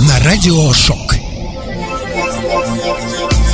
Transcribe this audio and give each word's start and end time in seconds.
на 0.00 0.18
Радио 0.20 0.72
Шок. 0.72 1.14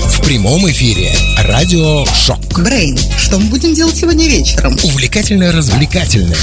В 0.09 0.21
прямом 0.23 0.69
эфире 0.71 1.13
Радио 1.39 2.05
Шок. 2.07 2.39
Брейн, 2.61 2.99
что 3.19 3.39
мы 3.39 3.47
будем 3.47 3.75
делать 3.75 3.97
сегодня 3.97 4.27
вечером? 4.29 4.77
Увлекательно-развлекательное, 4.83 6.37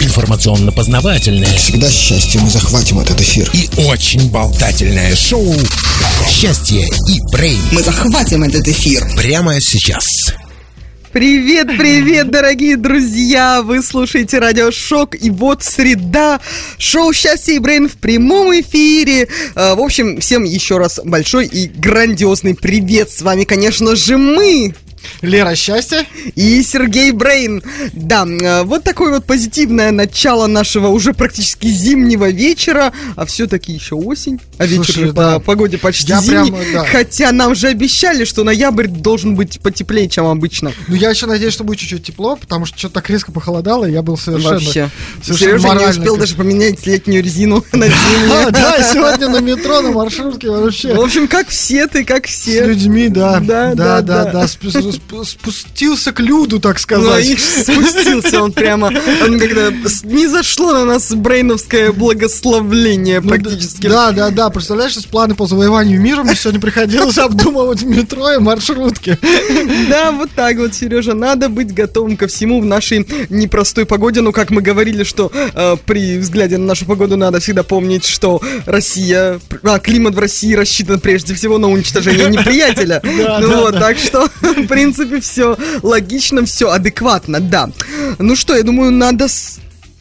информационно-познавательное 0.00 1.56
Всегда 1.56 1.90
счастье 1.90 2.40
мы 2.40 2.48
захватим 2.48 3.00
этот 3.00 3.20
эфир. 3.20 3.50
и 3.52 3.68
очень 3.86 4.30
болтательное 4.30 5.14
шоу 5.16 5.54
«Счастье 6.28 6.82
и 7.08 7.20
Брейн» 7.32 7.60
Мы 7.72 7.82
захватим 7.82 8.44
этот 8.44 8.68
эфир. 8.68 9.04
прямо 9.16 9.60
сейчас. 9.60 10.04
Привет, 11.12 11.66
привет, 11.76 12.30
дорогие 12.30 12.76
друзья! 12.76 13.62
Вы 13.62 13.82
слушаете 13.82 14.38
Радио 14.38 14.70
Шок, 14.70 15.16
и 15.20 15.28
вот 15.28 15.64
среда, 15.64 16.38
шоу 16.78 17.12
«Счастье 17.12 17.56
и 17.56 17.58
Брейн» 17.58 17.88
в 17.88 17.96
прямом 17.96 18.52
эфире. 18.60 19.26
Э, 19.56 19.74
В 19.74 19.80
общем, 19.80 20.20
всем 20.20 20.44
еще 20.44 20.78
раз 20.78 21.00
большой 21.04 21.46
и 21.46 21.66
грандиозный 21.66 22.54
привет. 22.54 23.10
С 23.10 23.22
вами, 23.22 23.42
конечно 23.42 23.96
же, 23.96 24.18
мы, 24.18 24.72
Лера, 25.22 25.54
счастье? 25.54 26.06
и 26.34 26.62
Сергей 26.62 27.10
Брейн. 27.12 27.62
Да, 27.92 28.26
э, 28.26 28.62
вот 28.62 28.84
такое 28.84 29.10
вот 29.14 29.24
позитивное 29.24 29.90
начало 29.90 30.46
нашего 30.46 30.88
уже 30.88 31.12
практически 31.12 31.66
зимнего 31.68 32.30
вечера, 32.30 32.92
а 33.16 33.26
все-таки 33.26 33.72
еще 33.72 33.94
осень, 33.94 34.40
а 34.58 34.66
вечер 34.66 34.94
Слушай, 34.94 35.12
да. 35.12 35.38
по 35.38 35.40
погоде 35.40 35.78
почти 35.78 36.08
Я 36.08 36.20
зимний. 36.20 36.50
прям, 36.52 36.72
да. 36.72 36.84
Хотя 36.86 37.32
нам 37.32 37.54
же 37.54 37.68
обещали, 37.68 38.24
что 38.24 38.44
ноябрь 38.44 38.86
должен 38.88 39.34
быть 39.34 39.60
потеплее, 39.60 40.08
чем 40.08 40.26
обычно. 40.26 40.72
Ну, 40.88 40.94
я 40.94 41.10
еще 41.10 41.26
надеюсь, 41.26 41.52
что 41.52 41.64
будет 41.64 41.78
чуть-чуть 41.78 42.04
тепло, 42.04 42.36
потому 42.36 42.66
что 42.66 42.78
что-то 42.78 42.94
так 42.94 43.10
резко 43.10 43.32
похолодало, 43.32 43.84
и 43.86 43.92
я 43.92 44.02
был 44.02 44.16
совершенно... 44.16 44.54
Вообще. 44.54 44.90
совершенно 45.22 45.58
Сережа 45.58 45.74
не 45.74 45.86
успел 45.90 46.12
как- 46.14 46.20
даже 46.20 46.34
поменять 46.36 46.86
летнюю 46.86 47.22
резину 47.22 47.64
на 47.72 47.86
зимнюю. 47.86 48.50
да, 48.52 48.82
сегодня 48.82 49.28
на 49.28 49.40
метро, 49.40 49.80
на 49.80 49.90
маршрутке 49.92 50.50
вообще. 50.50 50.94
В 50.94 51.00
общем, 51.00 51.28
как 51.28 51.48
все 51.48 51.86
ты, 51.86 52.04
как 52.04 52.26
С 52.26 52.30
все. 52.30 52.66
людьми, 52.66 53.08
да. 53.08 53.40
Да, 53.40 53.74
Да, 53.74 54.00
да, 54.00 54.24
да, 54.32 54.48
Спустился 55.24 56.12
к 56.12 56.20
люду, 56.20 56.60
так 56.60 56.76
Ну, 56.76 56.80
сказать. 56.80 57.26
и 57.26 57.36
спустился 57.38 58.42
он 58.42 58.52
прямо. 58.52 58.92
Он 59.22 59.38
когда 59.38 59.70
не 60.04 60.26
зашло 60.26 60.72
на 60.72 60.84
нас 60.84 61.12
брейновское 61.12 61.92
благословление 61.92 63.20
Ну, 63.20 63.28
практически. 63.28 63.88
Да, 63.88 64.12
да, 64.12 64.30
да. 64.30 64.50
Представляешь, 64.50 64.92
что 64.92 65.08
планы 65.08 65.34
по 65.34 65.46
завоеванию 65.46 66.00
мира 66.00 66.22
мне 66.22 66.34
сегодня 66.34 66.60
приходилось 66.60 67.18
обдумывать 67.18 67.82
метро 67.82 68.32
и 68.32 68.38
маршрутке. 68.38 69.18
Да, 69.88 70.12
вот 70.12 70.30
так 70.34 70.56
вот, 70.58 70.74
Сережа, 70.74 71.14
надо 71.14 71.48
быть 71.48 71.74
готовым 71.74 72.16
ко 72.16 72.26
всему 72.28 72.60
в 72.60 72.64
нашей 72.66 73.06
непростой 73.30 73.86
погоде. 73.86 74.20
Ну, 74.20 74.32
как 74.32 74.50
мы 74.50 74.62
говорили, 74.62 75.04
что 75.04 75.30
э, 75.34 75.76
при 75.86 76.18
взгляде 76.18 76.56
на 76.58 76.66
нашу 76.66 76.84
погоду 76.86 77.16
надо 77.16 77.40
всегда 77.40 77.62
помнить, 77.62 78.06
что 78.06 78.40
Россия, 78.66 79.40
а, 79.62 79.78
климат 79.78 80.14
в 80.14 80.18
России 80.18 80.54
рассчитан 80.54 81.00
прежде 81.00 81.34
всего 81.34 81.58
на 81.58 81.68
уничтожение 81.68 82.26
неприятеля. 82.30 83.00
Ну 83.04 83.60
вот, 83.60 83.78
так 83.78 83.98
что, 83.98 84.28
в 84.40 84.66
принципе, 84.80 85.20
все 85.20 85.56
логично, 85.82 86.44
все 86.44 86.70
адекватно, 86.70 87.40
да. 87.40 87.70
Ну 88.18 88.36
что, 88.36 88.56
я 88.56 88.62
думаю, 88.62 88.90
надо 88.90 89.26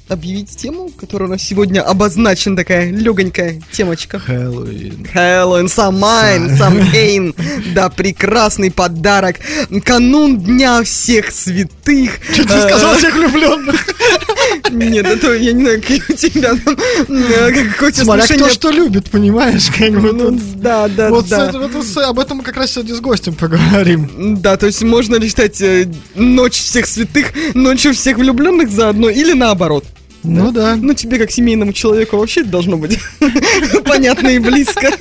объявить 0.10 0.56
тему, 0.58 0.90
которая 1.00 1.30
у 1.30 1.32
нас 1.32 1.42
сегодня 1.42 1.82
обозначена, 1.82 2.56
такая 2.56 2.92
легонькая 2.92 3.62
темочка. 3.72 4.20
Хэллоуин. 4.20 5.06
Хэллоуин, 5.12 5.68
Самайн, 5.70 6.58
Самхейн. 6.58 7.34
Да, 7.74 7.90
прекрасный 7.90 8.72
подарок. 8.72 9.38
Канун 9.84 10.38
Дня 10.40 10.84
всех 10.84 11.32
святых. 11.32 12.20
Ты 12.36 12.44
сказал 12.44 12.96
всех 12.96 13.14
влюбленных. 13.16 13.88
Э, 13.88 14.70
Нет, 14.74 15.06
это 15.06 15.34
я 15.36 15.54
не 15.54 15.62
знаю, 15.64 15.82
какие 15.82 16.02
у 16.10 16.14
тебя 16.14 16.56
там, 16.56 16.76
э, 17.08 17.52
какое 17.72 17.90
у 17.90 17.92
тебя 17.92 18.04
Смотря 18.04 18.36
кто 18.36 18.50
что 18.50 18.70
любит, 18.72 19.10
понимаешь, 19.12 19.68
как 19.78 19.92
бы 20.02 20.14
Ну, 20.14 20.32
тут- 20.32 20.62
да, 20.62 20.88
да, 20.88 21.10
Вот 21.10 21.28
да. 21.28 21.52
с- 21.52 21.98
об 21.98 22.20
этом 22.20 22.38
мы 22.38 22.44
как 22.44 22.58
раз 22.58 22.72
сегодня 22.74 22.96
с 22.96 23.00
гостем 23.00 23.34
поговорим. 23.36 24.40
Да, 24.42 24.58
то 24.58 24.66
есть 24.66 24.82
можно 24.84 25.16
ли 25.16 25.28
считать 25.28 25.62
э, 25.62 25.88
ночь 26.16 26.60
всех 26.60 26.86
святых 26.86 27.28
ночью 27.54 27.94
всех 27.94 28.18
влюбленных 28.18 28.70
заодно 28.70 29.10
или 29.10 29.34
наоборот? 29.34 29.86
Ну 30.24 30.52
да. 30.52 30.76
Ну, 30.76 30.94
тебе, 30.94 31.18
как 31.18 31.32
семейному 31.32 31.74
человеку, 31.74 32.18
вообще 32.18 32.42
это 32.42 32.50
должно 32.50 32.78
быть 32.78 33.00
понятно 33.86 34.28
и 34.28 34.40
близко. 34.40 34.92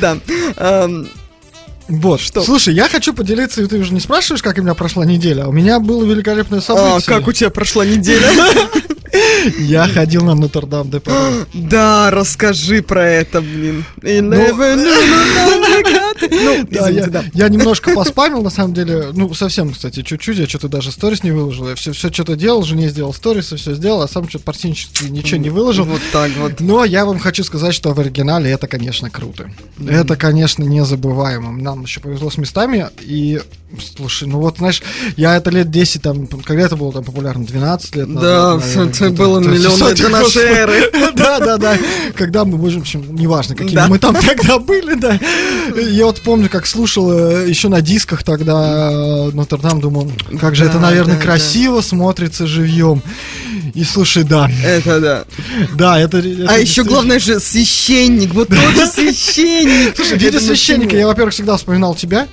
Да. 0.00 0.18
Эм, 0.56 1.08
Вот, 1.88 2.20
Что? 2.20 2.42
Слушай, 2.42 2.74
я 2.74 2.88
хочу 2.88 3.14
поделиться, 3.14 3.62
и 3.62 3.66
ты 3.66 3.78
уже 3.78 3.92
не 3.94 4.00
спрашиваешь, 4.00 4.42
как 4.42 4.58
у 4.58 4.62
меня 4.62 4.74
прошла 4.74 5.04
неделя, 5.06 5.44
а 5.44 5.48
у 5.48 5.52
меня 5.52 5.78
было 5.80 6.04
великолепное 6.04 6.58
А, 6.58 6.62
событие. 6.62 7.02
как 7.06 7.28
у 7.28 7.32
тебя 7.32 7.50
прошла 7.50 7.84
неделя? 7.86 8.28
Я 9.58 9.86
ходил 9.88 10.24
на 10.24 10.34
Нотр-Дам 10.34 10.90
де. 10.90 11.00
Да, 11.54 12.10
расскажи 12.10 12.82
про 12.82 13.08
это, 13.08 13.40
блин. 13.40 13.84
Ну, 16.30 16.56
Ну, 16.56 16.66
Да, 16.70 16.90
извините, 16.90 17.00
я, 17.00 17.06
да. 17.06 17.24
я 17.32 17.48
немножко 17.48 17.94
поспамил, 17.94 18.42
на 18.42 18.50
самом 18.50 18.74
деле, 18.74 19.10
ну, 19.12 19.32
совсем, 19.34 19.72
кстати, 19.72 20.02
чуть-чуть, 20.02 20.38
я 20.38 20.46
что-то 20.46 20.68
даже 20.68 20.92
сторис 20.92 21.22
не 21.22 21.30
выложил, 21.30 21.68
я 21.68 21.74
все, 21.74 21.92
все 21.92 22.12
что-то 22.12 22.36
делал, 22.36 22.62
жене 22.62 22.88
сделал 22.88 23.12
сторисы, 23.12 23.56
все 23.56 23.74
сделал, 23.74 24.02
а 24.02 24.08
сам 24.08 24.28
что-то 24.28 24.44
практически 24.44 25.04
ничего 25.04 25.38
не 25.40 25.50
выложил. 25.50 25.84
Вот 25.84 26.00
так 26.12 26.30
вот. 26.38 26.60
Но 26.60 26.84
я 26.84 27.04
вам 27.04 27.18
хочу 27.18 27.44
сказать, 27.44 27.74
что 27.74 27.92
в 27.92 28.00
оригинале 28.00 28.50
это, 28.50 28.66
конечно, 28.66 29.10
круто. 29.10 29.50
Это, 29.86 30.16
конечно, 30.16 30.62
незабываемо. 30.62 31.52
Нам 31.52 31.82
еще 31.82 32.00
повезло 32.00 32.30
с 32.30 32.38
местами, 32.38 32.88
и, 33.00 33.40
слушай, 33.96 34.26
ну 34.28 34.38
вот, 34.40 34.58
знаешь, 34.58 34.82
я 35.16 35.36
это 35.36 35.50
лет 35.50 35.70
10, 35.70 36.02
там, 36.02 36.26
когда 36.26 36.62
это 36.64 36.76
было 36.76 36.92
там 36.92 37.04
популярно, 37.04 37.44
12 37.44 37.96
лет 37.96 38.14
Да, 38.14 38.54
назад, 38.54 38.60
наверное, 38.76 38.92
это 38.92 39.10
было 39.10 39.38
есть, 39.38 39.50
миллион 39.50 39.88
лет 39.88 40.10
господи. 40.10 40.38
эры. 40.46 40.90
Да, 41.16 41.38
да, 41.40 41.56
да. 41.58 41.78
Когда 42.14 42.44
мы, 42.44 42.58
в 42.58 42.78
общем, 42.78 43.14
неважно, 43.14 43.54
какими 43.54 43.74
Да. 43.74 43.88
мы 43.88 43.98
там 43.98 44.14
тогда 44.14 44.58
были, 44.60 44.94
да. 44.94 45.18
Я 45.76 46.06
вот 46.06 46.20
помню, 46.22 46.48
как 46.48 46.66
слушал 46.66 47.12
э, 47.12 47.48
еще 47.48 47.68
на 47.68 47.80
дисках 47.80 48.22
тогда 48.22 48.90
э, 48.90 49.30
Нотр-Дам, 49.32 49.80
думал, 49.80 50.10
как 50.40 50.54
же 50.54 50.64
это, 50.64 50.74
Да, 50.74 50.80
наверное, 50.80 51.16
да, 51.16 51.22
красиво 51.22 51.80
смотрится 51.80 52.46
живьем. 52.46 53.02
И 53.74 53.84
слушай, 53.84 54.22
да, 54.24 54.50
Это 54.64 55.00
да. 55.00 55.24
да, 55.74 56.00
это... 56.00 56.18
А 56.18 56.20
это 56.20 56.26
еще 56.26 56.64
действительно- 56.64 56.88
главное 56.88 57.18
же 57.18 57.40
священник. 57.40 58.34
Вот 58.34 58.48
тот 58.48 58.58
священник. 58.92 59.96
Слушай, 59.96 60.18
в 60.18 60.22
виде 60.22 60.40
священника 60.40 60.96
я, 60.96 61.06
во-первых, 61.06 61.34
всегда 61.34 61.56
вспоминал 61.56 61.94
тебя. 61.94 62.26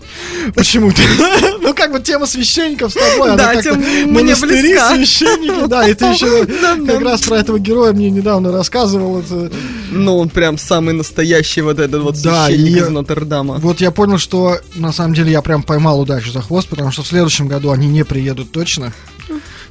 Почему-то. 0.55 1.01
Ну, 1.63 1.73
как 1.73 1.93
бы 1.93 2.01
тема 2.01 2.25
священников 2.25 2.91
с 2.91 2.95
тобой, 2.95 3.29
она 3.29 3.37
Да, 3.37 3.53
как-то 3.53 3.69
тем 3.71 3.79
мне 3.79 4.05
монастыри, 4.05 4.77
священники, 4.77 5.67
да, 5.67 5.87
и 5.87 5.93
ты 5.93 6.05
еще 6.07 6.45
как 6.85 7.01
раз 7.01 7.21
про 7.21 7.37
этого 7.37 7.57
героя 7.57 7.93
мне 7.93 8.09
недавно 8.09 8.51
рассказывал. 8.51 9.19
это- 9.21 9.49
Ну, 9.89 10.17
он 10.17 10.27
прям 10.27 10.57
самый 10.57 10.93
настоящий 10.93 11.61
вот 11.61 11.79
этот 11.79 12.01
вот 12.01 12.17
священник 12.17 12.77
из 12.81 12.89
Нотр-Дама. 12.89 13.55
Вот 13.59 13.79
я 13.79 13.91
понял, 13.91 14.17
что 14.17 14.57
на 14.75 14.91
самом 14.91 15.13
деле 15.13 15.31
я 15.31 15.41
прям 15.41 15.63
поймал 15.63 16.01
удачу 16.01 16.31
за 16.31 16.41
хвост, 16.41 16.67
потому 16.67 16.91
что 16.91 17.03
в 17.03 17.07
следующем 17.07 17.47
году 17.47 17.71
они 17.71 17.87
не 17.87 18.03
приедут 18.03 18.51
точно. 18.51 18.91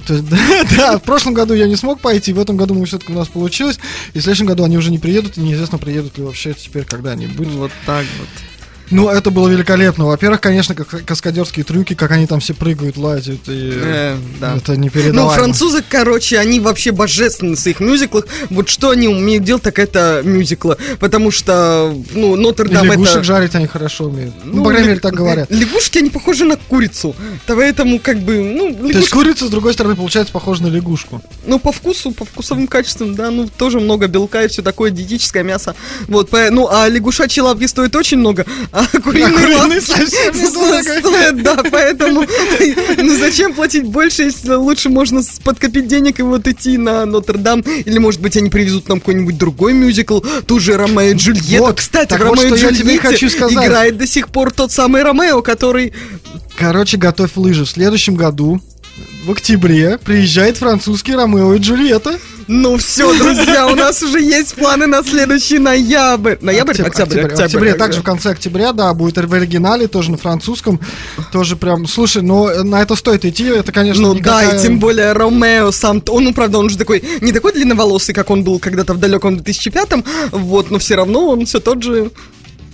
То 0.07 0.15
есть, 0.15 0.29
да, 0.29 0.39
да, 0.77 0.99
в 0.99 1.03
прошлом 1.03 1.35
году 1.35 1.55
я 1.55 1.67
не 1.67 1.77
смог 1.77 2.01
пойти, 2.01 2.33
в 2.33 2.39
этом 2.39 2.57
году 2.57 2.75
мы 2.75 2.87
все-таки 2.87 3.13
у 3.13 3.17
нас 3.17 3.29
получилось, 3.29 3.79
и 4.15 4.19
в 4.19 4.23
следующем 4.23 4.47
году 4.47 4.65
они 4.65 4.77
уже 4.77 4.91
не 4.91 4.99
приедут, 4.99 5.39
и 5.39 5.41
неизвестно, 5.41 5.79
приедут 5.79 6.19
ли 6.19 6.25
вообще 6.25 6.55
теперь 6.55 6.85
когда-нибудь. 6.85 7.49
Вот 7.49 7.71
так 7.87 8.07
вот. 8.19 8.29
Ну, 8.93 9.09
это 9.09 9.31
было 9.31 9.49
великолепно. 9.49 10.07
Во-первых, 10.07 10.41
конечно, 10.41 10.75
как 10.75 11.05
каскадерские 11.05 11.65
трюки, 11.65 11.95
как 11.95 12.11
они 12.13 12.27
там 12.27 12.41
все 12.41 12.55
прыгают, 12.55 12.97
лазят, 12.97 13.41
и 13.49 13.73
Э, 13.75 14.17
да. 14.41 14.57
это 14.57 14.73
Ну, 14.73 14.79
непередаваемо. 14.79 15.31
французы, 15.35 15.83
короче, 15.89 16.39
они 16.39 16.61
вообще 16.61 16.93
божественны 16.93 17.57
в 17.57 17.61
своих 17.61 17.81
мюзиклах. 17.81 18.27
Вот 18.51 18.69
что 18.69 18.91
они 18.91 19.09
умеют 19.09 19.45
делать, 19.45 19.63
так 19.63 19.79
это 19.79 20.21
мюзиклы. 20.25 20.77
Потому 21.01 21.31
что, 21.31 21.95
ну, 22.15 22.37
Нотр-Дам 22.37 22.85
лягушек 22.87 23.17
это... 23.17 23.25
жарить 23.25 23.55
они 23.55 23.67
хорошо 23.67 24.05
умеют. 24.05 24.35
Ну, 24.45 24.57
Ну, 24.59 24.65
по 24.65 24.71
крайней 24.71 24.89
мере, 24.89 25.01
так 25.01 25.15
говорят. 25.15 25.51
Лягушки, 25.51 25.99
они 25.99 26.11
похожи 26.11 26.45
на 26.45 26.57
курицу. 26.57 27.17
Поэтому, 27.47 27.99
как 27.99 28.19
бы, 28.21 28.39
ну, 28.43 28.75
То 28.75 28.83
есть 28.87 28.95
лягушки, 28.95 29.13
курица, 29.13 29.47
с 29.47 29.51
другой 29.51 29.73
стороны, 29.73 29.97
получается 29.97 30.33
похожа 30.33 30.63
на 30.65 30.69
лягушку. 30.69 31.23
ну, 31.47 31.59
по 31.59 31.73
вкусу, 31.73 32.13
по 32.13 32.25
вкусовым 32.25 32.67
качествам, 32.67 33.15
да, 33.15 33.31
ну, 33.31 33.49
тоже 33.49 33.81
много 33.81 34.07
белка 34.07 34.43
и 34.45 34.49
все 34.49 34.63
такое, 34.63 34.91
диетическое 34.91 35.43
мясо. 35.43 35.75
Вот, 36.09 36.29
по- 36.31 36.51
ну, 36.51 36.69
а 36.71 36.89
лягушачьи 36.89 37.41
лапки 37.43 37.67
стоят 37.67 37.95
очень 37.97 38.19
много, 38.19 38.45
а 38.73 38.82
лапки 38.83 39.81
совсем 39.81 40.35
недорого. 40.35 40.83
стоят, 40.83 41.43
да, 41.43 41.63
поэтому, 41.71 42.25
ну, 42.97 43.19
зачем 43.19 43.55
платить 43.55 43.85
больше, 43.85 44.25
если 44.25 44.55
лучше 44.55 44.89
можно 44.89 45.23
подкопить 45.45 45.87
денег 45.87 46.21
и 46.21 46.23
вот 46.23 46.47
идти 46.47 46.79
на 46.79 47.05
Нотр-Дам, 47.07 47.61
или, 47.61 47.99
может 47.99 48.21
быть, 48.21 48.37
они 48.37 48.51
привезут 48.51 48.89
нам 48.89 49.01
какой-нибудь 49.01 49.37
другой 49.39 49.73
мюзикл, 49.73 50.21
ту 50.47 50.59
же 50.59 50.77
Ромео 50.77 51.13
и 51.13 51.15
Джульетта. 51.15 51.63
Вот, 51.63 51.79
Кстати, 51.79 52.15
в 52.15 52.19
вот, 52.19 52.39
Ромео 52.39 52.55
и 52.55 53.29
сказать. 53.29 53.67
играет 53.67 53.97
до 53.97 54.07
сих 54.07 54.29
пор 54.29 54.53
тот 54.53 54.73
самый 54.73 55.03
Ромео, 55.03 55.43
который 55.43 55.93
Короче, 56.57 56.97
готовь 56.97 57.31
лыжи. 57.37 57.65
В 57.65 57.71
следующем 57.71 58.15
году, 58.15 58.61
в 59.25 59.33
октябре, 59.33 59.99
приезжает 59.99 60.59
французский 60.59 61.15
Ромео 61.15 61.55
и 61.55 61.59
Джульетта. 61.59 62.19
Ну 62.55 62.77
все, 62.77 63.17
друзья, 63.17 63.67
у 63.67 63.75
нас 63.75 64.03
уже 64.03 64.21
есть 64.21 64.55
планы 64.57 64.87
на 64.87 65.03
следующий 65.03 65.59
ноябрь. 65.59 66.37
Ноябрь? 66.43 66.73
Октябрь, 66.73 66.91
Октябрь, 66.91 67.21
октябрь, 67.21 67.45
октябрь. 67.45 67.73
также 67.73 68.01
в 68.01 68.03
конце 68.03 68.31
октября, 68.33 68.73
да, 68.75 68.93
будет 68.93 69.17
в 69.17 69.33
оригинале, 69.33 69.89
тоже 69.89 70.11
на 70.11 70.19
французском, 70.19 70.79
тоже 71.33 71.57
прям, 71.57 71.87
слушай, 71.87 72.21
но 72.21 72.63
на 72.63 72.83
это 72.83 72.95
стоит 72.95 73.25
идти, 73.25 73.45
это, 73.45 73.73
конечно, 73.73 74.03
Ну 74.03 74.15
да, 74.15 74.43
никакая- 74.43 74.59
и 74.59 74.63
тем 74.63 74.79
более 74.79 75.13
Ромео 75.13 75.71
сам, 75.73 76.03
он, 76.09 76.25
ну, 76.25 76.35
правда, 76.35 76.59
он 76.59 76.67
уже 76.67 76.77
такой, 76.77 77.03
не 77.23 77.33
такой 77.33 77.53
длинноволосый, 77.53 78.15
как 78.15 78.29
он 78.29 78.45
был 78.45 78.59
когда-то 78.59 78.93
в 78.93 78.99
далеком 78.99 79.37
2005-м, 79.37 80.05
вот, 80.33 80.71
но 80.71 80.79
все 80.79 80.97
равно 80.97 81.29
он 81.31 81.47
все 81.47 81.59
тот 81.59 81.83
же 81.83 82.11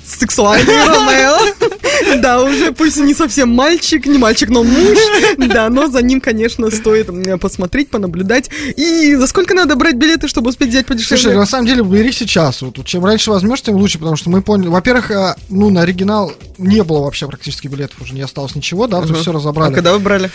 сексуальный 0.05 0.85
Ромео. 0.87 1.39
Да, 2.21 2.43
уже 2.43 2.73
пусть 2.73 2.99
не 2.99 3.15
совсем 3.15 3.50
мальчик, 3.55 4.06
не 4.06 4.19
мальчик, 4.19 4.49
но 4.49 4.62
муж. 4.65 4.99
Да, 5.39 5.69
но 5.69 5.89
за 5.89 6.03
ним, 6.03 6.21
конечно, 6.21 6.71
стоит 6.71 7.09
посмотреть, 7.41 7.91
понаблюдать. 7.91 8.50
И 8.77 9.15
за 9.15 9.27
сколько 9.27 9.55
надо 9.55 9.77
брать 9.77 9.97
билеты, 9.97 10.29
чтобы 10.29 10.50
успеть 10.50 10.69
взять 10.71 10.87
Слушай, 10.87 11.09
подешевле? 11.09 11.39
на 11.39 11.47
самом 11.47 11.67
деле, 11.67 11.83
бери 11.83 12.12
сейчас. 12.12 12.62
Вот, 12.62 12.85
чем 12.85 13.05
раньше 13.05 13.31
возьмешь, 13.31 13.62
тем 13.62 13.77
лучше, 13.77 13.99
потому 13.99 14.17
что 14.17 14.31
мы 14.31 14.43
поняли. 14.43 14.69
Во-первых, 14.69 15.11
а, 15.11 15.37
ну, 15.49 15.71
на 15.71 15.83
оригинал 15.83 16.33
не 16.59 16.83
было 16.83 17.00
вообще 17.00 17.27
практически 17.27 17.69
билетов, 17.69 18.01
уже 18.01 18.15
не 18.15 18.23
осталось 18.23 18.55
ничего, 18.55 18.87
да, 18.87 19.01
то 19.03 19.15
все 19.15 19.31
А 19.31 19.35
разобрали. 19.35 19.75
когда 19.75 19.93
вы 19.93 19.99
брали? 19.99 20.31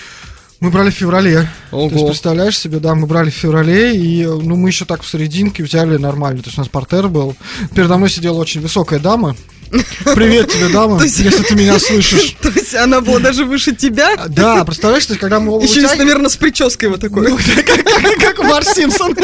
Мы 0.60 0.70
брали 0.70 0.92
в 0.92 0.94
феврале. 0.94 1.50
Ого. 1.72 1.90
То 1.90 1.96
есть, 1.96 2.08
представляешь 2.08 2.58
себе, 2.58 2.80
да, 2.80 2.96
мы 2.96 3.06
брали 3.06 3.30
в 3.30 3.34
феврале, 3.34 3.98
и, 3.98 4.26
ну, 4.26 4.56
мы 4.56 4.70
еще 4.70 4.86
так 4.86 5.02
в 5.04 5.10
серединке 5.10 5.62
взяли 5.62 5.98
нормально. 5.98 6.42
То 6.42 6.48
есть, 6.48 6.58
у 6.58 6.62
нас 6.62 6.70
портер 6.70 7.10
был. 7.10 7.36
Передо 7.76 7.98
мной 7.98 8.10
сидела 8.10 8.38
очень 8.38 8.62
высокая 8.62 9.00
дама. 9.00 9.36
Привет 10.16 10.52
тебе, 10.52 10.70
дама, 10.70 11.02
есть- 11.04 11.20
если 11.20 11.44
ты 11.44 11.56
меня 11.56 11.80
слышишь. 11.80 12.36
То 12.42 12.50
есть 12.50 12.76
она 12.76 13.02
была 13.02 13.20
даже 13.20 13.46
выше 13.46 13.76
тебя? 13.76 14.16
Да, 14.28 14.64
представляешь, 14.66 15.06
то 15.06 15.14
есть, 15.14 15.22
когда 15.22 15.40
мы 15.40 15.54
оба 15.54 15.64
Еще, 15.64 15.82
вытягивали- 15.82 15.98
наверное, 15.98 16.30
с 16.30 16.36
прической 16.38 16.90
вот 16.90 17.02
такой. 17.02 17.30
Ну, 17.30 17.38
как, 17.66 17.84
как- 17.84 18.18
как 18.38 18.40
Марс 18.48 18.74
Симпсон. 18.74 19.16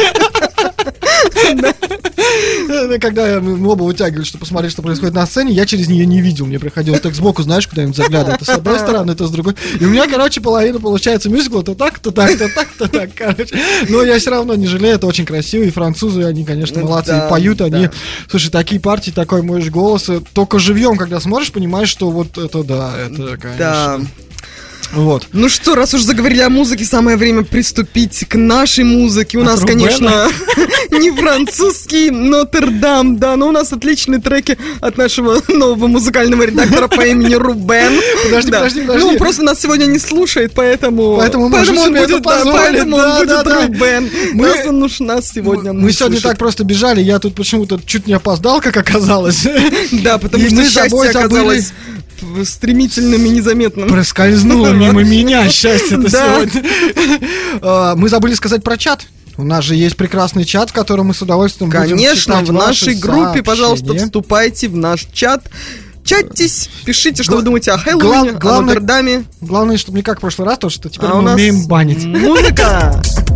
Когда 3.01 3.39
мы 3.39 3.69
оба 3.69 3.83
вытягивали, 3.83 4.24
чтобы 4.24 4.41
посмотреть, 4.41 4.71
что 4.71 4.81
происходит 4.81 5.15
на 5.15 5.25
сцене, 5.25 5.53
я 5.53 5.65
через 5.65 5.88
нее 5.88 6.06
не 6.06 6.21
видел. 6.21 6.45
Мне 6.45 6.59
приходилось 6.59 7.01
так 7.01 7.15
сбоку, 7.15 7.44
знаешь, 7.44 7.68
куда-нибудь 7.68 7.95
заглядывать. 7.95 8.39
То 8.39 8.45
с 8.45 8.50
одной 8.50 8.80
стороны, 8.80 9.15
то 9.15 9.27
с 9.27 9.31
другой. 9.31 9.56
И 9.80 9.86
у 9.86 9.89
меня, 9.89 10.07
короче, 10.07 10.41
половина 10.41 10.80
получается 10.80 11.30
мюзикла, 11.30 11.63
то 11.63 11.75
так, 11.75 12.00
то 12.00 12.12
так, 12.12 12.38
то 12.38 12.50
так, 12.53 12.68
то 12.77 12.88
так, 12.88 13.09
короче. 13.15 13.56
Но 13.89 14.03
я 14.03 14.19
все 14.19 14.31
равно 14.31 14.56
не 14.56 14.68
жалею, 14.68 14.95
это 14.95 15.07
очень 15.07 15.25
красиво. 15.25 15.63
И 15.63 15.71
французы, 15.71 16.24
они, 16.24 16.45
конечно, 16.45 16.81
Ну 16.81 16.88
молодцы. 16.88 17.18
И 17.18 17.30
поют 17.30 17.62
они. 17.62 17.89
Слушай, 18.30 18.51
такие 18.51 18.81
партии, 18.81 19.12
такой 19.12 19.42
можешь 19.42 19.69
голос. 19.69 20.09
и 20.09 20.19
Только 20.33 20.59
живьем, 20.59 20.97
когда 20.97 21.19
смотришь, 21.19 21.51
понимаешь, 21.51 21.89
что 21.89 22.12
вот 22.12 22.38
это 22.38 22.63
да, 22.63 22.94
это, 22.97 23.38
конечно. 23.38 24.06
Вот. 24.91 25.27
Ну 25.33 25.50
что, 25.50 25.75
раз 25.75 25.94
уж 25.94 26.01
заговорили 26.01 26.41
о 26.41 26.50
музыке, 26.50 26.83
самое 26.83 27.15
время 27.18 27.44
приступить 27.44 28.25
к 28.27 28.36
нашей 28.36 28.83
музыке. 28.83 29.38
У 29.38 29.41
От 29.41 29.47
нас, 29.47 29.62
конечно, 29.62 30.27
не 30.91 31.12
французский 31.12 32.09
Нотр-Дам, 32.09 33.18
да, 33.18 33.36
но 33.36 33.50
у 33.50 33.51
нас 33.51 33.71
отличные 33.71 34.19
треки 34.19 34.57
от 34.81 34.97
нашего 34.97 35.41
нового 35.47 35.88
музыкального 35.88 36.44
редактора 36.44 36.88
по 36.88 37.01
имени 37.06 37.36
Рубен. 37.36 38.00
Подожди, 38.24 38.51
подожди, 38.51 38.81
подожди. 38.81 39.06
Ну, 39.06 39.12
он 39.12 39.18
просто 39.18 39.44
нас 39.44 39.59
сегодня 39.62 39.86
не 39.86 40.00
слушает, 40.00 40.53
поэтому... 40.56 41.18
Поэтому 41.18 41.45
он 41.45 41.51
будет, 41.51 42.24
поэтому 42.24 42.95
он 42.97 43.27
Да, 43.27 43.44
будет. 43.44 43.53
Рубен. 43.53 44.09
Мы- 44.33 44.47
Раз 44.47 44.68
он 44.68 44.83
уж 44.83 45.00
нас 45.00 45.30
сегодня 45.31 45.74
Мы 45.74 45.92
сегодня 45.92 46.19
так 46.21 46.38
просто 46.38 46.63
бежали, 46.63 47.01
я 47.01 47.19
тут 47.19 47.35
почему-то 47.35 47.80
чуть 47.85 48.07
не 48.07 48.13
опоздал, 48.13 48.62
как 48.62 48.75
оказалось. 48.77 49.45
Да, 49.92 50.18
потому 50.18 50.47
что 50.47 50.63
счастье 50.65 51.09
оказалось 51.09 51.74
стремительным 52.45 53.25
и 53.25 53.30
незаметным. 53.30 53.88
Проскользнуло 53.89 54.68
мимо 54.74 55.04
меня 55.04 55.50
счастье-то 55.50 56.10
сегодня. 56.10 56.63
А, 57.62 57.95
Мы 57.95 58.10
забыли 58.10 58.33
сказать 58.36 58.63
про 58.63 58.77
чат. 58.77 59.06
У 59.38 59.44
нас 59.44 59.63
же 59.63 59.75
есть 59.75 59.95
прекрасный 59.98 60.44
чат, 60.45 60.69
в 60.69 60.74
котором 60.74 61.07
мы 61.07 61.13
с 61.13 61.21
удовольствием 61.21 61.71
Конечно, 61.71 62.42
в 62.44 62.51
нашей 62.51 62.94
группе, 62.95 63.42
пожалуйста, 63.44 63.94
вступайте 63.95 64.68
в 64.68 64.75
наш 64.75 65.07
чат. 65.13 65.50
Чатьтесь, 66.04 66.69
пишите, 66.86 67.24
что 67.24 67.33
Гла- 67.33 67.39
вы 67.39 67.45
думаете 67.45 67.71
о 67.71 67.77
Хэллоуине, 67.77 68.31
о 68.31 68.33
главное- 68.33 68.74
Нотр-Даме. 68.75 69.25
Главное, 69.42 69.77
чтобы 69.77 69.98
не 69.98 70.04
как 70.04 70.18
в 70.18 70.21
прошлый 70.21 70.48
раз, 70.48 70.57
то 70.57 70.69
что 70.69 70.89
теперь 70.89 71.10
А 71.10 71.16
мы 71.16 71.33
умеем 71.33 71.68
банить. 71.68 72.04
музыка. 72.06 73.01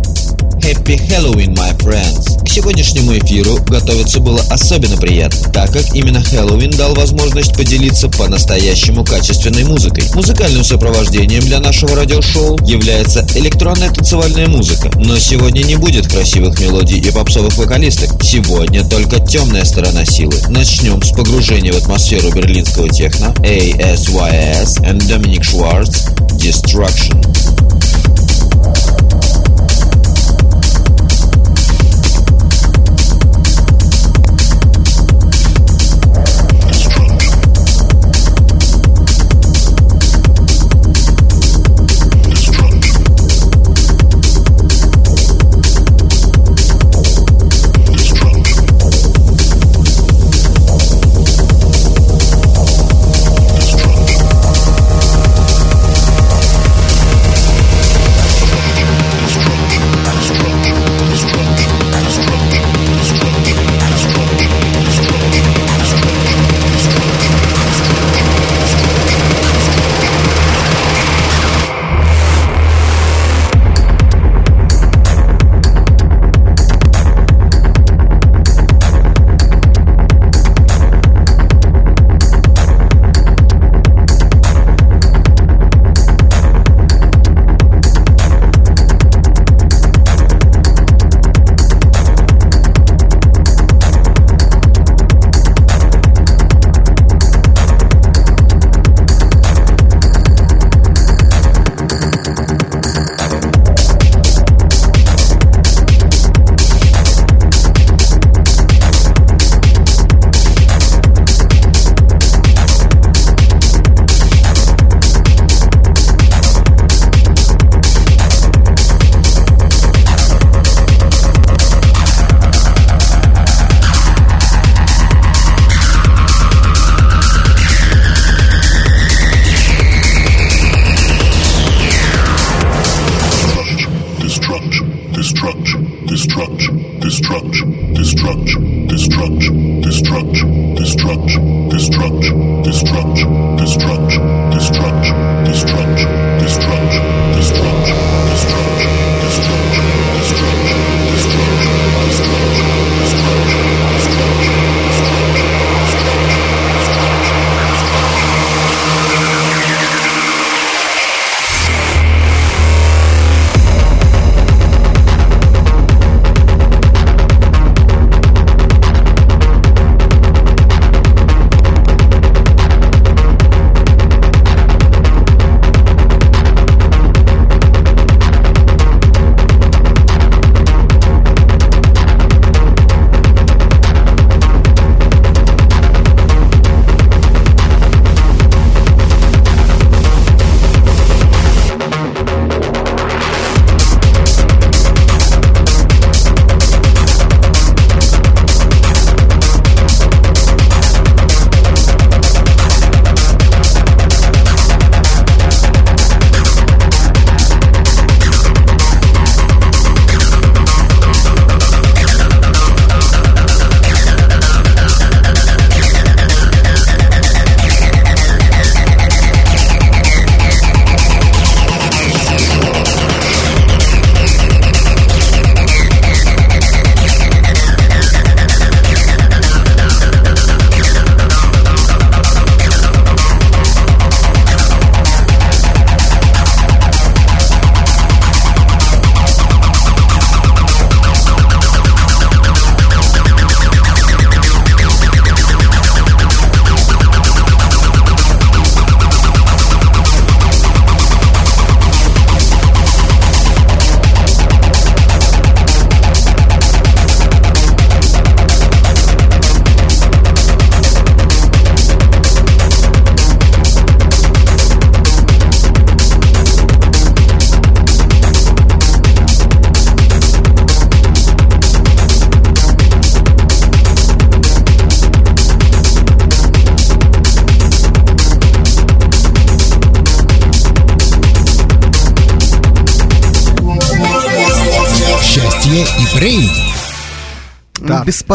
Happy 0.64 0.96
Halloween, 1.10 1.54
my 1.54 1.76
friends! 1.76 2.42
К 2.42 2.48
сегодняшнему 2.48 3.18
эфиру 3.18 3.58
готовиться 3.66 4.18
было 4.18 4.40
особенно 4.48 4.96
приятно, 4.96 5.52
так 5.52 5.70
как 5.70 5.94
именно 5.94 6.22
Хэллоуин 6.22 6.70
дал 6.70 6.94
возможность 6.94 7.54
поделиться 7.54 8.08
по-настоящему 8.08 9.04
качественной 9.04 9.64
музыкой. 9.64 10.04
Музыкальным 10.14 10.64
сопровождением 10.64 11.42
для 11.42 11.60
нашего 11.60 11.94
радиошоу 11.94 12.58
является 12.64 13.26
электронная 13.34 13.90
танцевальная 13.90 14.46
музыка. 14.46 14.90
Но 14.94 15.18
сегодня 15.18 15.62
не 15.64 15.76
будет 15.76 16.06
красивых 16.06 16.58
мелодий 16.58 16.98
и 16.98 17.10
попсовых 17.10 17.54
вокалисток. 17.58 18.22
Сегодня 18.22 18.88
только 18.88 19.20
темная 19.20 19.66
сторона 19.66 20.06
силы. 20.06 20.34
Начнем 20.48 21.02
с 21.02 21.10
погружения 21.10 21.74
в 21.74 21.76
атмосферу 21.76 22.30
берлинского 22.30 22.88
техно 22.88 23.34
ASYS 23.40 24.80
and 24.82 25.00
Dominic 25.00 25.42
Schwartz 25.42 26.08
Destruction. 26.38 27.20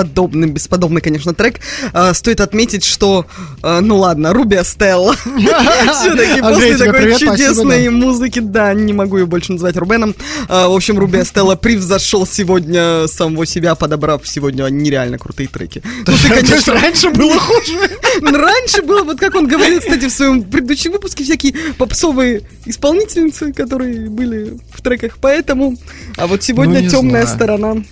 Бесподобный, 0.03 0.47
бесподобный, 0.47 1.01
конечно, 1.01 1.33
трек. 1.33 1.59
А, 1.93 2.13
стоит 2.13 2.39
отметить, 2.39 2.85
что, 2.85 3.25
а, 3.61 3.81
ну 3.81 3.97
ладно, 3.97 4.33
Рубия 4.33 4.63
Стелла. 4.63 5.13
Все-таки 5.15 6.41
после 6.41 6.77
такой 6.77 7.15
чудесной 7.17 7.89
музыки, 7.89 8.39
да, 8.39 8.73
не 8.73 8.93
могу 8.93 9.17
ее 9.17 9.25
больше 9.25 9.53
называть 9.53 9.75
Рубеном. 9.75 10.15
А, 10.47 10.69
В 10.69 10.73
общем, 10.73 10.97
Рубия 10.97 11.25
Стелла 11.25 11.55
превзошел 11.55 12.25
сегодня 12.25 13.07
самого 13.07 13.45
себя, 13.45 13.75
подобрав 13.75 14.25
сегодня 14.27 14.63
нереально 14.69 15.17
крутые 15.17 15.47
треки. 15.49 15.83
Ну, 16.09 16.13
ты, 16.23 16.29
конечно, 16.29 16.73
раньше 16.73 17.09
было 17.11 17.37
хуже. 17.37 17.73
Раньше 18.21 18.81
было, 18.81 19.03
вот 19.03 19.19
как 19.19 19.35
он 19.35 19.47
говорил, 19.47 19.79
кстати, 19.79 20.07
в 20.07 20.11
своем 20.11 20.41
предыдущем 20.43 20.91
выпуске, 20.93 21.23
всякие 21.23 21.53
попсовые 21.77 22.41
исполнительницы, 22.65 23.53
которые 23.53 24.09
были 24.09 24.57
в 24.73 24.81
треках. 24.81 25.17
Поэтому, 25.21 25.77
а 26.17 26.25
вот 26.25 26.39
Ну, 26.39 26.41
сегодня 26.41 26.79
не 26.79 26.89
темная 26.89 27.27
сторона 27.27 27.83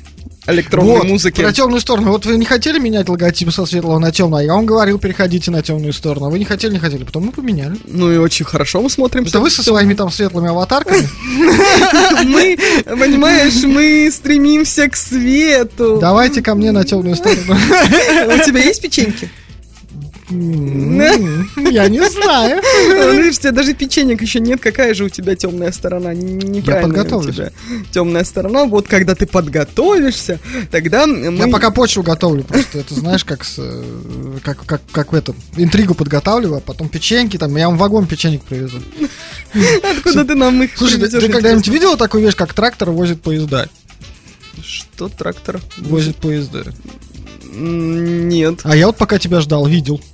электронной 0.48 0.94
Вот, 1.00 1.04
музыки. 1.06 1.42
про 1.42 1.52
темную 1.52 1.82
сторону. 1.82 2.12
Вот 2.12 2.26
вы 2.26 2.38
не 2.38 2.46
хотели 2.46 2.80
менять 2.80 3.10
логотип 3.10 3.52
со 3.52 3.66
светлого 3.66 4.00
на 4.00 4.12
темное, 4.12 4.42
а 4.42 4.44
я 4.44 4.54
вам 4.54 4.66
говорил, 4.66 4.98
переходите 5.00 5.52
на 5.52 5.62
темную 5.62 5.94
сторону. 5.94 6.28
А 6.28 6.30
вы 6.30 6.40
не 6.40 6.46
хотели, 6.46 6.74
не 6.74 6.80
хотели, 6.80 7.04
потом 7.04 7.26
мы 7.26 7.32
поменяли. 7.32 7.78
Ну 7.86 8.12
и 8.12 8.18
очень 8.18 8.46
хорошо 8.46 8.82
мы 8.82 8.90
смотрим. 8.90 9.24
Это 9.24 9.40
вы 9.40 9.50
со 9.50 9.64
своими 9.64 9.94
там 9.94 10.12
светлыми 10.12 10.50
аватарками? 10.50 11.08
Мы, 12.24 12.58
понимаешь, 12.86 13.64
мы 13.64 14.10
стремимся 14.12 14.90
к 14.90 14.96
свету. 14.96 15.98
Давайте 16.00 16.42
ко 16.42 16.56
мне 16.56 16.72
на 16.72 16.84
темную 16.84 17.16
сторону. 17.16 17.42
У 17.54 18.46
тебя 18.46 18.62
есть 18.64 18.82
печеньки? 18.82 19.30
Я 21.72 21.88
не 21.88 22.10
знаю. 22.10 22.62
Ну, 22.64 23.12
Видишь, 23.14 23.38
у 23.38 23.42
тебя 23.42 23.52
даже 23.52 23.74
печенек 23.74 24.22
еще 24.22 24.40
нет. 24.40 24.62
Какая 24.62 24.94
же 24.94 25.06
у 25.06 25.10
тебя 25.10 25.36
темная 25.36 25.72
сторона? 25.72 26.14
Неправильная 26.14 26.80
у 26.80 26.88
подготовлюсь. 26.88 27.36
тебя 27.36 27.52
темная 27.92 28.24
сторона. 28.24 28.66
Вот 28.66 28.88
когда 28.88 29.16
ты 29.16 29.26
подготовишься, 29.26 30.40
тогда 30.72 31.08
мы... 31.08 31.46
Я 31.46 31.48
пока 31.48 31.72
почву 31.72 32.04
готовлю, 32.04 32.44
просто 32.44 32.80
это 32.80 32.94
знаешь, 32.94 33.24
как 33.24 33.44
с, 33.44 33.56
э, 33.58 33.84
как, 34.44 34.66
как, 34.66 34.82
как 34.92 35.12
в 35.12 35.16
этом, 35.16 35.36
интригу 35.56 35.94
подготавливаю, 35.94 36.58
а 36.58 36.62
потом 36.62 36.90
печеньки, 36.90 37.38
там, 37.38 37.56
я 37.56 37.68
вам 37.68 37.78
вагон 37.78 38.08
печенек 38.08 38.44
привезу. 38.44 38.80
Откуда 39.98 40.26
ты 40.26 40.36
нам 40.36 40.62
их 40.64 40.72
Слушай, 40.78 41.00
ты, 41.00 41.30
когда-нибудь 41.30 41.68
видела 41.68 41.98
такую 41.98 42.24
вещь, 42.24 42.36
как 42.36 42.54
трактор 42.54 42.92
возит 42.92 43.22
поезда? 43.22 43.68
Что 44.64 45.10
трактор? 45.10 45.60
Возит 45.78 46.18
поезда. 46.18 46.64
Нет. 47.54 48.60
А 48.64 48.76
я 48.76 48.88
вот 48.88 48.98
пока 48.98 49.18
тебя 49.18 49.42
ждал, 49.42 49.66
видел. 49.66 50.02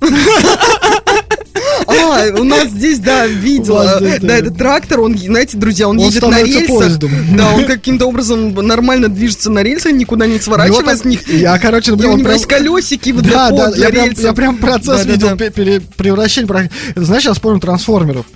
А, 2.02 2.40
у 2.40 2.44
нас 2.44 2.68
здесь, 2.68 2.98
да, 2.98 3.26
видела. 3.26 3.98
Да, 4.00 4.18
да. 4.20 4.36
этот 4.36 4.56
трактор, 4.56 5.00
он, 5.00 5.16
знаете, 5.16 5.56
друзья, 5.56 5.88
он, 5.88 5.98
Он 5.98 6.06
едет 6.06 6.22
на 6.22 6.42
рельсах. 6.42 6.76
поездом. 6.78 7.10
Да, 7.36 7.50
он 7.54 7.64
каким-то 7.64 8.06
образом 8.06 8.54
нормально 8.54 9.08
движется 9.08 9.50
на 9.50 9.62
рельсах, 9.62 9.92
никуда 9.92 10.26
не 10.26 10.38
сворачивая 10.40 10.84
Вот 10.84 10.98
с 10.98 11.04
них. 11.04 11.26
Я, 11.28 11.58
короче, 11.58 11.90
И 11.90 11.94
у 11.94 11.96
наблюдал, 11.96 12.16
него 12.16 12.24
прям- 12.26 12.34
есть 12.36 12.46
колесики 12.46 13.10
вот 13.10 13.24
Да, 13.24 13.50
да, 13.50 13.72
я 13.76 13.88
прям, 13.90 14.06
рельсов. 14.06 14.24
я 14.24 14.32
прям 14.32 14.56
процесс 14.58 14.86
Да, 15.00 15.04
да, 15.04 15.12
видел, 15.12 15.28
да. 15.36 15.50
пере- 15.50 15.80
превращение. 15.96 16.70
знаешь, 16.96 17.24
я 17.24 17.32
вспомнил 17.32 17.60
трансформеров. 17.60 18.26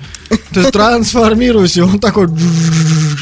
То 0.52 0.60
есть 0.60 0.72
трансформируюсь, 0.72 1.76
и 1.76 1.80
он 1.80 1.98
такой, 1.98 2.28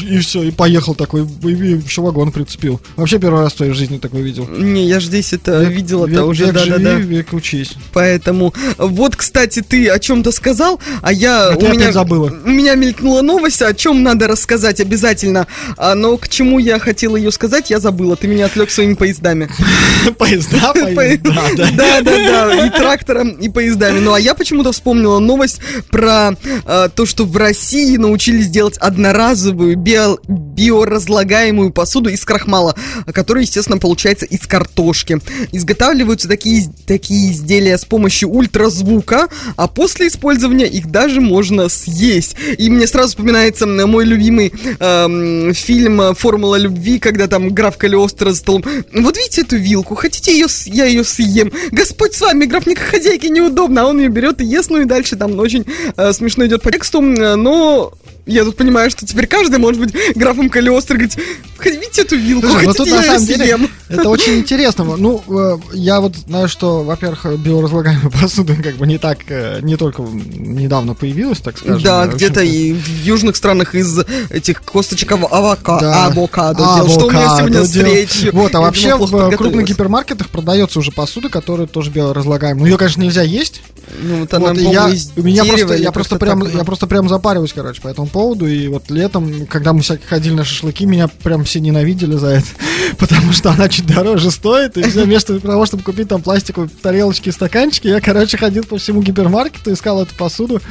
и 0.01 0.17
все, 0.19 0.43
и 0.43 0.51
поехал 0.51 0.95
такой, 0.95 1.27
и 1.43 1.47
еще 1.47 2.01
вагон 2.01 2.31
прицепил. 2.31 2.81
Вообще 2.95 3.19
первый 3.19 3.41
раз 3.41 3.53
в 3.53 3.57
твоей 3.57 3.73
жизни 3.73 3.97
такой 3.97 4.21
видел. 4.21 4.47
Не, 4.47 4.87
я 4.87 4.99
же 4.99 5.07
здесь 5.07 5.33
это 5.33 5.63
Век- 5.63 5.73
видела-то 5.73 6.11
век- 6.11 6.25
уже, 6.25 6.51
да-да-да. 6.51 6.93
век 6.95 7.33
учись. 7.33 7.73
Поэтому, 7.93 8.53
вот, 8.77 9.15
кстати, 9.15 9.61
ты 9.61 9.89
о 9.89 9.99
чем-то 9.99 10.31
сказал, 10.31 10.79
а 11.01 11.11
я... 11.11 11.49
А 11.49 11.55
у 11.57 11.67
меня, 11.69 11.91
забыла. 11.91 12.33
У 12.45 12.49
меня 12.49 12.75
мелькнула 12.75 13.21
новость, 13.21 13.61
о 13.61 13.73
чем 13.73 14.03
надо 14.03 14.27
рассказать 14.27 14.79
обязательно. 14.79 15.47
А, 15.77 15.95
но 15.95 16.17
к 16.17 16.29
чему 16.29 16.59
я 16.59 16.79
хотела 16.79 17.17
ее 17.17 17.31
сказать, 17.31 17.69
я 17.69 17.79
забыла. 17.79 18.15
Ты 18.15 18.27
меня 18.27 18.45
отвлек 18.45 18.71
своими 18.71 18.93
поездами. 18.93 19.49
Поезда, 20.17 20.73
поезда, 20.73 21.33
да. 21.55 21.69
Да, 21.71 22.01
да, 22.01 22.01
да, 22.01 22.65
и 22.65 22.69
трактором, 22.69 23.29
и 23.29 23.49
поездами. 23.49 23.99
Ну, 23.99 24.13
а 24.13 24.19
я 24.19 24.33
почему-то 24.33 24.71
вспомнила 24.71 25.19
новость 25.19 25.59
про 25.89 26.31
э, 26.65 26.89
то, 26.97 27.05
что 27.05 27.25
в 27.25 27.37
России 27.37 27.95
научились 27.95 28.47
делать 28.47 28.75
одноразовую 28.79 29.77
био- 29.77 30.17
биоразлагаемую 30.27 31.71
посуду 31.71 32.09
из 32.09 32.25
крахмала, 32.25 32.75
которая, 33.13 33.43
естественно, 33.43 33.77
получается 33.77 34.25
из 34.25 34.47
картошки. 34.47 35.19
Изготавливаются 35.51 36.27
такие, 36.27 36.65
такие 36.87 37.31
изделия 37.31 37.77
с 37.77 37.85
помощью 37.85 38.29
ультразвука, 38.29 39.27
а 39.57 39.67
после 39.67 40.07
использования 40.07 40.65
их 40.65 40.89
даже 40.89 41.21
можно 41.21 41.69
съесть. 41.69 42.35
И 42.57 42.67
мне 42.71 42.87
сразу 42.87 43.09
вспоминается 43.09 43.67
мой 43.67 44.03
любимый 44.03 44.51
эм, 44.79 45.53
фильм 45.53 46.15
«Формула 46.15 46.55
любви», 46.55 46.97
когда 46.97 47.27
там 47.27 47.51
граф 47.51 47.77
Калиостро 47.77 48.31
за 48.31 48.37
столом. 48.37 48.63
Вот 48.91 49.17
видите 49.17 49.41
эту 49.41 49.57
вилку? 49.57 49.93
Хотите 49.93 50.33
ее, 50.33 50.47
я 50.65 50.85
ее 50.85 51.03
съем? 51.03 51.51
Господь 51.71 52.15
с 52.15 52.21
вами, 52.21 52.45
граф, 52.45 52.65
мне 52.65 52.75
хозяйке 52.75 53.29
неудобно, 53.29 53.83
а 53.83 53.85
он 53.85 53.99
ее 53.99 54.09
берет 54.09 54.41
и 54.41 54.45
ест, 54.45 54.71
ну 54.71 54.81
и 54.81 54.85
дальше 54.85 55.15
там 55.15 55.37
очень 55.37 55.63
э, 55.95 56.11
смешно 56.11 56.47
идет 56.47 56.63
по 56.63 56.71
тексту, 56.71 56.86
э, 56.95 57.35
но 57.35 57.93
я 58.25 58.43
тут 58.43 58.57
понимаю, 58.57 58.89
что 58.91 59.05
теперь 59.05 59.25
каждый 59.25 59.57
может 59.57 59.79
быть 59.81 59.95
графом 60.15 60.49
Калиостро 60.49 60.95
говорить, 60.95 61.17
видите 61.63 62.01
эту 62.01 62.17
вилку, 62.17 62.47
Слушай, 62.47 62.65
ну 62.65 62.73
хотите 62.73 62.77
тут 62.77 62.87
я 62.87 62.95
на 62.97 63.03
самом 63.03 63.25
деле 63.25 63.45
съем? 63.45 63.69
это 63.87 64.09
очень 64.09 64.33
интересно. 64.39 64.83
Ну, 64.97 65.23
э, 65.29 65.57
я 65.73 66.01
вот 66.01 66.15
знаю, 66.17 66.49
что, 66.49 66.83
во-первых, 66.83 67.25
биоразлагаемая 67.39 68.09
посуда 68.21 68.55
как 68.55 68.75
бы 68.75 68.85
не 68.85 68.97
так, 68.97 69.19
э, 69.29 69.59
не 69.61 69.77
только 69.77 70.01
недавно 70.01 70.93
появилась, 70.93 71.39
так 71.39 71.57
скажем. 71.57 71.81
Да, 71.81 72.07
где-то 72.07 72.41
и 72.41 72.73
в 72.73 72.87
южных 73.05 73.37
странах 73.37 73.75
из 73.75 73.97
этих 74.29 74.61
косточек 74.61 75.09
авока- 75.11 75.79
Да. 75.79 76.07
авокадо 76.07 76.59
делал, 76.75 76.89
что 76.89 77.05
у 77.07 77.11
меня 77.11 77.37
сегодня 77.37 77.91
речью. 77.91 78.31
Вот, 78.33 78.53
а 78.55 78.57
Я 78.57 78.61
вообще 78.65 78.97
думала, 78.97 79.29
в 79.31 79.37
крупных 79.37 79.65
гипермаркетах 79.67 80.27
продается 80.29 80.79
уже 80.79 80.91
посуда, 80.91 81.29
которая 81.29 81.65
тоже 81.67 81.91
биоразлагаемая. 81.91 82.59
Ну, 82.61 82.67
ее, 82.67 82.77
конечно, 82.77 83.01
нельзя 83.01 83.21
есть. 83.21 83.61
Ну, 83.99 84.19
вот 84.21 84.33
она, 84.33 84.47
Вот, 84.49 84.57
я, 84.57 84.89
у 85.15 85.21
меня 85.21 85.45
просто, 85.45 85.75
я 85.75 85.91
просто 85.91 86.17
прям, 86.17 86.41
так, 86.41 86.53
я 86.53 86.63
просто 86.63 86.87
прям 86.87 87.07
запариваюсь, 87.09 87.53
короче, 87.53 87.81
по 87.81 87.87
этому 87.87 88.07
поводу. 88.07 88.45
И 88.47 88.67
вот 88.67 88.89
летом, 88.89 89.45
когда 89.47 89.73
мы 89.73 89.81
всякие 89.81 90.07
ходили 90.07 90.33
на 90.33 90.43
шашлыки, 90.43 90.85
меня 90.85 91.07
прям 91.07 91.43
все 91.43 91.59
ненавидели 91.59 92.15
за 92.15 92.27
это, 92.27 92.47
потому 92.97 93.33
что 93.33 93.51
она 93.51 93.69
чуть 93.69 93.87
дороже 93.87 94.31
стоит, 94.31 94.77
и 94.77 94.83
все 94.83 95.03
вместо 95.03 95.39
того, 95.39 95.65
чтобы 95.65 95.83
купить 95.83 96.09
там 96.09 96.21
пластиковые 96.21 96.69
тарелочки 96.81 97.29
и 97.29 97.31
стаканчики, 97.31 97.87
я, 97.87 98.01
короче, 98.01 98.37
ходил 98.37 98.63
по 98.63 98.77
всему 98.77 99.01
гипермаркету, 99.01 99.73
искал 99.73 100.01
эту 100.01 100.15
посуду 100.15 100.61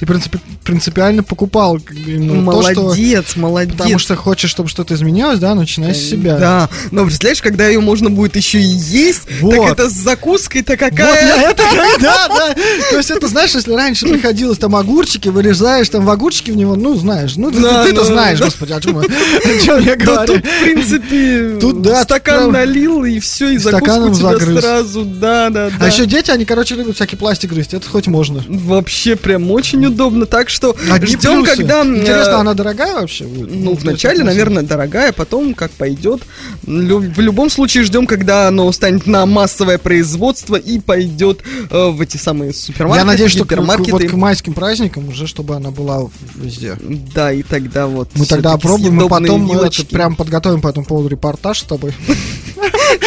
и 0.00 0.04
принципи- 0.04 0.40
принципиально 0.64 1.22
покупал 1.22 1.78
именно 2.06 2.50
то, 2.50 2.62
что... 2.62 2.82
Молодец, 2.82 3.36
молодец. 3.36 3.76
Потому 3.76 3.98
что 3.98 4.16
хочешь, 4.16 4.50
чтобы 4.50 4.68
что-то 4.68 4.94
изменилось, 4.94 5.38
да, 5.38 5.54
начинай 5.54 5.94
с 5.94 6.10
себя. 6.10 6.38
Да, 6.38 6.68
но 6.90 7.04
представляешь, 7.04 7.42
когда 7.42 7.68
ее 7.68 7.80
можно 7.80 8.10
будет 8.10 8.36
еще 8.36 8.60
и 8.60 8.64
есть, 8.64 9.22
Вот. 9.40 9.54
так 9.54 9.72
это 9.72 9.90
с 9.90 9.92
закуской-то 9.92 10.72
Вот 10.72 10.78
какая. 10.78 11.26
я 11.26 11.50
это, 11.50 11.62
да, 12.00 12.28
да. 12.28 12.54
То 12.90 12.96
есть 12.96 13.10
это, 13.10 13.28
знаешь, 13.28 13.54
если 13.54 13.72
раньше 13.72 14.06
приходилось 14.06 14.58
там 14.58 14.74
огурчики, 14.76 15.28
вырезаешь 15.28 15.88
там 15.88 16.04
в 16.04 16.10
огурчики 16.10 16.50
в 16.50 16.56
него, 16.56 16.74
ну, 16.76 16.94
знаешь, 16.96 17.36
ну, 17.36 17.50
Да, 17.50 17.84
ты-то 17.84 18.00
ну, 18.02 18.06
знаешь, 18.06 18.38
да. 18.38 18.46
господи, 18.46 18.72
о 18.72 18.80
чем, 18.80 19.00
я- 19.00 19.06
о 19.06 19.58
чем 19.60 19.80
я 19.80 19.96
Да 19.96 20.04
говорю. 20.04 20.34
тут, 20.34 20.46
в 20.46 20.62
принципе, 20.62 21.58
Тут, 21.60 21.82
да, 21.82 22.02
стакан 22.04 22.50
прям- 22.50 22.52
налил, 22.52 23.04
и 23.04 23.18
все, 23.20 23.50
и 23.50 23.58
закуску 23.58 24.10
тебя 24.10 24.14
загрыз. 24.14 24.60
сразу, 24.60 25.04
да, 25.04 25.50
да, 25.50 25.70
да. 25.70 25.76
А 25.80 25.86
еще 25.88 26.06
дети, 26.06 26.30
они, 26.30 26.44
короче, 26.44 26.74
любят 26.74 26.96
всякий 26.96 27.16
пластик 27.16 27.50
грызть, 27.52 27.74
это 27.74 27.88
хоть 27.88 28.06
можно. 28.06 28.44
Вообще 28.48 29.16
прям 29.16 29.50
очень 29.50 29.84
удобно, 29.86 30.26
так 30.26 30.48
что 30.50 30.76
Одни 30.90 31.06
ждем, 31.16 31.42
плюсы. 31.44 31.56
когда... 31.58 31.82
э, 31.84 31.96
Интересно, 31.96 32.38
она 32.38 32.54
дорогая 32.54 32.94
вообще? 32.94 33.24
Ну, 33.24 33.70
есть 33.70 33.82
вначале, 33.82 34.24
наверное, 34.24 34.62
дорогая, 34.62 35.12
потом 35.12 35.54
как 35.54 35.70
пойдет. 35.72 36.22
В 36.62 37.20
любом 37.20 37.50
случае 37.50 37.84
ждем, 37.84 38.06
когда 38.06 38.48
оно 38.48 38.70
станет 38.72 39.06
на 39.06 39.26
массовое 39.26 39.78
производство 39.78 40.56
и 40.56 40.78
пойдет 40.78 41.40
э, 41.70 41.88
в 41.88 42.00
эти 42.00 42.16
самые 42.16 42.51
супермаркеты, 42.52 43.00
Я 43.00 43.04
надеюсь, 43.04 43.32
что 43.32 43.44
к, 43.44 43.56
вот 43.56 44.04
к 44.04 44.12
майским 44.14 44.54
праздникам 44.54 45.08
уже, 45.08 45.26
чтобы 45.26 45.56
она 45.56 45.70
была 45.70 46.08
везде. 46.34 46.76
Да, 47.14 47.32
и 47.32 47.42
тогда 47.42 47.86
вот. 47.86 48.10
Мы 48.14 48.26
тогда 48.26 48.52
опробуем, 48.52 48.94
мы 48.94 49.08
потом 49.08 49.50
это, 49.52 49.84
прям 49.86 50.16
подготовим 50.16 50.60
по 50.60 50.68
этому 50.68 50.86
поводу 50.86 51.08
репортаж 51.08 51.60
с 51.60 51.64
тобой. 51.64 51.94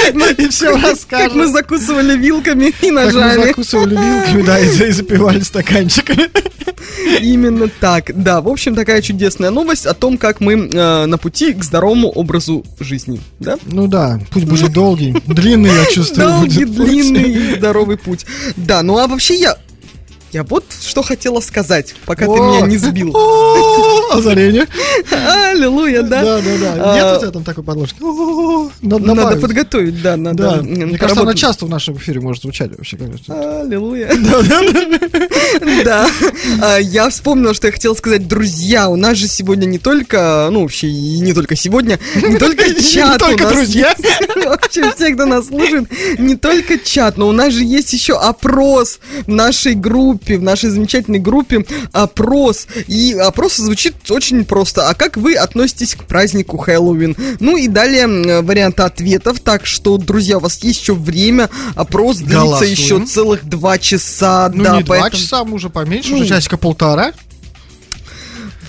И 0.38 0.48
все 0.50 0.72
Как 0.72 0.82
мы 0.82 0.90
расскажем. 0.90 1.54
закусывали 1.54 2.18
вилками 2.18 2.66
и 2.66 2.72
Как 2.72 2.84
мы 2.84 2.92
ножами. 2.92 3.48
закусывали 3.48 3.96
вилками, 3.96 4.42
да, 4.44 4.60
и 4.60 4.92
запивали 4.92 5.40
стаканчиками. 5.42 6.30
Именно 7.22 7.70
так. 7.80 8.12
Да, 8.16 8.42
в 8.42 8.48
общем, 8.48 8.76
такая 8.76 9.02
чудесная 9.02 9.52
новость 9.52 9.86
о 9.86 9.94
том, 9.94 10.18
как 10.18 10.40
мы 10.40 10.54
э, 10.54 11.06
на 11.06 11.18
пути 11.18 11.54
к 11.54 11.64
здоровому 11.64 12.10
образу 12.10 12.64
жизни. 12.80 13.20
Да? 13.40 13.58
Ну 13.66 13.88
да, 13.88 14.20
путь 14.32 14.46
будет 14.46 14.72
долгий, 14.72 15.16
длинный, 15.26 15.72
я 15.72 15.86
чувствую. 15.86 16.30
Долгий, 16.30 16.66
длинный 16.66 17.24
и 17.24 17.56
здоровый 17.56 17.98
путь. 17.98 18.26
Да, 18.56 18.82
ну 18.82 18.98
а 18.98 19.08
вообще 19.08 19.35
я... 19.36 19.65
Я 20.36 20.44
вот 20.44 20.66
что 20.82 21.02
хотела 21.02 21.40
сказать, 21.40 21.96
пока 22.06 22.26
ты 22.26 22.32
меня 22.32 22.68
не 22.68 22.76
сбил. 22.76 23.16
Озарение. 24.12 24.68
Аллилуйя, 25.52 26.02
да? 26.02 26.22
Да, 26.24 26.42
да, 26.42 26.58
да. 26.60 26.74
А, 26.76 26.96
Нет 26.96 27.18
у 27.18 27.22
тебя 27.22 27.32
там 27.32 27.44
такой 27.46 27.64
подложки? 27.64 27.96
Надо 28.82 29.38
подготовить, 29.38 30.02
да, 30.02 30.18
надо. 30.18 30.62
Мне 30.62 30.98
кажется, 30.98 31.22
она 31.22 31.36
часто 31.36 31.66
в 31.66 31.70
нашем 31.70 31.96
эфире 31.96 32.20
может 32.20 32.42
звучать 32.44 32.72
вообще, 32.76 32.98
конечно. 32.98 33.62
Аллилуйя. 33.62 34.12
Да. 35.86 36.10
А, 36.62 36.78
Я 36.80 37.10
вспомнила, 37.10 37.54
что 37.54 37.68
я 37.68 37.74
хотела 37.74 37.94
сказать, 37.94 38.28
друзья, 38.28 38.90
у 38.90 38.98
нас 38.98 39.18
же 39.18 39.30
сегодня 39.30 39.66
не 39.66 39.80
только, 39.80 40.50
ну 40.52 40.64
вообще 40.64 40.88
и 40.88 41.20
не 41.20 41.34
только 41.34 41.56
сегодня, 41.56 41.98
не 42.16 42.38
только 42.38 42.74
чат 42.74 43.22
у 43.22 43.38
нас 43.38 43.54
друзья. 43.54 43.96
Вообще 44.36 44.92
все, 44.94 45.14
кто 45.14 45.26
нас 45.26 45.48
слушает, 45.48 45.88
не 46.20 46.36
только 46.36 46.78
чат, 46.78 47.18
но 47.18 47.30
у 47.30 47.32
нас 47.32 47.54
же 47.54 47.64
есть 47.64 47.94
еще 47.94 48.18
опрос 48.18 49.00
в 49.26 49.30
нашей 49.30 49.76
группе, 49.76 50.25
в 50.34 50.42
нашей 50.44 50.70
замечательной 50.70 51.20
группе 51.20 51.66
опрос. 51.92 52.68
И 52.88 53.14
опрос 53.14 53.58
звучит 53.58 53.96
очень 54.10 54.46
просто. 54.46 54.90
А 54.90 54.94
как 54.94 55.18
вы 55.18 55.36
относитесь 55.36 55.96
к 55.96 56.04
празднику 56.04 56.58
Хэллоуин? 56.58 57.16
Ну 57.40 57.58
и 57.58 57.68
далее 57.68 58.42
варианты 58.42 58.84
ответов. 58.84 59.40
Так 59.40 59.66
что, 59.66 59.98
друзья, 59.98 60.38
у 60.38 60.42
вас 60.42 60.62
есть 60.64 60.82
еще 60.82 60.94
время. 60.94 61.50
Опрос 61.76 62.18
длится 62.18 62.36
Голосуем. 62.40 62.72
еще 62.72 63.06
целых 63.06 63.46
два 63.48 63.78
часа. 63.78 64.52
Ну, 64.54 64.64
да, 64.64 64.78
не 64.78 64.84
два 64.84 64.98
поэтому- 65.00 65.22
часа, 65.22 65.44
мы 65.44 65.56
уже 65.56 65.70
поменьше, 65.70 66.12
Ну, 66.12 66.18
уже 66.18 66.28
часика 66.28 66.58
полтора. 66.58 67.14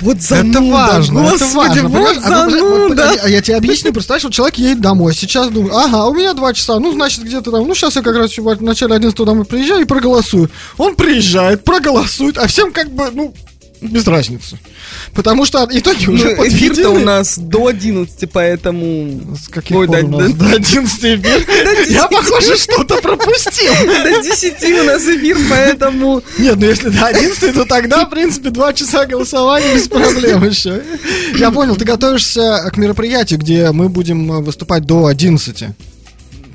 Вот 0.00 0.20
зануда, 0.20 0.58
это 0.58 0.70
важно, 0.70 1.18
это 1.20 1.30
господи, 1.30 1.54
важно. 1.54 1.82
вот 1.88 1.92
понимаешь? 1.92 2.18
А 2.22 2.50
зануда. 2.50 3.12
а 3.22 3.28
я 3.28 3.40
тебе 3.40 3.56
объясню, 3.56 3.92
представляешь, 3.92 4.24
вот 4.24 4.32
человек 4.32 4.56
едет 4.56 4.80
домой, 4.80 5.14
сейчас 5.14 5.48
думает, 5.48 5.72
ага, 5.74 6.06
у 6.06 6.14
меня 6.14 6.34
два 6.34 6.52
часа, 6.52 6.78
ну, 6.78 6.92
значит, 6.92 7.24
где-то 7.24 7.50
там, 7.50 7.66
ну, 7.66 7.74
сейчас 7.74 7.96
я 7.96 8.02
как 8.02 8.16
раз 8.16 8.36
в 8.36 8.62
начале 8.62 8.94
11 8.94 9.18
домой 9.24 9.44
приезжаю 9.44 9.82
и 9.82 9.84
проголосую. 9.84 10.50
Он 10.76 10.94
приезжает, 10.94 11.64
проголосует, 11.64 12.36
а 12.38 12.46
всем 12.46 12.72
как 12.72 12.90
бы, 12.90 13.10
ну, 13.12 13.34
без 13.80 14.06
разницы. 14.06 14.58
Потому 15.14 15.44
что 15.44 15.66
итоги 15.70 16.06
уже 16.06 16.36
Ну, 16.36 16.46
эфир-то 16.46 16.90
у 16.90 16.98
нас 16.98 17.38
до 17.38 17.68
11, 17.68 18.30
поэтому... 18.30 19.36
С 19.36 19.48
каких 19.48 19.76
Ой, 19.76 19.86
пор 19.86 19.96
да, 19.96 20.06
у 20.06 20.20
нас? 20.20 20.32
До 20.32 20.46
11 20.46 20.98
эфир? 20.98 21.46
Я, 21.88 22.08
похоже, 22.08 22.56
что-то 22.56 22.96
пропустил. 22.96 23.72
До 23.86 24.22
10 24.22 24.64
у 24.80 24.84
нас 24.84 25.02
эфир, 25.02 25.36
поэтому... 25.48 26.22
Нет, 26.38 26.56
ну 26.56 26.66
если 26.66 26.88
до 26.88 27.06
11, 27.06 27.54
то 27.54 27.64
тогда, 27.64 28.06
в 28.06 28.10
принципе, 28.10 28.50
два 28.50 28.72
часа 28.72 29.06
голосования 29.06 29.74
без 29.74 29.88
проблем 29.88 30.44
еще. 30.44 30.82
Я 31.34 31.50
понял, 31.50 31.76
ты 31.76 31.84
готовишься 31.84 32.70
к 32.72 32.76
мероприятию, 32.76 33.38
где 33.40 33.70
мы 33.72 33.88
будем 33.88 34.32
э, 34.32 34.40
выступать 34.40 34.84
до 34.84 35.06
11. 35.06 35.64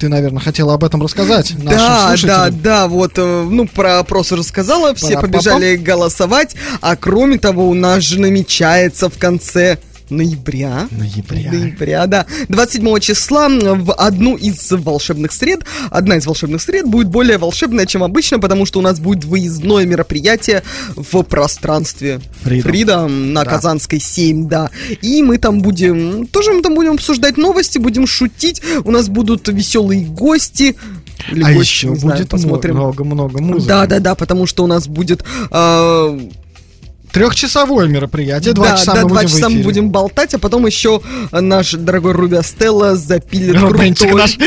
Ты, 0.02 0.10
наверное, 0.10 0.42
хотела 0.42 0.74
об 0.74 0.84
этом 0.84 1.04
рассказать 1.04 1.54
Да, 1.64 2.16
да, 2.24 2.50
да, 2.50 2.88
вот, 2.88 3.12
э, 3.18 3.48
ну, 3.48 3.68
про 3.68 4.00
опрос 4.00 4.32
рассказала, 4.32 4.96
все 4.96 5.20
побежали 5.20 5.76
голосовать, 5.76 6.56
а 6.82 6.96
кроме 6.96 7.38
того, 7.38 7.70
у 7.70 7.76
нас 7.76 8.02
же 8.02 8.20
намечается 8.20 9.12
в 9.12 9.20
конце 9.20 9.78
ноября. 10.12 10.88
Ноября. 10.92 11.52
Ноября, 11.52 12.08
да. 12.08 12.26
27 12.50 13.00
числа 13.00 13.48
в 13.50 13.94
одну 13.94 14.36
из 14.36 14.72
волшебных 14.72 15.32
сред, 15.32 15.62
одна 15.90 16.18
из 16.18 16.26
волшебных 16.26 16.62
сред 16.62 16.86
будет 16.86 17.08
более 17.08 17.38
волшебная, 17.38 17.86
чем 17.86 18.04
обычно, 18.04 18.40
потому 18.40 18.66
что 18.66 18.80
у 18.80 18.82
нас 18.82 19.00
будет 19.00 19.24
выездное 19.26 19.86
мероприятие 19.86 20.64
в 20.96 21.24
пространстве 21.24 22.20
Freedom. 22.44 22.64
Freedom 22.64 23.08
на 23.32 23.44
Да. 23.44 23.50
Казанской 23.52 24.00
7, 24.00 24.48
да. 24.48 24.70
И 25.02 25.24
мы 25.24 25.38
там 25.38 25.62
будем, 25.62 26.28
тоже 26.28 26.52
мы 26.54 26.62
там 26.62 26.76
будем 26.76 26.94
обсуждать 26.94 27.38
новости, 27.38 27.78
будем 27.78 28.06
шутить, 28.08 28.62
у 28.84 28.92
нас 28.92 29.08
будут 29.10 29.48
веселые 29.48 30.06
гости. 30.06 30.76
Или 31.32 31.44
А 31.44 31.52
еще 31.52 31.92
будет 31.92 32.30
посмотрим. 32.30 32.76
много-много 32.76 33.42
музыки. 33.42 33.68
Да, 33.68 33.86
да, 33.86 34.00
да, 34.00 34.16
потому 34.16 34.48
что 34.48 34.64
у 34.64 34.68
нас 34.68 34.88
будет 34.88 35.24
э, 35.52 36.20
Трехчасовое 37.12 37.88
мероприятие, 37.88 38.54
два 38.54 38.72
да, 38.72 38.78
часа 38.78 38.94
да, 38.94 39.02
мы 39.04 39.10
два 39.10 39.22
будем 39.22 39.30
часа 39.30 39.50
мы 39.50 39.64
будем 39.64 39.90
болтать, 39.90 40.34
а 40.34 40.40
потом 40.40 40.66
еще 40.66 41.02
наш 41.32 41.74
дорогой 41.74 42.14
Руби 42.14 42.38
Стелла 42.42 42.96
запилит 42.96 43.60
Рубенчик 43.60 44.10
крутой. 44.10 44.22
наш. 44.22 44.38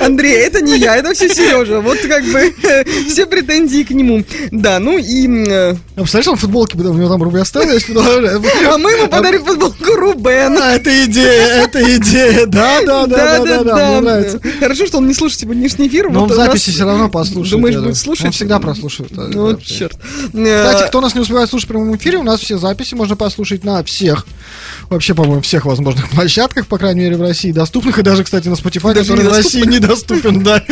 Андрей, 0.00 0.36
это 0.38 0.60
не 0.60 0.78
я, 0.78 0.96
это 0.96 1.14
все 1.14 1.28
Сережа. 1.28 1.80
Вот 1.80 1.98
как 1.98 2.24
бы 2.24 2.54
все 3.08 3.26
претензии 3.26 3.82
к 3.82 3.90
нему. 3.90 4.24
Да, 4.50 4.78
ну 4.78 4.98
и... 4.98 5.26
э, 5.48 5.70
А 5.72 5.76
Представляешь, 5.94 6.28
он 6.28 6.36
футболки, 6.36 6.76
у 6.76 6.94
него 6.94 7.08
там 7.08 7.34
Астелла 7.36 7.72
есть. 7.72 7.86
А 7.96 8.78
мы 8.78 8.90
ему 8.92 9.08
подарим 9.08 9.44
футболку 9.44 9.84
Рубена. 9.94 10.74
Это 10.74 11.04
идея, 11.04 11.64
это 11.64 11.96
идея. 11.96 12.46
Да, 12.46 12.82
да, 12.84 13.06
да, 13.06 13.38
да, 13.38 13.44
да, 13.44 13.64
да, 13.64 13.88
мне 13.90 14.00
нравится. 14.00 14.40
Хорошо, 14.60 14.86
что 14.86 14.98
он 14.98 15.08
не 15.08 15.14
слушает 15.14 15.40
сегодняшний 15.40 15.88
эфир. 15.88 16.10
Но 16.10 16.22
он 16.22 16.28
вот 16.28 16.34
в 16.34 16.36
записи 16.36 16.70
все 16.70 16.84
равно 16.84 17.08
послушает. 17.08 17.52
Думаешь, 17.52 17.76
будет 17.76 17.96
слушать? 17.96 18.26
Он 18.26 18.32
всегда 18.32 18.58
прослушивает. 18.58 19.12
Ну, 19.16 19.56
черт. 19.56 19.96
Кстати, 20.32 20.88
кто 20.88 21.00
нас 21.00 21.14
не 21.14 21.20
успевает 21.20 21.48
слушать 21.50 21.68
в 21.68 21.72
прямом 21.72 21.96
эфире, 21.96 22.18
у 22.18 22.22
нас 22.22 22.40
все 22.40 22.58
записи 22.58 22.94
можно 22.94 23.16
послушать 23.16 23.64
на 23.64 23.82
всех, 23.84 24.26
вообще, 24.90 25.14
по-моему, 25.14 25.42
всех 25.42 25.64
возможных 25.64 26.08
площадках, 26.10 26.66
по 26.66 26.78
крайней 26.78 27.00
мере, 27.02 27.16
в 27.16 27.22
России 27.22 27.52
доступных, 27.52 27.98
и 27.98 28.02
даже, 28.02 28.24
кстати, 28.24 28.48
на 28.48 28.54
Spotify, 28.54 28.94
который 28.94 29.24
в. 29.24 29.28
России 29.32 29.62
недоступен, 29.86 30.42
да. 30.42 30.62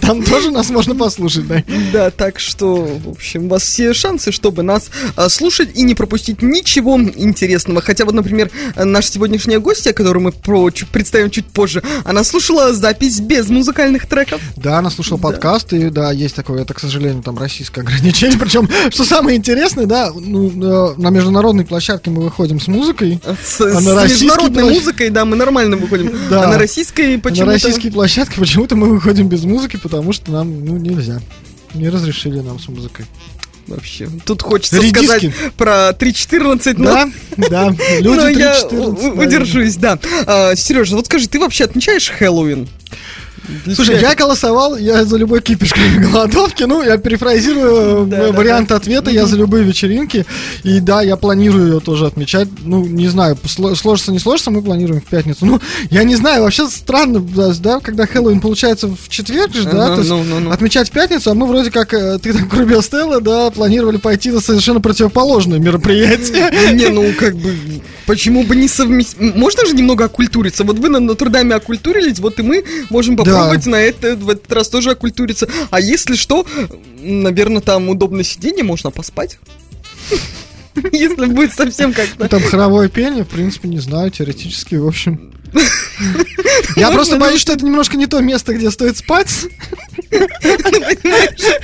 Там 0.00 0.22
тоже 0.22 0.50
нас 0.50 0.70
можно 0.70 0.94
послушать, 0.94 1.46
да. 1.46 1.62
Да, 1.92 2.10
так 2.10 2.38
что, 2.38 2.76
в 2.76 3.08
общем, 3.10 3.46
у 3.46 3.48
вас 3.48 3.62
все 3.62 3.92
шансы, 3.92 4.32
чтобы 4.32 4.62
нас 4.62 4.90
а, 5.16 5.28
слушать 5.28 5.70
и 5.74 5.82
не 5.82 5.94
пропустить 5.94 6.42
ничего 6.42 6.98
интересного. 7.00 7.80
Хотя 7.80 8.04
вот, 8.04 8.14
например, 8.14 8.50
наша 8.76 9.12
сегодняшняя 9.12 9.58
гостья, 9.58 9.92
которую 9.92 10.22
мы 10.24 10.32
про- 10.32 10.70
представим 10.92 11.30
чуть 11.30 11.46
позже, 11.46 11.82
она 12.04 12.24
слушала 12.24 12.72
запись 12.72 13.20
без 13.20 13.48
музыкальных 13.48 14.06
треков. 14.06 14.40
Да, 14.56 14.78
она 14.78 14.90
слушала 14.90 15.18
подкаст, 15.18 15.72
и 15.72 15.90
да, 15.90 16.12
есть 16.12 16.34
такое, 16.34 16.62
это, 16.62 16.74
к 16.74 16.80
сожалению, 16.80 17.22
там 17.22 17.38
российское 17.38 17.80
ограничение. 17.80 18.38
Причем, 18.40 18.68
что 18.90 19.04
самое 19.04 19.36
интересное, 19.36 19.86
да, 19.86 20.12
ну, 20.14 20.48
э, 20.48 20.94
на 20.98 21.10
международной 21.10 21.64
площадке 21.64 22.10
мы 22.10 22.22
выходим 22.22 22.60
с 22.60 22.68
музыкой, 22.68 23.20
С, 23.44 23.60
А 23.60 23.80
с 23.80 23.84
международной 23.84 24.62
площадь- 24.62 24.78
музыкой, 24.78 25.10
да, 25.10 25.24
мы 25.24 25.36
нормально 25.36 25.76
выходим. 25.76 26.12
Да. 26.30 26.44
А 26.44 26.48
на 26.48 26.58
российской 26.58 27.16
а 27.16 27.20
почему-то... 27.20 27.46
на 27.46 27.52
российской 27.52 27.90
площадке 27.90 28.40
почему-то 28.58 28.74
мы 28.74 28.88
выходим 28.92 29.28
без 29.28 29.44
музыки, 29.44 29.78
потому 29.80 30.12
что 30.12 30.32
нам, 30.32 30.64
ну, 30.64 30.78
нельзя. 30.78 31.20
Не 31.74 31.88
разрешили 31.90 32.40
нам 32.40 32.58
с 32.58 32.66
музыкой. 32.66 33.04
Вообще, 33.68 34.08
тут 34.24 34.42
хочется 34.42 34.80
Редиски. 34.80 35.04
сказать 35.04 35.32
про 35.56 35.90
3.14, 35.90 36.74
но... 36.78 36.84
Да, 36.84 37.10
да, 37.36 37.68
люди 38.00 38.16
но 38.16 38.28
я 38.28 38.60
3-14, 38.60 38.74
у- 38.74 39.14
да. 39.16 39.22
удержусь, 39.22 39.76
да. 39.76 39.96
Сережа, 40.56 40.96
вот 40.96 41.06
скажи, 41.06 41.28
ты 41.28 41.38
вообще 41.38 41.64
отмечаешь 41.64 42.08
Хэллоуин? 42.10 42.68
Для 43.64 43.74
Слушай, 43.74 43.98
тебя 43.98 44.10
я 44.10 44.14
голосовал, 44.14 44.76
я 44.76 45.04
за 45.04 45.16
любой 45.16 45.40
кипиш, 45.40 45.72
кроме 45.72 45.98
голодовки. 46.10 46.64
Ну, 46.64 46.82
я 46.82 46.98
перефразирую 46.98 48.06
Да, 48.06 48.18
э, 48.18 48.26
да, 48.26 48.32
вариант 48.32 48.72
ответа, 48.72 49.10
я 49.10 49.26
за 49.26 49.36
любые 49.36 49.64
вечеринки. 49.64 50.26
И 50.64 50.80
да, 50.80 51.02
я 51.02 51.16
планирую 51.16 51.66
ее 51.74 51.80
тоже 51.80 52.06
отмечать. 52.06 52.48
Ну, 52.64 52.84
не 52.84 53.08
знаю, 53.08 53.36
сло- 53.44 53.74
сложится, 53.74 54.12
не 54.12 54.18
сложится, 54.18 54.50
мы 54.50 54.62
планируем 54.62 55.00
в 55.00 55.06
пятницу. 55.06 55.46
Ну, 55.46 55.60
я 55.90 56.04
не 56.04 56.14
знаю, 56.16 56.42
вообще 56.42 56.68
странно, 56.68 57.20
да, 57.20 57.52
да, 57.58 57.80
когда 57.80 58.06
Хэллоуин 58.06 58.40
получается 58.40 58.88
в 58.88 59.08
четверг 59.08 59.54
же, 59.54 59.64
да, 59.64 59.86
Ага, 59.86 59.94
то 59.94 60.00
есть 60.00 60.10
ну, 60.10 60.24
ну, 60.24 60.40
ну. 60.40 60.50
отмечать 60.50 60.88
в 60.88 60.92
пятницу, 60.92 61.30
а 61.30 61.34
мы 61.34 61.46
вроде 61.46 61.70
как, 61.70 61.94
э, 61.94 62.18
ты 62.18 62.32
там, 62.32 62.48
Круби 62.48 62.80
Стелла, 62.82 63.20
да, 63.20 63.50
планировали 63.50 63.96
пойти 63.96 64.30
на 64.30 64.40
совершенно 64.40 64.80
противоположное 64.80 65.58
мероприятие. 65.58 66.74
Не, 66.74 66.88
ну 66.88 67.12
как 67.18 67.36
бы, 67.36 67.54
почему 68.08 68.42
бы 68.42 68.56
не 68.56 68.68
совместить? 68.68 69.20
Можно 69.20 69.66
же 69.66 69.74
немного 69.74 70.06
окультуриться. 70.06 70.64
Вот 70.64 70.78
вы 70.78 70.88
на 70.88 70.98
Нотр-Даме 70.98 71.54
окультурились, 71.54 72.18
вот 72.18 72.40
и 72.40 72.42
мы 72.42 72.64
можем 72.90 73.16
попробовать 73.16 73.66
на 73.66 73.76
это 73.76 74.16
в 74.16 74.30
этот 74.30 74.50
раз 74.50 74.68
тоже 74.68 74.90
окультуриться. 74.90 75.46
А 75.70 75.78
если 75.78 76.16
что, 76.16 76.46
наверное, 77.00 77.60
там 77.60 77.88
удобное 77.90 78.24
сиденье, 78.24 78.64
можно 78.64 78.90
поспать. 78.90 79.38
Если 80.92 81.26
будет 81.26 81.52
совсем 81.52 81.90
Ну, 81.90 81.96
как-то... 81.96 82.28
Там 82.28 82.42
хоровое 82.42 82.88
пение, 82.88 83.24
в 83.24 83.28
принципе, 83.28 83.68
не 83.68 83.80
знаю, 83.80 84.10
теоретически, 84.10 84.76
в 84.76 84.86
общем. 84.86 85.32
Я 86.76 86.90
просто 86.90 87.16
боюсь, 87.16 87.40
что 87.40 87.52
это 87.52 87.64
немножко 87.64 87.96
не 87.96 88.06
то 88.06 88.20
место, 88.20 88.54
где 88.54 88.70
стоит 88.70 88.96
спать. 88.98 89.28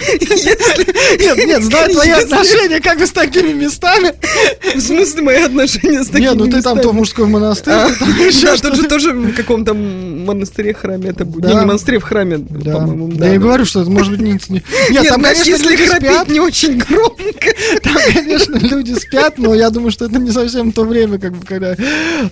Нет, 0.07 1.47
нет, 1.47 1.63
знаю 1.63 1.93
твои 1.93 2.11
отношения 2.11 2.81
как 2.81 2.99
бы 2.99 3.07
с 3.07 3.11
такими 3.13 3.53
местами. 3.53 4.13
В 4.75 4.81
смысле 4.81 5.23
мои 5.23 5.37
отношения 5.43 6.03
с 6.03 6.09
такими 6.09 6.23
Нет, 6.29 6.35
ну 6.37 6.45
ты 6.47 6.51
там 6.51 6.59
местами? 6.77 6.81
то 6.83 6.89
в 6.91 6.95
мужской 6.95 7.27
монастырь, 7.27 7.75
А, 7.75 7.89
Да, 7.89 8.57
тут 8.57 8.77
же 8.77 8.83
тоже 8.85 9.13
в 9.13 9.35
каком-то 9.35 9.75
монастыре, 9.75 10.75
храме 10.75 11.11
это 11.11 11.25
будет. 11.25 11.43
Да. 11.45 11.49
Не, 11.51 11.55
не 11.61 11.67
монастыре, 11.67 11.99
в 11.99 12.03
храме, 12.03 12.39
Да, 12.39 12.73
по-моему. 12.75 13.09
да, 13.13 13.27
я 13.29 13.35
и 13.35 13.39
говорю, 13.39 13.65
что 13.65 13.83
это 13.83 13.91
может 13.91 14.11
быть 14.13 14.21
не... 14.21 14.33
не- 14.49 14.63
Нет, 14.91 15.09
там, 15.09 15.23
конечно, 15.23 15.57
люди 15.69 15.87
спят, 15.87 16.29
не 16.29 16.41
очень 16.41 16.79
громко. 16.79 17.55
там, 17.83 17.97
конечно, 18.13 18.57
люди 18.59 18.95
спят, 18.99 19.39
но 19.39 19.55
я 19.55 19.71
думаю, 19.71 19.91
что 19.91 20.07
это 20.07 20.19
не 20.19 20.31
совсем 20.33 20.73
то 20.73 20.85
время, 20.85 21.19
как 21.19 21.35
бы, 21.35 21.45
когда 21.47 21.77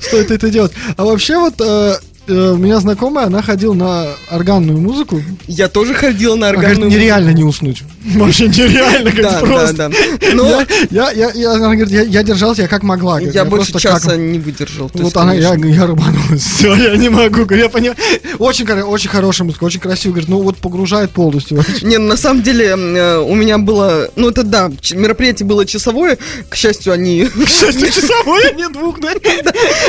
стоит 0.01 0.31
это 0.31 0.51
делать. 0.51 0.73
А 0.97 1.05
вообще 1.05 1.37
вот, 1.43 1.61
э, 1.61 1.97
у 2.29 2.57
меня 2.57 2.79
знакомая, 2.81 3.27
она 3.27 3.43
ходила 3.43 3.75
на 3.75 4.07
органную 4.31 4.79
музыку. 4.81 5.21
Я 5.49 5.69
тоже 5.69 5.93
ходила 5.95 6.37
на 6.37 6.49
Она 6.51 6.57
говорит, 6.59 6.79
органную 6.79 6.91
нереально 7.01 7.31
не 7.31 7.43
уснуть. 7.43 7.83
Вообще 8.15 8.47
нереально, 8.49 9.11
говорит, 9.11 9.23
Да, 9.23 9.41
да, 9.41 9.47
просто. 9.47 9.89
да. 9.89 9.91
Но 10.35 10.49
Я, 10.49 10.67
я, 10.91 11.11
я, 11.11 11.31
я- 11.35 11.51
она 11.55 11.75
говорит, 11.75 11.91
я, 11.91 12.03
я 12.03 12.23
держался, 12.23 12.63
я 12.63 12.69
как 12.69 12.85
могла. 12.85 13.17
говорит, 13.17 13.35
я 13.35 13.45
больше 13.45 13.73
просто 13.73 13.89
как- 13.89 14.01
часа 14.03 14.17
не 14.17 14.39
выдержал. 14.39 14.91
Вот 14.95 15.17
она, 15.17 15.35
я, 15.35 15.55
я 15.55 15.87
рыбанулась. 15.87 16.43
Все, 16.57 16.75
я 16.75 16.97
не 16.97 17.09
могу. 17.09 17.43
Я 17.55 17.69
понимаю. 17.69 17.97
Очень, 18.39 18.71
очень 18.71 19.09
хорошая 19.11 19.45
музыка, 19.47 19.65
очень 19.65 19.81
красиво. 19.81 20.13
Говорит, 20.13 20.29
ну 20.29 20.43
вот 20.43 20.59
погружает 20.59 21.11
полностью. 21.11 21.63
Не, 21.83 21.99
ну, 21.99 22.07
на 22.09 22.17
самом 22.17 22.43
деле 22.43 22.67
э, 22.67 23.19
у 23.19 23.35
меня 23.35 23.59
было, 23.59 24.09
ну 24.15 24.31
это 24.31 24.45
да, 24.45 24.71
мероприятие 24.93 25.47
было 25.47 25.67
часовое, 25.67 26.19
к 26.49 26.55
счастью, 26.55 26.93
они 26.93 27.29
Часовой, 27.93 28.49
а 28.51 28.53
не 28.55 28.69
двух, 28.69 29.01
да? 29.01 29.09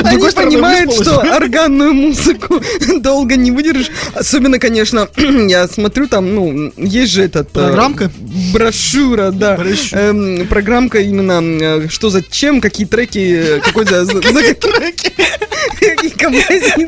Они 0.03 0.17
понимают, 0.31 0.93
что 0.93 1.19
органную 1.19 1.93
музыку 1.93 2.22
долго 2.99 3.35
не 3.35 3.51
выдержишь. 3.51 3.91
Особенно, 4.13 4.59
конечно, 4.59 5.09
я 5.17 5.67
смотрю 5.67 6.07
там, 6.07 6.33
ну, 6.33 6.73
есть 6.77 7.13
же 7.13 7.23
этот... 7.23 7.49
э, 7.49 7.51
Программка? 7.53 8.11
Брошюра, 8.53 9.31
да. 9.31 9.55
Брошюра. 9.55 9.99
Эм, 9.99 10.47
программка 10.47 10.99
именно, 10.99 11.41
э, 11.41 11.87
что 11.89 12.09
зачем, 12.09 12.61
какие 12.61 12.87
треки, 12.87 13.57
э, 13.57 13.59
какой 13.59 13.85
за... 13.85 14.05
Какие 14.05 14.53
треки? 14.53 15.13
Какие 15.79 16.11
композиции. 16.11 16.87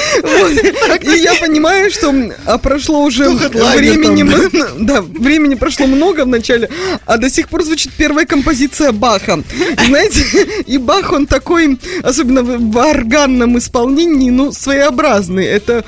Вот. 0.22 1.02
И 1.02 1.18
я 1.18 1.34
понимаю, 1.60 1.90
что 1.90 2.14
а 2.46 2.58
прошло 2.58 3.02
уже 3.04 3.28
времени, 3.28 4.28
там, 4.50 4.68
да, 4.86 5.02
времени 5.02 5.54
прошло 5.54 5.86
много 5.86 6.24
в 6.24 6.28
начале, 6.28 6.68
а 7.06 7.18
до 7.18 7.30
сих 7.30 7.48
пор 7.48 7.64
звучит 7.64 7.92
первая 7.96 8.26
композиция 8.26 8.92
Баха. 8.92 9.42
Знаете, 9.86 10.24
и 10.66 10.78
Бах, 10.78 11.12
он 11.12 11.26
такой, 11.26 11.78
особенно 12.02 12.42
в 12.42 12.78
органном 12.78 13.58
исполнении, 13.58 14.30
ну, 14.30 14.52
своеобразный. 14.52 15.44
Это 15.44 15.84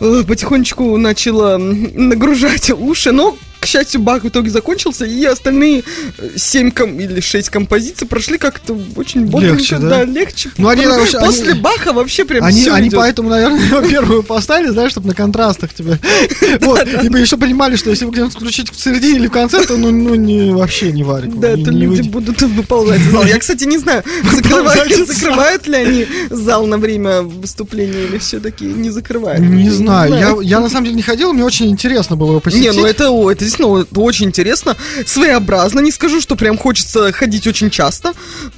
э, 0.00 0.22
потихонечку 0.26 0.96
начало 0.96 1.54
м, 1.56 1.90
нагружать 1.94 2.70
уши, 2.70 3.12
но 3.12 3.36
к 3.64 3.66
счастью, 3.66 4.00
Бах 4.00 4.22
в 4.24 4.28
итоге 4.28 4.50
закончился, 4.50 5.04
и 5.04 5.24
остальные 5.24 5.82
э, 6.18 6.30
семь 6.36 6.70
ком- 6.70 6.98
или 7.00 7.20
шесть 7.20 7.50
композиций 7.50 8.06
прошли 8.06 8.38
как-то 8.38 8.78
очень 8.96 9.26
бодренько, 9.26 9.56
Легче, 9.56 9.78
да? 9.78 10.04
легче. 10.04 10.50
Ну, 10.58 10.68
они 10.68 10.84
После 11.20 11.52
они- 11.52 11.60
Баха 11.60 11.92
вообще 11.92 12.24
прям 12.24 12.44
Они, 12.44 12.66
они 12.68 12.88
идёт. 12.88 13.00
поэтому, 13.00 13.30
наверное, 13.30 13.82
первую 13.88 14.22
поставили, 14.22 14.68
знаешь, 14.70 14.92
чтобы 14.92 15.08
на 15.08 15.14
контрастах 15.14 15.74
тебе. 15.74 15.98
Вот. 16.60 16.86
И 17.02 17.08
мы 17.08 17.18
еще 17.20 17.36
понимали, 17.36 17.76
что 17.76 17.90
если 17.90 18.04
вы 18.04 18.12
где-нибудь 18.12 18.34
включить 18.34 18.70
в 18.70 18.80
середине 18.80 19.18
или 19.18 19.26
в 19.26 19.30
конце, 19.32 19.64
то 19.66 19.76
ну, 19.76 19.90
ну 19.90 20.14
не, 20.14 20.52
вообще 20.52 20.92
не 20.92 21.02
варик. 21.02 21.34
Да, 21.38 21.56
то 21.56 21.70
люди 21.70 22.08
будут 22.08 22.40
выползать 22.42 23.00
в 23.00 23.10
зал. 23.10 23.24
Я, 23.24 23.38
кстати, 23.38 23.64
не 23.64 23.78
знаю, 23.78 24.02
закрывают, 24.32 24.90
из 24.90 25.06
зала. 25.20 25.50
ли 25.66 25.74
они 25.76 26.06
зал 26.30 26.66
на 26.66 26.78
время 26.78 27.22
выступления 27.22 28.04
или 28.04 28.18
все-таки 28.18 28.64
не 28.64 28.90
закрывают. 28.90 29.40
Не 29.40 29.70
знаю. 29.70 30.40
Я, 30.40 30.60
на 30.60 30.68
самом 30.68 30.84
деле 30.84 30.96
не 30.96 31.02
ходил, 31.02 31.32
мне 31.32 31.44
очень 31.44 31.70
интересно 31.70 32.16
было 32.16 32.30
его 32.30 32.40
посетить. 32.40 32.64
Не, 32.64 32.72
ну 32.72 32.86
это, 32.86 33.04
это 33.30 33.44
действительно 33.56 33.82
это 33.82 34.00
очень 34.00 34.26
интересно, 34.26 34.76
своеобразно. 35.06 35.80
Не 35.80 35.90
скажу, 35.90 36.20
что 36.20 36.36
прям 36.36 36.58
хочется 36.58 37.12
ходить 37.12 37.46
очень 37.46 37.70
часто. 37.70 38.12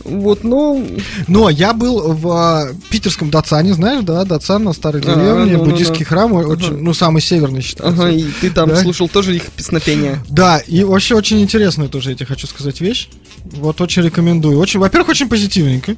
Вот, 0.04 0.44
но 0.44 0.82
Но 1.28 1.48
я 1.50 1.72
был 1.72 2.12
в 2.12 2.28
а, 2.30 2.68
питерском 2.90 3.30
Дацане, 3.30 3.74
знаешь, 3.74 4.04
да, 4.04 4.24
Дацан 4.24 4.64
на 4.64 4.72
старой 4.72 5.02
А, 5.02 5.04
деревне, 5.04 5.56
ну, 5.56 5.64
ну, 5.64 5.70
буддийский 5.70 6.00
ну. 6.00 6.06
храм, 6.06 6.32
о- 6.32 6.46
очень, 6.46 6.76
ну, 6.78 6.94
самый 6.94 7.20
северный 7.22 7.60
считается. 7.62 8.02
ага, 8.02 8.10
и 8.12 8.24
ты 8.40 8.50
там 8.50 8.68
Да. 8.68 8.76
слушал 8.76 9.08
тоже 9.08 9.36
их 9.36 9.44
песнопение. 9.52 10.20
Да, 10.28 10.58
и 10.58 10.84
вообще 10.84 11.14
очень 11.14 11.40
интересная 11.40 11.88
тоже, 11.88 12.10
я 12.10 12.16
тебе 12.16 12.26
хочу 12.26 12.46
сказать, 12.46 12.80
вещь. 12.80 13.08
Вот 13.54 13.80
очень 13.80 14.02
рекомендую. 14.02 14.58
Очень, 14.58 14.80
во-первых, 14.80 15.10
очень 15.10 15.28
позитивненько. 15.28 15.96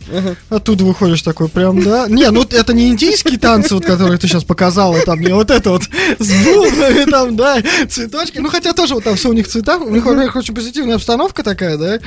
Оттуда 0.49 0.85
выходишь 0.85 1.23
такой 1.23 1.49
прям, 1.49 1.83
да. 1.83 2.07
Не, 2.09 2.31
ну 2.31 2.43
это 2.43 2.73
не 2.73 2.89
индийские 2.89 3.39
танцы, 3.39 3.75
вот, 3.75 3.85
которые 3.85 4.19
ты 4.19 4.29
сейчас 4.29 4.45
показала, 4.45 5.01
там, 5.01 5.21
не 5.21 5.33
вот 5.33 5.51
это 5.51 5.71
вот 5.71 5.83
с 5.83 6.45
бубнами, 6.45 7.11
там, 7.11 7.37
да, 7.37 7.63
цветочки. 7.89 8.39
Ну, 8.39 8.49
хотя 8.49 8.73
тоже 8.73 8.95
вот 8.95 9.05
там 9.05 9.17
все 9.17 9.31
у 9.31 9.33
них 9.33 9.49
цвета. 9.49 9.79
У 9.79 9.91
них, 9.91 10.05
во-первых, 10.05 10.37
очень 10.37 10.55
позитивная 10.55 10.97
обстановка 10.97 11.43
такая, 11.43 11.77
да. 11.77 11.99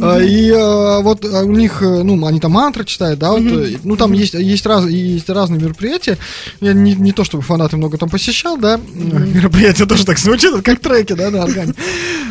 А, 0.00 0.18
И 0.18 0.50
а, 0.50 1.00
вот 1.00 1.24
а, 1.24 1.42
у 1.42 1.52
них, 1.52 1.82
э, 1.82 2.02
ну, 2.02 2.26
они 2.26 2.40
там 2.40 2.52
мантры 2.52 2.84
читают, 2.84 3.18
да, 3.18 3.32
вот, 3.32 3.42
э, 3.42 3.76
ну, 3.84 3.96
там 3.96 4.12
есть, 4.12 4.34
есть, 4.34 4.66
раз, 4.66 4.86
есть 4.86 5.28
разные 5.28 5.60
мероприятия. 5.60 6.18
Я 6.60 6.72
не, 6.72 6.94
не 6.94 7.12
то, 7.12 7.24
чтобы 7.24 7.42
фанаты 7.42 7.76
много 7.76 7.98
там 7.98 8.08
посещал, 8.08 8.56
да, 8.56 8.80
мероприятия 8.94 9.86
тоже 9.86 10.04
так 10.04 10.18
звучит, 10.18 10.62
как 10.62 10.80
треки, 10.80 11.12
да, 11.12 11.30
на 11.30 11.44
органе. 11.44 11.74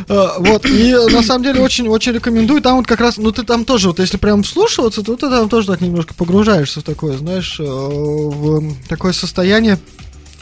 А, 0.08 0.36
Вот, 0.40 0.66
и 0.66 0.96
на 1.12 1.24
самом 1.24 1.44
деле 1.44 1.62
очень, 1.62 1.88
очень 1.88 2.12
рекомендую. 2.42 2.62
Там 2.62 2.78
вот 2.78 2.88
как 2.88 3.00
раз, 3.00 3.18
ну 3.18 3.32
ты 3.32 3.44
там 3.44 3.66
тоже, 3.66 3.88
вот 3.88 4.00
если 4.00 4.18
прям 4.18 4.44
вслушиваться, 4.44 5.02
то 5.02 5.16
ты 5.16 5.30
там 5.30 5.50
тоже 5.50 5.68
так 5.68 5.82
немножко 5.82 6.14
погружаешься 6.14 6.82
в 6.82 6.84
такое, 6.84 7.18
знаешь, 7.18 7.60
э, 7.60 7.64
в 7.64 8.74
такое 8.88 9.14
состояние, 9.14 9.80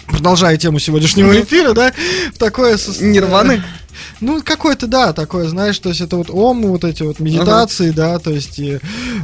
продолжая 0.07 0.57
тему 0.57 0.79
сегодняшнего 0.79 1.39
эфира, 1.39 1.73
да, 1.73 1.93
в 2.33 2.37
такое 2.37 2.77
состояние. 2.77 3.21
Нирваны? 3.21 3.63
Ну, 4.21 4.41
какой-то, 4.41 4.87
да, 4.87 5.11
такое, 5.11 5.49
знаешь, 5.49 5.77
то 5.79 5.89
есть 5.89 5.99
это 5.99 6.15
вот 6.15 6.29
ом, 6.29 6.61
вот 6.67 6.85
эти 6.85 7.03
вот 7.03 7.19
медитации, 7.19 7.91
да, 7.91 8.17
то 8.19 8.31
есть 8.31 8.57
и 8.57 8.79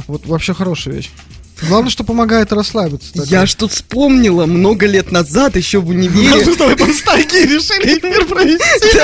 вот 0.06 0.26
вообще 0.26 0.52
хорошая 0.52 0.96
вещь. 0.96 1.10
Главное, 1.62 1.90
что 1.90 2.04
помогает 2.04 2.52
расслабиться. 2.52 3.12
такое. 3.14 3.28
Я 3.28 3.46
ж 3.46 3.54
тут 3.54 3.72
вспомнила 3.72 4.44
много 4.44 4.86
лет 4.86 5.10
назад, 5.10 5.56
еще 5.56 5.80
в 5.80 5.88
универе. 5.88 6.44
Мы 6.44 6.52
с 6.52 6.56
тобой 6.56 6.76
по 6.76 6.86
ностальгии 6.86 7.46
решили 7.46 7.98
эфир 7.98 8.26
провести. 8.28 8.98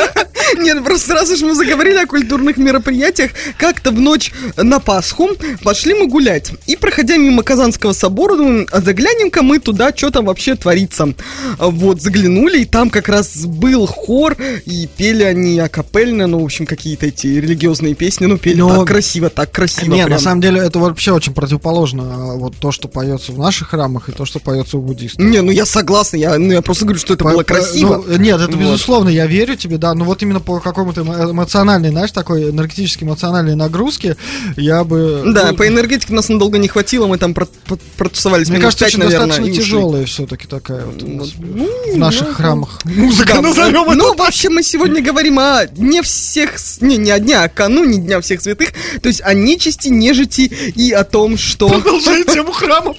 Нет, 0.58 0.84
просто 0.84 1.08
сразу 1.08 1.36
же 1.36 1.46
мы 1.46 1.54
заговорили 1.54 1.96
о 1.98 2.06
культурных 2.06 2.56
мероприятиях. 2.56 3.30
Как-то 3.58 3.90
в 3.90 4.00
ночь 4.00 4.32
на 4.56 4.78
Пасху 4.80 5.30
пошли 5.62 5.94
мы 5.94 6.06
гулять. 6.08 6.52
И, 6.66 6.76
проходя 6.76 7.16
мимо 7.16 7.42
Казанского 7.42 7.92
собора, 7.92 8.36
думаем, 8.36 8.66
а 8.70 8.80
заглянем-ка 8.80 9.42
мы 9.42 9.58
туда, 9.58 9.92
что 9.94 10.10
там 10.10 10.26
вообще 10.26 10.54
творится. 10.54 11.14
Вот, 11.58 12.00
заглянули, 12.00 12.60
и 12.60 12.64
там 12.64 12.90
как 12.90 13.08
раз 13.08 13.44
был 13.46 13.86
хор, 13.86 14.36
и 14.66 14.88
пели 14.96 15.22
они 15.22 15.58
акапельно, 15.58 16.26
ну, 16.26 16.40
в 16.40 16.44
общем, 16.44 16.66
какие-то 16.66 17.06
эти 17.06 17.26
религиозные 17.26 17.94
песни. 17.94 18.26
Ну, 18.26 18.38
пели 18.38 18.60
Но- 18.60 18.78
так 18.78 18.88
красиво, 18.88 19.30
так 19.30 19.50
красиво. 19.52 19.92
Не, 19.94 20.00
на 20.02 20.06
прям. 20.06 20.18
самом 20.20 20.40
деле 20.40 20.60
это 20.60 20.78
вообще 20.78 21.12
очень 21.12 21.32
противоположно. 21.34 22.02
а, 22.04 22.36
Вот 22.36 22.56
то, 22.56 22.72
что 22.72 22.88
поется 22.88 23.32
в 23.32 23.38
наших 23.38 23.68
храмах, 23.68 24.08
и 24.08 24.12
то, 24.12 24.24
что 24.24 24.38
поется 24.40 24.78
у 24.78 24.82
буддистов. 24.82 25.24
Не, 25.24 25.40
ну 25.42 25.50
я 25.50 25.66
согласна, 25.66 26.16
я, 26.16 26.38
ну, 26.38 26.52
я 26.52 26.62
просто 26.62 26.84
говорю, 26.84 26.98
что 27.00 27.14
это 27.14 27.24
По- 27.24 27.30
было 27.30 27.42
красиво. 27.42 28.02
ну, 28.06 28.16
нет, 28.16 28.40
это 28.40 28.52
Вот. 28.56 28.60
безусловно, 28.60 29.08
я 29.08 29.26
верю 29.26 29.56
тебе, 29.56 29.78
да, 29.78 29.94
но 29.94 30.04
вот 30.04 30.22
именно 30.22 30.40
по 30.42 30.60
какому-то 30.60 31.02
эмо- 31.02 31.30
эмоциональной, 31.30 31.90
знаешь, 31.90 32.10
такой 32.12 32.50
энергетической 32.50 33.04
эмоциональной 33.04 33.54
нагрузке 33.54 34.16
я 34.56 34.84
бы... 34.84 35.22
Да, 35.26 35.50
ну, 35.50 35.56
по 35.56 35.66
энергетике 35.66 36.12
нас 36.12 36.28
надолго 36.28 36.58
не 36.58 36.68
хватило, 36.68 37.06
мы 37.06 37.18
там 37.18 37.34
про- 37.34 37.46
про- 37.66 37.78
протусовались 37.96 38.48
Мне 38.48 38.58
кажется, 38.58 38.84
пять, 38.84 38.94
очень 38.94 39.04
наверное, 39.04 39.26
достаточно 39.28 39.62
тяжелая 39.62 40.04
все-таки 40.06 40.46
такая 40.46 40.84
вот 40.84 41.02
у 41.02 41.08
нас 41.08 41.30
Ну, 41.38 41.68
в 41.94 41.98
наших 41.98 42.28
ну, 42.28 42.34
храмах. 42.34 42.80
Музыка, 42.84 43.34
Да, 43.34 43.40
назовем 43.40 43.84
это. 43.84 43.94
Ну, 43.94 44.14
вообще, 44.14 44.48
мы 44.48 44.62
сегодня 44.62 45.02
говорим 45.02 45.38
о 45.38 45.66
дне 45.66 46.02
всех... 46.02 46.54
Не, 46.80 46.96
не 46.96 47.10
о 47.10 47.18
дне, 47.18 47.38
а 47.38 47.48
кануне 47.48 47.98
Дня 47.98 48.20
всех 48.20 48.40
святых. 48.40 48.70
То 49.00 49.08
есть 49.08 49.20
о 49.22 49.34
нечисти, 49.34 49.88
нежити 49.88 50.42
и 50.42 50.92
о 50.92 51.04
том, 51.04 51.36
что... 51.36 51.68
Продолжай 51.68 52.24
тему 52.32 52.52
храмов. 52.52 52.96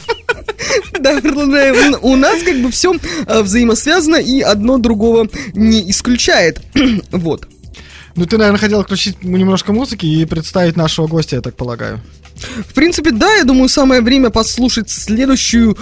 Да, 1.00 1.20
у 2.02 2.16
нас 2.16 2.42
как 2.44 2.58
бы 2.62 2.72
все 2.72 2.94
взаимосвязано 3.28 4.16
и 4.16 4.42
одно 4.42 4.78
другого 4.78 5.28
не 5.54 5.90
исключает. 5.90 6.62
Вот. 7.12 7.33
Ну, 8.16 8.26
ты, 8.26 8.38
наверное, 8.38 8.60
хотел 8.60 8.84
включить 8.84 9.24
немножко 9.24 9.74
музыки 9.74 10.06
и 10.06 10.26
представить 10.26 10.76
нашего 10.76 11.08
гостя, 11.08 11.38
я 11.38 11.42
так 11.42 11.56
полагаю. 11.56 12.00
В 12.70 12.74
принципе, 12.74 13.12
да, 13.12 13.34
я 13.36 13.44
думаю, 13.44 13.70
самое 13.70 14.02
время 14.02 14.30
послушать 14.30 14.90
следующую 14.90 15.78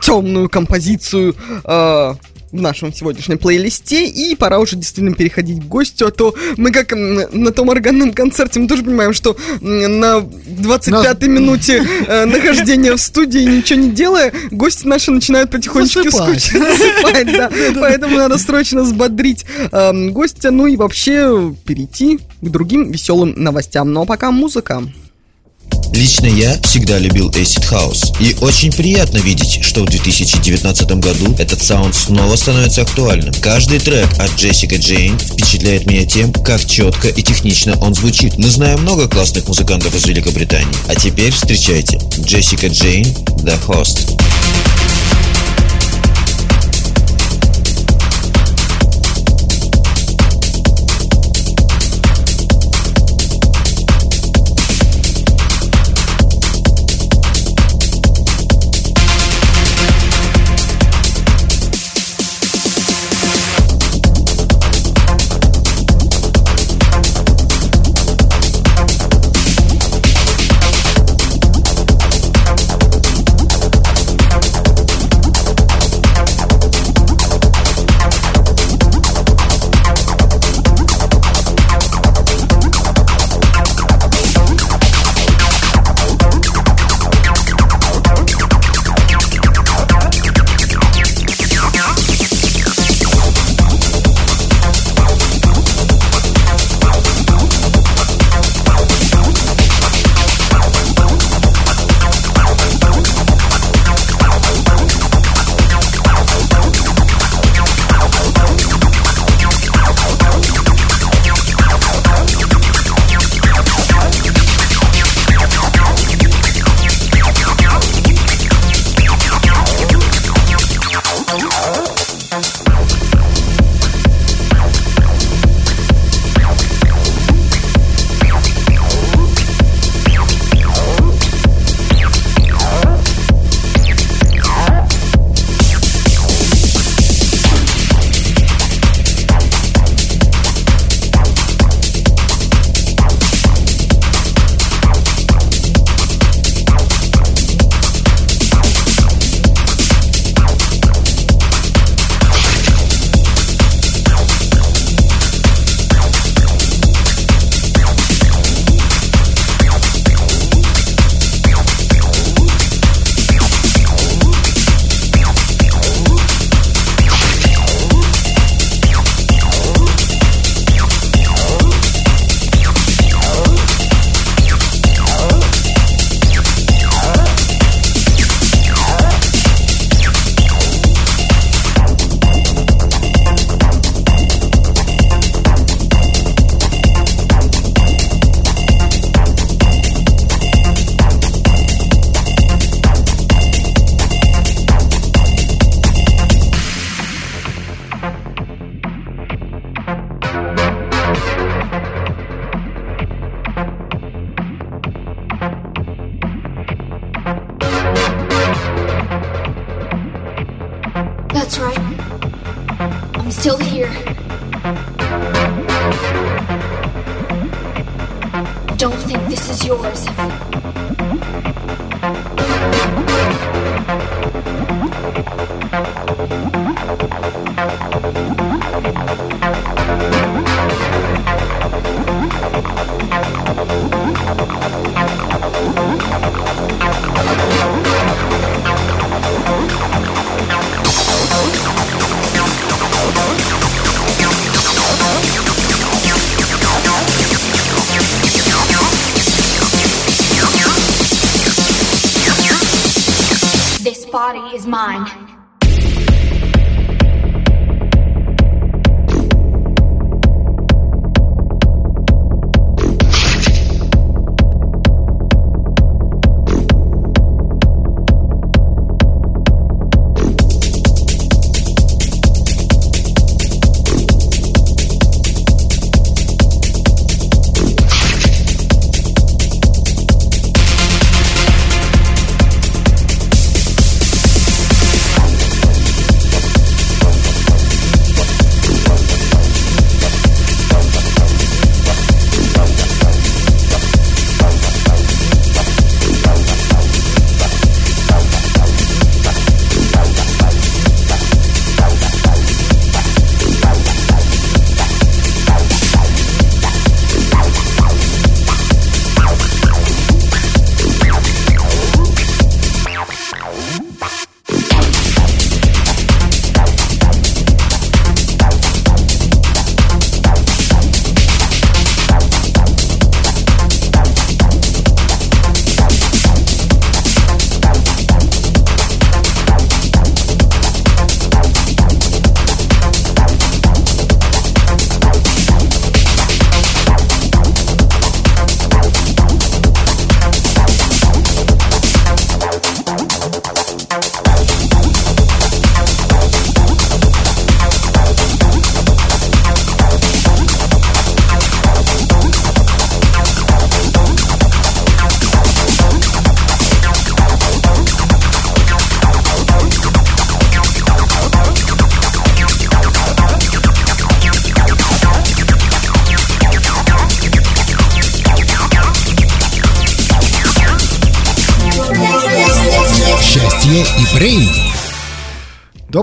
темную 0.00 0.48
композицию 0.48 1.34
э, 1.64 2.14
в 2.56 2.62
нашем 2.62 2.92
сегодняшнем 2.92 3.38
плейлисте. 3.38 4.06
И 4.06 4.34
пора 4.34 4.58
уже 4.58 4.76
действительно 4.76 5.14
переходить 5.14 5.60
к 5.60 5.64
гостю, 5.64 6.06
а 6.06 6.10
то 6.10 6.34
мы 6.56 6.72
как 6.72 6.92
на 6.92 7.52
том 7.52 7.70
органном 7.70 8.12
концерте, 8.12 8.60
мы 8.60 8.68
тоже 8.68 8.82
понимаем, 8.82 9.12
что 9.12 9.36
на 9.60 10.18
25-й 10.18 11.28
минуте 11.28 11.86
э, 12.06 12.24
нахождения 12.24 12.92
в 12.92 13.00
студии, 13.00 13.40
ничего 13.40 13.80
не 13.80 13.90
делая, 13.90 14.32
гости 14.50 14.86
наши 14.86 15.10
начинают 15.10 15.50
потихонечку 15.50 16.10
скучать, 16.10 16.52
засыпать, 16.52 17.26
да. 17.26 17.50
Поэтому 17.78 18.16
надо 18.16 18.38
срочно 18.38 18.82
взбодрить 18.82 19.44
э, 19.70 20.08
гостя, 20.10 20.50
ну 20.50 20.66
и 20.66 20.76
вообще 20.76 21.54
перейти 21.64 22.18
к 22.40 22.48
другим 22.48 22.90
веселым 22.90 23.34
новостям. 23.36 23.92
Ну 23.92 24.02
а 24.02 24.06
пока 24.06 24.30
музыка. 24.30 24.82
Лично 25.96 26.26
я 26.26 26.60
всегда 26.62 26.98
любил 26.98 27.30
Acid 27.30 27.70
House. 27.70 28.14
И 28.20 28.36
очень 28.42 28.70
приятно 28.70 29.16
видеть, 29.16 29.64
что 29.64 29.80
в 29.80 29.86
2019 29.86 30.90
году 31.00 31.34
этот 31.38 31.62
саунд 31.62 31.94
снова 31.94 32.36
становится 32.36 32.82
актуальным. 32.82 33.32
Каждый 33.40 33.78
трек 33.78 34.06
от 34.18 34.30
Джессика 34.36 34.76
Джейн 34.76 35.18
впечатляет 35.18 35.86
меня 35.86 36.04
тем, 36.04 36.34
как 36.34 36.66
четко 36.66 37.08
и 37.08 37.22
технично 37.22 37.78
он 37.80 37.94
звучит. 37.94 38.36
Мы 38.36 38.50
знаем 38.50 38.82
много 38.82 39.08
классных 39.08 39.48
музыкантов 39.48 39.94
из 39.94 40.04
Великобритании. 40.04 40.68
А 40.86 40.94
теперь 40.94 41.32
встречайте 41.32 41.98
Джессика 42.20 42.66
Джейн 42.66 43.06
The 43.38 43.58
Host. 43.66 44.20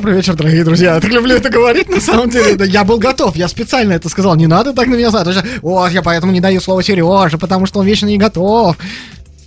Добрый 0.03 0.17
вечер, 0.17 0.35
дорогие 0.35 0.65
друзья. 0.65 0.95
Я 0.95 0.99
так 0.99 1.11
люблю 1.11 1.37
это 1.37 1.49
говорить, 1.49 1.87
на 1.87 2.01
самом 2.01 2.29
деле. 2.29 2.55
Да, 2.55 2.65
я 2.65 2.83
был 2.83 2.97
готов, 2.97 3.37
я 3.37 3.47
специально 3.47 3.93
это 3.93 4.09
сказал. 4.09 4.35
Не 4.35 4.47
надо 4.47 4.73
так 4.73 4.87
на 4.87 4.95
меня 4.95 5.09
знать. 5.11 5.29
Вот, 5.61 5.91
я 5.91 6.01
поэтому 6.01 6.33
не 6.33 6.41
даю 6.41 6.59
слово 6.59 6.83
Сереже, 6.83 7.37
потому 7.37 7.65
что 7.67 7.79
он 7.79 7.85
вечно 7.85 8.07
не 8.07 8.17
готов. 8.17 8.75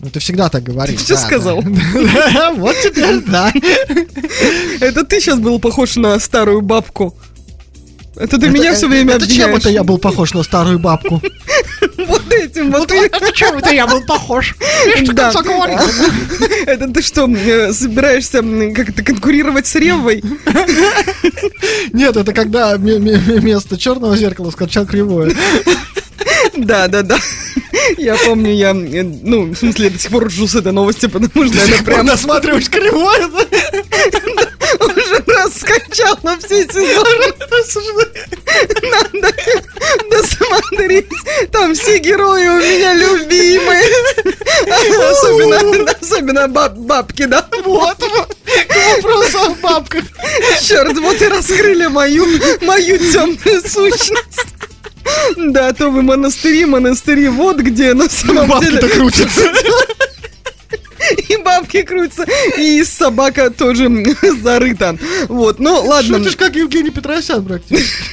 Ну, 0.00 0.08
ты 0.08 0.18
всегда 0.18 0.48
так 0.48 0.62
говоришь. 0.62 1.00
Ты 1.00 1.04
всё 1.04 1.16
да, 1.16 1.20
сказал. 1.20 1.62
Да, 2.32 2.52
Вот 2.52 2.74
теперь, 2.82 3.20
да. 3.26 3.52
Это 4.80 5.04
ты 5.04 5.20
сейчас 5.20 5.38
был 5.40 5.58
похож 5.58 5.96
на 5.96 6.18
старую 6.18 6.62
бабку. 6.62 7.14
Это 8.16 8.38
ты 8.38 8.46
Это- 8.46 8.48
меня 8.54 8.74
все 8.74 8.88
время 8.88 9.14
Это 9.14 9.26
чем 9.26 9.44
обвиняешь. 9.44 9.60
это 9.60 9.70
я 9.70 9.84
был 9.84 9.98
похож 9.98 10.32
на 10.34 10.42
старую 10.42 10.78
бабку? 10.78 11.22
Вот 12.06 12.32
этим 12.32 12.70
вот. 12.70 12.90
Это 12.92 13.32
чем 13.32 13.56
это 13.56 13.70
я 13.72 13.86
был 13.86 14.00
похож? 14.04 14.54
Да. 15.12 15.32
Это 16.66 16.88
ты 16.88 17.02
что, 17.02 17.26
э, 17.28 17.72
собираешься 17.72 18.42
как-то 18.74 19.02
конкурировать 19.02 19.66
с 19.66 19.74
Ревой? 19.74 20.22
Нет, 21.92 22.16
это 22.16 22.32
когда 22.32 22.76
ме- 22.76 22.98
ме- 22.98 23.16
вместо 23.16 23.76
черного 23.78 24.16
зеркала 24.16 24.50
скачал 24.50 24.86
кривое. 24.86 25.34
Да, 26.56 26.86
да, 26.88 27.02
да. 27.02 27.18
Я 27.98 28.16
помню, 28.16 28.52
я, 28.52 28.70
э, 28.70 29.02
ну, 29.02 29.52
в 29.52 29.56
смысле, 29.56 29.86
я 29.86 29.90
до 29.90 29.98
сих 29.98 30.10
пор 30.10 30.26
ржу 30.26 30.46
с 30.46 30.54
этой 30.54 30.72
новости, 30.72 31.06
потому 31.06 31.46
что 31.46 31.58
это 31.58 31.82
прям 31.82 32.06
Досматриваешь 32.06 32.68
кривое. 32.70 33.28
Уже 35.46 35.66
раскачала 35.66 36.38
все 36.38 36.64
сезоны. 36.66 37.34
Надо 38.82 39.34
досмотреть. 40.10 41.06
Там 41.52 41.74
все 41.74 41.98
герои 41.98 42.46
у 42.48 42.56
меня 42.56 42.94
любимые. 42.94 43.84
Особенно, 45.10 45.90
особенно 46.00 46.48
баб- 46.48 46.76
бабки, 46.76 47.24
да? 47.24 47.46
Вот, 47.64 47.96
вот. 48.00 48.36
К 48.68 48.96
вопросу 48.96 49.38
о 49.38 49.50
бабках. 49.50 50.04
Черт, 50.62 50.96
вот 50.98 51.20
и 51.20 51.28
раскрыли 51.28 51.86
мою, 51.86 52.26
мою 52.62 52.98
темную 52.98 53.62
сущность. 53.68 54.46
Да, 55.36 55.72
то 55.72 55.88
вы 55.90 56.02
монастыри, 56.02 56.64
монастыри, 56.64 57.28
вот 57.28 57.58
где 57.58 57.94
на 57.94 58.08
самом 58.08 58.60
деле. 58.60 58.80
Бабки-то 58.80 58.88
крутятся. 58.88 59.52
И 61.28 61.36
бабки 61.36 61.82
крутятся, 61.82 62.26
и 62.58 62.82
собака 62.84 63.50
тоже 63.50 63.88
зарыта. 64.42 64.98
Вот, 65.28 65.58
ну 65.58 65.82
ладно, 65.82 66.18
Шутишь, 66.18 66.36
как 66.36 66.56
Евгений 66.56 66.90
Петросян 66.90 67.44
практически. 67.44 68.04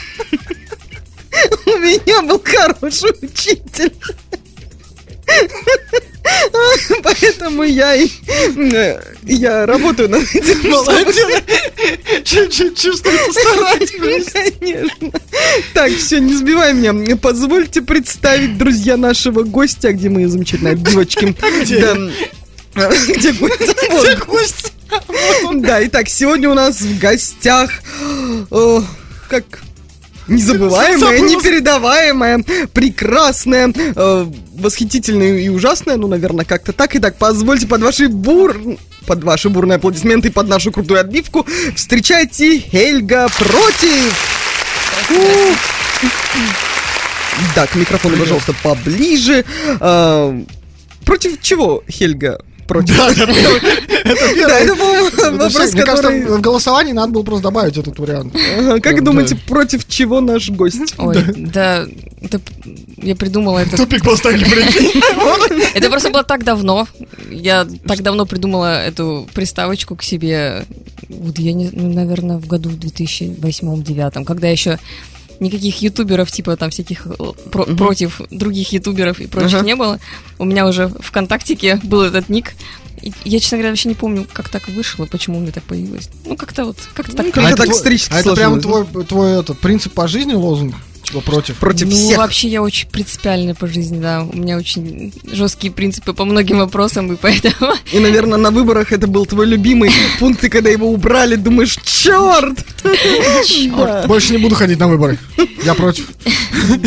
у 1.66 1.78
меня 1.78 2.22
был 2.24 2.42
хороший 2.44 3.12
учитель. 3.22 3.94
Поэтому 7.04 7.64
я 7.64 7.96
и 7.96 8.08
э, 8.56 9.02
я 9.24 9.66
работаю 9.66 10.10
над 10.10 10.24
этим. 10.36 10.70
Молодец. 10.70 11.16
Чуть-чуть 12.24 12.80
чувствуется 12.80 13.32
старательность. 13.32 14.32
Конечно. 14.32 15.12
Так, 15.74 15.92
все, 15.92 16.20
не 16.20 16.34
сбивай 16.34 16.74
меня. 16.74 17.16
Позвольте 17.18 17.82
представить, 17.82 18.58
друзья, 18.58 18.98
нашего 18.98 19.44
гостя, 19.44 19.92
где 19.94 20.10
мы 20.10 20.28
замечательные 20.28 20.76
девочки. 20.76 21.36
где? 21.62 21.96
Где 23.08 23.34
гость? 23.34 23.60
Где 23.60 24.16
гость? 24.16 24.74
Да, 25.54 25.86
итак, 25.86 26.10
сегодня 26.10 26.50
у 26.50 26.54
нас 26.54 26.82
в 26.82 27.00
гостях 27.00 27.72
как 29.30 29.44
незабываемая, 30.28 31.20
непередаваемая, 31.20 32.44
прекрасная, 32.74 33.74
э, 33.76 34.26
восхитительная 34.56 35.40
и 35.40 35.50
ужасная, 35.50 35.98
ну, 35.98 36.08
наверное, 36.08 36.46
как-то 36.46 36.72
так. 36.72 36.96
Итак, 36.96 37.16
позвольте 37.18 37.68
под 37.68 37.82
ваши 37.82 38.08
бур... 38.08 38.78
под 39.06 39.24
ваши 39.24 39.50
бурные 39.50 39.78
аплодисменты 39.78 40.30
и 40.30 40.32
под 40.32 40.48
нашу 40.48 40.72
крутую 40.72 41.00
отбивку 41.00 41.46
встречайте 41.76 42.60
Хельга 42.60 43.28
Против! 43.38 44.30
Да, 47.56 47.66
к 47.68 47.76
микрофону, 47.76 48.18
пожалуйста, 48.18 48.54
поближе. 48.62 49.44
А, 49.80 50.40
Против 51.06 51.42
чего, 51.42 51.84
Хельга? 51.90 52.40
Против. 52.68 52.98
Да, 52.98 53.12
это 53.12 53.26
первый. 53.34 53.62
Это 54.04 54.48
Да, 54.48 54.60
это, 54.60 54.76
по-моему, 54.76 55.08
Это 55.08 55.32
вопрос. 55.32 55.74
Мне 55.74 55.84
кажется, 55.84 56.10
в 56.10 56.42
голосовании 56.42 56.94
надо 56.94 57.14
было 57.14 57.24
просто 57.24 57.44
добавить 57.44 57.78
этот 57.78 57.98
вариант. 58.00 58.36
Как 58.82 59.04
думаете, 59.04 59.36
против 59.36 59.88
чего 59.88 60.22
наш 60.22 60.50
гость? 60.50 60.94
Ой, 60.98 61.18
да, 61.36 61.86
я 62.98 63.16
придумала 63.16 63.60
это. 63.60 63.78
Тупик 63.78 64.04
поставили, 64.04 64.44
прикинь. 64.46 65.02
Это 65.76 65.90
просто 65.90 66.10
было 66.10 66.24
так 66.24 66.44
давно. 66.44 66.88
Я 67.30 67.68
так 67.86 68.02
давно 68.02 68.26
придумала 68.26 68.82
эту 68.82 69.28
приставочку 69.34 69.96
к 69.96 70.04
себе. 70.04 70.66
Вот 71.10 71.38
я 71.38 71.54
не, 71.54 71.70
ну, 71.74 71.92
наверное, 71.92 72.38
в 72.38 72.48
году 72.48 72.70
в 72.70 72.76
2008-2009, 72.76 74.24
когда 74.24 74.48
еще 74.48 74.80
никаких 75.44 75.82
ютуберов, 75.82 76.32
типа 76.32 76.56
там 76.58 76.70
всяких 76.72 77.06
э, 77.08 77.12
про- 77.52 77.66
против 77.66 78.22
других 78.32 78.72
ютуберов 78.74 79.20
и 79.20 79.28
прочих 79.28 79.60
Ага. 79.60 79.66
не 79.66 79.76
было. 79.76 80.00
У 80.40 80.46
меня 80.46 80.66
уже 80.68 80.88
в 80.88 81.02
ВКонтактике 81.02 81.80
был 81.84 82.02
этот 82.02 82.30
ник. 82.30 82.54
Я, 83.26 83.40
честно 83.40 83.58
говоря, 83.58 83.72
вообще 83.72 83.90
не 83.90 83.96
помню, 83.96 84.26
как 84.32 84.48
так 84.50 84.68
вышло, 84.70 85.06
почему 85.06 85.38
у 85.38 85.42
меня 85.42 85.52
так 85.52 85.64
появилось. 85.64 86.10
Ну, 86.26 86.38
как-то 86.38 86.66
вот, 86.66 86.78
как-то 86.94 87.16
так. 87.18 87.26
Как-то 87.28 87.42
А 87.48 87.52
это 87.52 87.64
так 87.64 87.70
исторически 87.70 88.14
А 88.14 88.20
это 88.20 88.34
прям 88.34 88.62
твой, 88.62 88.86
твой 89.06 89.40
этот, 89.40 89.60
принцип 89.60 89.94
по 89.94 90.08
жизни 90.08 90.34
лозунг? 90.34 90.76
Типа 91.04 91.22
против? 91.22 91.58
Против 91.58 91.90
ну, 91.90 91.96
всех. 91.96 92.18
вообще 92.18 92.48
я 92.48 92.62
очень 92.62 92.88
принципиальная 92.88 93.54
по 93.54 93.68
жизни, 93.68 94.00
да. 94.00 94.24
У 94.24 94.36
меня 94.38 94.58
очень 94.58 95.14
жесткие 95.32 95.72
принципы 95.74 96.14
по 96.14 96.26
многим 96.26 96.60
вопросам, 96.60 97.12
и 97.14 97.16
поэтому... 97.16 97.74
И, 97.92 98.00
наверное, 98.00 98.38
на 98.38 98.52
выборах 98.52 98.92
это 98.92 99.08
был 99.08 99.26
твой 99.26 99.46
любимый 99.46 99.92
пункт, 100.20 100.44
и 100.44 100.50
когда 100.50 100.70
его 100.70 100.90
убрали, 100.90 101.36
думаешь, 101.36 101.78
черт! 101.84 102.66
Больше 104.08 104.32
не 104.34 104.40
буду 104.40 104.56
ходить 104.56 104.80
на 104.80 104.88
выборы. 104.88 105.20
Я 105.64 105.74
против. 105.74 106.08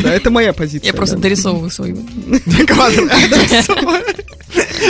да, 0.03 0.13
это 0.13 0.31
моя 0.31 0.53
позиция. 0.53 0.87
Я 0.87 0.95
просто 0.95 1.17
дорисовываю 1.19 1.71
свою. 1.71 1.97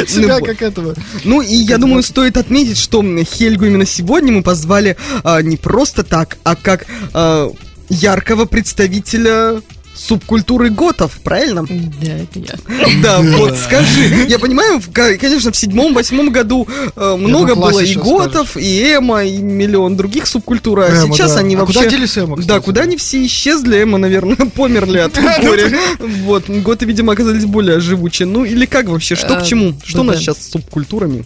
Себя 0.06 0.40
как 0.40 0.62
этого. 0.62 0.94
Ну 1.24 1.40
и 1.40 1.54
я 1.54 1.78
думаю, 1.78 2.02
стоит 2.02 2.36
отметить, 2.36 2.78
что 2.78 3.02
Хельгу 3.24 3.66
именно 3.66 3.86
сегодня 3.86 4.32
мы 4.32 4.42
позвали 4.42 4.96
а, 5.24 5.42
не 5.42 5.56
просто 5.56 6.02
так, 6.02 6.38
а 6.44 6.54
как 6.56 6.86
а, 7.12 7.50
яркого 7.88 8.44
представителя 8.44 9.60
субкультуры 9.94 10.68
готов, 10.68 11.10
правильно? 11.24 11.64
Да, 11.66 12.12
это 12.12 12.38
я. 12.38 12.54
Да, 13.02 13.20
вот 13.22 13.56
скажи. 13.56 14.26
Я 14.28 14.38
понимаю, 14.38 14.82
конечно, 14.92 15.50
в 15.52 15.56
седьмом-восьмом 15.56 16.30
году 16.30 16.68
э, 16.94 17.16
много 17.16 17.54
было 17.54 17.80
и 17.80 17.94
готов, 17.94 18.58
и 18.58 18.92
эмо, 18.94 19.24
и 19.24 19.38
миллион 19.38 19.96
других 19.96 20.26
субкультур, 20.26 20.80
а 20.80 20.90
сейчас 21.06 21.38
они 21.38 21.54
А 21.54 21.60
вообще... 21.60 21.78
куда 21.78 21.90
делись 21.90 22.18
эмо, 22.18 22.36
Да, 22.42 22.60
куда 22.60 22.82
они 22.82 22.98
все 22.98 23.24
исчезли, 23.24 23.84
эмо, 23.84 23.96
наверное, 23.96 24.36
померли 24.54 24.98
от 24.98 25.14
горя. 25.42 25.72
Вот, 25.98 26.46
готы, 26.50 26.84
видимо, 26.84 27.14
оказались 27.14 27.46
более 27.46 27.80
живучие. 27.80 28.28
Ну, 28.28 28.44
или 28.44 28.66
как 28.66 28.88
вообще, 28.88 29.14
что 29.14 29.36
к 29.36 29.42
Э, 29.42 29.46
чему? 29.46 29.72
Что 29.82 30.00
у 30.02 30.04
нас 30.04 30.18
сейчас 30.18 30.36
с 30.36 30.50
субкультурами? 30.50 31.24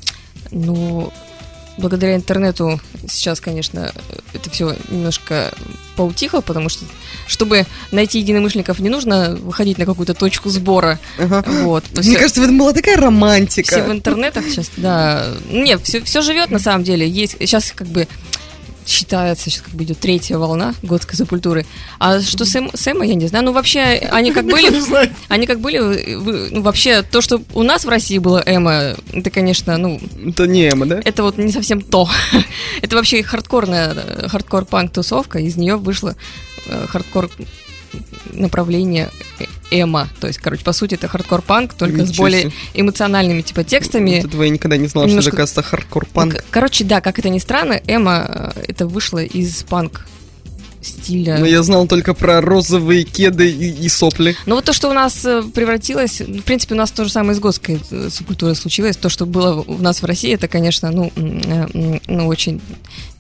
Ну, 0.53 1.13
благодаря 1.81 2.15
интернету 2.15 2.81
сейчас, 3.09 3.41
конечно, 3.41 3.93
это 4.33 4.51
все 4.51 4.77
немножко 4.89 5.53
поутихло, 5.97 6.41
потому 6.41 6.69
что, 6.69 6.85
чтобы 7.27 7.67
найти 7.91 8.21
единомышленников, 8.21 8.79
не 8.79 8.89
нужно 8.89 9.37
выходить 9.41 9.79
на 9.79 9.87
какую-то 9.87 10.15
точку 10.15 10.49
сбора. 10.51 10.99
Ага. 11.19 11.45
Вот. 11.63 11.85
Мне 11.97 12.03
есть 12.11 12.17
кажется, 12.17 12.41
в 12.41 12.45
этом 12.45 12.59
была 12.59 12.73
такая 12.73 12.97
все 12.97 13.01
в 13.01 13.01
романтика. 13.01 13.87
интернетах 13.91 14.45
сейчас, 14.49 14.71
да. 14.77 15.27
Нет, 15.51 15.81
все, 15.83 16.03
все 16.03 16.23
живет 16.23 16.51
на 16.51 16.59
самом 16.59 16.85
деле. 16.85 17.09
Есть 17.09 17.37
сейчас 17.41 17.73
как 17.75 17.89
бы 17.89 18.07
считается, 18.91 19.51
сейчас 19.51 19.63
как 19.63 19.75
бы 19.75 19.85
идет 19.85 19.99
третья 19.99 20.39
волна 20.39 20.75
готской 20.83 21.17
субкультуры. 21.17 21.67
А 21.99 22.21
что 22.21 22.45
с, 22.45 22.55
эм- 22.57 22.71
с 22.75 22.87
эмо, 22.89 23.05
я 23.05 23.15
не 23.15 23.27
знаю. 23.29 23.45
Ну, 23.45 23.53
вообще, 23.53 23.81
они 24.11 24.33
как 24.33 24.45
были... 24.47 24.71
Они 25.29 25.47
как 25.47 25.61
были... 25.61 25.79
Ну, 26.51 26.63
вообще, 26.63 27.03
то, 27.03 27.21
что 27.21 27.41
у 27.55 27.63
нас 27.63 27.85
в 27.85 27.89
России 27.89 28.19
было 28.19 28.43
эмо, 28.45 28.97
это, 29.13 29.31
конечно, 29.31 29.77
ну, 29.79 30.01
Это 30.27 30.47
не 30.47 30.69
эмо, 30.69 30.87
да? 30.87 31.01
это 31.05 31.23
вот 31.23 31.39
не 31.39 31.53
совсем 31.53 31.81
то. 31.81 32.09
это 32.83 32.97
вообще 32.97 33.23
хардкорная, 33.23 34.29
хардкор-панк-тусовка, 34.29 35.39
из 35.39 35.57
нее 35.57 35.77
вышло 35.77 36.17
э, 36.67 36.87
хардкор 36.89 37.31
направление 38.33 39.11
э- 39.39 39.47
эмо. 39.71 40.09
То 40.21 40.27
есть, 40.27 40.39
короче, 40.39 40.65
по 40.65 40.73
сути, 40.73 40.95
это 40.95 41.09
хардкор-панк, 41.09 41.75
только 41.75 42.05
с 42.05 42.09
Ничего 42.11 42.25
более 42.25 42.43
себе. 42.43 42.53
эмоциональными, 42.75 43.43
типа, 43.43 43.65
текстами. 43.65 44.17
Вот 44.17 44.29
этого 44.29 44.43
я 44.43 44.51
никогда 44.51 44.77
не 44.77 44.87
знала, 44.89 45.07
Немножко- 45.07 45.31
что 45.31 45.37
это, 45.37 45.43
оказывается, 45.43 45.61
Ну, 45.73 45.79
хардкор-панк. 45.79 46.45
Короче, 46.51 46.85
да, 46.85 47.01
как 47.01 47.19
это 47.19 47.29
ни 47.29 47.39
странно, 47.39 47.81
эмо 47.87 48.53
э, 48.57 48.65
это 48.69 48.87
вышло 48.87 49.19
из 49.23 49.63
панк 49.65 50.07
стиля. 50.83 51.39
Но 51.39 51.47
я 51.47 51.63
знал 51.63 51.87
только 51.87 52.15
про 52.15 52.41
розовые 52.41 53.05
кеды 53.05 53.51
и, 53.51 53.85
и 53.85 53.89
сопли. 53.89 54.35
Но 54.47 54.55
вот 54.57 54.65
то, 54.65 54.73
что 54.73 54.89
у 54.89 54.93
нас 54.95 55.25
э, 55.25 55.43
превратилось, 55.55 56.21
в 56.21 56.43
принципе, 56.43 56.75
у 56.75 56.79
нас 56.79 56.91
то 56.91 57.05
же 57.05 57.11
самое 57.11 57.35
с 57.35 57.39
готской 57.39 57.81
э, 57.91 58.09
субкультурой 58.11 58.57
случилось. 58.57 58.97
То, 58.97 59.09
что 59.11 59.27
было 59.27 59.63
у 59.67 59.79
нас 59.79 60.01
в 60.01 60.07
России, 60.07 60.33
это, 60.33 60.49
конечно, 60.49 60.91
ну, 60.91 61.13
ну 61.15 62.27
очень, 62.27 62.61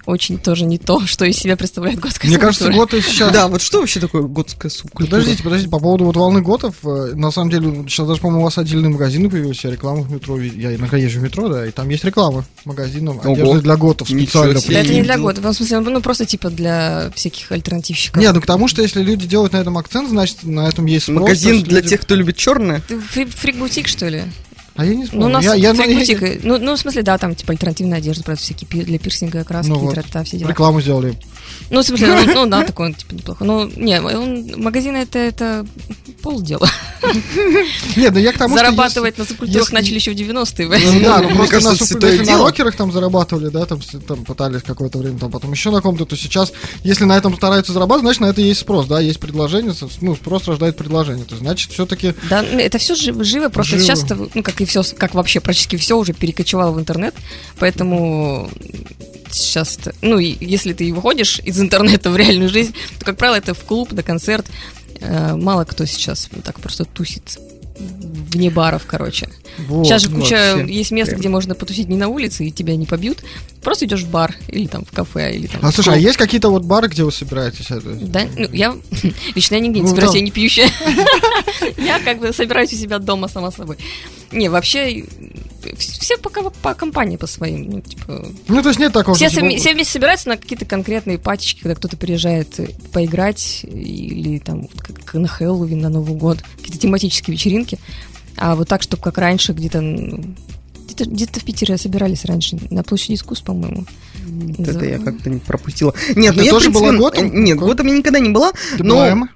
очень 0.06 0.38
тоже 0.38 0.64
не 0.64 0.78
то, 0.78 1.00
что 1.06 1.24
из 1.24 1.36
себя 1.36 1.56
представляет 1.56 1.98
готская 1.98 2.30
Мне 2.30 2.38
кажется, 2.38 2.70
готы 2.70 3.00
сейчас... 3.02 3.32
Да, 3.32 3.48
вот 3.48 3.62
что 3.62 3.80
вообще 3.80 4.00
такое 4.00 4.22
готская 4.22 4.70
субкультура? 4.70 5.20
Подождите, 5.20 5.42
подождите, 5.42 5.70
по 5.70 5.78
поводу 5.78 6.04
вот 6.04 6.16
волны 6.16 6.42
готов, 6.42 6.74
э, 6.84 7.12
на 7.14 7.30
самом 7.30 7.50
деле, 7.50 7.84
сейчас 7.88 8.06
даже, 8.06 8.20
по-моему, 8.20 8.42
у 8.42 8.44
вас 8.44 8.58
отдельные 8.58 8.90
магазины 8.90 9.30
появились, 9.30 9.62
я 9.64 9.70
рекламу 9.70 10.02
в 10.02 10.12
метро, 10.12 10.40
я 10.40 10.74
иногда 10.74 10.96
езжу 10.96 11.20
в 11.20 11.22
метро, 11.22 11.48
да, 11.48 11.66
и 11.66 11.70
там 11.70 11.88
есть 11.88 12.04
реклама 12.04 12.44
магазинов 12.64 13.24
одежды 13.24 13.60
для 13.60 13.76
готов 13.76 14.08
специально. 14.08 14.54
Да, 14.54 14.80
это 14.80 14.92
не 14.92 15.02
для 15.02 15.18
готов, 15.18 15.44
в 15.44 15.52
смысле, 15.52 15.80
ну 15.80 16.00
просто 16.00 16.26
типа 16.26 16.50
для 16.50 17.10
всяких 17.14 17.50
альтернативщиков. 17.52 18.20
Нет, 18.20 18.34
ну 18.34 18.40
к 18.40 18.46
тому, 18.46 18.68
что 18.68 18.82
если 18.82 19.02
люди 19.02 19.26
делают 19.26 19.52
на 19.52 19.58
этом 19.58 19.78
акцент, 19.78 20.08
значит, 20.08 20.42
на 20.42 20.68
этом 20.68 20.86
есть 20.86 21.04
спрос. 21.04 21.20
Магазин 21.20 21.62
для 21.62 21.82
тех, 21.82 22.00
кто 22.00 22.14
любит 22.14 22.36
черное? 22.36 22.82
Фрик-бутик, 22.88 23.86
что 23.86 24.08
ли? 24.08 24.24
А 24.76 24.84
я 24.84 24.90
не 24.92 24.98
Ну, 24.98 25.04
вспомню. 25.04 25.26
у 25.26 25.28
нас 25.28 25.44
я, 25.44 25.54
я, 25.54 25.72
ну, 25.74 25.82
я- 25.82 26.38
Ну, 26.42 26.58
ну, 26.58 26.74
в 26.74 26.78
смысле, 26.78 27.02
да, 27.02 27.18
там, 27.18 27.34
типа, 27.34 27.52
альтернативная 27.52 27.98
одежда, 27.98 28.22
правда, 28.24 28.40
всякие 28.42 28.68
пи- 28.68 28.82
для 28.84 28.98
пирсинга, 28.98 29.44
краски, 29.44 29.70
Ну 29.70 29.78
вот. 29.78 29.94
тра-та, 29.94 30.22
все 30.22 30.38
дела. 30.38 30.48
рекламу 30.48 30.80
сделали. 30.80 31.14
Ну, 31.70 31.80
в 31.80 31.84
смысле, 31.84 32.08
ну, 32.26 32.34
ну, 32.34 32.46
да, 32.46 32.64
такой, 32.64 32.92
типа, 32.94 33.14
неплохо. 33.14 33.44
Ну, 33.44 33.70
не, 33.76 34.00
он, 34.00 34.60
магазин 34.60 34.96
это, 34.96 35.18
это 35.18 35.66
полдела. 36.22 36.68
Нет, 37.96 38.12
да 38.12 38.20
я 38.20 38.32
к 38.32 38.38
тому, 38.38 38.54
что 38.56 38.64
Зарабатывать 38.64 39.18
на 39.18 39.24
субкультурах 39.24 39.62
если- 39.68 39.74
начали 39.74 39.94
еще 39.94 40.12
в 40.12 40.14
90-е. 40.16 40.66
Ну 40.92 41.00
да, 41.00 41.18
ну 41.22 41.34
просто 41.36 41.60
на, 41.60 41.70
суб- 41.74 41.84
святое 41.86 42.12
если 42.12 42.24
на 42.30 42.38
рокерах 42.38 42.76
там 42.76 42.92
зарабатывали, 42.92 43.48
да, 43.48 43.66
там, 43.66 43.80
пытались 44.24 44.62
какое-то 44.62 44.98
время, 44.98 45.18
там 45.18 45.30
потом 45.30 45.52
еще 45.52 45.70
на 45.70 45.80
ком-то, 45.80 46.04
то 46.04 46.16
сейчас, 46.16 46.52
если 46.82 47.04
на 47.04 47.16
этом 47.16 47.36
стараются 47.36 47.72
зарабатывать, 47.72 48.04
значит, 48.04 48.20
на 48.20 48.26
это 48.26 48.40
есть 48.40 48.60
спрос, 48.60 48.86
да, 48.86 49.00
есть 49.00 49.20
предложение, 49.20 49.74
ну, 50.00 50.16
спрос 50.16 50.48
рождает 50.48 50.76
предложение, 50.76 51.24
то 51.24 51.36
значит, 51.36 51.72
все-таки 51.72 52.14
Да, 52.28 52.42
ну, 52.42 52.58
это 52.58 52.78
все 52.78 52.94
живо, 52.94 53.24
живо 53.24 53.48
просто 53.48 53.72
Живо. 53.72 53.82
сейчас, 53.84 54.04
это, 54.04 54.16
ну, 54.34 54.42
как 54.42 54.60
и 54.60 54.64
все, 54.64 54.82
как 54.96 55.14
вообще 55.14 55.40
практически 55.40 55.76
все 55.76 55.96
уже 55.96 56.12
перекочевало 56.12 56.72
в 56.72 56.80
интернет, 56.80 57.14
поэтому 57.58 58.50
сейчас, 59.32 59.78
ну, 60.02 60.18
если 60.18 60.72
ты 60.72 60.92
выходишь 60.92 61.40
из 61.40 61.60
интернета 61.60 62.10
в 62.10 62.16
реальную 62.16 62.48
жизнь, 62.48 62.74
то, 62.98 63.04
как 63.04 63.16
правило, 63.16 63.36
это 63.36 63.54
в 63.54 63.64
клуб, 63.64 63.92
на 63.92 64.02
концерт. 64.02 64.46
Э, 65.00 65.34
Мало 65.36 65.64
кто 65.64 65.84
сейчас 65.86 66.28
так 66.44 66.60
просто 66.60 66.84
тусит 66.84 67.38
вне 67.80 68.50
баров, 68.50 68.84
короче. 68.86 69.28
вот. 69.68 69.86
Сейчас 69.86 70.02
же 70.02 70.10
куча 70.10 70.54
вообще, 70.56 70.72
есть 70.72 70.90
мест, 70.90 71.12
где 71.12 71.28
можно 71.28 71.54
потусить 71.54 71.88
не 71.88 71.96
на 71.96 72.08
улице, 72.08 72.46
и 72.46 72.52
тебя 72.52 72.76
не 72.76 72.86
побьют. 72.86 73.18
Просто 73.62 73.86
идешь 73.86 74.02
в 74.02 74.10
бар 74.10 74.34
или 74.48 74.66
там 74.66 74.84
в 74.84 74.90
кафе, 74.90 75.34
или 75.34 75.46
там 75.46 75.60
А 75.62 75.72
слушай, 75.72 75.94
а 75.94 75.96
есть 75.96 76.16
какие-то 76.16 76.50
вот 76.50 76.64
бары, 76.64 76.88
где 76.88 77.04
вы 77.04 77.12
собираетесь? 77.12 77.66
Да, 77.68 78.22
ну, 78.36 78.48
я 78.52 78.76
лично 79.34 79.56
я 79.56 79.60
нигде 79.60 79.80
не 79.80 79.82
Ну, 79.82 79.88
собираюсь, 79.88 80.14
я 80.14 80.20
не 80.20 80.30
пьющая. 80.30 80.70
Я 81.78 81.98
как 82.00 82.18
бы 82.18 82.32
собираюсь 82.32 82.72
у 82.72 82.76
себя 82.76 82.98
дома 82.98 83.28
сама 83.28 83.50
собой. 83.50 83.76
Не, 84.32 84.48
вообще, 84.48 85.04
все 85.76 86.16
пока 86.18 86.42
по 86.42 86.74
компании 86.74 87.16
по 87.16 87.26
своим. 87.26 87.70
Ну, 87.70 87.80
типа, 87.80 88.26
Ну, 88.48 88.62
то 88.62 88.68
есть 88.68 88.80
нет 88.80 88.92
такого, 88.92 89.16
все, 89.16 89.28
типа, 89.28 89.42
вместе 89.42 89.84
собираются 89.84 90.28
на 90.28 90.36
какие-то 90.36 90.64
конкретные 90.64 91.18
патички, 91.18 91.62
когда 91.62 91.74
кто-то 91.74 91.96
приезжает 91.96 92.58
э, 92.60 92.68
поиграть, 92.92 93.64
или 93.64 94.38
там 94.38 94.68
как 94.78 95.14
на 95.14 95.28
Хэллоуин, 95.28 95.80
на 95.80 95.88
Новый 95.88 96.16
год, 96.16 96.38
какие-то 96.58 96.78
тематические 96.78 97.32
вечеринки. 97.34 97.69
А 98.36 98.54
вот 98.54 98.68
так, 98.68 98.82
чтобы 98.82 99.02
как 99.02 99.18
раньше, 99.18 99.52
где-то 99.52 99.80
ну, 99.80 100.34
где-то, 100.86 101.04
где-то 101.04 101.40
в 101.40 101.44
Питере 101.44 101.76
собирались 101.78 102.24
раньше, 102.24 102.58
на 102.70 102.82
площади 102.82 103.14
искусств, 103.14 103.44
по-моему. 103.44 103.86
Вот 104.24 104.68
это 104.68 104.84
я 104.84 104.98
как-то 104.98 105.30
не 105.30 105.38
пропустила. 105.38 105.94
Нет, 106.14 106.34
ну 106.34 106.40
Ты 106.40 106.46
я, 106.46 106.50
тоже 106.50 106.70
была 106.70 106.92
готом? 106.92 107.44
Нет, 107.44 107.58
готом 107.58 107.86
я 107.86 107.96
никогда 107.96 108.18
не 108.18 108.30
была, 108.30 108.52
ты 108.76 108.82
но... 108.82 108.94
была 108.94 109.08
Эмма? 109.08 109.28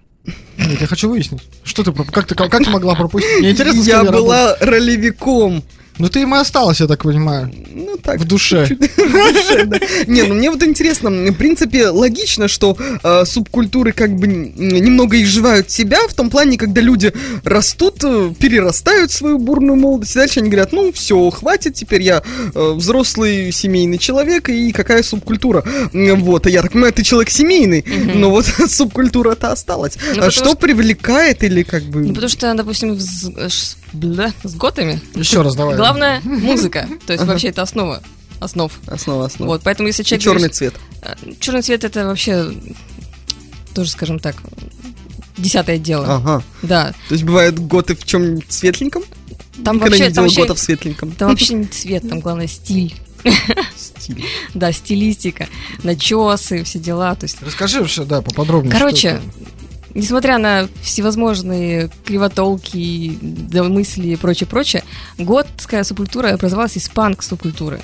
Нет, 0.56 0.80
я 0.80 0.86
хочу 0.86 1.10
выяснить. 1.10 1.42
Что 1.64 1.82
ты, 1.82 1.92
как 1.92 2.26
ты, 2.26 2.34
как 2.34 2.64
ты 2.64 2.70
могла 2.70 2.94
пропустить? 2.94 3.40
Мне 3.40 3.50
интересно, 3.50 3.80
Я 3.80 4.04
была 4.04 4.56
ролевиком. 4.60 5.62
Ну, 5.98 6.08
ты 6.08 6.22
им 6.22 6.34
и 6.34 6.38
осталась, 6.38 6.80
я 6.80 6.86
так 6.86 7.02
понимаю. 7.04 7.52
Ну 7.72 7.96
так. 7.96 8.20
В 8.20 8.24
душе. 8.24 8.66
Не, 10.06 10.22
ну 10.24 10.34
мне 10.34 10.50
вот 10.50 10.62
интересно, 10.62 11.10
в 11.10 11.34
принципе, 11.34 11.88
логично, 11.88 12.48
что 12.48 12.76
э, 13.02 13.24
субкультуры 13.24 13.92
как 13.92 14.14
бы 14.16 14.26
немного 14.26 15.22
изживают 15.22 15.70
себя, 15.70 15.98
в 16.08 16.14
том 16.14 16.30
плане, 16.30 16.58
когда 16.58 16.80
люди 16.80 17.12
растут, 17.44 18.02
э, 18.02 18.32
перерастают 18.38 19.12
свою 19.12 19.38
бурную 19.38 19.76
молодость, 19.76 20.16
и 20.16 20.18
дальше 20.18 20.40
они 20.40 20.48
говорят, 20.50 20.72
ну 20.72 20.92
все, 20.92 21.30
хватит, 21.30 21.74
теперь 21.74 22.02
я 22.02 22.22
э, 22.54 22.72
взрослый 22.74 23.52
семейный 23.52 23.98
человек, 23.98 24.48
и 24.48 24.72
какая 24.72 25.02
субкультура? 25.02 25.64
Вот, 25.92 26.46
а 26.46 26.50
я 26.50 26.62
так 26.62 26.72
понимаю, 26.72 26.92
ты 26.92 27.02
человек 27.02 27.30
семейный, 27.30 27.84
но 28.14 28.30
вот 28.30 28.46
субкультура-то 28.68 29.52
осталась. 29.52 29.96
Ну, 30.16 30.22
А 30.24 30.30
что- 30.30 30.54
привлекает 30.54 31.42
или 31.44 31.62
как 31.62 31.82
бы... 31.82 32.00
Ну, 32.00 32.08
потому 32.14 32.28
что, 32.28 32.54
допустим, 32.54 32.98
бля, 33.94 34.32
с 34.42 34.54
готами. 34.54 35.00
Еще 35.14 35.40
раз 35.42 35.54
давай. 35.56 35.76
Главное 35.76 36.20
музыка. 36.24 36.86
То 37.06 37.12
есть 37.14 37.24
вообще 37.24 37.48
это 37.48 37.62
основа 37.62 38.02
основ. 38.40 38.70
Основа, 38.86 39.26
основа. 39.26 39.50
Вот, 39.52 39.62
поэтому 39.62 39.88
если 39.88 40.02
И 40.02 40.06
человек... 40.06 40.22
черный 40.22 40.36
говорит- 40.38 40.54
цвет. 40.54 40.74
э, 41.02 41.14
Черный 41.40 41.62
цвет 41.62 41.84
это 41.84 42.06
вообще 42.06 42.46
тоже, 43.74 43.90
скажем 43.90 44.18
так, 44.18 44.36
десятое 45.38 45.78
дело. 45.78 46.06
Ага. 46.16 46.42
Да. 46.62 46.92
То 47.08 47.14
есть 47.14 47.24
бывают 47.24 47.58
готы 47.58 47.94
в 47.96 48.04
чем 48.04 48.40
светленьком? 48.48 49.02
Там 49.64 49.76
Никогда 49.76 49.90
вообще, 49.96 50.08
не 50.08 50.14
там 50.14 50.24
вообще, 50.24 50.54
в 50.54 50.58
светленьком. 50.58 51.12
там 51.12 51.28
вообще 51.30 51.54
не 51.54 51.64
цвет, 51.66 52.08
там 52.08 52.20
главное 52.20 52.46
стиль. 52.48 52.94
Стиль. 53.76 54.24
Да, 54.54 54.70
стилистика, 54.72 55.48
начесы, 55.82 56.62
все 56.64 56.78
дела. 56.78 57.14
То 57.14 57.24
есть 57.24 57.40
Расскажи 57.40 57.80
вообще, 57.80 58.04
да, 58.04 58.20
поподробнее. 58.20 58.72
Короче. 58.72 59.20
Несмотря 59.94 60.38
на 60.38 60.68
всевозможные 60.82 61.90
кривотолки, 62.04 63.18
домысли 63.20 64.08
и 64.08 64.16
прочее-прочее, 64.16 64.84
готская 65.18 65.84
субкультура 65.84 66.28
образовалась 66.34 66.76
из 66.76 66.88
панк-субкультуры. 66.88 67.80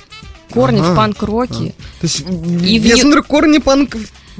Корни 0.51 0.79
Ага. 0.79 0.91
в 0.91 0.95
панк-роке. 0.95 1.73
То 2.01 2.03
есть 2.07 2.21
И 2.21 2.77
я 2.77 2.97
смотрю, 2.97 3.23
корни 3.23 3.59
панк, 3.59 3.95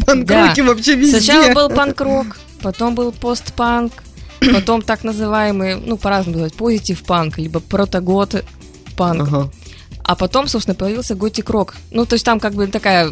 панк-роки 0.06 0.62
Да. 0.62 0.68
вообще 0.68 0.96
везде. 0.96 1.22
Сначала 1.22 1.54
был 1.54 1.70
панк-рок, 1.76 2.38
потом 2.62 2.96
был 2.96 3.12
постпанк, 3.14 3.94
потом 4.54 4.82
так 4.82 5.04
называемый, 5.06 5.76
ну, 5.76 5.98
по-разному 5.98 6.38
называть, 6.40 6.54
позитив-панк, 6.56 7.38
либо 7.38 7.62
протогот-панк. 7.62 9.22
Ага. 9.22 9.52
А 10.04 10.16
потом, 10.16 10.48
собственно, 10.48 10.76
появился 10.76 11.16
готик-рок. 11.16 11.76
Ну, 11.92 12.06
то 12.06 12.16
есть 12.16 12.26
там 12.26 12.40
как 12.40 12.54
бы 12.56 12.68
такая 12.68 13.12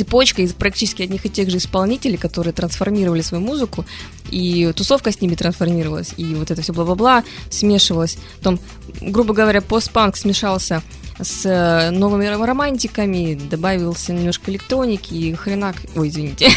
цепочка 0.00 0.40
из 0.40 0.54
практически 0.54 1.02
одних 1.02 1.26
и 1.26 1.28
тех 1.28 1.50
же 1.50 1.58
исполнителей, 1.58 2.16
которые 2.16 2.54
трансформировали 2.54 3.20
свою 3.20 3.44
музыку, 3.44 3.84
и 4.30 4.72
тусовка 4.74 5.12
с 5.12 5.20
ними 5.20 5.34
трансформировалась, 5.34 6.14
и 6.16 6.24
вот 6.34 6.50
это 6.50 6.62
все 6.62 6.72
бла-бла-бла 6.72 7.22
смешивалось. 7.50 8.16
Потом, 8.38 8.58
грубо 9.02 9.34
говоря, 9.34 9.60
постпанк 9.60 10.16
смешался 10.16 10.82
с 11.20 11.44
э, 11.44 11.90
новыми 11.90 12.24
ром- 12.24 12.46
романтиками, 12.46 13.34
добавился 13.34 14.14
немножко 14.14 14.50
электроники 14.50 15.12
и 15.12 15.34
хренак... 15.34 15.76
Ой, 15.94 16.08
извините. 16.08 16.50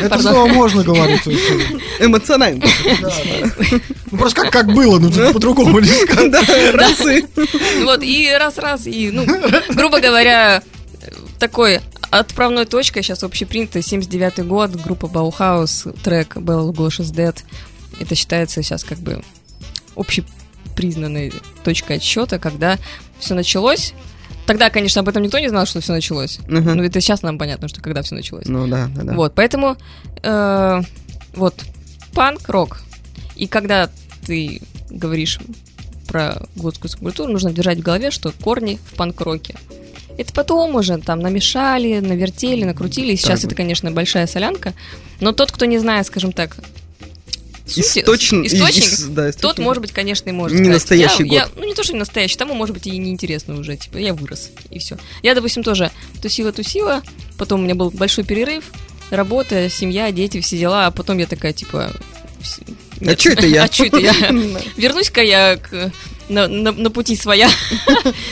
Это 0.00 0.22
слово 0.22 0.46
можно 0.46 0.82
говорить. 0.82 1.20
Эмоционально. 2.00 2.64
Ну, 4.10 4.16
Просто 4.16 4.48
как, 4.50 4.72
было, 4.72 4.98
ну 4.98 5.10
тут 5.10 5.34
по-другому 5.34 5.80
не 5.80 5.88
сказать. 5.88 6.30
Да. 6.30 6.40
Вот, 7.84 8.02
и 8.02 8.30
раз-раз, 8.40 8.86
и, 8.86 9.10
ну, 9.10 9.26
грубо 9.74 10.00
говоря, 10.00 10.62
такой 11.38 11.80
отправной 12.10 12.66
точкой 12.66 13.02
сейчас 13.02 13.22
общепринятый 13.22 13.82
79 13.82 14.46
год, 14.46 14.70
группа 14.70 15.06
Баухаус, 15.06 15.86
трек 16.02 16.36
Bell 16.36 16.70
Lugosh 16.70 17.00
is 17.00 17.12
Dead. 17.14 17.36
Это 18.00 18.14
считается 18.14 18.62
сейчас 18.62 18.84
как 18.84 18.98
бы 18.98 19.22
общепризнанной 19.96 21.32
точкой 21.64 21.96
отсчета, 21.96 22.38
когда 22.38 22.78
все 23.18 23.34
началось. 23.34 23.94
Тогда, 24.46 24.70
конечно, 24.70 25.00
об 25.00 25.08
этом 25.08 25.22
никто 25.22 25.38
не 25.38 25.48
знал, 25.48 25.66
что 25.66 25.80
все 25.80 25.92
началось. 25.92 26.38
Мгм. 26.48 26.76
Но 26.76 26.84
это 26.84 27.00
сейчас 27.00 27.22
нам 27.22 27.38
понятно, 27.38 27.68
что 27.68 27.82
когда 27.82 28.02
все 28.02 28.14
началось. 28.14 28.46
Ну 28.46 28.66
да, 28.66 28.88
да, 28.94 29.02
да. 29.02 29.14
Вот, 29.14 29.34
поэтому 29.34 29.76
э, 30.22 30.80
вот 31.34 31.54
панк, 32.14 32.48
рок. 32.48 32.80
И 33.36 33.46
когда 33.46 33.90
ты 34.24 34.62
говоришь 34.88 35.38
про 36.06 36.42
готскую 36.56 36.90
субкультуру, 36.90 37.30
нужно 37.30 37.52
держать 37.52 37.78
в 37.78 37.82
голове, 37.82 38.10
что 38.10 38.32
корни 38.32 38.78
в 38.90 38.96
панк-роке. 38.96 39.56
Это 40.18 40.32
потом 40.34 40.74
уже 40.74 40.98
там 40.98 41.20
намешали, 41.20 42.00
навертели, 42.00 42.64
накрутили. 42.64 43.12
И 43.12 43.16
сейчас 43.16 43.40
Так. 43.40 43.46
это, 43.48 43.54
конечно, 43.54 43.90
большая 43.90 44.26
солянка. 44.26 44.74
Но 45.20 45.32
тот, 45.32 45.50
кто 45.52 45.64
не 45.64 45.78
знает, 45.78 46.06
скажем 46.06 46.32
так, 46.32 46.56
сути- 47.66 48.00
Источн- 48.00 48.46
источник, 48.46 48.84
ис- 48.84 49.08
да, 49.10 49.26
тот, 49.26 49.36
источник. 49.36 49.64
может 49.64 49.80
быть, 49.82 49.92
конечно, 49.92 50.28
и 50.28 50.32
может 50.32 50.58
Не 50.58 50.64
сказать, 50.64 50.80
настоящий 50.82 51.24
я- 51.24 51.34
я- 51.34 51.42
год. 51.44 51.52
ну, 51.56 51.64
не 51.66 51.74
то, 51.74 51.82
что 51.84 51.92
не 51.92 51.98
настоящий, 52.00 52.36
тому, 52.36 52.54
может 52.54 52.74
быть, 52.74 52.86
и 52.86 52.96
неинтересно 52.98 53.58
уже. 53.58 53.76
Типа, 53.76 53.98
я 53.98 54.12
вырос, 54.14 54.50
и 54.70 54.78
все. 54.78 54.96
Я, 55.22 55.34
допустим, 55.34 55.62
тоже 55.62 55.90
тусила-тусила, 56.22 57.02
потом 57.36 57.60
у 57.60 57.64
меня 57.64 57.74
был 57.74 57.90
большой 57.90 58.24
перерыв, 58.24 58.64
работа, 59.10 59.68
семья, 59.70 60.10
дети, 60.12 60.40
все 60.40 60.58
дела, 60.58 60.86
а 60.86 60.90
потом 60.90 61.18
я 61.18 61.26
такая, 61.26 61.52
типа... 61.52 61.92
А 63.00 63.04
нет, 63.04 63.18
чё 63.18 63.32
это 63.32 63.46
я? 63.46 63.64
А 63.68 63.72
что 63.72 63.84
это 63.84 63.98
я? 63.98 64.12
Вернусь-ка 64.76 65.22
я 65.22 65.56
к- 65.56 65.92
на, 66.28 66.46
на- 66.48 66.72
на 66.72 66.90
пути 66.90 67.16
своя, 67.16 67.48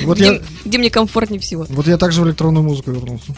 Вот 0.02 0.16
где, 0.18 0.26
я, 0.26 0.40
где 0.64 0.78
мне 0.78 0.90
комфортнее 0.90 1.40
всего. 1.40 1.66
вот 1.68 1.86
я 1.86 1.96
также 1.96 2.22
в 2.22 2.26
электронную 2.26 2.62
музыку 2.64 2.90
вернулся. 2.92 3.34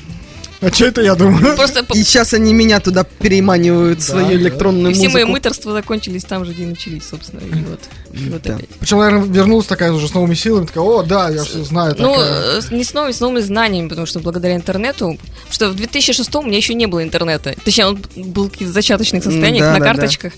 А 0.60 0.72
что 0.72 0.86
это 0.86 1.02
я 1.02 1.14
думаю? 1.14 1.54
Просто 1.56 1.84
по- 1.84 1.94
И 1.94 2.02
сейчас 2.02 2.34
они 2.34 2.52
меня 2.52 2.80
туда 2.80 3.04
переманивают, 3.04 4.02
свою 4.02 4.26
да. 4.28 4.34
электронную 4.34 4.90
и 4.90 4.94
все 4.94 5.04
мои 5.04 5.22
музыку. 5.22 5.32
мыторства 5.32 5.72
закончились 5.72 6.24
там 6.24 6.44
же, 6.44 6.52
где 6.52 6.64
и 6.64 6.66
начались, 6.66 7.06
собственно. 7.08 7.40
И 7.40 7.62
вот, 7.64 7.80
и 8.12 8.28
вот 8.28 8.42
Да. 8.42 8.56
опять. 8.56 8.68
Причем, 8.80 8.98
наверное, 8.98 9.24
вернулась 9.28 9.66
такая 9.66 9.92
уже 9.92 10.08
с 10.08 10.14
новыми 10.14 10.34
силами, 10.34 10.66
такая, 10.66 10.82
о, 10.82 11.02
да, 11.04 11.28
я 11.30 11.44
все 11.44 11.62
знаю. 11.62 11.94
Ну, 11.98 12.12
такая». 12.12 12.60
э, 12.60 12.74
не 12.74 12.82
с 12.82 12.92
новыми, 12.92 13.12
с 13.12 13.20
новыми 13.20 13.40
знаниями, 13.40 13.88
потому 13.88 14.06
что 14.06 14.18
благодаря 14.18 14.56
интернету, 14.56 15.16
что 15.48 15.68
в 15.70 15.74
2006 15.76 16.34
у 16.34 16.42
меня 16.42 16.56
еще 16.56 16.74
не 16.74 16.86
было 16.86 17.04
интернета. 17.04 17.54
Точнее, 17.64 17.86
он 17.86 18.02
был 18.16 18.48
в 18.48 18.50
каких-то 18.50 18.72
зачаточных 18.72 19.22
состояниях, 19.22 19.64
да, 19.66 19.72
на 19.74 19.78
да, 19.78 19.84
да. 19.84 19.92
карточках. 19.92 20.32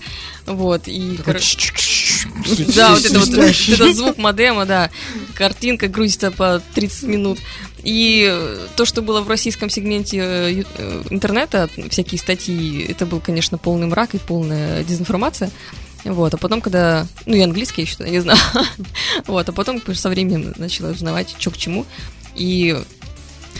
Вот, 0.47 0.83
и... 0.87 1.19
Да, 2.77 2.91
вот 2.95 3.05
это 3.05 3.19
вот 3.21 3.29
этот 3.29 3.97
звук 3.97 4.19
модема, 4.19 4.67
да. 4.67 4.91
Картинка 5.35 5.89
грузится 5.89 6.31
по 6.31 6.61
30 6.75 7.03
минут. 7.05 7.39
И 7.83 8.59
то, 8.77 8.85
что 8.85 9.03
было 9.03 9.21
в 9.21 9.29
российском 9.29 9.71
сегменте 9.71 10.19
э, 10.19 10.65
э, 10.77 11.03
интернета, 11.11 11.69
всякие 11.89 12.19
статьи, 12.19 12.85
это 12.89 13.07
был, 13.07 13.21
конечно, 13.21 13.59
полный 13.59 13.87
мрак 13.87 14.15
и 14.15 14.19
полная 14.19 14.85
дезинформация. 14.85 15.51
Вот, 16.05 16.33
а 16.35 16.37
потом, 16.37 16.61
когда... 16.61 17.07
Ну, 17.27 17.37
и 17.37 17.41
английский 17.41 17.83
я 17.83 17.89
еще 17.89 18.11
не 18.11 18.21
знала. 18.21 18.41
Вот, 19.27 19.49
а 19.49 19.53
потом 19.53 19.83
со 19.95 20.09
временем 20.09 20.55
начала 20.57 20.91
узнавать, 20.91 21.35
что 21.39 21.51
к 21.51 21.57
чему. 21.57 21.85
И 22.35 22.77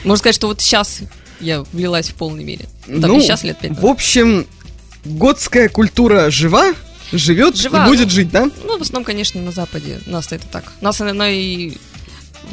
можно 0.05 0.17
сказать, 0.17 0.35
что 0.35 0.47
вот 0.47 0.61
сейчас 0.61 1.01
я 1.41 1.63
влилась 1.73 2.09
в 2.09 2.15
полной 2.15 2.45
мере. 2.45 2.67
Там 2.87 3.01
Ну, 3.01 3.21
сейчас 3.21 3.45
лет 3.45 3.59
пять. 3.59 3.79
В 3.79 3.87
общем, 3.87 4.47
готская 5.05 5.69
культура 5.69 6.31
жива, 6.31 6.75
живет 7.13 7.57
Жива, 7.57 7.85
и 7.85 7.89
будет 7.89 8.07
ну. 8.07 8.11
жить, 8.11 8.31
да? 8.31 8.49
Ну, 8.65 8.79
в 8.79 8.83
основном, 8.83 9.05
конечно, 9.05 9.41
на 9.41 9.53
Западе. 9.53 10.01
Нас 10.07 10.33
это 10.33 10.47
так. 10.47 10.73
Нас 10.81 11.01
она 11.01 11.31
и 11.31 11.77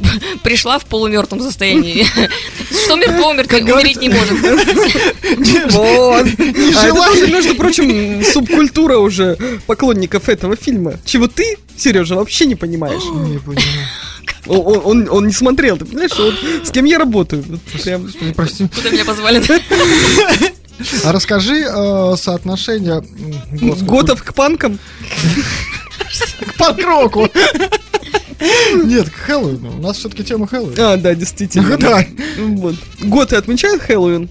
пришла 0.43 0.79
в 0.79 0.85
полумертвом 0.85 1.41
состоянии. 1.41 2.05
Что 2.85 2.95
мертво 2.95 3.29
умер, 3.29 3.47
умереть 3.51 4.01
не 4.01 4.09
может. 4.09 4.37
Вот. 5.71 6.27
А 6.75 6.93
тоже, 6.93 7.27
между 7.27 7.55
прочим, 7.55 8.23
субкультура 8.23 8.97
уже 8.97 9.37
поклонников 9.67 10.29
этого 10.29 10.55
фильма. 10.55 10.93
Чего 11.05 11.27
ты, 11.27 11.57
Сережа, 11.77 12.15
вообще 12.15 12.45
не 12.45 12.55
понимаешь. 12.55 13.03
Не 13.03 13.39
понимаю. 13.39 13.87
Он, 14.45 14.59
он- 14.59 14.81
он- 14.85 15.09
он 15.09 15.27
не 15.27 15.33
смотрел, 15.33 15.77
ты 15.77 15.85
понимаешь? 15.85 16.11
Вот 16.17 16.35
с 16.65 16.71
кем 16.71 16.85
я 16.85 16.97
работаю. 16.97 17.43
Прям. 17.83 18.09
Прости. 18.35 18.67
Куда 18.73 18.89
меня 18.89 19.03
позвали? 19.05 19.41
А 21.03 21.11
расскажи 21.11 21.65
э, 21.67 22.15
соотношение 22.17 23.03
Готов 23.81 24.23
к 24.23 24.33
панкам? 24.33 24.79
к 26.45 26.53
панк-року. 26.57 27.29
Нет, 28.85 29.09
к 29.09 29.13
Хэллоуину. 29.13 29.77
У 29.77 29.81
нас 29.81 29.97
все-таки 29.97 30.23
тема 30.23 30.47
Хэллоуин. 30.47 30.79
А, 30.79 30.97
да, 30.97 31.15
действительно. 31.15 31.77
Да. 31.77 32.05
Вот. 32.37 32.75
Готы 33.01 33.35
отмечают 33.35 33.81
Хэллоуин? 33.81 34.29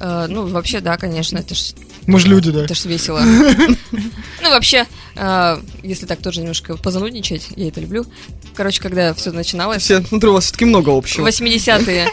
Э, 0.00 0.26
Ну, 0.28 0.46
вообще, 0.48 0.80
да, 0.80 0.96
конечно, 0.96 1.38
это 1.38 1.54
ж 1.54 1.72
Мы 2.06 2.18
же 2.20 2.28
люди, 2.28 2.50
да. 2.50 2.64
это 2.64 2.74
ж 2.74 2.84
весело. 2.84 3.22
Ну, 4.42 4.50
вообще, 4.50 4.86
э, 5.16 5.58
если 5.82 6.06
так 6.06 6.20
тоже 6.22 6.40
немножко 6.40 6.76
позанудничать, 6.76 7.48
я 7.56 7.68
это 7.68 7.80
люблю. 7.80 8.06
Короче, 8.54 8.80
когда 8.82 9.12
все 9.14 9.32
начиналось, 9.32 9.82
Все, 9.82 10.02
смотрю, 10.02 10.30
у 10.30 10.34
вас 10.34 10.44
все-таки 10.44 10.64
много 10.64 10.96
общего. 10.96 11.26
80-е, 11.26 12.08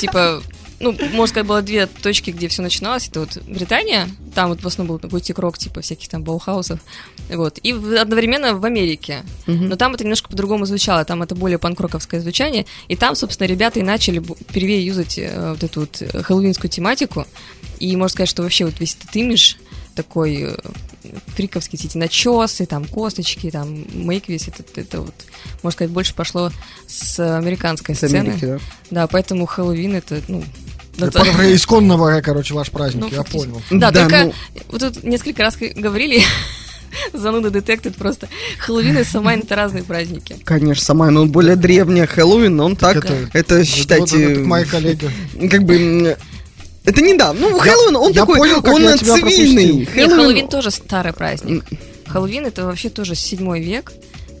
типа, 0.00 0.42
ну, 0.82 0.92
можно 0.92 1.26
сказать, 1.26 1.46
было 1.46 1.62
две 1.62 1.86
точки, 1.86 2.30
где 2.30 2.48
все 2.48 2.60
начиналось. 2.60 3.08
Это 3.08 3.20
вот 3.20 3.38
Британия, 3.46 4.08
там 4.34 4.48
вот 4.50 4.62
в 4.62 4.66
основном 4.66 4.98
был 4.98 5.08
готик 5.08 5.38
рок, 5.38 5.56
типа 5.56 5.80
всяких 5.80 6.08
там 6.08 6.24
Баухаусов, 6.24 6.80
вот, 7.30 7.58
и 7.62 7.72
одновременно 7.72 8.54
в 8.54 8.64
Америке. 8.64 9.22
Но 9.46 9.76
там 9.76 9.94
это 9.94 10.04
немножко 10.04 10.28
по-другому 10.28 10.66
звучало, 10.66 11.04
там 11.04 11.22
это 11.22 11.34
более 11.34 11.58
панкроковское 11.58 12.20
звучание, 12.20 12.66
и 12.88 12.96
там, 12.96 13.14
собственно, 13.14 13.46
ребята 13.46 13.78
и 13.80 13.82
начали 13.82 14.18
впервые 14.20 14.84
юзать 14.84 15.18
э, 15.18 15.50
вот 15.52 15.62
эту 15.62 15.80
вот 15.80 16.02
э, 16.02 16.22
хэллоуинскую 16.22 16.70
тематику, 16.70 17.26
и 17.78 17.94
можно 17.96 18.12
сказать, 18.12 18.28
что 18.28 18.42
вообще 18.42 18.64
вот 18.64 18.80
весь 18.80 18.96
этот 18.96 19.14
имидж 19.14 19.54
такой 19.94 20.42
э, 20.42 20.56
фриковский, 21.28 21.78
все 21.78 21.88
эти 21.88 21.98
начесы, 21.98 22.66
там, 22.66 22.84
косточки, 22.84 23.50
там, 23.50 23.84
мейквис, 23.92 24.48
это, 24.48 24.64
это 24.80 25.00
вот, 25.02 25.14
можно 25.62 25.76
сказать, 25.76 25.92
больше 25.92 26.14
пошло 26.14 26.50
с 26.86 27.18
американской 27.38 27.94
С 27.94 27.98
сцены. 27.98 28.16
Америки, 28.18 28.44
да? 28.46 28.58
Да, 28.90 29.06
поэтому 29.06 29.46
Хэллоуин 29.46 29.94
это, 29.94 30.20
ну... 30.28 30.42
Это 30.96 31.06
это- 31.06 31.32
про- 31.32 31.54
Исконного, 31.54 32.20
короче, 32.20 32.54
ваш 32.54 32.70
праздник, 32.70 33.02
ну, 33.02 33.08
я 33.10 33.16
фактически. 33.18 33.48
понял. 33.50 33.62
Да, 33.70 33.90
Да, 33.90 34.00
только 34.02 34.24
ну- 34.24 34.34
вот 34.70 34.80
тут 34.80 35.04
несколько 35.04 35.42
раз 35.42 35.56
говорили, 35.56 36.22
зануда 37.12 37.50
детектед 37.50 37.96
просто. 37.96 38.28
Хэллоуин 38.58 38.98
и 38.98 39.04
Самайн 39.04 39.40
это 39.40 39.56
разные 39.56 39.82
праздники. 39.84 40.36
Конечно, 40.44 40.84
сама, 40.84 41.10
но 41.10 41.22
он 41.22 41.30
более 41.32 41.56
древняя. 41.56 42.06
Хэллоуин, 42.06 42.60
он 42.60 42.76
так, 42.76 42.96
это- 42.96 43.30
это, 43.32 43.64
считайте, 43.64 44.28
вот- 44.28 44.36
вот 44.38 44.46
мои 44.46 44.64
коллеги. 44.64 45.10
как 45.50 45.64
бы... 45.64 46.16
Это 46.84 47.00
не 47.00 47.14
да. 47.16 47.32
Ну, 47.32 47.58
Хэллоуин, 47.58 47.96
он 47.96 48.12
я 48.12 48.20
такой, 48.22 48.38
понял, 48.38 48.60
как 48.60 48.74
он 48.74 48.82
я 48.82 48.96
цивильный. 48.98 49.88
Нет, 49.94 50.10
Хэллоуин 50.10 50.48
тоже 50.48 50.70
старый 50.70 51.12
праздник. 51.12 51.64
Хэллоуин 52.06 52.44
это 52.46 52.66
вообще 52.66 52.90
тоже 52.90 53.14
седьмой 53.14 53.62
век. 53.62 53.92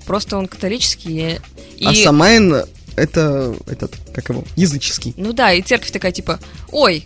просто 0.06 0.36
он 0.36 0.48
католический. 0.48 1.38
И, 1.78 1.86
А 1.86 1.94
Самайн 1.94 2.64
это 2.96 3.54
этот, 3.66 3.96
как 4.14 4.28
его, 4.28 4.44
языческий. 4.56 5.14
Ну 5.16 5.32
да, 5.32 5.52
и 5.52 5.62
церковь 5.62 5.90
такая 5.90 6.12
типа, 6.12 6.38
ой, 6.70 7.04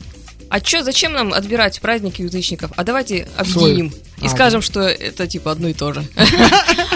а 0.48 0.60
чё, 0.60 0.82
зачем 0.82 1.12
нам 1.12 1.32
отбирать 1.32 1.80
праздники 1.80 2.22
язычников? 2.22 2.70
А 2.76 2.84
давайте 2.84 3.26
объединим. 3.36 3.92
И 4.22 4.26
А, 4.26 4.28
скажем, 4.28 4.62
что 4.62 4.80
это 4.80 5.26
типа 5.26 5.50
одно 5.50 5.68
и 5.68 5.74
то 5.74 5.92
же. 5.92 6.04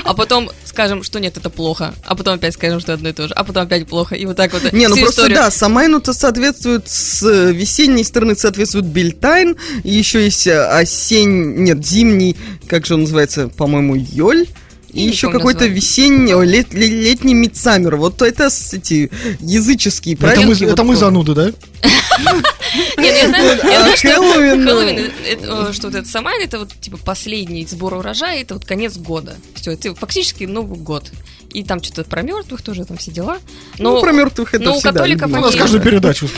А 0.03 0.15
потом 0.15 0.51
скажем, 0.65 1.05
что 1.05 1.21
нет, 1.21 1.37
это 1.37 1.51
плохо. 1.51 1.95
А 2.05 2.17
потом 2.17 2.35
опять 2.35 2.55
скажем, 2.55 2.81
что 2.81 2.95
одно 2.95 3.11
и 3.11 3.13
то 3.13 3.29
же. 3.29 3.35
А 3.35 3.45
потом 3.45 3.65
опять 3.65 3.87
плохо. 3.87 4.17
И 4.17 4.27
вот 4.27 4.37
так 4.37 4.53
вот. 4.53 4.73
Не, 4.73 4.89
ну 4.89 4.97
просто 4.97 5.23
историю. 5.23 5.37
да, 5.37 5.51
Самайну-то 5.53 6.13
соответствует 6.13 6.89
с 6.89 7.23
э, 7.23 7.53
весенней 7.53 8.03
стороны 8.03 8.35
соответствует 8.35 8.87
Бельтайн, 8.87 9.57
и 9.85 9.91
еще 9.91 10.25
есть 10.25 10.49
э, 10.49 10.81
осень, 10.81 11.63
нет, 11.63 11.87
зимний, 11.87 12.37
как 12.67 12.87
же 12.87 12.95
он 12.95 13.03
называется, 13.03 13.49
по-моему, 13.49 13.95
Йоль. 13.95 14.49
И 14.93 15.03
еще 15.03 15.31
какой-то 15.31 15.67
весенний, 15.67 16.35
о, 16.35 16.43
лет- 16.43 16.73
ле- 16.75 16.89
летний 17.03 17.35
Мидсаммер. 17.35 17.97
Вот 17.97 18.21
это 18.23 18.47
эти 18.73 19.11
языческие 19.41 20.15
Это 20.15 20.27
мы, 20.27 20.33
праздники. 20.47 20.65
это 20.65 20.85
мы 20.85 20.97
зануды, 20.97 21.35
да? 21.35 21.47
Нет, 21.83 22.97
ну 22.97 23.03
я 23.03 23.29
знаю, 23.29 23.59
я 23.65 23.79
А 23.79 23.83
знаю, 23.83 23.97
что 23.97 24.09
Хэллоуин, 24.15 24.65
ну. 24.65 24.81
Э, 24.81 25.73
что 25.73 25.87
вот 25.89 25.97
это 25.97 26.09
Самайн, 26.09 26.43
это 26.43 26.59
вот 26.61 26.73
типа 26.81 26.99
последний 26.99 27.67
сбор 27.67 27.95
урожая, 27.95 28.41
это 28.43 28.55
вот 28.55 28.65
конец 28.65 28.97
года. 28.97 29.37
Все, 29.55 29.73
это 29.73 29.95
фактически 29.95 30.45
Новый 30.45 30.79
год. 30.79 31.11
И 31.53 31.65
там 31.65 31.83
что-то 31.83 32.05
про 32.09 32.23
мертвых 32.23 32.63
тоже, 32.63 32.85
там 32.85 32.97
все 32.97 33.11
дела. 33.11 33.39
Но, 33.79 33.95
Ну, 33.95 34.01
про 34.01 34.13
мертвых 34.13 34.55
это 34.55 34.63
но 34.65 34.73
у 34.73 34.79
всегда 34.79 34.93
католиков 34.93 35.23
любимо. 35.29 35.39
У 35.39 35.43
нас 35.43 35.51
они- 35.53 35.61
каждую 35.61 35.83
передачу. 35.85 36.29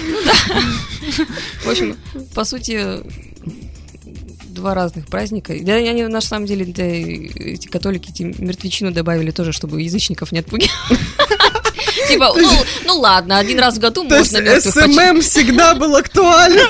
В 1.64 1.68
общем, 1.70 1.96
по 2.34 2.44
сути, 2.44 3.00
два 4.52 4.74
разных 4.74 5.06
праздника. 5.06 5.54
Да, 5.60 5.74
они 5.74 6.02
на 6.04 6.20
самом 6.20 6.46
деле, 6.46 6.66
да, 6.66 6.84
эти 6.84 7.66
католики 7.66 8.10
эти 8.10 8.22
мертвечину 8.22 8.92
добавили 8.92 9.30
тоже, 9.30 9.52
чтобы 9.52 9.82
язычников 9.82 10.32
не 10.32 10.40
отпугивать. 10.40 10.70
Типа, 12.08 12.32
ну, 12.36 12.50
ну 12.86 12.98
ладно, 12.98 13.38
один 13.38 13.58
раз 13.58 13.76
в 13.76 13.78
году 13.80 14.06
То 14.06 14.16
есть 14.16 14.32
можно 14.32 14.50
почитать. 14.52 14.74
SMM 14.74 15.20
всегда 15.20 15.74
был 15.74 15.96
актуален. 15.96 16.66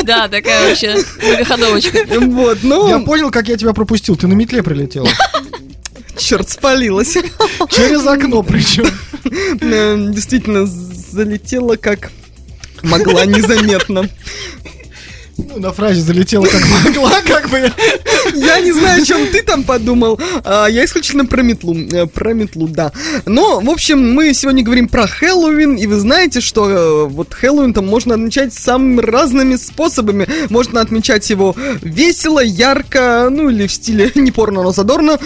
Да, 0.04 0.28
такая 0.28 0.68
вообще 0.68 0.96
многоходовочка. 1.22 1.98
Вот, 2.20 2.58
ну, 2.62 2.88
Я 2.88 2.98
понял, 3.00 3.30
как 3.30 3.48
я 3.48 3.56
тебя 3.56 3.72
пропустил. 3.72 4.16
Ты 4.16 4.26
на 4.26 4.34
метле 4.34 4.62
прилетела. 4.62 5.08
черт, 6.16 6.48
спалилась. 6.48 7.16
Через 7.70 8.06
окно 8.06 8.42
причем. 8.42 8.86
Э, 9.60 10.12
Действительно, 10.12 10.66
залетела 10.66 11.76
как 11.76 12.10
могла 12.82 13.24
незаметно. 13.24 14.08
Ну, 15.48 15.58
на 15.60 15.72
фразе 15.72 16.00
залетела 16.00 16.44
как 16.44 16.62
могла, 16.84 17.20
как 17.26 17.48
бы. 17.50 17.72
Я 18.34 18.60
не 18.60 18.72
знаю, 18.72 19.02
о 19.02 19.04
чем 19.04 19.26
ты 19.28 19.42
там 19.42 19.62
подумал. 19.64 20.18
а, 20.44 20.66
Я 20.66 20.84
исключительно 20.84 21.24
про 21.26 21.42
метлу. 21.42 21.76
Э, 21.92 22.06
Про 22.06 22.32
метлу, 22.34 22.68
да. 22.68 22.92
Но, 23.26 23.60
в 23.60 23.70
общем, 23.70 24.12
мы 24.14 24.32
сегодня 24.34 24.62
говорим 24.62 24.88
про 24.88 25.06
Хэллоуин, 25.06 25.76
и 25.76 25.86
вы 25.86 25.96
знаете, 25.96 26.40
что 26.40 26.68
э, 26.70 27.04
вот 27.08 27.32
Хэллоуин 27.34 27.72
там 27.72 27.86
можно 27.86 28.14
отмечать 28.14 28.52
самыми 28.54 29.00
разными 29.00 29.56
способами. 29.56 30.26
Можно 30.48 30.80
отмечать 30.80 31.28
его 31.30 31.54
весело, 31.82 32.40
ярко, 32.40 33.28
ну 33.30 33.48
или 33.50 33.66
в 33.66 33.72
стиле 33.72 34.10
не 34.14 34.30
порно, 34.30 34.62
но 34.62 34.72
задорно, 34.72 35.18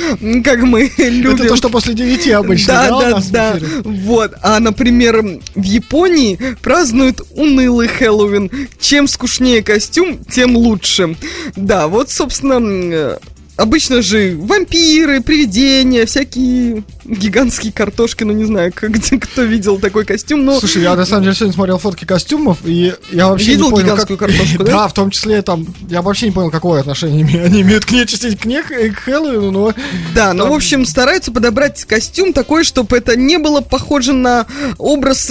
как 0.45 0.61
мы 0.63 0.91
любим. 0.99 1.35
Это 1.35 1.49
то, 1.49 1.57
что 1.57 1.69
после 1.69 1.95
девяти 1.95 2.31
обычно, 2.31 2.75
Да, 2.75 2.89
да, 3.11 3.23
да? 3.31 3.59
Вот. 3.85 4.33
А, 4.43 4.61
например, 4.61 5.41
в 5.55 5.63
Японии 5.63 6.39
празднуют 6.63 7.21
унылый 7.35 7.89
Хэллоуин. 7.89 8.51
Чем 8.81 9.09
скучнее 9.09 9.63
костюм, 9.63 10.04
тем 10.31 10.57
лучше. 10.57 11.17
Да, 11.57 11.89
вот, 11.89 12.11
собственно, 12.11 12.61
э, 12.63 13.19
Обычно 13.57 14.03
же 14.03 14.37
вампиры, 14.37 15.21
привидения, 15.21 16.07
всякие 16.07 16.83
гигантские 17.05 17.73
картошки, 17.73 18.25
ну 18.25 18.33
не 18.33 18.43
знаю, 18.47 18.73
как, 18.75 18.91
где- 18.91 19.17
кто 19.17 19.43
видел 19.43 19.79
такой 19.79 20.05
костюм, 20.05 20.45
но 20.45 20.59
Слушай, 20.59 20.83
я 20.83 20.97
на 20.97 21.07
самом 21.07 21.23
деле 21.23 21.37
сегодня 21.37 21.53
смотрел 21.55 21.79
фотки 21.79 22.05
костюмов, 22.05 22.59
и 22.65 22.93
я 23.13 23.29
вообще 23.29 23.53
Видел 23.53 23.67
не 23.67 23.71
понял, 23.71 23.85
гигантскую 23.85 24.19
как... 24.19 24.29
картошку, 24.31 24.65
да? 24.65 24.73
Да, 24.73 24.89
в 24.89 24.93
том 24.93 25.11
числе 25.13 25.41
там, 25.43 25.69
я 25.89 26.03
вообще 26.03 26.27
не 26.27 26.33
понял, 26.33 26.51
какое 26.51 26.81
отношение 26.81 27.45
они 27.45 27.61
имеют 27.63 27.85
к 27.85 27.93
нечисти, 27.93 28.35
к, 28.35 28.45
не- 28.45 28.61
к 28.61 28.99
Хэллоуину, 28.99 29.53
но... 29.53 29.73
Да, 30.17 30.33
но, 30.33 30.43
Там- 30.43 30.53
в 30.53 30.57
общем, 30.57 30.85
стараются 30.85 31.31
подобрать 31.31 31.85
костюм 31.85 32.33
такой, 32.33 32.65
чтобы 32.65 32.97
это 32.97 33.15
не 33.17 33.39
было 33.39 33.61
похоже 33.61 34.15
на 34.15 34.47
образ 34.79 35.31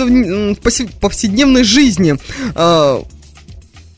повседневной 1.01 1.65
жизни. 1.65 2.15
А, 2.55 3.03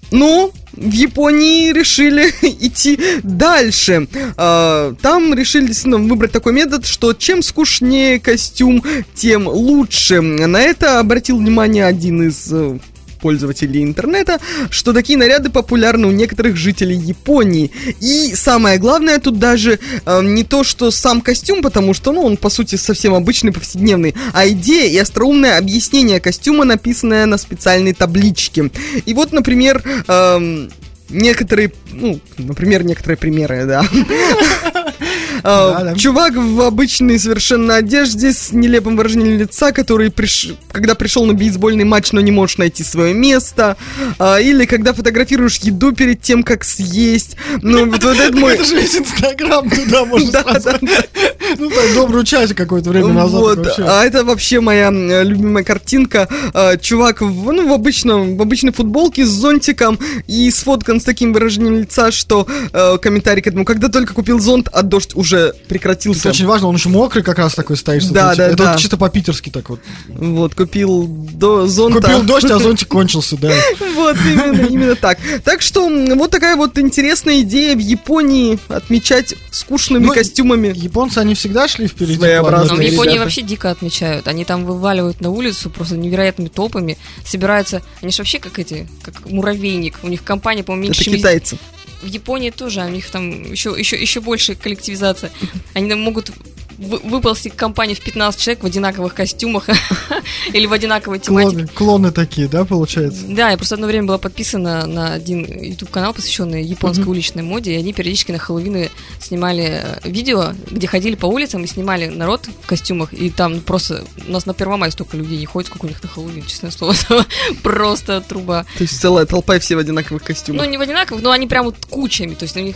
Но 0.09 0.51
в 0.75 0.91
Японии 0.91 1.71
решили 1.71 2.29
идти 2.41 2.99
дальше. 3.23 4.07
А, 4.37 4.93
Там 5.01 5.33
решили 5.33 5.67
действительно 5.67 5.97
выбрать 5.97 6.31
такой 6.31 6.53
метод, 6.53 6.85
что 6.85 7.13
чем 7.13 7.41
скучнее 7.41 8.19
костюм, 8.19 8.83
тем 9.13 9.47
лучше. 9.47 10.21
На 10.21 10.61
это 10.61 10.99
обратил 10.99 11.37
внимание 11.37 11.85
один 11.85 12.27
из 12.27 12.51
э, 12.51 12.79
пользователей 13.25 13.81
интернета, 13.81 14.39
что 14.69 14.93
такие 14.93 15.17
наряды 15.17 15.49
популярны 15.49 16.05
у 16.05 16.11
некоторых 16.11 16.57
жителей 16.57 16.95
Японии. 16.95 17.71
И 17.99 18.35
самое 18.35 18.77
главное 18.77 19.17
тут 19.17 19.39
даже 19.39 19.79
э, 20.05 20.21
не 20.21 20.43
то, 20.43 20.63
что 20.63 20.91
сам 20.91 21.21
костюм, 21.21 21.63
потому 21.63 21.95
что, 21.95 22.11
ну, 22.11 22.23
он 22.23 22.37
по 22.37 22.51
сути 22.51 22.75
совсем 22.75 23.15
обычный, 23.15 23.51
повседневный, 23.51 24.13
а 24.31 24.47
идея 24.49 24.87
и 24.91 24.97
остроумное 24.99 25.57
объяснение 25.57 26.19
костюма, 26.19 26.65
написанное 26.65 27.25
на 27.25 27.39
специальной 27.39 27.93
табличке. 27.93 28.69
И 29.07 29.13
вот, 29.15 29.31
например, 29.31 29.81
эм, 30.07 30.69
некоторые, 31.09 31.71
ну, 31.91 32.19
например, 32.37 32.83
некоторые 32.83 33.17
примеры, 33.17 33.65
да. 33.65 33.83
А, 35.43 35.73
Да, 35.73 35.83
да. 35.91 35.95
Чувак 35.95 36.35
в 36.35 36.61
обычной 36.61 37.19
совершенно 37.19 37.75
одежде 37.75 38.31
с 38.33 38.51
нелепым 38.51 38.97
выражением 38.97 39.37
лица, 39.39 39.71
который, 39.71 40.09
приш- 40.09 40.55
когда 40.71 40.95
пришел 40.95 41.25
на 41.25 41.33
бейсбольный 41.33 41.83
матч, 41.83 42.11
но 42.11 42.21
не 42.21 42.31
можешь 42.31 42.57
найти 42.57 42.83
свое 42.83 43.13
место. 43.13 43.77
А, 44.19 44.39
Или 44.39 44.65
когда 44.65 44.93
фотографируешь 44.93 45.57
еду 45.57 45.91
перед 45.93 46.21
тем, 46.21 46.43
как 46.43 46.63
съесть. 46.63 47.35
Ну, 47.61 47.89
вот 47.89 48.03
вот 48.03 48.17
это 48.19 48.35
мой... 48.37 48.53
Это 48.55 48.63
же 48.65 48.75
весь 48.75 48.95
Инстаграм 48.95 49.69
туда 49.69 50.05
можно 50.05 50.31
Да, 50.31 50.43
сразу. 50.43 50.63
да, 50.65 50.77
да. 50.81 51.03
Ну, 51.57 51.69
так, 51.69 51.93
добрую 51.93 52.23
часть 52.25 52.53
какое-то 52.53 52.89
время 52.89 53.09
назад. 53.09 53.39
Вот, 53.41 53.79
а 53.79 54.03
это 54.03 54.23
вообще 54.25 54.59
моя 54.61 54.89
любимая 54.91 55.63
картинка. 55.63 56.27
А, 56.53 56.75
Чувак 56.77 57.21
в, 57.21 57.51
ну, 57.51 57.67
в, 57.67 57.71
обычном, 57.73 58.37
в 58.37 58.41
обычной 58.41 58.71
футболке 58.73 59.25
с 59.25 59.29
зонтиком 59.29 59.99
и 60.27 60.49
сфоткан 60.51 60.99
с 60.99 61.03
таким 61.03 61.33
выражением 61.33 61.75
лица, 61.79 62.11
что 62.11 62.47
э, 62.73 62.97
комментарий 63.01 63.41
к 63.41 63.47
этому, 63.47 63.63
когда 63.65 63.89
только 63.89 64.13
купил 64.13 64.39
зонт, 64.39 64.69
а 64.71 64.81
дождь 64.81 65.11
уже 65.15 65.24
Это 65.33 65.55
прекратился. 65.67 66.29
очень 66.29 66.45
важно, 66.45 66.67
он 66.67 66.75
еще 66.75 66.89
мокрый 66.89 67.23
как 67.23 67.37
раз 67.39 67.53
такой 67.55 67.77
стоит. 67.77 68.07
Да, 68.11 68.31
ты- 68.31 68.37
да, 68.37 68.47
Это 68.47 68.57
да. 68.57 68.71
вот 68.71 68.79
чисто 68.79 68.97
по-питерски 68.97 69.49
так 69.49 69.69
вот. 69.69 69.79
Вот, 70.07 70.55
купил 70.55 71.07
до 71.07 71.67
зонта. 71.67 72.01
Купил 72.01 72.23
дождь, 72.23 72.49
а 72.51 72.59
зонтик 72.59 72.87
кончился, 72.87 73.37
да. 73.37 73.51
Вот, 73.95 74.17
именно, 74.25 74.61
именно 74.67 74.95
так. 74.95 75.17
Так 75.43 75.61
что 75.61 75.89
вот 76.15 76.31
такая 76.31 76.55
вот 76.55 76.77
интересная 76.77 77.41
идея 77.41 77.75
в 77.75 77.79
Японии 77.79 78.59
отмечать 78.67 79.35
скучными 79.51 80.05
Ну, 80.05 80.13
костюмами. 80.13 80.71
Японцы, 80.75 81.19
они 81.19 81.35
всегда 81.35 81.67
шли 81.67 81.87
впереди. 81.87 82.17
В. 82.17 82.79
Японии 82.81 83.17
вообще 83.17 83.41
дико 83.41 83.71
отмечают. 83.71 84.27
Они 84.27 84.45
там 84.45 84.65
вываливают 84.65 85.21
на 85.21 85.29
улицу 85.29 85.69
просто 85.69 85.97
невероятными 85.97 86.49
толпами. 86.49 86.97
Собираются. 87.25 87.81
Они 88.01 88.11
же 88.11 88.17
вообще 88.19 88.39
как 88.39 88.59
эти, 88.59 88.87
как 89.01 89.29
муравейник. 89.29 89.95
У 90.03 90.07
них 90.07 90.23
компания, 90.23 90.63
по-моему, 90.63 90.83
меньше 90.87 91.01
Это 91.01 91.09
чем 91.11 91.19
китайцы. 91.19 91.57
В 92.05 92.07
Японии 92.07 92.51
тоже, 92.51 92.81
а 92.81 92.85
у 92.85 92.89
них 92.89 93.09
там 93.09 93.51
еще, 93.51 93.75
еще, 93.77 93.99
еще 93.99 94.21
больше 94.21 94.53
коллективизация. 94.55 95.31
Они 95.73 95.89
там 95.89 96.01
могут 96.01 96.31
вы- 96.77 96.99
выползти 96.99 97.49
компания 97.49 97.95
в 97.95 98.01
15 98.01 98.39
человек 98.39 98.63
в 98.63 98.65
одинаковых 98.65 99.13
костюмах 99.13 99.69
или 100.53 100.65
в 100.65 100.73
одинаковой 100.73 101.19
тематике. 101.19 101.51
Клоны, 101.51 101.67
клоны 101.67 102.11
такие, 102.11 102.47
да, 102.47 102.65
получается? 102.65 103.25
Да, 103.27 103.49
я 103.49 103.57
просто 103.57 103.75
одно 103.75 103.87
время 103.87 104.07
была 104.07 104.17
подписана 104.17 104.85
на 104.85 105.13
один 105.13 105.45
YouTube 105.45 105.89
канал, 105.89 106.13
посвященный 106.13 106.63
японской 106.63 107.07
уличной 107.07 107.43
моде, 107.43 107.73
и 107.73 107.77
они 107.77 107.93
периодически 107.93 108.31
на 108.31 108.39
Хэллоуины 108.39 108.89
снимали 109.19 109.81
э, 109.83 109.99
видео, 110.09 110.53
где 110.69 110.87
ходили 110.87 111.15
по 111.15 111.25
улицам 111.25 111.63
и 111.63 111.67
снимали 111.67 112.07
народ 112.07 112.47
в 112.61 112.67
костюмах, 112.67 113.13
и 113.13 113.29
там 113.29 113.61
просто 113.61 114.03
у 114.27 114.31
нас 114.31 114.45
на 114.45 114.53
Первомай 114.53 114.91
столько 114.91 115.17
людей 115.17 115.37
не 115.37 115.45
ходит, 115.45 115.67
сколько 115.69 115.85
у 115.85 115.89
них 115.89 116.01
на 116.03 116.09
Хэллоуин, 116.09 116.45
честное 116.45 116.71
слово, 116.71 116.95
просто 117.63 118.21
труба. 118.21 118.65
То 118.77 118.83
есть 118.83 118.99
целая 118.99 119.25
толпа 119.25 119.55
и 119.55 119.59
все 119.59 119.75
в 119.75 119.79
одинаковых 119.79 120.23
костюмах. 120.23 120.63
Ну, 120.63 120.69
не 120.69 120.77
в 120.77 120.81
одинаковых, 120.81 121.23
но 121.23 121.31
они 121.31 121.47
прям 121.47 121.65
вот 121.65 121.75
кучами, 121.89 122.33
то 122.35 122.43
есть 122.43 122.55
у 122.57 122.59
них 122.59 122.75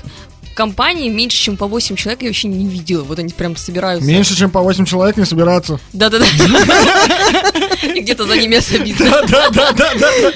компании 0.60 1.08
меньше, 1.08 1.38
чем 1.38 1.56
по 1.56 1.68
8 1.68 1.96
человек 1.96 2.22
я 2.22 2.28
вообще 2.28 2.50
не 2.50 2.68
видела. 2.68 3.04
Вот 3.04 3.18
они 3.18 3.32
прям 3.32 3.56
собираются. 3.56 4.06
Меньше, 4.06 4.36
чем 4.36 4.52
по 4.52 4.60
8 4.60 4.84
человек 4.84 5.16
не 5.16 5.24
собираться. 5.24 5.80
Да-да-да. 5.94 6.26
И 7.96 8.02
где-то 8.02 8.26
за 8.26 8.36
ними 8.36 8.56
мясо 8.56 8.76
видно. 8.76 9.10
Да-да-да-да. 9.26 10.34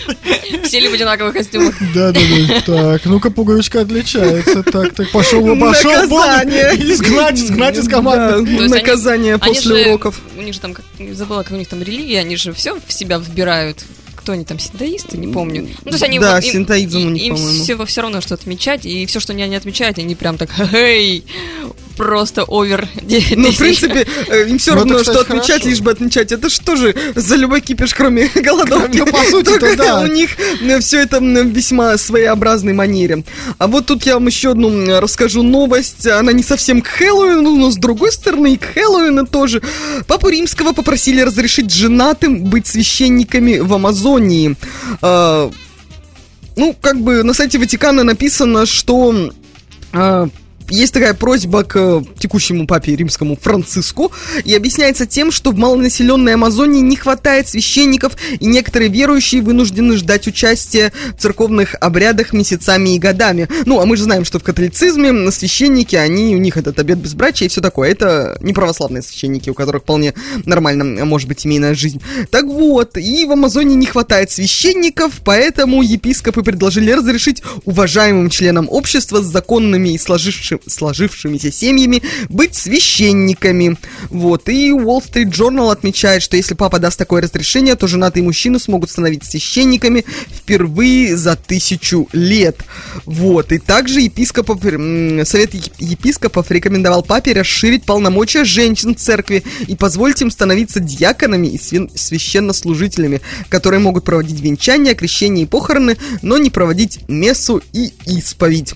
Все 0.63 0.79
ли 0.79 0.87
в 0.87 0.93
одинаковых 0.93 1.33
костюмах. 1.33 1.75
Да-да-да. 1.93 2.61
Так, 2.61 3.03
ну-ка, 3.03 3.31
пуговичка 3.31 3.81
отличается. 3.81 4.63
Так, 4.63 4.93
так, 4.93 5.11
пошел, 5.11 5.41
пошел, 5.59 5.91
Наказание. 5.91 6.73
Изгнать, 6.93 7.39
изгнать 7.39 7.77
из 7.77 7.89
команды. 7.89 8.69
Наказание 8.69 9.37
после 9.37 9.87
уроков. 9.87 10.21
У 10.37 10.41
них 10.41 10.53
же 10.53 10.61
там, 10.61 10.73
забыла, 11.11 11.43
как 11.43 11.51
у 11.51 11.57
них 11.57 11.67
там 11.67 11.83
религия, 11.83 12.19
они 12.21 12.37
же 12.37 12.53
все 12.53 12.79
в 12.79 12.93
себя 12.93 13.17
вбирают. 13.17 13.83
Кто 14.23 14.31
они 14.31 14.45
там, 14.45 14.57
синтоисты, 14.57 15.17
не 15.17 15.27
помню. 15.33 15.67
Ну, 15.83 15.91
то 15.91 15.91
есть 15.91 16.03
они 16.03 16.17
Да, 16.17 16.35
вот 16.35 16.45
им- 16.45 16.51
синтоизм 16.53 17.07
у 17.07 17.09
них, 17.09 17.23
им 17.23 17.35
все, 17.35 17.85
все 17.85 18.01
равно 18.01 18.21
что 18.21 18.35
отмечать, 18.35 18.85
и 18.85 19.05
все, 19.05 19.19
что 19.19 19.33
они 19.33 19.45
не 19.49 19.55
отмечают, 19.57 19.97
они 19.99 20.15
прям 20.15 20.37
так, 20.37 20.49
хей, 20.71 21.25
просто 21.95 22.43
овер. 22.47 22.87
Ну, 23.35 23.51
в 23.51 23.57
принципе, 23.57 24.05
э, 24.27 24.49
им 24.49 24.57
все 24.57 24.71
Ну, 24.71 24.79
равно, 24.79 25.03
что 25.03 25.21
отмечать, 25.21 25.65
лишь 25.65 25.81
бы 25.81 25.91
отмечать. 25.91 26.31
Это 26.31 26.49
что 26.49 26.75
же 26.75 26.95
за 27.15 27.35
любой 27.35 27.61
кипиш, 27.61 27.93
кроме 27.93 28.27
голодовки? 28.35 28.97
Ну, 28.97 29.05
по 29.05 29.43
Только 29.43 29.75
да. 29.75 30.01
у 30.01 30.07
них 30.07 30.31
все 30.81 31.01
это 31.01 31.19
весьма 31.19 31.97
своеобразной 31.97 32.73
манере. 32.73 33.23
А 33.57 33.67
вот 33.67 33.85
тут 33.85 34.03
я 34.05 34.15
вам 34.15 34.27
еще 34.27 34.51
одну 34.51 34.99
расскажу 34.99 35.43
новость. 35.43 36.07
Она 36.07 36.31
не 36.31 36.43
совсем 36.43 36.81
к 36.81 36.87
Хэллоуину, 36.87 37.55
но 37.55 37.71
с 37.71 37.75
другой 37.75 38.11
стороны 38.11 38.53
и 38.53 38.57
к 38.57 38.65
Хэллоуину 38.73 39.25
тоже. 39.27 39.61
Папу 40.07 40.29
Римского 40.29 40.73
попросили 40.73 41.21
разрешить 41.21 41.73
женатым 41.73 42.43
быть 42.45 42.67
священниками 42.67 43.59
в 43.59 43.73
Амазонии. 43.73 44.55
А, 45.01 45.51
ну, 46.55 46.75
как 46.79 46.99
бы 47.01 47.23
на 47.23 47.33
сайте 47.33 47.57
Ватикана 47.57 48.03
написано, 48.03 48.65
что 48.65 49.31
а, 49.91 50.27
есть 50.69 50.93
такая 50.93 51.13
просьба 51.13 51.63
к 51.63 51.75
э, 51.75 52.01
текущему 52.19 52.67
папе 52.67 52.95
римскому 52.95 53.37
Франциску, 53.39 54.11
и 54.43 54.55
объясняется 54.55 55.05
тем, 55.05 55.31
что 55.31 55.51
в 55.51 55.57
малонаселенной 55.57 56.33
Амазонии 56.35 56.81
не 56.81 56.95
хватает 56.95 57.47
священников, 57.47 58.13
и 58.39 58.45
некоторые 58.45 58.89
верующие 58.89 59.41
вынуждены 59.41 59.97
ждать 59.97 60.27
участия 60.27 60.91
в 61.17 61.21
церковных 61.21 61.75
обрядах 61.79 62.33
месяцами 62.33 62.95
и 62.95 62.99
годами. 62.99 63.47
Ну, 63.65 63.79
а 63.79 63.85
мы 63.85 63.97
же 63.97 64.03
знаем, 64.03 64.25
что 64.25 64.39
в 64.39 64.43
католицизме 64.43 65.31
священники, 65.31 65.95
они, 65.95 66.35
у 66.35 66.39
них 66.39 66.57
этот 66.57 66.79
обет 66.79 66.99
безбрачия 66.99 67.47
и 67.47 67.49
все 67.49 67.61
такое. 67.61 67.91
Это 67.91 68.37
не 68.41 68.53
православные 68.53 69.01
священники, 69.01 69.49
у 69.49 69.53
которых 69.53 69.83
вполне 69.83 70.13
нормально 70.45 71.05
может 71.05 71.27
быть 71.27 71.41
семейная 71.41 71.75
жизнь. 71.75 72.01
Так 72.31 72.45
вот, 72.45 72.97
и 72.97 73.25
в 73.25 73.31
Амазонии 73.31 73.75
не 73.75 73.85
хватает 73.85 74.31
священников, 74.31 75.21
поэтому 75.23 75.81
епископы 75.81 76.43
предложили 76.43 76.91
разрешить 76.91 77.43
уважаемым 77.65 78.29
членам 78.29 78.67
общества 78.69 79.21
с 79.21 79.25
законными 79.25 79.89
и 79.89 79.97
сложивши- 80.67 81.13
сложившимися 81.13 81.51
семьями 81.51 82.01
быть 82.29 82.55
священниками. 82.55 83.77
Вот, 84.09 84.49
и 84.49 84.71
Wall 84.71 85.01
Street 85.03 85.31
Journal 85.31 85.71
отмечает, 85.71 86.21
что 86.23 86.37
если 86.37 86.55
папа 86.55 86.79
даст 86.79 86.97
такое 86.97 87.21
разрешение, 87.21 87.75
то 87.75 87.87
женатые 87.87 88.23
мужчины 88.23 88.59
смогут 88.59 88.89
становиться 88.89 89.31
священниками 89.31 90.05
впервые 90.33 91.17
за 91.17 91.35
тысячу 91.35 92.07
лет. 92.13 92.63
Вот, 93.05 93.51
и 93.51 93.57
также 93.59 94.01
епископов, 94.01 94.61
Совет 94.61 95.53
еп- 95.53 95.73
епископов 95.79 96.51
рекомендовал 96.51 97.03
папе 97.03 97.33
расширить 97.33 97.83
полномочия 97.83 98.45
женщин 98.45 98.95
в 98.95 98.99
церкви 98.99 99.43
и 99.67 99.75
позволить 99.75 100.21
им 100.21 100.31
становиться 100.31 100.79
диаконами 100.79 101.47
и 101.47 101.57
священнослужителями, 101.57 103.21
которые 103.49 103.79
могут 103.79 104.03
проводить 104.03 104.39
венчания, 104.39 104.95
крещения 104.95 105.43
и 105.43 105.47
похороны, 105.47 105.97
но 106.21 106.37
не 106.37 106.49
проводить 106.49 106.99
мессу 107.07 107.61
и 107.73 107.91
исповедь. 108.05 108.73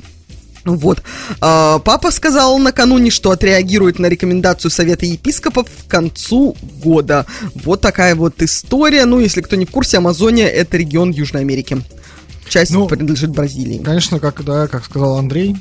Вот. 0.75 1.01
А, 1.41 1.79
Папа 1.79 2.11
сказал 2.11 2.57
накануне, 2.57 3.11
что 3.11 3.31
отреагирует 3.31 3.99
на 3.99 4.07
рекомендацию 4.07 4.71
Совета 4.71 5.05
епископов 5.05 5.67
к 5.67 5.89
концу 5.89 6.55
года. 6.83 7.25
Вот 7.55 7.81
такая 7.81 8.15
вот 8.15 8.41
история. 8.41 9.05
Ну, 9.05 9.19
если 9.19 9.41
кто 9.41 9.55
не 9.55 9.65
в 9.65 9.71
курсе, 9.71 9.97
Амазония 9.97 10.47
это 10.47 10.77
регион 10.77 11.11
Южной 11.11 11.41
Америки. 11.41 11.81
Часть 12.49 12.71
Ну, 12.71 12.87
принадлежит 12.87 13.31
Бразилии. 13.31 13.79
Конечно, 13.83 14.19
как, 14.19 14.43
да, 14.43 14.67
как 14.67 14.85
сказал 14.85 15.17
Андрей, 15.17 15.55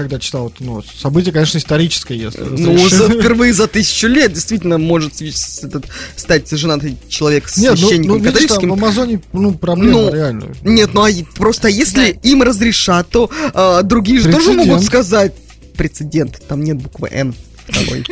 когда 0.00 0.18
читал 0.18 0.48
это, 0.48 0.64
ну, 0.64 0.82
событие, 0.82 1.32
конечно, 1.32 1.58
историческое, 1.58 2.16
если 2.16 2.40
Ну, 2.40 2.88
за- 2.88 3.10
впервые 3.20 3.52
за 3.52 3.66
тысячу 3.66 4.06
лет 4.06 4.32
действительно 4.32 4.78
может 4.78 5.20
этот, 5.20 5.84
стать 6.16 6.50
женатый 6.50 6.96
человек 7.08 7.48
с 7.48 7.58
Нет, 7.58 7.72
ну, 7.72 7.76
священником 7.76 8.08
ну, 8.08 8.14
видишь, 8.16 8.32
там 8.32 8.34
католическим. 8.48 8.70
в 8.70 8.72
Амазоне, 8.72 9.20
ну, 9.32 9.52
проблема 9.52 9.92
Ну, 9.92 10.14
реально. 10.14 10.46
Нет, 10.62 10.90
ну 10.94 11.04
а 11.04 11.10
просто 11.36 11.68
если 11.68 12.18
им 12.22 12.42
разрешат, 12.42 13.08
то 13.10 13.30
а, 13.52 13.82
другие 13.82 14.20
же 14.20 14.32
тоже 14.32 14.52
могут 14.52 14.82
сказать 14.84 15.34
прецедент. 15.76 16.40
Там 16.48 16.64
нет 16.64 16.78
буквы 16.78 17.08
Н. 17.10 17.34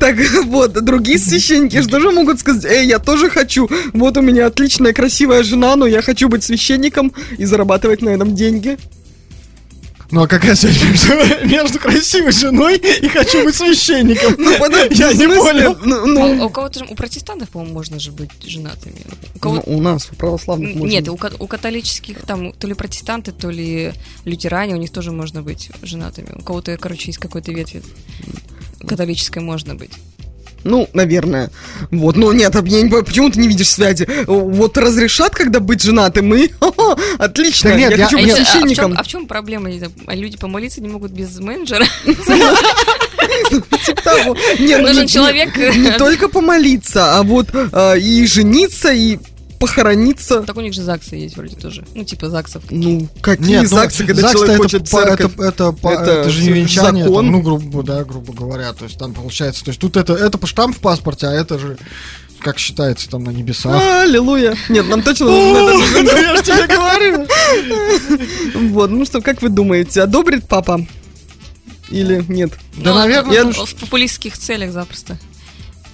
Так 0.00 0.16
вот, 0.46 0.72
другие 0.72 1.18
священники 1.18 1.80
же 1.80 1.88
тоже 1.88 2.10
могут 2.10 2.40
сказать, 2.40 2.64
эй, 2.64 2.86
я 2.86 2.98
тоже 2.98 3.30
хочу, 3.30 3.68
вот 3.92 4.16
у 4.16 4.22
меня 4.22 4.46
отличная 4.46 4.92
красивая 4.92 5.44
жена, 5.44 5.76
но 5.76 5.86
я 5.86 6.02
хочу 6.02 6.28
быть 6.28 6.42
священником 6.42 7.12
и 7.38 7.44
зарабатывать 7.44 8.02
на 8.02 8.10
этом 8.10 8.34
деньги. 8.34 8.76
Ну, 10.10 10.22
а 10.22 10.28
какая 10.28 10.54
связь 10.54 10.80
между, 10.82 11.46
между 11.46 11.78
красивой 11.78 12.32
женой 12.32 12.76
и 12.76 13.08
хочу 13.08 13.44
быть 13.44 13.54
священником? 13.54 14.34
Ну, 14.38 14.58
подожди, 14.58 14.94
Я 14.94 15.12
не 15.12 15.24
смысле? 15.24 15.42
понял. 15.42 15.76
Ну, 15.84 16.02
А 16.02 16.06
ну, 16.06 16.46
у 16.46 16.50
кого-то 16.50 16.80
же, 16.80 16.86
у 16.88 16.94
протестантов, 16.94 17.48
по-моему, 17.50 17.74
можно 17.74 17.98
же 17.98 18.12
быть 18.12 18.30
женатыми. 18.44 19.00
У 19.04 19.10
ну, 19.10 19.40
кого 19.40 19.62
у 19.66 19.80
нас, 19.80 20.08
у 20.12 20.14
православных, 20.14 20.74
можно. 20.76 20.92
Нет, 20.92 21.08
у 21.08 21.16
католических 21.16 22.22
там 22.22 22.52
то 22.52 22.66
ли 22.66 22.74
протестанты, 22.74 23.32
то 23.32 23.50
ли 23.50 23.92
лютеране, 24.24 24.74
у 24.74 24.78
них 24.78 24.90
тоже 24.90 25.12
можно 25.12 25.42
быть 25.42 25.70
женатыми. 25.82 26.28
У 26.38 26.42
кого-то, 26.42 26.76
короче, 26.76 27.10
из 27.10 27.18
какой-то 27.18 27.52
ветви 27.52 27.82
католической 28.86 29.40
можно 29.40 29.74
быть. 29.74 29.92
Ну, 30.66 30.88
наверное. 30.92 31.50
Вот, 31.90 32.16
но 32.16 32.32
нет, 32.32 32.54
а 32.56 32.58
я 32.58 32.76
не 32.82 32.88
понимаю, 32.88 33.04
почему 33.04 33.30
ты 33.30 33.38
не 33.40 33.48
видишь 33.48 33.68
связи? 33.70 34.06
Вот 34.26 34.76
разрешат, 34.76 35.34
когда 35.34 35.60
быть 35.60 35.80
женатым, 35.82 36.34
и 36.34 36.50
отлично, 37.18 37.70
Да 37.70 37.76
нет, 37.76 37.90
я, 37.92 37.96
я- 37.96 38.04
хочу 38.04 38.18
А, 38.18 38.20
быть 38.22 38.30
это- 38.32 38.40
а 38.40 38.44
в 38.44 38.48
священником. 38.48 38.90
чем, 38.92 39.00
а 39.00 39.02
в 39.02 39.06
чем 39.08 39.26
проблема? 39.26 39.68
Не 39.70 39.78
знаю, 39.78 39.92
люди 40.08 40.36
помолиться 40.36 40.80
не 40.80 40.88
могут 40.88 41.12
без 41.12 41.38
менеджера? 41.38 41.86
Типа 43.50 44.02
того. 44.02 44.36
Не, 44.58 44.76
ну, 44.78 44.88
Нужен 44.88 45.06
человек. 45.06 45.56
Не, 45.56 45.78
не 45.78 45.90
только 45.92 46.28
помолиться, 46.28 47.16
а 47.18 47.22
вот 47.22 47.48
а, 47.72 47.94
и 47.94 48.26
жениться, 48.26 48.92
и 48.92 49.18
похорониться. 49.58 50.42
Так 50.42 50.56
у 50.56 50.60
них 50.60 50.72
же 50.74 50.82
ЗАГСы 50.82 51.16
есть 51.16 51.36
вроде 51.36 51.56
тоже. 51.56 51.84
Ну, 51.94 52.04
типа 52.04 52.28
ЗАГСов. 52.30 52.62
Ну, 52.70 53.08
какие 53.20 53.48
Нет, 53.48 53.62
ну, 53.64 53.68
ЗАГСы, 53.68 54.04
когда 54.06 54.22
ЗАГС-то 54.22 54.38
человек 54.38 54.54
это, 54.54 54.62
хочет 54.62 54.82
по- 54.90 55.02
церковь? 55.02 55.32
это, 55.34 55.42
это, 55.44 55.72
по- 55.72 55.88
Это 55.88 56.10
это 56.10 56.30
же 56.30 56.42
не 56.42 56.48
венчание, 56.50 57.04
закон. 57.04 57.24
там, 57.24 57.32
ну, 57.32 57.40
грубо, 57.42 57.82
да, 57.82 58.04
грубо 58.04 58.32
говоря, 58.32 58.72
то 58.72 58.84
есть 58.84 58.98
там 58.98 59.12
получается, 59.14 59.64
то 59.64 59.70
есть 59.70 59.80
тут 59.80 59.96
это, 59.96 60.14
это 60.14 60.38
по 60.38 60.46
штамп 60.46 60.76
в 60.76 60.80
паспорте, 60.80 61.26
а 61.26 61.32
это 61.32 61.58
же, 61.58 61.78
как 62.40 62.58
считается, 62.58 63.08
там 63.08 63.24
на 63.24 63.30
небесах. 63.30 63.80
Аллилуйя. 64.02 64.56
Нет, 64.68 64.88
нам 64.88 65.02
точно. 65.02 65.26
Я 65.28 66.36
же 66.36 66.42
тебе 66.42 66.66
говорю. 66.66 67.26
Вот, 68.72 68.90
ну 68.90 69.04
что, 69.04 69.20
как 69.20 69.42
вы 69.42 69.48
думаете, 69.48 70.02
одобрит 70.02 70.46
папа? 70.48 70.86
Или 71.90 72.24
нет? 72.28 72.52
Да, 72.76 72.94
наверное, 72.94 73.44
ну, 73.44 73.52
В 73.64 73.74
популистских 73.76 74.36
целях 74.36 74.72
запросто. 74.72 75.18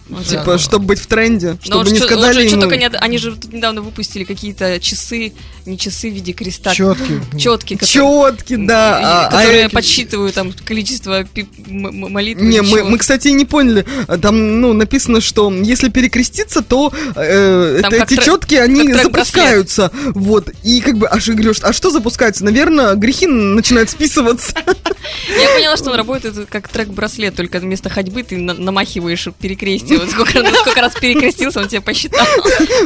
Вот 0.09 0.26
Типа, 0.26 0.44
так. 0.44 0.61
чтобы 0.61 0.86
быть 0.86 0.98
в 0.98 1.07
тренде, 1.07 1.53
Ну, 1.53 1.59
чтобы 1.62 1.84
вот 1.84 1.90
не 1.92 1.96
что- 1.98 2.07
сказали 2.07 2.46
что 2.46 2.57
ему... 2.57 2.61
только 2.62 2.76
не 2.76 2.86
они 2.86 3.18
же 3.18 3.34
тут 3.34 3.53
недавно 3.53 3.80
выпустили 3.80 4.24
какие-то 4.24 4.78
часы, 4.80 5.32
не 5.64 5.78
часы 5.78 6.11
в 6.11 6.14
виде 6.14 6.32
креста, 6.32 6.74
четкий. 6.74 7.20
четки, 7.38 7.76
которые, 7.76 8.32
Четки, 8.32 8.57
да. 8.57 8.98
а- 8.98 9.26
а 9.28 9.30
которые 9.30 9.64
эти- 9.66 9.72
подсчитывают 9.74 10.34
там 10.34 10.53
количество 10.53 11.24
пи- 11.24 11.46
м- 11.66 11.86
м- 12.05 12.12
молитв. 12.12 12.42
Не, 12.42 12.61
мы, 12.62 12.84
мы, 12.84 12.98
кстати, 12.98 13.28
не 13.28 13.44
поняли. 13.46 13.86
А 14.09 14.18
Там, 14.18 14.61
ну, 14.61 14.72
написано, 14.74 15.20
что 15.20 15.50
если 15.53 15.88
перекреститься, 15.88 16.62
то 16.62 16.92
э, 17.16 17.78
Там 17.82 17.92
это- 17.94 18.05
эти 18.05 18.14
трек- 18.16 18.24
четки, 18.24 18.55
они 18.57 18.92
запускаются. 18.92 19.90
Вот. 20.14 20.50
И 20.62 20.80
как 20.80 20.98
бы, 20.98 21.07
аж 21.09 21.28
я 21.28 21.34
говорю, 21.34 21.55
а 21.62 21.72
что 21.72 21.90
запускается? 21.90 22.44
Наверное, 22.44 22.94
грехи 22.96 23.26
начинают 23.26 23.88
списываться. 23.88 24.53
Я 25.28 25.48
поняла, 25.55 25.76
что 25.76 25.90
он 25.90 25.96
работает 25.96 26.34
как 26.48 26.68
трек-браслет, 26.68 27.34
только 27.34 27.59
вместо 27.59 27.88
ходьбы 27.90 28.22
ты 28.22 28.36
на- 28.38 28.55
намахиваешь 28.55 29.28
перекрестие. 29.40 29.98
Вот 29.98 30.11
сколько, 30.11 30.44
сколько 30.55 30.80
раз 30.80 30.94
перекрестился, 30.94 31.61
он 31.61 31.68
тебе 31.68 31.80
посчитал. 31.80 32.26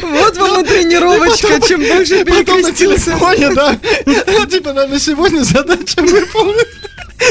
Вот 0.02 0.36
вам 0.36 0.62
и 0.62 0.66
тренировочка. 0.66 1.60
Чем 1.66 1.80
больше 1.80 2.24
Потом 2.24 2.62
на 2.62 2.72
перекрестился. 2.72 3.04
телефоне, 3.04 3.50
да. 3.54 3.78
Ну, 4.06 4.46
Типа, 4.46 4.72
на 4.72 4.98
сегодня 4.98 5.42
задача 5.42 6.00
выполнена. 6.02 6.62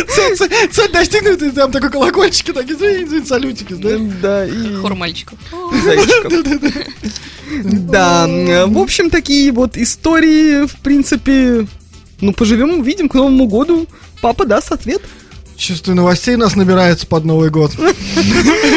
Цель- 0.09 0.35
цель- 0.35 0.69
Цель 0.71 0.91
достигнута, 0.91 1.45
и 1.45 1.51
там 1.51 1.71
такой 1.71 1.89
колокольчики, 1.91 2.51
такие, 2.51 2.75
извини, 2.75 3.03
извини, 3.05 3.25
салютики, 3.25 3.73
да? 3.73 3.97
Да, 4.21 4.45
и 4.45 4.75
Хор 4.75 4.95
мальчиков. 4.95 5.37
Да, 7.63 8.27
в 8.67 8.77
общем, 8.79 9.09
такие 9.09 9.51
вот 9.51 9.77
истории, 9.77 10.65
в 10.65 10.75
принципе, 10.77 11.67
ну, 12.21 12.33
поживем, 12.33 12.79
увидим 12.79 13.09
к 13.09 13.13
Новому 13.13 13.45
году. 13.47 13.87
Папа 14.21 14.45
даст 14.45 14.71
ответ. 14.71 15.01
Чувствую, 15.57 15.95
новостей 15.95 16.35
нас 16.35 16.55
набирается 16.55 17.07
под 17.07 17.23
Новый 17.25 17.49
год. 17.49 17.71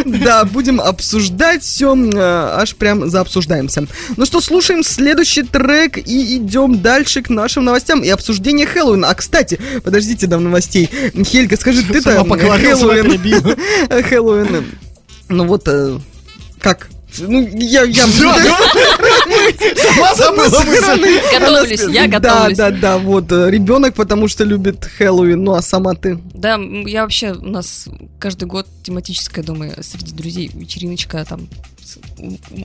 Да, 0.05 0.45
будем 0.45 0.81
обсуждать 0.81 1.63
все, 1.63 1.97
аж 2.17 2.77
прям 2.77 3.11
заобсуждаемся. 3.11 3.87
Ну 4.17 4.27
что, 4.27 4.41
слушаем 4.41 4.85
следующий 4.85 5.43
трек 5.43 5.99
и 5.99 6.37
идем 6.37 6.81
дальше 6.81 7.23
к 7.23 7.31
нашим 7.31 7.65
новостям 7.65 8.03
и 8.03 8.09
обсуждение 8.09 8.67
Хэллоуина. 8.67 9.09
А, 9.09 9.15
кстати, 9.15 9.59
подождите 9.83 10.27
до 10.27 10.39
новостей. 10.39 10.89
Хельга, 11.25 11.57
скажи, 11.57 11.83
ты-то 11.83 12.25
Хэллоуин... 12.25 13.19
Хэллоуин... 14.05 14.67
Ну 15.29 15.47
вот, 15.47 15.67
э, 15.67 15.99
как? 16.61 16.89
Ну, 17.19 17.49
я... 17.57 17.83
я... 17.85 18.07
Сама 19.77 20.15
забыла 20.15 20.61
мысль. 20.65 21.21
Готовлюсь, 21.39 21.81
я 21.95 22.07
Да, 22.07 22.19
готовлюсь. 22.21 22.57
да, 22.59 22.71
да, 22.71 22.99
вот, 22.99 23.33
э, 23.33 23.51
ребенок, 23.51 23.95
потому 23.95 24.29
что 24.29 24.45
любит 24.45 24.85
Хэллоуин, 24.85 25.43
ну 25.43 25.55
а 25.55 25.63
сама 25.63 25.95
ты? 25.95 26.19
Да, 26.35 26.59
я 26.87 27.03
вообще, 27.03 27.33
у 27.33 27.47
нас 27.49 27.89
каждый 28.19 28.45
год 28.45 28.67
тематическая, 28.83 29.43
думаю, 29.45 29.75
среди 29.83 30.13
друзей 30.13 30.51
вечериночка 30.53 31.25
там 31.25 31.49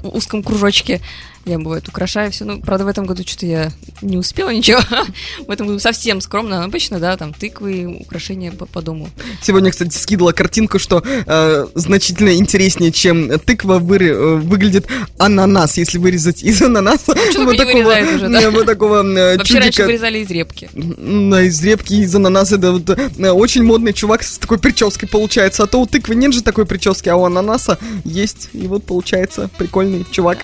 узком 0.03 0.43
кружочке 0.43 1.01
я, 1.45 1.59
бывает, 1.59 1.89
украшаю 1.89 2.31
все. 2.31 2.45
Ну, 2.45 2.61
правда, 2.61 2.85
в 2.85 2.87
этом 2.87 3.05
году 3.05 3.23
что-то 3.25 3.45
я 3.45 3.71
не 4.01 4.17
успела 4.17 4.49
ничего. 4.49 4.79
В 5.45 5.51
этом 5.51 5.67
году 5.67 5.79
совсем 5.79 6.21
скромно. 6.21 6.63
Обычно, 6.63 6.99
да, 6.99 7.17
там 7.17 7.33
тыквы, 7.33 7.97
украшения 7.99 8.53
по, 8.53 8.65
по 8.65 8.81
дому. 8.81 9.09
Сегодня, 9.41 9.71
кстати, 9.71 9.97
скидывала 9.97 10.31
картинку, 10.31 10.79
что 10.79 11.03
э, 11.05 11.67
значительно 11.75 12.33
интереснее, 12.35 12.93
чем 12.93 13.39
тыква, 13.39 13.79
вы- 13.79 13.97
э, 13.97 14.35
выглядит 14.35 14.87
ананас, 15.17 15.77
если 15.77 15.97
вырезать 15.97 16.43
из 16.43 16.61
ананаса. 16.61 17.13
что 17.31 17.45
только 17.45 17.73
не 17.73 17.83
вырезают 17.83 18.15
уже, 18.15 18.29
да? 18.29 18.41
э, 18.41 18.49
вот 18.49 18.65
такого 18.65 19.03
э, 19.03 19.37
Вообще 19.37 19.55
раньше 19.55 19.71
чудика. 19.71 19.85
вырезали 19.85 20.19
из 20.19 20.29
репки. 20.29 20.69
На 20.73 21.41
из 21.41 21.61
репки, 21.61 21.93
из 21.93 22.15
ананаса, 22.15 22.57
да, 22.57 22.71
вот, 22.71 22.89
э, 22.89 23.31
очень 23.31 23.63
модный 23.63 23.91
чувак 23.91 24.23
с 24.23 24.37
такой 24.37 24.59
прической 24.59 25.09
получается. 25.09 25.63
А 25.63 25.67
то 25.67 25.81
у 25.81 25.85
тыквы 25.85 26.15
нет 26.15 26.33
же 26.33 26.41
такой 26.41 26.65
прически, 26.65 27.09
а 27.09 27.17
у 27.17 27.25
ананаса 27.25 27.77
есть. 28.05 28.47
И 28.53 28.65
вот 28.67 28.85
получается 28.85 29.12
прикольный 29.57 30.05
чувак. 30.11 30.39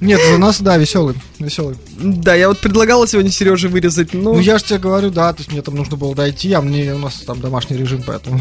Нет, 0.00 0.20
за 0.28 0.38
нас, 0.38 0.60
да, 0.60 0.76
веселый, 0.76 1.14
веселый. 1.38 1.76
Да, 1.96 2.34
я 2.34 2.48
вот 2.48 2.58
предлагала 2.58 3.06
сегодня 3.08 3.30
Сереже 3.30 3.68
вырезать, 3.68 4.12
но 4.12 4.34
Ну, 4.34 4.38
я 4.38 4.58
же 4.58 4.64
тебе 4.64 4.78
говорю, 4.78 5.10
да, 5.10 5.32
то 5.32 5.40
есть 5.40 5.52
мне 5.52 5.62
там 5.62 5.76
нужно 5.76 5.96
было 5.96 6.14
дойти, 6.14 6.52
а 6.52 6.60
мне, 6.60 6.92
у 6.92 6.98
нас 6.98 7.14
там 7.26 7.40
домашний 7.40 7.76
режим, 7.76 8.02
поэтому... 8.06 8.38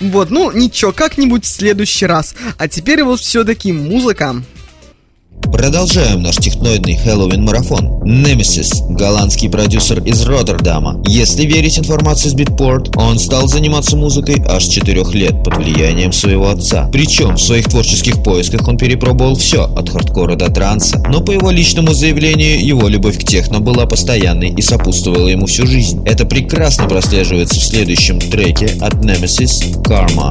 вот, 0.00 0.30
ну 0.30 0.50
ничего, 0.50 0.92
как-нибудь 0.92 1.44
в 1.44 1.48
следующий 1.48 2.06
раз. 2.06 2.34
А 2.58 2.68
теперь 2.68 3.02
вот 3.02 3.20
все-таки 3.20 3.72
музыка. 3.72 4.42
Продолжаем 5.42 6.22
наш 6.22 6.36
техноидный 6.36 6.96
Хэллоуин-марафон. 6.96 8.02
Nemesis, 8.02 8.86
голландский 8.88 9.50
продюсер 9.50 10.02
из 10.02 10.22
Роттердама. 10.22 11.02
Если 11.06 11.44
верить 11.44 11.78
информации 11.78 12.28
с 12.28 12.34
Beatport, 12.34 12.92
он 12.96 13.18
стал 13.18 13.46
заниматься 13.46 13.96
музыкой 13.96 14.42
аж 14.46 14.64
с 14.64 14.68
4 14.68 15.02
лет 15.12 15.44
под 15.44 15.56
влиянием 15.56 16.12
своего 16.12 16.50
отца. 16.50 16.88
Причем 16.92 17.36
в 17.36 17.42
своих 17.42 17.66
творческих 17.66 18.22
поисках 18.22 18.66
он 18.68 18.78
перепробовал 18.78 19.34
все, 19.34 19.64
от 19.64 19.90
хардкора 19.90 20.36
до 20.36 20.50
транса. 20.50 21.02
Но 21.08 21.20
по 21.20 21.32
его 21.32 21.50
личному 21.50 21.92
заявлению, 21.92 22.64
его 22.64 22.88
любовь 22.88 23.18
к 23.18 23.24
техно 23.24 23.60
была 23.60 23.86
постоянной 23.86 24.50
и 24.50 24.62
сопутствовала 24.62 25.28
ему 25.28 25.46
всю 25.46 25.66
жизнь. 25.66 26.02
Это 26.06 26.24
прекрасно 26.24 26.88
прослеживается 26.88 27.60
в 27.60 27.64
следующем 27.64 28.18
треке 28.18 28.76
от 28.80 28.94
Nemesis 28.94 29.82
«Karma». 29.82 30.30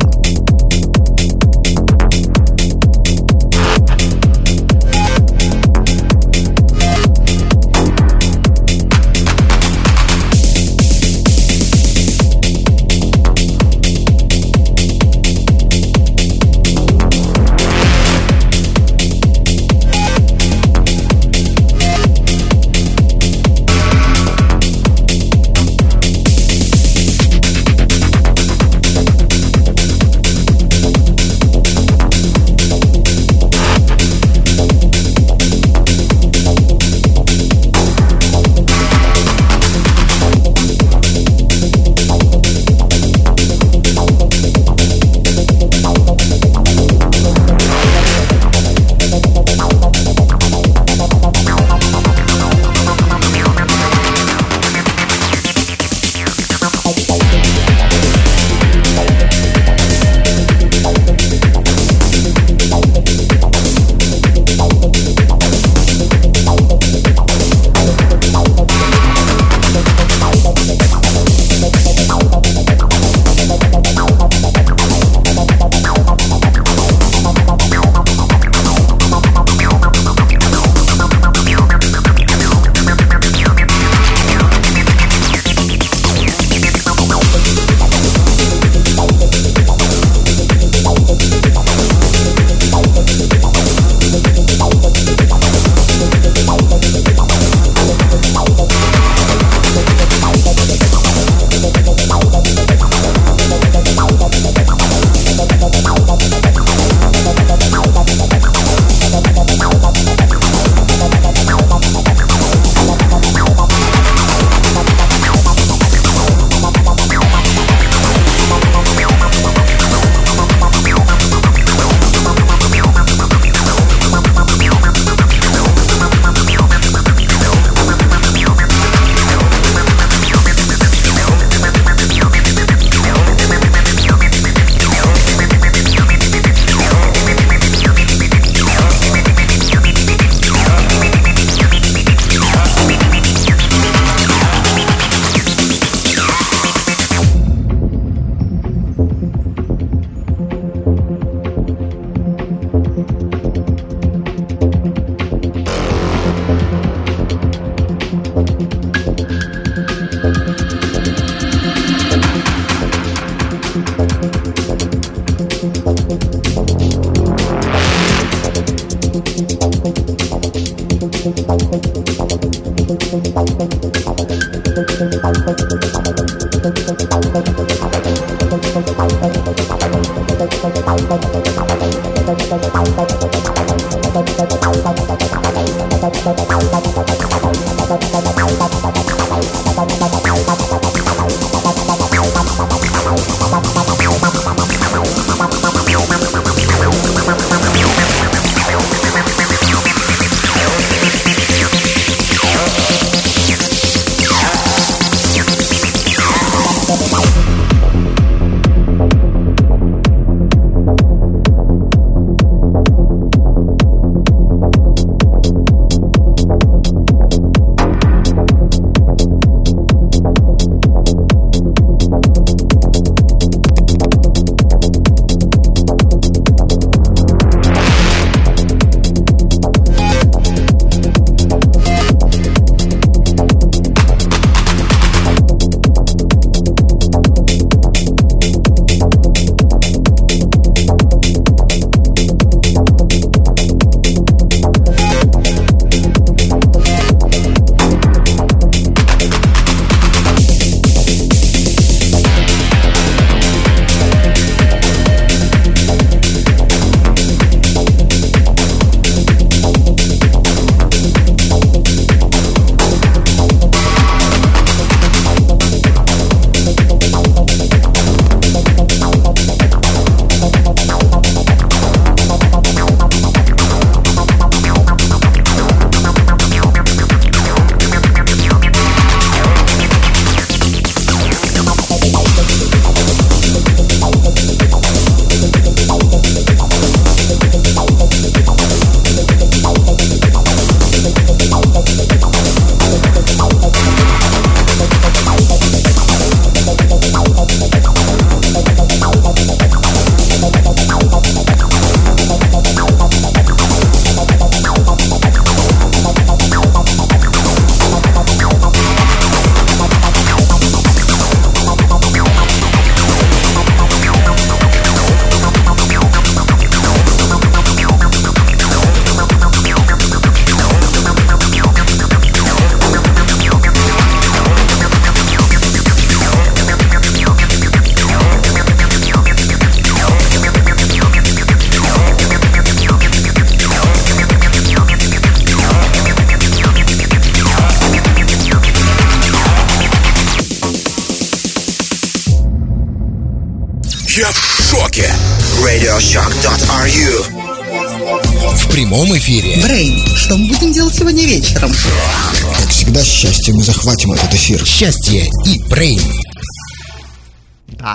Счастье 354.79 355.25
и 355.45 355.61
Брейн. 355.69 355.99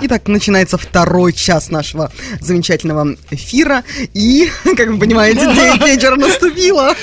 Итак, 0.03 0.27
начинается 0.27 0.77
второй 0.77 1.33
час 1.33 1.71
нашего 1.71 2.11
замечательного 2.41 3.15
эфира. 3.31 3.83
И, 4.13 4.51
как 4.77 4.89
вы 4.89 4.99
понимаете, 4.99 5.39
9 5.79 5.83
вечера 5.83 6.15
наступило. 6.15 6.93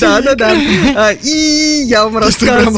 Да, 0.00 0.22
да, 0.22 0.34
да. 0.34 1.12
И 1.22 1.82
я 1.84 2.04
вам 2.04 2.16
рассказываю. 2.16 2.72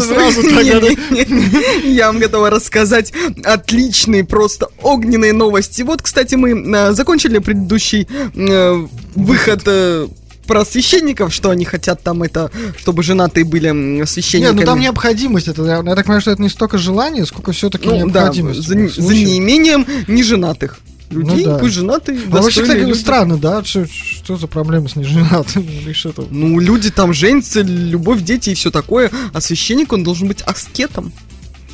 да? 0.80 1.88
Я 1.88 2.08
вам 2.08 2.18
готова 2.18 2.50
рассказать 2.50 3.12
отличные, 3.44 4.24
просто 4.24 4.66
огненные 4.82 5.32
новости. 5.32 5.82
Вот, 5.82 6.02
кстати, 6.02 6.34
мы 6.34 6.76
а, 6.76 6.92
закончили 6.92 7.38
предыдущий 7.38 8.08
э, 8.34 8.86
выход 9.14 9.62
э, 9.66 10.08
про 10.46 10.64
священников, 10.64 11.32
что 11.34 11.50
они 11.50 11.64
хотят 11.64 12.02
там 12.02 12.22
это, 12.22 12.50
чтобы 12.78 13.02
женатые 13.02 13.44
были 13.44 13.68
м, 13.70 13.96
Нет, 13.96 14.08
священниками. 14.08 14.60
ну 14.60 14.66
там 14.66 14.80
необходимость. 14.80 15.48
Это, 15.48 15.62
я, 15.64 15.76
я 15.76 15.94
так 15.94 16.04
понимаю, 16.06 16.20
что 16.20 16.30
это 16.30 16.42
не 16.42 16.48
столько 16.48 16.78
желание, 16.78 17.26
сколько 17.26 17.52
все-таки 17.52 17.88
Ну 17.88 18.08
да, 18.10 18.22
необходимость. 18.22 18.62
за, 18.66 18.74
этом 18.74 18.88
за 18.88 19.02
случае. 19.02 19.24
неимением 19.24 19.86
неженатых 20.08 20.78
людей, 21.10 21.44
Ну 21.44 21.52
да. 21.52 21.58
пусть 21.58 21.74
женатые, 21.74 22.18
А 22.30 22.42
вообще, 22.42 22.62
кстати, 22.62 22.80
люди. 22.80 22.98
странно, 22.98 23.36
да? 23.38 23.62
Что, 23.64 23.86
что 23.86 24.36
за 24.36 24.46
проблема 24.48 24.88
с 24.88 24.96
неженатыми? 24.96 25.66
Ну, 26.30 26.58
люди 26.58 26.90
там 26.90 27.12
женятся, 27.14 27.60
любовь, 27.62 28.22
дети 28.22 28.50
и 28.50 28.54
все 28.54 28.70
такое, 28.70 29.10
а 29.32 29.40
священник, 29.40 29.92
он 29.92 30.02
должен 30.02 30.26
быть 30.28 30.42
аскетом. 30.42 31.12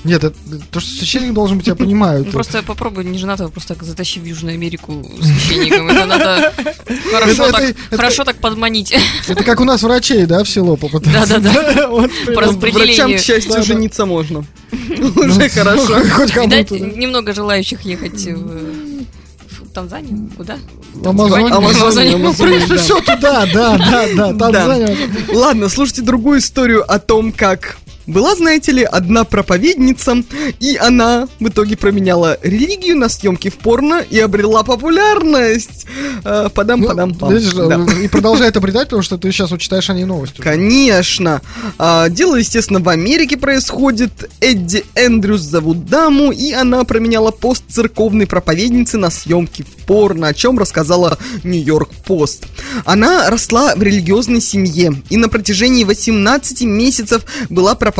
Нет, 0.05 0.24
это, 0.24 0.34
то, 0.72 0.80
что 0.80 0.90
священник 0.98 1.32
должен 1.32 1.59
быть, 1.59 1.66
я 1.68 1.74
понимаю. 1.76 2.18
Ну, 2.20 2.22
это- 2.24 2.32
просто 2.32 2.62
попробуй 2.62 3.05
неженатого 3.05 3.48
просто 3.50 3.74
так 3.74 3.84
затащи 3.84 4.18
в 4.18 4.24
Южную 4.24 4.55
Америку 4.55 5.09
священником. 5.22 5.88
Это 5.90 6.07
надо 6.07 6.53
хорошо 7.12 7.44
Это- 7.44 7.53
так- 7.53 7.62
это- 7.62 7.96
хорошо 7.96 8.24
так 8.24 8.36
подманить. 8.38 8.92
Это 9.28 9.44
как 9.44 9.61
у 9.61 9.64
нас 9.64 9.82
врачей, 9.82 10.26
да, 10.26 10.42
в 10.42 10.48
село 10.48 10.76
попытаться. 10.76 11.38
Да-да-да. 11.38 11.88
Вот, 11.92 12.11
По 12.11 12.16
примерно. 12.16 12.34
Врачам, 12.34 12.50
распределению. 12.50 13.18
к 13.18 13.22
счастью, 13.22 13.50
Да, 13.53 13.57
да. 13.59 13.62
жениться 13.62 14.07
можно. 14.07 14.44
Ну, 14.72 15.09
Уже 15.26 15.48
хорошо. 15.48 16.03
Хоть 16.11 16.32
кому-то, 16.32 16.64
да. 16.70 16.78
немного 16.78 17.32
желающих 17.32 17.82
ехать 17.82 18.26
в 18.26 19.68
Танзанию? 19.72 20.28
Куда? 20.36 20.59
Амазония. 21.05 21.55
Амазония, 21.55 22.66
да. 22.68 22.76
Все 22.76 23.00
туда, 23.00 23.46
да, 23.53 23.78
да, 23.78 24.09
да, 24.14 24.34
Танзания. 24.34 24.96
Ладно, 25.32 25.68
слушайте 25.68 26.03
другую 26.03 26.40
историю 26.40 26.84
о 26.92 26.98
том, 26.98 27.32
как 27.32 27.78
была, 28.07 28.34
знаете 28.34 28.72
ли, 28.72 28.82
одна 28.84 29.24
проповедница, 29.24 30.22
и 30.61 30.76
она 30.76 31.28
в 31.40 31.48
итоге 31.48 31.76
променяла 31.76 32.38
религию 32.42 32.96
на 32.96 33.09
съемки 33.09 33.48
в 33.48 33.57
порно 33.57 34.05
и 34.09 34.18
обрела 34.18 34.62
популярность. 34.62 35.86
Э, 36.24 36.48
Подам, 36.53 36.80
Ну, 36.80 36.88
подам, 36.88 37.14
пам. 37.14 37.34
видишь, 37.34 37.53
Да. 37.53 37.86
И 38.03 38.09
продолжает 38.09 38.57
обретать, 38.57 38.84
потому 38.84 39.03
что 39.03 39.18
ты 39.18 39.30
сейчас 39.32 39.50
вот 39.50 39.61
читаешь 39.61 39.88
о 39.90 39.94
ней 39.94 40.05
новости. 40.05 40.40
Конечно. 40.40 41.40
А, 41.78 42.09
дело, 42.09 42.36
естественно, 42.36 42.80
в 42.80 42.88
Америке 42.88 43.36
происходит. 43.36 44.30
Эдди 44.40 44.84
Эндрюс 44.94 45.40
зовут 45.40 45.86
даму, 45.86 46.32
и 46.32 46.53
она 46.53 46.84
променяла 46.84 47.30
пост 47.30 47.64
церковной 47.68 48.26
проповедницы 48.26 48.98
на 48.98 49.11
съемки 49.11 49.62
в 49.62 49.86
порно, 49.86 50.28
о 50.28 50.34
чем 50.34 50.59
рассказала 50.59 51.18
Нью-Йорк 51.44 51.90
Пост. 52.07 52.46
Она 52.84 53.30
росла 53.30 53.74
в 53.76 53.82
религиозной 53.82 54.40
семье 54.40 55.03
и 55.11 55.16
на 55.16 55.28
протяжении 55.28 55.84
18 55.84 56.62
месяцев 56.62 57.22
была 57.48 57.74
проповедницей 57.74 57.91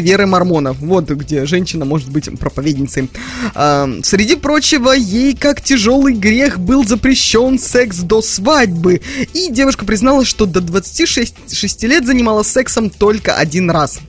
веры 0.00 0.26
мормонов. 0.26 0.78
Вот 0.78 1.10
где 1.10 1.46
женщина 1.46 1.84
может 1.84 2.10
быть 2.10 2.28
проповедницей. 2.38 3.08
А, 3.54 3.88
среди 4.02 4.36
прочего, 4.36 4.92
ей 4.92 5.34
как 5.34 5.60
тяжелый 5.60 6.14
грех 6.14 6.58
был 6.58 6.84
запрещен 6.84 7.58
секс 7.58 7.98
до 7.98 8.22
свадьбы. 8.22 9.00
И 9.34 9.48
девушка 9.50 9.84
призналась, 9.84 10.28
что 10.28 10.46
до 10.46 10.60
26 10.60 11.54
шести 11.54 11.86
лет 11.86 12.06
занималась 12.06 12.48
сексом 12.48 12.90
только 12.90 13.34
один 13.36 13.70
раз. 13.70 14.00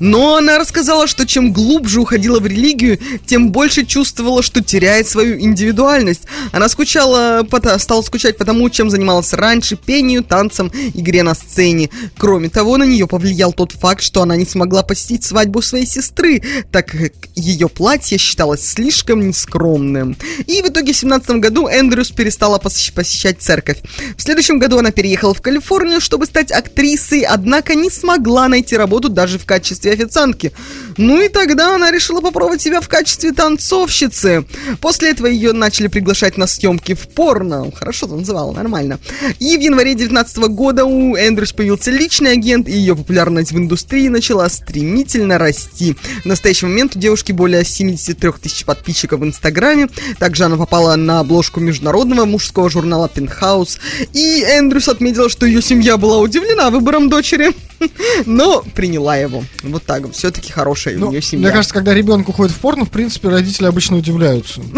Но 0.00 0.36
она 0.36 0.58
рассказала, 0.58 1.06
что 1.06 1.26
чем 1.26 1.52
глубже 1.52 2.00
уходила 2.00 2.40
в 2.40 2.46
религию, 2.46 2.98
тем 3.26 3.50
больше 3.50 3.84
чувствовала, 3.84 4.42
что 4.42 4.62
теряет 4.62 5.08
свою 5.08 5.38
индивидуальность. 5.40 6.22
Она 6.52 6.68
скучала, 6.68 7.46
стала 7.78 8.02
скучать 8.02 8.36
по 8.36 8.44
тому, 8.44 8.68
чем 8.70 8.90
занималась 8.90 9.32
раньше, 9.32 9.76
пению, 9.76 10.22
танцем, 10.22 10.70
игре 10.94 11.22
на 11.22 11.34
сцене. 11.34 11.90
Кроме 12.16 12.48
того, 12.48 12.76
на 12.76 12.84
нее 12.84 13.06
повлиял 13.06 13.52
тот 13.52 13.72
факт, 13.72 14.02
что 14.02 14.22
она 14.22 14.36
не 14.36 14.46
смогла 14.46 14.82
посетить 14.82 15.24
свадьбу 15.24 15.62
своей 15.62 15.86
сестры, 15.86 16.42
так 16.70 16.86
как 16.86 17.12
ее 17.34 17.68
платье 17.68 18.18
считалось 18.18 18.66
слишком 18.66 19.26
нескромным. 19.26 20.16
И 20.46 20.62
в 20.62 20.68
итоге 20.68 20.92
в 20.92 20.96
17 20.96 21.30
году 21.32 21.68
Эндрюс 21.68 22.10
перестала 22.10 22.58
посещ- 22.58 22.92
посещать 22.92 23.40
церковь. 23.40 23.78
В 24.16 24.22
следующем 24.22 24.58
году 24.58 24.78
она 24.78 24.90
переехала 24.90 25.34
в 25.34 25.42
Калифорнию, 25.42 26.00
чтобы 26.00 26.26
стать 26.26 26.52
актрисой, 26.52 27.22
однако 27.22 27.74
не 27.74 27.90
смогла 27.90 28.48
найти 28.48 28.76
работу 28.76 29.08
даже 29.08 29.38
в 29.38 29.44
качестве 29.56 29.92
официантки. 29.92 30.52
Ну 30.98 31.20
и 31.20 31.28
тогда 31.28 31.74
она 31.74 31.90
решила 31.90 32.20
попробовать 32.20 32.60
себя 32.60 32.82
в 32.82 32.88
качестве 32.88 33.32
танцовщицы. 33.32 34.44
После 34.82 35.10
этого 35.10 35.28
ее 35.28 35.52
начали 35.52 35.88
приглашать 35.88 36.36
на 36.36 36.46
съемки 36.46 36.94
в 36.94 37.08
порно. 37.08 37.72
Хорошо 37.74 38.06
танцевала, 38.06 38.52
нормально. 38.52 38.98
И 39.38 39.56
в 39.56 39.60
январе 39.60 39.94
19 39.94 40.36
года 40.48 40.84
у 40.84 41.16
Эндрюс 41.16 41.52
появился 41.52 41.90
личный 41.90 42.32
агент, 42.32 42.68
и 42.68 42.72
ее 42.72 42.94
популярность 42.94 43.52
в 43.52 43.56
индустрии 43.56 44.08
начала 44.08 44.46
стремительно 44.50 45.38
расти. 45.38 45.96
В 46.22 46.26
настоящий 46.26 46.66
момент 46.66 46.96
у 46.96 46.98
девушки 46.98 47.32
более 47.32 47.64
73 47.64 48.32
тысяч 48.42 48.66
подписчиков 48.66 49.20
в 49.20 49.24
Инстаграме. 49.24 49.88
Также 50.18 50.44
она 50.44 50.56
попала 50.56 50.96
на 50.96 51.20
обложку 51.20 51.60
международного 51.60 52.26
мужского 52.26 52.68
журнала 52.68 53.10
Penthouse. 53.14 53.78
И 54.12 54.42
Эндрюс 54.42 54.88
отметила, 54.88 55.30
что 55.30 55.46
ее 55.46 55.62
семья 55.62 55.96
была 55.96 56.18
удивлена 56.18 56.68
выбором 56.68 57.08
дочери, 57.08 57.52
но 58.26 58.62
приняла 58.74 59.16
его. 59.16 59.45
Вот 59.62 59.82
так 59.84 60.02
вот. 60.02 60.14
Все-таки 60.14 60.52
хорошая 60.52 60.96
Ну, 60.96 61.08
у 61.08 61.10
нее 61.10 61.22
семья. 61.22 61.46
Мне 61.48 61.52
кажется, 61.54 61.74
когда 61.74 61.94
ребенок 61.94 62.28
уходит 62.28 62.52
в 62.54 62.58
порно, 62.58 62.84
в 62.84 62.90
принципе, 62.90 63.28
родители 63.28 63.66
обычно 63.66 63.96
удивляются. 63.96 64.60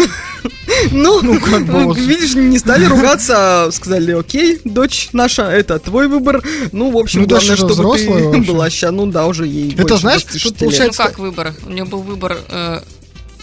Ну, 0.93 1.41
как 1.41 1.67
бы 1.67 1.85
вот. 1.87 1.99
видишь, 1.99 2.35
не 2.35 2.57
стали 2.59 2.85
ругаться, 2.85 3.65
а 3.67 3.73
сказали, 3.73 4.13
окей, 4.13 4.61
дочь 4.65 5.09
наша, 5.13 5.51
это 5.51 5.79
твой 5.81 6.07
выбор. 6.07 6.43
Ну, 6.71 6.91
в 6.93 6.97
общем, 6.97 7.23
Ну, 7.23 7.27
главное, 7.27 7.57
чтобы 7.57 7.73
взрослая 7.73 8.19
ты 8.19 8.25
вообще. 8.39 8.53
была 8.53 8.71
ща, 8.71 8.91
ну 8.93 9.07
да, 9.07 9.27
уже 9.27 9.47
ей 9.47 9.75
Это 9.77 9.97
знаешь, 9.97 10.23
26 10.23 10.45
тут 10.45 10.53
лет. 10.53 10.61
Ну 10.61 10.67
получается- 10.69 11.03
как 11.03 11.19
выбор? 11.19 11.55
У 11.67 11.71
нее 11.71 11.85
был 11.85 12.03
выбор 12.03 12.39
э, 12.49 12.81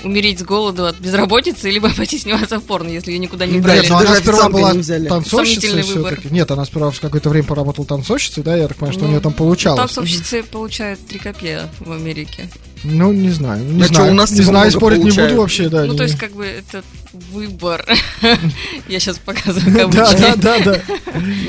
умереть 0.04 0.40
с 0.40 0.44
голоду 0.44 0.86
от 0.86 1.00
безработицы, 1.00 1.70
либо 1.70 1.90
пойти 1.94 2.18
сниматься 2.18 2.60
в 2.60 2.64
порно, 2.64 2.90
если 2.90 3.12
ее 3.12 3.20
никуда 3.20 3.46
не 3.46 3.60
брали. 3.60 3.80
Нет, 3.80 3.90
даже 3.90 4.08
она 4.08 4.16
сперва 4.18 4.50
была 4.50 4.74
не 4.74 4.80
взяли. 4.80 5.08
танцовщицей 5.08 5.82
все-таки. 5.82 6.28
Нет, 6.32 6.50
она 6.52 6.66
сперва 6.66 6.92
в 6.92 7.00
какое-то 7.00 7.30
время 7.30 7.48
поработала 7.48 7.88
танцовщицей, 7.88 8.44
да, 8.44 8.56
я 8.56 8.68
так 8.68 8.78
понимаю, 8.78 8.94
что 8.94 9.04
у 9.04 9.08
Ну, 9.08 9.12
нее 9.14 9.22
там 9.22 9.34
получалось. 9.34 9.80
Танцовщицы 9.80 10.44
получают 10.44 11.00
3 11.08 11.20
копея 11.20 11.70
в 11.80 11.92
Америке. 11.92 12.50
Ну, 12.84 13.12
не 13.12 13.30
знаю, 13.30 13.64
не 13.66 13.82
А 13.84 13.88
чё, 13.88 13.94
знаю. 13.96 14.12
у 14.12 14.16
нас 14.16 14.30
не 14.32 14.38
типа 14.38 14.50
знаю, 14.50 14.72
спорить 14.72 14.98
не 15.00 15.04
получают? 15.06 15.32
буду 15.32 15.42
вообще, 15.42 15.70
да. 15.70 15.86
Ну, 15.86 15.92
не- 15.94 15.98
то 15.98 16.04
есть, 16.04 16.18
как 16.20 16.34
бы, 16.34 16.46
это 16.46 16.84
выбор. 17.32 17.86
Я 18.88 19.00
сейчас 19.00 19.18
показываю 19.18 19.90
Да, 19.92 20.06
кавычки. 20.06 20.22
да, 20.22 20.36
да, 20.36 20.60
да. 20.60 20.82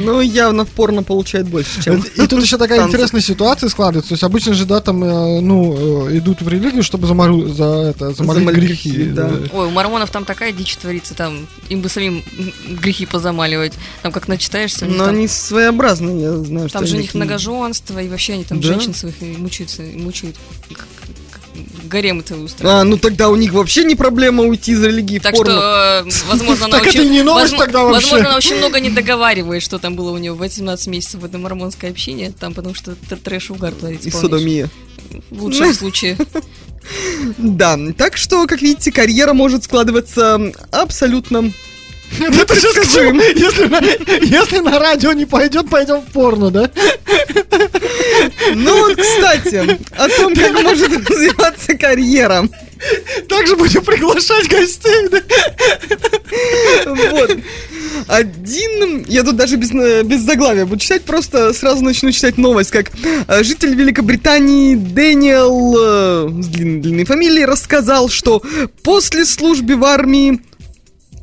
Ну, 0.00 0.20
явно 0.20 0.64
в 0.64 0.68
порно 0.68 1.02
получает 1.02 1.46
больше, 1.48 1.82
чем... 1.82 2.00
И 2.02 2.26
тут 2.26 2.42
еще 2.42 2.58
такая 2.58 2.86
интересная 2.86 3.20
ситуация 3.20 3.68
складывается. 3.68 4.10
То 4.10 4.14
есть 4.14 4.22
обычно 4.24 4.54
же, 4.54 4.64
да, 4.64 4.80
там, 4.80 5.02
э, 5.04 5.40
ну, 5.40 6.08
э, 6.08 6.18
идут 6.18 6.42
в 6.42 6.48
религию, 6.48 6.82
чтобы 6.82 7.06
за 7.06 7.64
это, 7.94 8.12
замолить 8.12 8.48
грехи. 8.48 9.04
да. 9.04 9.30
Ой, 9.52 9.66
у 9.66 9.70
мормонов 9.70 10.10
там 10.10 10.24
такая 10.24 10.52
дичь 10.52 10.76
творится, 10.76 11.14
там 11.14 11.46
им 11.68 11.80
бы 11.80 11.88
самим 11.88 12.22
грехи 12.68 13.06
позамаливать. 13.06 13.74
Там 14.02 14.12
как 14.12 14.28
начитаешься, 14.28 14.86
Но 14.86 15.06
они 15.06 15.28
своеобразные, 15.28 16.20
я 16.20 16.36
знаю, 16.38 16.68
что 16.68 16.78
там 16.78 16.86
же 16.86 16.96
у 16.96 17.00
них 17.00 17.14
многоженство, 17.14 18.02
и 18.02 18.08
вообще 18.08 18.34
они 18.34 18.44
там 18.44 18.60
Да? 18.60 18.68
женщин 18.68 18.94
своих 18.94 19.20
мучаются, 19.20 19.82
мучают. 19.82 20.36
Гарем 21.86 22.20
это 22.20 22.36
устраивают. 22.36 22.80
А, 22.80 22.84
ну 22.84 22.96
тогда 22.98 23.28
у 23.28 23.36
них 23.36 23.52
вообще 23.52 23.84
не 23.84 23.94
проблема 23.94 24.44
уйти 24.44 24.72
из 24.72 24.82
религии 24.82 25.18
в 25.18 25.22
Так 25.22 25.34
порно. 25.34 25.52
что, 25.52 26.04
э, 26.06 26.10
возможно, 26.28 26.66
она 26.66 26.78
Так 26.78 26.86
очень... 26.88 27.10
не 27.10 27.22
новость 27.22 27.56
тогда 27.56 27.84
вообще. 27.84 28.02
Возможно, 28.02 28.28
она 28.28 28.36
очень 28.36 28.56
много 28.56 28.80
не 28.80 28.90
договаривает, 28.90 29.62
что 29.62 29.78
там 29.78 29.96
было 29.96 30.10
у 30.10 30.18
нее 30.18 30.32
в 30.32 30.38
18 30.38 30.86
месяцев 30.88 31.20
в 31.20 31.24
этом 31.24 31.42
мормонское 31.42 31.90
общение, 31.90 32.32
там 32.38 32.54
потому 32.54 32.74
что 32.74 32.94
т- 32.94 33.16
трэш 33.16 33.50
угар 33.50 33.72
творится. 33.72 34.08
И 34.08 34.12
содомия. 34.12 34.68
В 35.30 35.42
лучшем 35.42 35.72
случае. 35.74 36.16
Да, 37.38 37.78
так 37.96 38.16
что, 38.16 38.46
как 38.46 38.62
видите, 38.62 38.92
карьера 38.92 39.32
может 39.32 39.64
складываться 39.64 40.40
абсолютно 40.70 41.52
Это 42.18 42.56
сейчас 42.56 42.74
к 42.74 42.92
чему? 42.92 43.20
Если 43.20 44.58
на, 44.60 44.78
радио 44.78 45.12
не 45.12 45.26
пойдет, 45.26 45.68
пойдем 45.68 46.00
в 46.00 46.12
порно, 46.12 46.50
да? 46.50 46.70
Ну 48.54 48.88
вот, 48.88 48.96
кстати, 48.96 49.78
о 49.96 50.08
том, 50.08 50.34
как 50.34 50.62
может 50.62 51.08
развиваться 51.08 51.74
карьера. 51.74 52.48
Также 53.28 53.56
будем 53.56 53.82
приглашать 53.84 54.48
гостей, 54.48 55.08
да? 55.10 55.20
Вот. 56.86 57.36
Один, 58.08 59.04
я 59.08 59.22
тут 59.24 59.36
даже 59.36 59.56
без, 59.56 59.70
без 60.04 60.20
заглавия 60.20 60.64
буду 60.66 60.80
читать, 60.80 61.02
просто 61.02 61.52
сразу 61.52 61.82
начну 61.82 62.12
читать 62.12 62.38
новость, 62.38 62.70
как 62.70 62.92
э, 63.26 63.42
житель 63.42 63.74
Великобритании 63.74 64.74
Дэниел 64.76 65.74
э, 65.76 66.42
с 66.42 66.46
длинной, 66.46 66.80
длинной 66.80 67.04
фамилией 67.04 67.46
рассказал, 67.46 68.08
что 68.08 68.42
после 68.82 69.24
службы 69.24 69.76
в 69.76 69.84
армии 69.84 70.40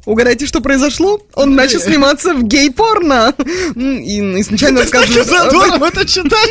Угадайте, 0.05 0.45
что 0.45 0.59
произошло? 0.59 1.21
Он 1.33 1.55
начал 1.55 1.79
сниматься 1.79 2.33
в 2.33 2.43
гей-порно. 2.43 3.33
И, 3.75 4.19
и 4.19 4.43
Так 4.43 4.71
рассказывает... 4.71 5.25
задорно 5.27 5.85
это 5.85 6.05
читать. 6.05 6.49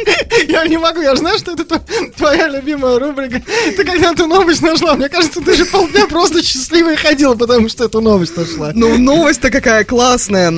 Я 0.48 0.66
не 0.66 0.78
могу, 0.78 1.02
я 1.02 1.10
же 1.14 1.18
знаю, 1.18 1.38
что 1.38 1.52
это 1.52 1.62
тво- 1.64 2.12
твоя 2.16 2.48
любимая 2.48 2.98
рубрика. 2.98 3.42
Ты 3.76 3.84
когда 3.84 4.12
эту 4.12 4.26
новость 4.26 4.62
нашла, 4.62 4.94
мне 4.94 5.08
кажется, 5.10 5.40
ты 5.42 5.54
же 5.54 5.66
полдня 5.66 6.06
просто 6.06 6.42
счастливой 6.42 6.96
ходила, 6.96 7.34
потому 7.34 7.68
что 7.68 7.84
эту 7.84 8.00
новость 8.00 8.36
нашла. 8.36 8.72
Ну, 8.74 8.96
новость-то 8.96 9.50
какая 9.50 9.84
классная. 9.84 10.52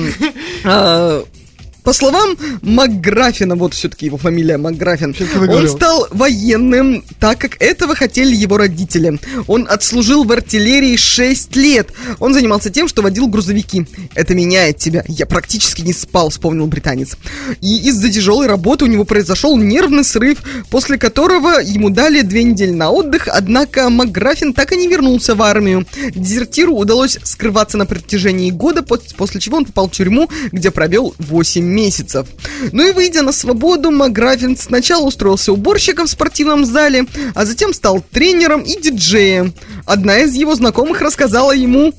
По 1.85 1.93
словам 1.93 2.35
Макграфина, 2.63 3.55
вот 3.55 3.75
все-таки 3.75 4.07
его 4.07 4.17
фамилия 4.17 4.57
Макграфин, 4.57 5.15
он 5.47 5.69
стал 5.69 6.07
военным, 6.09 7.03
так 7.19 7.37
как 7.37 7.61
этого 7.61 7.93
хотели 7.93 8.35
его 8.35 8.57
родители. 8.57 9.19
Он 9.45 9.67
отслужил 9.69 10.23
в 10.23 10.31
артиллерии 10.31 10.95
6 10.95 11.55
лет. 11.55 11.89
Он 12.19 12.33
занимался 12.33 12.71
тем, 12.71 12.87
что 12.87 13.03
водил 13.03 13.27
грузовики. 13.27 13.85
Это 14.15 14.33
меняет 14.33 14.77
тебя. 14.77 15.03
Я 15.07 15.27
практически 15.27 15.83
не 15.83 15.93
спал, 15.93 16.29
вспомнил 16.31 16.65
британец. 16.65 17.17
И 17.61 17.87
из-за 17.89 18.09
тяжелой 18.11 18.47
работы 18.47 18.85
у 18.85 18.87
него 18.87 19.03
произошел 19.03 19.55
нервный 19.55 20.03
срыв, 20.03 20.39
после 20.71 20.97
которого 20.97 21.59
ему 21.61 21.91
дали 21.91 22.21
две 22.21 22.43
недели 22.43 22.71
на 22.71 22.89
отдых, 22.89 23.27
однако 23.31 23.91
Макграфин 23.91 24.53
так 24.53 24.71
и 24.71 24.75
не 24.75 24.87
вернулся 24.87 25.35
в 25.35 25.41
армию. 25.43 25.85
Дезертиру 26.15 26.73
удалось 26.75 27.19
скрываться 27.21 27.77
на 27.77 27.85
протяжении 27.85 28.49
года, 28.49 28.81
пос- 28.81 29.15
после 29.15 29.39
чего 29.39 29.57
он 29.57 29.65
попал 29.65 29.87
в 29.87 29.91
тюрьму, 29.91 30.31
где 30.51 30.71
провел 30.71 31.13
8 31.19 31.74
месяцев. 31.75 32.27
Ну 32.71 32.87
и 32.87 32.91
выйдя 32.91 33.21
на 33.21 33.31
свободу, 33.31 33.91
Макграфин 33.91 34.57
сначала 34.57 35.05
устроился 35.05 35.51
уборщиком 35.51 36.07
в 36.07 36.09
спортивном 36.09 36.65
зале, 36.65 37.05
а 37.35 37.45
затем 37.45 37.73
стал 37.73 38.03
тренером 38.11 38.61
и 38.61 38.79
диджеем. 38.79 39.53
Одна 39.85 40.19
из 40.19 40.33
его 40.33 40.55
знакомых 40.55 41.01
рассказала 41.01 41.51
ему... 41.51 41.93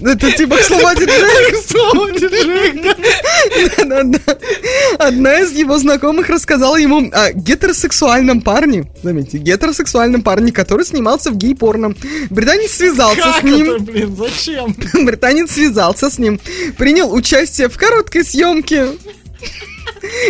Это 0.00 0.32
типа 0.32 0.56
слова 0.62 0.94
диджея. 0.94 1.54
Да-да-да. 3.76 4.38
Одна 4.98 5.40
из 5.40 5.52
его 5.52 5.78
знакомых 5.78 6.28
рассказала 6.28 6.76
ему 6.76 7.10
о 7.12 7.32
гетеросексуальном 7.32 8.40
парне, 8.40 8.90
заметьте, 9.02 9.38
гетеросексуальном 9.38 10.22
парне, 10.22 10.52
который 10.52 10.84
снимался 10.84 11.30
в 11.30 11.36
гей-порно. 11.36 11.94
Британец 12.30 12.72
связался 12.72 13.22
Как 13.22 13.40
с 13.40 13.44
ним. 13.44 13.70
это, 13.70 13.82
блин, 13.82 14.16
зачем? 14.16 14.76
Британец 15.04 15.52
связался 15.52 16.10
с 16.10 16.18
ним, 16.18 16.40
принял 16.76 17.12
участие 17.12 17.68
в 17.68 17.76
короткой 17.76 18.24
съемке 18.24 18.88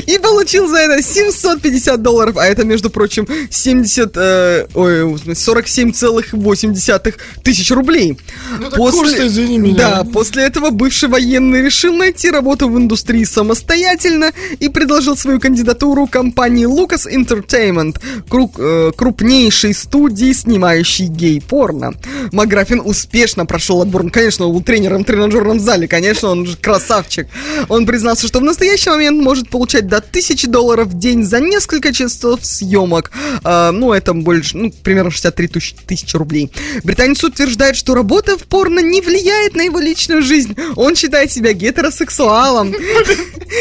и 0.07 0.19
получил 0.19 0.69
за 0.69 0.79
это 0.79 1.03
750 1.03 2.03
долларов, 2.03 2.37
а 2.37 2.47
это, 2.47 2.64
между 2.64 2.91
прочим, 2.91 3.27
70, 3.51 4.12
э, 4.16 4.66
ой, 4.75 5.03
47,8 5.35 7.14
тысяч 7.43 7.71
рублей. 7.71 8.19
Ну, 8.59 8.71
так 8.71 8.79
курс-то, 8.79 9.27
извини 9.27 9.59
меня. 9.59 9.77
Да, 9.77 10.05
после 10.05 10.45
этого 10.45 10.71
бывший 10.71 11.09
военный 11.09 11.62
решил 11.62 11.95
найти 11.95 12.31
работу 12.31 12.69
в 12.69 12.77
индустрии 12.77 13.25
самостоятельно 13.25 14.33
и 14.61 14.69
предложил 14.69 15.16
свою 15.16 15.41
кандидатуру 15.41 16.07
компании 16.07 16.66
Lucas 16.66 17.07
Entertainment, 17.11 18.01
кру- 18.29 18.51
э, 18.59 18.93
крупнейшей 18.97 19.75
студии, 19.75 20.33
снимающей 20.33 21.07
гей-порно. 21.07 21.95
Макграфин 22.33 22.81
успешно 22.85 23.47
прошел 23.47 23.83
отбор. 23.83 24.03
Ну, 24.05 24.11
Конечно, 24.11 24.47
он 24.47 24.53
был 24.53 24.62
тренером 24.62 25.03
в 25.03 25.07
тренажерном 25.07 25.61
зале, 25.61 25.89
конечно, 25.89 26.31
он 26.31 26.47
же 26.47 26.57
красавчик. 26.57 27.29
Он 27.69 27.87
признался, 27.87 28.27
что 28.27 28.41
в 28.41 28.43
настоящий 28.43 28.91
момент 28.91 29.23
может 29.23 29.49
получать 29.69 29.87
до 29.87 29.99
1000 29.99 30.49
долларов 30.49 30.89
в 30.89 30.99
день 30.99 31.23
за 31.25 31.41
несколько 31.41 31.93
часов 31.93 32.41
съемок. 32.43 33.11
А, 33.45 33.71
ну, 33.71 33.93
это 33.93 34.14
больше, 34.14 34.57
ну, 34.57 34.73
примерно 34.83 35.11
63 35.11 35.47
тысяч- 35.47 35.75
тысячи 35.87 36.16
рублей. 36.16 36.51
Британец 36.85 37.23
утверждает, 37.23 37.77
что 37.77 37.95
работа 37.95 38.39
в 38.39 38.45
порно 38.45 38.81
не 38.81 39.03
влияет 39.03 39.57
на 39.57 39.62
его 39.62 39.79
личную 39.79 40.23
жизнь. 40.23 40.57
Он 40.77 40.97
считает 40.97 41.31
себя 41.31 41.53
гетеросексуалом 41.53 42.75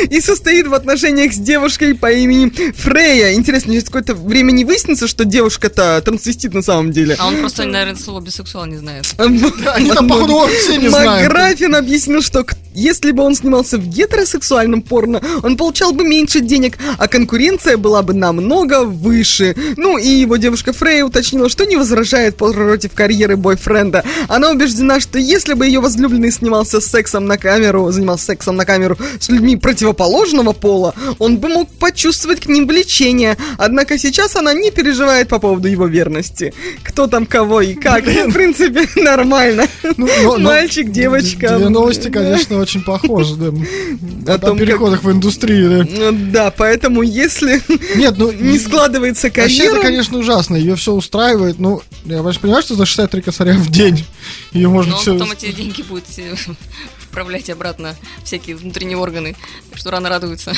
и 0.09 0.21
состоит 0.21 0.67
в 0.67 0.73
отношениях 0.73 1.33
с 1.33 1.37
девушкой 1.37 1.93
по 1.93 2.09
имени 2.09 2.53
Фрея. 2.71 3.33
Интересно, 3.33 3.73
через 3.73 3.85
какое-то 3.85 4.15
время 4.15 4.51
не 4.53 4.63
выяснится, 4.63 5.07
что 5.07 5.25
девушка-то 5.25 6.01
трансвестит 6.05 6.53
на 6.53 6.61
самом 6.61 6.93
деле. 6.93 7.17
А 7.19 7.27
он 7.27 7.37
просто, 7.37 7.65
наверное, 7.65 7.99
слово 7.99 8.21
бисексуал 8.21 8.65
не 8.65 8.77
знает. 8.77 9.05
Они 9.17 9.91
там, 9.91 10.07
походу, 10.07 10.47
все 10.63 10.77
не 10.77 10.87
знают. 10.87 11.23
Макграфин 11.33 11.75
объяснил, 11.75 12.21
что 12.21 12.45
если 12.73 13.11
бы 13.11 13.23
он 13.23 13.35
снимался 13.35 13.77
в 13.77 13.85
гетеросексуальном 13.87 14.83
порно, 14.83 15.19
он 15.43 15.57
получал 15.57 15.86
бы 15.93 16.03
меньше 16.03 16.39
денег, 16.41 16.77
а 16.97 17.07
конкуренция 17.07 17.77
была 17.77 18.01
бы 18.01 18.13
намного 18.13 18.83
выше. 18.83 19.55
Ну 19.77 19.97
и 19.97 20.07
его 20.07 20.37
девушка 20.37 20.73
Фрей 20.73 21.03
уточнила, 21.03 21.49
что 21.49 21.65
не 21.65 21.75
возражает 21.77 22.37
против 22.37 22.93
карьеры 22.93 23.35
бойфренда. 23.37 24.03
Она 24.27 24.51
убеждена, 24.51 24.99
что 24.99 25.19
если 25.19 25.53
бы 25.53 25.65
ее 25.65 25.79
возлюбленный 25.79 26.31
снимался 26.31 26.81
сексом 26.81 27.25
на 27.25 27.37
камеру, 27.37 27.91
занимался 27.91 28.25
сексом 28.25 28.55
на 28.55 28.65
камеру 28.65 28.97
с 29.19 29.29
людьми 29.29 29.55
противоположного 29.57 30.53
пола, 30.53 30.93
он 31.19 31.37
бы 31.37 31.49
мог 31.49 31.69
почувствовать 31.79 32.39
к 32.41 32.47
ним 32.47 32.67
влечение. 32.67 33.37
Однако 33.57 33.97
сейчас 33.97 34.35
она 34.35 34.53
не 34.53 34.71
переживает 34.71 35.27
по 35.29 35.39
поводу 35.39 35.67
его 35.67 35.87
верности. 35.87 36.53
Кто 36.83 37.07
там 37.07 37.25
кого 37.25 37.61
и 37.61 37.73
как. 37.75 38.03
В 38.05 38.33
принципе, 38.33 38.87
нормально. 39.01 39.67
Ну, 39.97 40.07
но- 40.37 40.37
Мальчик, 40.39 40.91
девочка. 40.91 41.57
Две 41.57 41.69
новости, 41.69 42.09
конечно, 42.09 42.57
очень 42.59 42.81
похожи, 42.83 43.35
да. 43.35 43.47
О 43.47 44.35
О 44.35 44.37
том, 44.39 44.57
как- 44.57 44.67
переходах 44.67 45.03
в 45.03 45.11
индустрию, 45.11 45.69
да. 45.69 45.76
Ну 45.83 46.11
Да, 46.31 46.51
поэтому 46.51 47.01
если 47.01 47.61
Нет, 47.95 48.15
ну 48.17 48.31
не 48.39 48.59
складывается 48.59 49.27
Вообще, 49.27 49.41
карьера... 49.41 49.75
это, 49.75 49.81
конечно, 49.81 50.17
ужасно. 50.17 50.55
Ее 50.55 50.75
все 50.75 50.93
устраивает. 50.93 51.59
Ну, 51.59 51.81
я 52.05 52.21
вообще 52.21 52.39
понимаю, 52.39 52.63
что 52.63 52.75
за 52.75 52.85
63 52.85 53.21
косаря 53.21 53.53
в 53.53 53.69
день 53.69 54.05
ее 54.51 54.69
можно 54.69 54.91
Но 54.91 54.97
он 54.97 55.01
все... 55.01 55.13
потом 55.13 55.31
эти 55.31 55.51
деньги 55.51 55.81
будет 55.81 56.05
э, 56.17 56.35
вправлять 56.99 57.49
обратно 57.49 57.95
всякие 58.23 58.55
внутренние 58.55 58.97
органы. 58.97 59.35
Так 59.69 59.79
что 59.79 59.91
рано 59.91 60.09
радуются. 60.09 60.53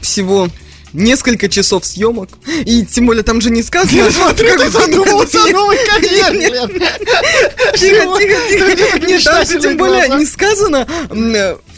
всего 0.00 0.48
несколько 0.92 1.48
часов 1.48 1.84
съемок. 1.84 2.30
И 2.64 2.84
тем 2.84 3.06
более 3.06 3.22
там 3.22 3.40
же 3.40 3.50
не 3.50 3.62
сказано... 3.62 4.10
Смотри, 4.10 4.48
как 4.48 4.60
ты 4.60 4.70
задумался 4.70 5.44
о 5.44 5.48
новой 5.48 5.78
карьере. 5.86 6.68
Тихо, 7.76 8.18
тихо, 8.18 8.76
тихо. 8.76 9.06
Нет, 9.06 9.24
там 9.24 9.46
же 9.46 9.60
тем 9.60 9.76
более 9.76 10.08
не 10.08 10.26
сказано, 10.26 10.86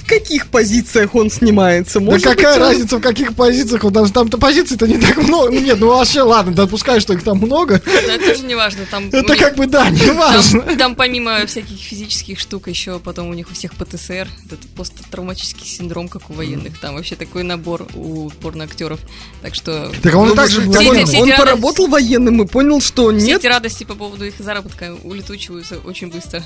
в 0.03 0.07
каких 0.09 0.49
позициях 0.49 1.15
он 1.15 1.31
снимается. 1.31 1.99
Да 2.01 2.05
Может 2.07 2.25
какая 2.25 2.55
быть, 2.55 2.63
он- 2.63 2.69
разница, 2.69 2.97
в 2.99 3.01
каких 3.01 3.35
позициях? 3.35 3.85
Вот 3.85 3.95
Там, 3.95 4.09
там-то 4.11 4.39
позиций-то 4.39 4.87
не 4.87 4.99
так 4.99 5.17
много. 5.17 5.51
Ну 5.53 5.61
нет, 5.61 5.79
ну 5.81 5.89
вообще, 5.89 6.23
ладно, 6.23 6.53
допускаю, 6.53 7.01
что 7.01 7.13
их 7.13 7.23
там 7.23 7.39
много. 7.39 7.81
Да, 7.85 8.15
это 8.15 8.27
тоже 8.33 8.45
не 8.45 8.55
важно. 8.55 8.81
Там, 8.91 9.09
Это 9.09 9.33
них- 9.33 9.39
как 9.39 9.57
бы, 9.57 9.67
да, 9.67 9.89
не 9.91 10.11
важно. 10.11 10.61
там, 10.63 10.77
там 10.79 10.95
помимо 10.97 11.47
всяких 11.47 11.79
физических 11.79 12.39
штук 12.39 12.69
еще 12.69 12.99
потом 12.99 13.29
у 13.29 13.35
них 13.35 13.49
у 13.51 13.55
всех 13.55 13.75
ПТСР, 13.75 14.29
этот 14.47 14.61
посттравматический 14.77 15.67
синдром, 15.67 16.09
как 16.09 16.31
у 16.31 16.33
военных. 16.33 16.79
Там 16.81 16.95
вообще 16.97 17.17
такой 17.17 17.43
набор 17.43 17.87
у 17.95 18.31
порноактеров. 18.43 19.01
Так 19.43 19.55
что 19.55 19.91
Так 20.03 20.15
он 20.15 20.29
Ну, 20.29 20.35
так 20.35 20.51
же 20.51 20.61
все 20.63 20.71
военным. 20.71 21.07
все 21.07 21.21
Он 21.21 21.29
эти 21.29 21.37
поработал 21.39 21.87
военным 21.87 22.43
и 22.43 22.47
понял, 22.47 22.81
что 22.81 23.11
все 23.17 23.27
нет. 23.27 23.39
эти 23.41 23.47
радости 23.47 23.85
по 23.85 23.95
поводу 23.95 24.25
их 24.27 24.35
заработка 24.39 24.95
улетучиваются 25.05 25.79
очень 25.79 26.09
быстро. 26.11 26.43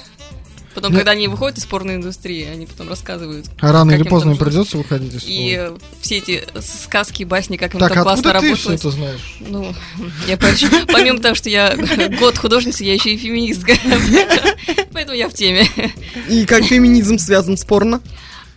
Потом, 0.77 0.93
Ну- 0.93 0.99
когда 0.99 1.13
они 1.13 1.27
выходят 1.27 1.57
из 1.57 1.65
порноиндустрии, 1.65 2.45
они 2.45 2.67
потом 2.67 2.91
рассказывают. 2.91 3.47
А 3.61 3.73
рано 3.73 3.93
или 3.93 4.03
поздно 4.03 4.33
им 4.33 4.37
придется 4.37 4.77
выходить 4.77 5.15
из 5.15 5.25
И 5.27 5.55
школы. 5.55 5.79
все 6.03 6.19
эти 6.19 6.45
сказки, 6.61 7.25
басни, 7.25 7.57
как 7.57 7.73
им 7.73 7.81
Так, 7.81 7.95
там 7.95 8.03
классно 8.03 8.31
откуда 8.33 8.47
ты 8.53 8.55
все 8.61 8.73
это 8.75 8.91
знаешь? 8.91 9.37
Ну, 9.41 9.75
я 10.29 10.37
помимо 10.37 11.19
того, 11.19 11.35
что 11.35 11.49
я 11.49 11.75
год 12.21 12.37
художница, 12.37 12.85
я 12.85 12.93
еще 12.93 13.15
и 13.15 13.17
феминистка. 13.17 13.73
Поэтому 14.93 15.17
я 15.17 15.31
в 15.31 15.33
теме. 15.33 15.67
И 16.29 16.45
как 16.45 16.63
феминизм 16.63 17.17
связан 17.17 17.57
с 17.57 17.65
порно. 17.65 18.03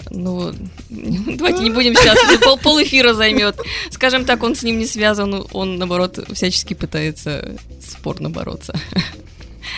Ну, 0.09 0.53
давайте 0.89 1.63
не 1.63 1.69
будем 1.69 1.95
сейчас, 1.95 2.17
это 2.29 2.43
пол, 2.43 2.57
пол 2.57 2.81
эфира 2.83 3.13
займет. 3.13 3.55
Скажем 3.91 4.25
так, 4.25 4.43
он 4.43 4.55
с 4.55 4.63
ним 4.63 4.77
не 4.77 4.87
связан, 4.87 5.45
он, 5.53 5.77
наоборот, 5.77 6.19
всячески 6.33 6.73
пытается 6.73 7.55
спорно 7.81 8.29
бороться. 8.29 8.73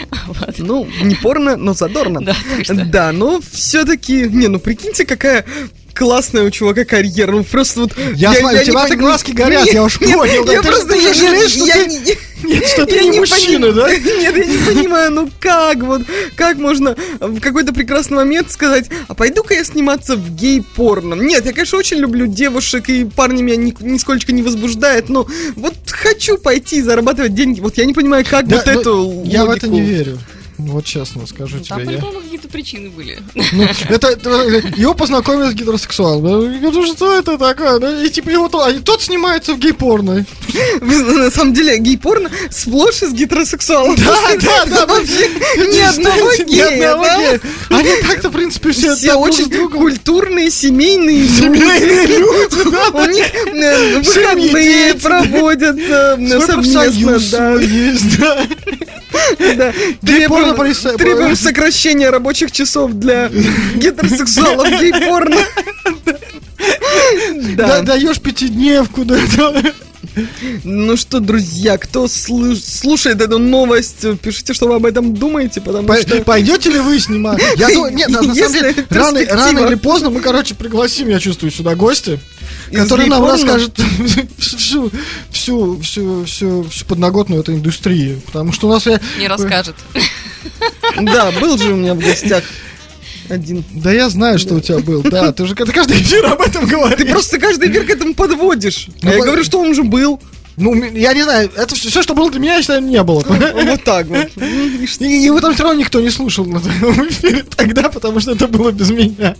Вот. 0.28 0.56
Ну, 0.60 0.88
не 1.04 1.16
порно, 1.16 1.58
но 1.58 1.74
задорно. 1.74 2.22
Да, 2.22 2.36
так 2.68 2.90
Да, 2.90 3.12
но 3.12 3.42
все-таки, 3.52 4.28
не, 4.30 4.48
ну 4.48 4.60
прикиньте, 4.60 5.06
какая 5.06 5.46
классная 5.94 6.44
у 6.44 6.50
чувака 6.50 6.86
карьера. 6.86 7.32
Ну 7.32 7.44
просто 7.44 7.82
вот. 7.82 7.94
Я 8.16 8.34
смотрю, 8.34 8.58
у 8.58 8.60
не 8.62 8.66
тебя-то 8.66 8.94
пон- 8.94 8.98
глазки 8.98 9.32
горят, 9.32 9.68
я 9.72 9.84
уж 9.84 10.00
нет, 10.00 10.18
понял, 10.18 10.46
да 10.46 10.54
Я 10.54 10.62
просто 10.62 10.96
я- 10.96 11.14
жалеешь, 11.14 11.52
что 11.52 11.66
я 11.66 11.74
ты- 11.74 11.88
не- 11.88 12.18
Нет, 12.54 12.68
что 12.68 12.82
я 12.82 12.86
ты 12.88 13.00
не 13.04 13.10
не 13.10 13.20
мужчина, 13.20 13.68
поним- 13.68 13.74
да? 13.76 13.92
Нет, 13.98 14.38
я 14.38 14.46
не 14.46 14.58
понимаю, 14.66 15.12
ну 15.12 15.30
как 15.40 15.78
вот, 15.84 16.02
как 16.36 16.58
можно 16.58 16.96
в 17.20 17.40
какой-то 17.40 17.74
прекрасный 17.74 18.16
момент 18.18 18.52
сказать, 18.52 18.90
а 19.08 19.14
пойду-ка 19.14 19.54
я 19.54 19.64
сниматься 19.64 20.16
в 20.16 20.30
гей-порно. 20.36 21.14
Нет, 21.16 21.46
я, 21.46 21.54
конечно, 21.54 21.78
очень 21.78 21.98
люблю 21.98 22.28
девушек, 22.28 22.90
и 22.90 23.06
парни 23.06 23.42
меня 23.42 23.56
ни- 23.58 23.76
нисколько 23.82 24.32
не 24.32 24.42
возбуждает, 24.44 25.10
но 25.10 25.28
вот 25.56 25.74
хочу 25.88 26.38
пойти 26.38 26.82
зарабатывать 26.82 27.34
деньги. 27.34 27.60
Вот 27.62 27.78
я 27.78 27.86
не 27.86 27.94
понимаю, 27.94 28.26
как 28.30 28.48
Да, 28.48 28.58
вот 28.58 28.66
ну, 28.66 28.80
эту 28.80 29.24
Я 29.26 29.46
в 29.46 29.50
это 29.52 29.68
логику. 29.68 29.74
не 29.74 29.82
верю. 29.82 30.18
Вот 30.68 30.86
честно 30.86 31.26
скажу 31.28 31.58
Ну, 31.58 31.64
Там 31.66 31.82
тебе. 31.82 31.94
я- 31.94 32.00
по-любому 32.00 32.22
какие-то 32.22 32.42
какие-то 32.42 32.48
причины 32.48 32.90
были. 32.90 33.20
Ну, 33.52 33.64
это, 33.90 34.08
это- 34.08 34.30
его 34.78 34.94
познакомили 34.94 35.50
с 35.52 35.54
гетеросексуалом. 35.54 36.54
Я 36.54 36.60
говорю, 36.60 36.86
что 36.88 37.18
это 37.18 37.38
такое? 37.38 37.80
Ну, 37.80 38.04
И 38.04 38.10
типа 38.10 38.30
его 38.30 38.48
то- 38.48 38.64
а 38.64 38.74
тот 38.74 39.02
снимается 39.02 39.54
в 39.54 39.60
гей-порно. 39.60 40.26
На 40.82 41.30
самом 41.32 41.54
деле, 41.54 41.78
гей-порно 41.78 42.30
сплошь 42.50 43.04
из 43.04 43.14
гетеросексуалов. 43.14 43.96
Да, 44.00 44.18
да, 44.40 44.66
да. 44.66 44.86
Вообще 44.92 45.30
ни 45.58 45.80
одного 45.80 46.32
гея. 46.48 47.40
Они 47.70 47.90
так-то, 48.08 48.30
в 48.30 48.34
принципе, 48.34 48.72
все 48.72 48.96
Все 48.96 49.14
очень 49.16 49.50
культурные, 49.70 50.50
семейные 50.50 51.22
люди. 51.22 51.32
Семейные 51.42 52.06
люди, 52.18 52.72
да. 52.72 52.90
У 52.90 53.06
них 53.10 53.26
э, 53.36 54.00
выходные 54.00 54.94
проводятся 54.96 56.18
э, 56.20 56.28
Свой 56.28 56.42
совместно, 56.42 57.10
профсоюз 57.12 57.30
да. 57.32 57.54
есть, 57.62 58.20
да. 58.20 58.48
да. 59.56 59.74
Требуем, 60.54 60.72
пориса- 60.74 60.98
требуем 60.98 61.36
сокращения 61.36 62.10
рабочих 62.10 62.52
часов 62.52 62.94
для 62.94 63.30
гетеросексуалов 63.76 64.68
гей-порно. 64.80 65.38
Да, 67.56 67.68
Да. 67.68 67.82
даешь 67.82 68.20
пятидневку, 68.20 69.04
да. 69.04 69.18
Ну 70.64 70.98
что, 70.98 71.20
друзья, 71.20 71.78
кто 71.78 72.08
слушает 72.08 73.22
эту 73.22 73.38
новость, 73.40 74.06
пишите, 74.22 74.54
что 74.54 74.68
вы 74.68 74.76
об 74.76 74.86
этом 74.86 75.14
думаете, 75.14 75.62
потому 75.62 75.88
По- 75.88 76.00
что... 76.02 76.22
Пойдете 76.22 76.70
ли 76.70 76.80
вы 76.80 77.00
снимать? 77.00 77.42
Я 77.58 77.70
думаю, 77.70 77.94
нет, 77.96 78.10
на 78.10 78.22
на 78.22 78.36
самом 78.36 78.52
деле, 78.54 78.76
рано, 78.90 79.20
рано 79.30 79.60
или 79.68 79.76
поздно 79.76 80.10
мы, 80.10 80.20
короче, 80.22 80.54
пригласим, 80.56 81.08
я 81.10 81.20
чувствую, 81.20 81.52
сюда 81.52 81.76
гостя, 81.76 82.20
Из 82.70 82.78
который 82.80 83.08
нам 83.08 83.26
расскажет 83.26 83.80
всю, 84.38 84.92
всю, 85.32 85.80
всю, 85.82 86.26
всю, 86.26 86.64
всю 86.70 86.86
подноготную 86.86 87.42
этой 87.42 87.56
индустрии. 87.56 88.22
Потому 88.26 88.52
что 88.54 88.68
у 88.68 88.72
нас... 88.72 88.86
я- 88.86 89.00
Не 89.20 89.28
расскажет. 89.28 89.76
Да, 91.02 91.32
был 91.40 91.58
же 91.58 91.74
у 91.74 91.76
меня 91.78 91.94
в 91.94 92.00
гостях 92.00 92.44
один. 93.30 93.64
Да 93.72 93.92
я 93.92 94.10
знаю, 94.10 94.40
что 94.40 94.56
у 94.56 94.60
тебя 94.60 94.80
был. 94.80 95.02
Да, 95.04 95.32
ты 95.32 95.46
же 95.46 95.56
ты 95.56 95.66
каждый 95.66 96.02
эфир 96.02 96.26
об 96.26 96.42
этом 96.42 96.66
Ты 96.68 96.76
говоришь. 96.76 97.10
просто 97.12 97.40
каждый 97.40 97.70
эфир 97.72 97.86
к 97.86 97.90
этому 97.90 98.14
подводишь. 98.14 98.88
А 99.02 99.06
Ну, 99.06 99.12
я 99.12 99.18
по- 99.20 99.26
говорю, 99.26 99.44
что 99.44 99.60
он 99.62 99.70
уже 99.70 99.84
был. 99.84 100.20
Ну, 100.58 100.76
я 100.76 101.14
не 101.14 101.24
знаю, 101.24 101.50
это 101.56 101.76
все, 101.76 102.02
что 102.02 102.14
было 102.14 102.30
для 102.30 102.40
меня, 102.42 102.56
я 102.56 102.62
считаю, 102.62 102.82
не 102.82 103.02
было. 103.04 103.22
Вот 103.22 103.84
так 103.86 104.08
вот. 104.08 104.28
И, 105.00 105.06
его 105.06 105.40
там 105.40 105.54
все 105.54 105.64
равно 105.64 105.80
никто 105.80 106.02
не 106.02 106.10
слушал 106.10 106.46
на 106.46 106.60
твоем 106.60 107.08
эфире 107.08 107.44
тогда, 107.56 107.90
потому 107.90 108.20
что 108.20 108.32
это 108.34 108.48
было 108.48 108.72
без 108.72 108.92
меня. 108.92 109.36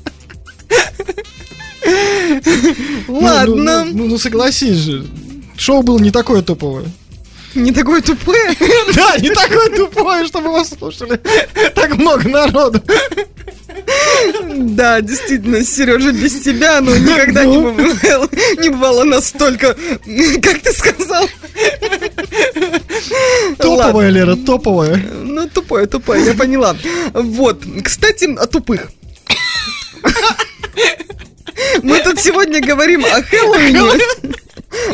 Ну, 1.84 2.42
ну, 3.08 3.20
Ладно. 3.20 3.86
Ну, 3.86 3.92
ну, 3.94 4.08
ну, 4.08 4.18
согласись 4.18 4.78
же. 4.78 5.06
Шоу 5.58 5.84
было 5.84 6.00
не 6.00 6.12
такое 6.12 6.42
топовое. 6.42 6.86
Не 7.56 7.72
такое 7.72 8.02
тупое. 8.02 8.56
Да, 8.96 9.18
не 9.18 9.30
такое 9.30 9.70
тупое, 9.76 10.26
чтобы 10.26 10.52
вас 10.52 10.70
слушали 10.70 11.20
так 11.76 11.96
много 11.98 12.28
народу. 12.30 12.82
Да, 14.54 15.02
действительно, 15.02 15.64
Сережа, 15.64 16.12
без 16.12 16.42
тебя, 16.42 16.82
ну, 16.82 16.96
никогда 16.96 17.46
не 17.46 17.58
Ну. 17.58 17.72
бывало, 17.74 18.30
не 18.60 18.70
бывало 18.70 19.04
настолько, 19.04 19.76
как 20.42 20.60
ты 20.62 20.72
сказал. 20.74 21.28
Топовое, 23.58 24.10
Лера, 24.10 24.36
топовое. 24.36 24.98
Ну, 25.24 25.48
тупое, 25.50 25.88
тупое, 25.88 26.26
я 26.26 26.34
поняла. 26.34 26.76
Вот, 27.14 27.64
кстати, 27.84 28.26
о 28.38 28.46
тупых. 28.48 28.90
Мы 31.84 32.00
тут 32.04 32.20
сегодня 32.20 32.62
говорим 32.62 33.06
о 33.06 33.22
Хэллоуине. 33.22 34.04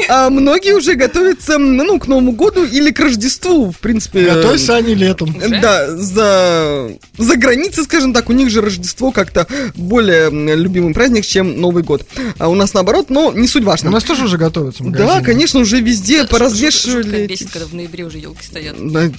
А 0.09 0.29
многие 0.29 0.73
уже 0.73 0.95
готовятся, 0.95 1.57
ну, 1.57 1.99
к 1.99 2.07
Новому 2.07 2.31
году 2.31 2.65
или 2.65 2.91
к 2.91 2.99
Рождеству, 2.99 3.71
в 3.71 3.77
принципе. 3.79 4.25
Готовься 4.25 4.75
они 4.75 4.95
летом. 4.95 5.35
Да, 5.61 5.95
за, 5.95 6.91
за 7.17 7.35
границей, 7.35 7.83
скажем 7.83 8.13
так, 8.13 8.29
у 8.29 8.33
них 8.33 8.49
же 8.49 8.61
Рождество 8.61 9.11
как-то 9.11 9.47
более 9.75 10.29
любимый 10.55 10.93
праздник, 10.93 11.25
чем 11.25 11.59
Новый 11.59 11.83
год. 11.83 12.05
А 12.37 12.49
у 12.49 12.55
нас 12.55 12.73
наоборот, 12.73 13.09
но 13.09 13.31
не 13.31 13.47
суть 13.47 13.63
У 13.63 13.67
важно. 13.67 13.91
нас 13.91 14.03
тоже 14.03 14.25
уже 14.25 14.37
готовятся 14.37 14.83
Да, 14.83 14.89
магазины. 14.89 15.23
конечно, 15.23 15.59
уже 15.59 15.79
везде 15.79 16.19
Жутко 16.19 16.31
поразвешивали. 16.33 17.27
бесит, 17.27 17.49
когда 17.51 17.67
в 17.67 17.73
ноябре 17.73 18.05
уже 18.05 18.17
елки 18.19 18.43
стоят. 18.43 18.75
Да, 18.79 19.09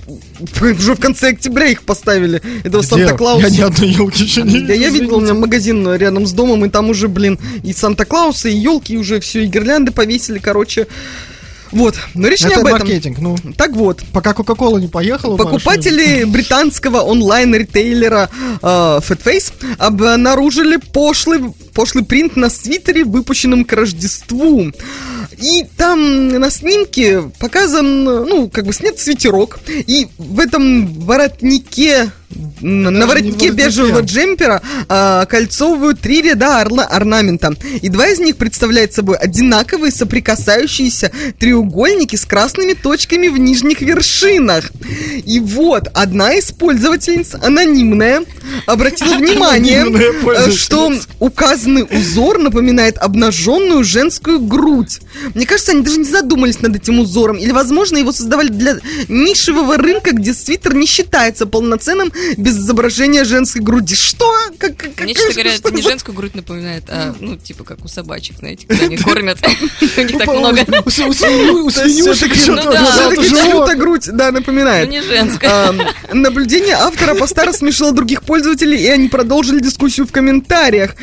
уже 0.63 0.95
в 0.95 1.01
конце 1.01 1.29
октября 1.29 1.67
их 1.67 1.83
поставили. 1.83 2.41
Этого? 2.65 2.83
Санта-Клауса. 2.83 3.47
Я 3.47 3.51
ни 3.51 3.61
одной 3.61 3.91
елки 3.91 4.25
еще 4.25 4.43
не 4.43 4.61
Да, 4.61 4.73
я 4.73 4.91
видел, 4.91 5.17
у 5.17 5.21
меня 5.21 5.35
магазин 5.35 5.95
рядом 5.95 6.27
с 6.27 6.33
домом, 6.33 6.65
и 6.65 6.69
там 6.69 6.91
уже, 6.91 7.09
блин, 7.09 7.39
и 7.63 7.73
Санта-Клауса, 7.73 8.49
и 8.49 8.57
елки, 8.57 8.97
уже 8.97 9.21
все, 9.21 9.45
и 9.45 9.47
гирлянды 9.47 9.93
повесили, 9.93 10.39
короче. 10.49 10.87
Вот, 11.73 11.97
но 12.15 12.29
речь 12.29 12.41
не 12.41 12.53
Это 12.53 12.61
об 12.61 12.67
этом. 12.67 12.79
маркетинг, 12.79 13.19
ну. 13.19 13.37
Так 13.55 13.73
вот, 13.73 14.03
Пока 14.15 14.33
Кока-Кола 14.33 14.79
не 14.79 14.89
поехала. 14.89 15.37
Покупатели 15.37 16.25
британского 16.25 17.03
онлайн-ритейлера 17.03 18.31
э, 18.33 18.67
Fatface 18.67 19.53
обнаружили 19.77 20.79
пошлый, 20.79 21.53
пошлый 21.75 22.05
принт 22.07 22.37
на 22.37 22.49
свитере, 22.49 23.05
выпущенном 23.05 23.67
к 23.67 23.73
Рождеству. 23.75 24.73
И 25.43 25.67
там 25.77 26.29
на 26.29 26.51
снимке 26.51 27.31
показан, 27.39 28.05
ну, 28.05 28.49
как 28.49 28.65
бы 28.65 28.73
снят 28.73 28.99
свитерок. 28.99 29.61
И 29.69 30.09
в 30.17 30.41
этом 30.41 30.87
воротнике, 30.95 32.11
на 32.61 33.07
воротнике 33.07 33.51
бежевого 33.51 34.01
джемпера 34.01 34.61
а, 34.89 35.25
кольцовывают 35.27 36.01
три 36.01 36.23
ряда 36.23 36.63
орла- 36.63 36.85
орнамента. 36.85 37.55
И 37.81 37.89
два 37.89 38.09
из 38.09 38.19
них 38.19 38.37
представляют 38.37 38.93
собой 38.93 39.17
одинаковые 39.17 39.93
соприкасающиеся 39.93 41.11
треугольники 41.39 42.17
с 42.17 42.25
красными 42.25 42.75
точками 42.75 43.29
в 43.29 43.39
нижних 43.39 43.81
вершинах. 43.81 44.71
И 45.25 45.41
вот, 45.41 45.89
одна 45.95 46.35
из 46.35 46.53
пользовательниц, 46.53 47.35
анонимная, 47.35 48.25
обратила 48.67 49.15
внимание, 49.19 49.87
э, 49.89 50.51
что 50.53 50.93
указанный 51.19 51.85
узор 51.85 52.39
напоминает 52.39 52.99
обнаженную 52.99 53.85
женскую 53.85 54.41
грудь. 54.41 55.01
Мне 55.35 55.47
кажется, 55.47 55.73
они 55.73 55.83
даже 55.83 55.99
не 55.99 56.05
задумались 56.05 56.61
над 56.61 56.77
этим 56.77 57.01
узором. 57.01 57.39
Или, 57.39 57.53
возможно, 57.53 57.97
его 57.97 58.13
создавали 58.13 58.49
для 58.49 58.79
нишевого 59.09 59.77
рынка, 59.79 60.13
где 60.13 60.35
свитер 60.35 60.75
не 60.75 60.87
считается 60.87 61.47
полноценным 61.47 62.13
без 62.37 62.57
изображения 62.59 63.25
женской 63.25 63.61
груди. 63.63 63.95
Что? 63.95 64.33
Как, 64.59 64.77
как- 64.77 65.01
Мне, 65.01 65.15
честно 65.15 65.33
говоря, 65.35 65.55
это 65.55 65.71
не 65.73 65.83
женскую 65.83 66.15
грудь 66.15 66.35
напоминает, 66.35 66.85
а, 66.89 67.15
ну, 67.21 67.37
типа, 67.37 67.65
как 67.65 67.85
у 67.85 67.89
собачек, 67.89 68.39
знаете, 68.39 68.67
когда 68.67 68.87
они 68.87 68.97
кормят. 68.99 69.39
У 69.97 70.01
них 70.01 70.19
так 70.19 70.29
много. 70.29 70.61
У, 70.87 70.91
свинюшек 71.71 72.35
что-то 72.35 73.11
ну 73.17 73.23
чью-то 73.23 73.75
грудь, 73.75 74.07
да, 74.13 74.31
Ну, 74.31 74.39
напоминает. 74.39 74.89
не 74.89 75.03
женская. 75.03 75.73
Наблюдение 76.13 76.75
автора 76.75 77.15
поста 77.15 77.45
рассмешило 77.45 77.93
других 77.93 78.23
пользователей, 78.23 78.83
и 78.83 78.89
они 78.89 79.09
продолжили 79.09 79.61
дискуссию 79.61 80.07
в 80.07 80.13
комментариях. 80.13 80.95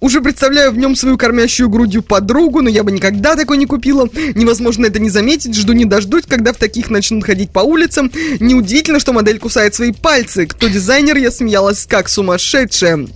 Уже 0.00 0.20
представляю 0.20 0.70
в 0.70 0.78
нем 0.78 0.94
свою 0.94 1.16
кормящую 1.18 1.68
грудью 1.68 2.02
подругу, 2.02 2.62
но 2.62 2.68
я 2.68 2.84
бы 2.84 2.92
никогда 2.92 3.34
такой 3.34 3.56
не 3.56 3.66
купила. 3.66 4.08
Невозможно 4.34 4.86
это 4.86 5.00
не 5.00 5.10
заметить, 5.10 5.54
жду 5.56 5.72
не 5.72 5.84
дождусь, 5.84 6.24
когда 6.26 6.52
в 6.52 6.56
таких 6.56 6.88
начнут 6.88 7.24
ходить 7.24 7.50
по 7.50 7.60
улицам. 7.60 8.10
Неудивительно, 8.38 9.00
что 9.00 9.12
модель 9.12 9.38
кусает 9.38 9.74
свои 9.74 9.92
пальцы. 9.92 10.46
Кто 10.46 10.68
дизайнер, 10.68 11.16
я 11.16 11.32
смеялась 11.32 11.84
как 11.86 12.08
сумасшедшая. 12.08 13.08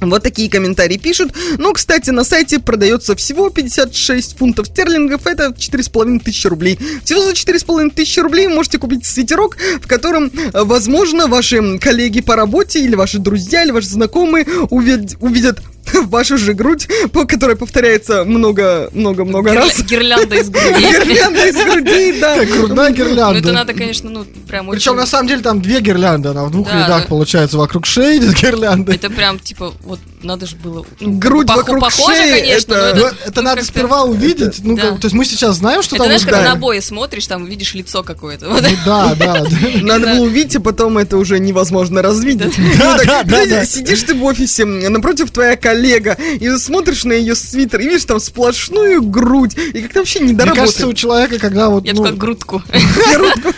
Вот 0.00 0.24
такие 0.24 0.50
комментарии 0.50 0.96
пишут. 0.98 1.32
Ну, 1.56 1.72
кстати, 1.72 2.10
на 2.10 2.24
сайте 2.24 2.58
продается 2.58 3.14
всего 3.14 3.48
56 3.48 4.36
фунтов 4.36 4.66
стерлингов. 4.66 5.26
Это 5.26 5.54
4,5 5.56 6.18
тысячи 6.18 6.48
рублей. 6.48 6.78
Всего 7.04 7.22
за 7.22 7.30
4,5 7.32 7.90
тысячи 7.94 8.18
рублей 8.18 8.48
можете 8.48 8.78
купить 8.78 9.06
свитерок, 9.06 9.56
в 9.80 9.86
котором, 9.86 10.32
э, 10.34 10.64
возможно, 10.64 11.28
ваши 11.28 11.78
коллеги 11.78 12.20
по 12.20 12.34
работе 12.34 12.80
или 12.80 12.96
ваши 12.96 13.18
друзья, 13.18 13.62
или 13.62 13.70
ваши 13.70 13.88
знакомые 13.88 14.44
увид- 14.70 15.16
увидят 15.20 15.60
вашу 16.06 16.38
же 16.38 16.54
грудь, 16.54 16.88
по 17.12 17.24
которой 17.26 17.56
повторяется 17.56 18.24
много-много-много 18.24 19.50
Гирля- 19.50 19.54
раз. 19.54 19.82
Гирлянда 19.82 20.36
из 20.36 20.50
груди. 20.50 20.80
Гирлянда 20.80 21.46
из 21.48 21.54
груди, 21.56 22.14
да. 22.20 22.38
Как 22.38 22.48
грудная 22.48 22.88
Ну, 22.88 22.94
это 22.94 23.02
гирлянда. 23.04 23.52
надо, 23.52 23.72
конечно, 23.74 24.10
ну, 24.10 24.24
прям 24.48 24.68
очень... 24.68 24.78
Причем 24.78 24.96
на 24.96 25.06
самом 25.06 25.28
деле 25.28 25.42
там 25.42 25.60
две 25.60 25.80
гирлянды, 25.80 26.28
она 26.30 26.44
в 26.44 26.50
двух 26.50 26.68
Да, 26.68 26.74
рядах 26.84 27.02
да. 27.02 27.08
получается 27.08 27.58
вокруг 27.58 27.86
шеи 27.86 28.18
идет 28.18 28.34
гирлянда. 28.34 28.92
Это 28.92 29.10
прям, 29.10 29.38
типа, 29.38 29.72
вот, 29.82 29.98
надо 30.24 30.46
же 30.46 30.56
было... 30.56 30.84
ну, 31.00 31.12
Грудь 31.18 31.46
пох- 31.48 31.56
вокруг 31.56 31.80
похоже, 31.80 32.16
шеи, 32.16 32.40
конечно, 32.40 32.74
это- 32.74 32.96
но 33.00 33.06
это... 33.08 33.16
Это 33.26 33.40
ну, 33.40 33.42
надо 33.42 33.56
как-то- 33.60 33.72
сперва 33.72 34.02
увидеть. 34.04 34.58
Ну, 34.62 34.76
Да. 34.76 34.82
как- 34.90 35.00
то 35.00 35.04
есть 35.06 35.14
мы 35.14 35.24
сейчас 35.24 35.56
знаем, 35.56 35.82
что 35.82 35.96
Это 35.96 36.04
там 36.04 36.06
знаешь, 36.08 36.22
вот, 36.22 36.30
когда 36.30 36.42
да. 36.44 36.50
на 36.50 36.56
обои 36.56 36.80
смотришь, 36.80 37.26
там 37.26 37.44
видишь 37.46 37.74
лицо 37.74 38.02
какое-то. 38.02 38.48
Вот. 38.48 38.62
Ну, 38.62 38.68
Да, 38.84 39.14
да. 39.14 39.44
Надо 39.82 40.06
было 40.14 40.24
увидеть, 40.24 40.56
а 40.56 40.60
потом 40.60 40.98
это 40.98 41.16
уже 41.18 41.38
невозможно 41.38 42.02
развидеть. 42.02 42.56
Ну, 42.58 42.96
Да, 43.04 43.22
да, 43.24 43.46
да. 43.46 43.64
Сидишь 43.64 44.02
ты 44.02 44.14
в 44.14 44.24
офисе, 44.24 44.64
напротив 44.64 45.30
твоя 45.30 45.56
коллега, 45.56 46.16
и 46.40 46.48
смотришь 46.56 47.04
на 47.04 47.12
ее 47.12 47.34
свитер, 47.34 47.80
и 47.80 47.84
видишь 47.84 48.04
там 48.04 48.20
сплошную 48.20 49.02
грудь, 49.02 49.54
и 49.56 49.82
как-то 49.82 50.00
вообще 50.00 50.20
не 50.20 50.32
Мне 50.32 50.52
кажется, 50.52 50.86
у 50.86 50.92
человека, 50.94 51.38
когда 51.38 51.68
вот, 51.68 51.84
Я 51.84 51.92
ну, 51.92 51.98
сказала, 52.02 52.16
грудку. 52.18 52.62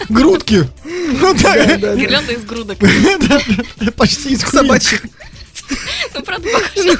грудки. 0.08 0.68
Ну 1.20 1.34
да, 1.34 1.76
Гирлянда 1.94 2.32
из 2.32 2.44
грудок. 2.44 2.78
почти 3.96 4.30
из 4.32 4.40
Собачьих. 4.42 5.02
Ну, 6.14 6.22
правда, 6.22 6.48
похоже. 6.48 6.98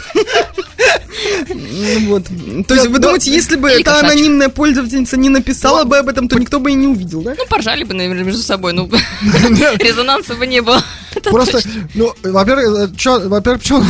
Ну 1.48 2.08
Вот. 2.08 2.24
То 2.66 2.74
есть 2.74 2.86
вы 2.88 2.98
думаете, 2.98 3.30
если 3.30 3.56
бы 3.56 3.70
эта 3.70 3.98
анонимная 4.00 4.48
пользовательница 4.48 5.16
не 5.16 5.28
написала 5.28 5.84
бы 5.84 5.98
об 5.98 6.08
этом, 6.08 6.28
то 6.28 6.38
никто 6.38 6.60
бы 6.60 6.70
и 6.70 6.74
не 6.74 6.86
увидел, 6.86 7.22
да? 7.22 7.34
Ну, 7.36 7.46
поржали 7.46 7.84
бы, 7.84 7.94
наверное, 7.94 8.24
между 8.24 8.42
собой, 8.42 8.72
ну, 8.72 8.88
резонанса 9.78 10.34
бы 10.34 10.46
не 10.46 10.60
было. 10.60 10.82
Просто, 11.22 11.60
ну, 11.94 12.12
во-первых, 12.22 12.90
э, 12.90 13.28
во-первых, 13.28 13.62
почему? 13.62 13.80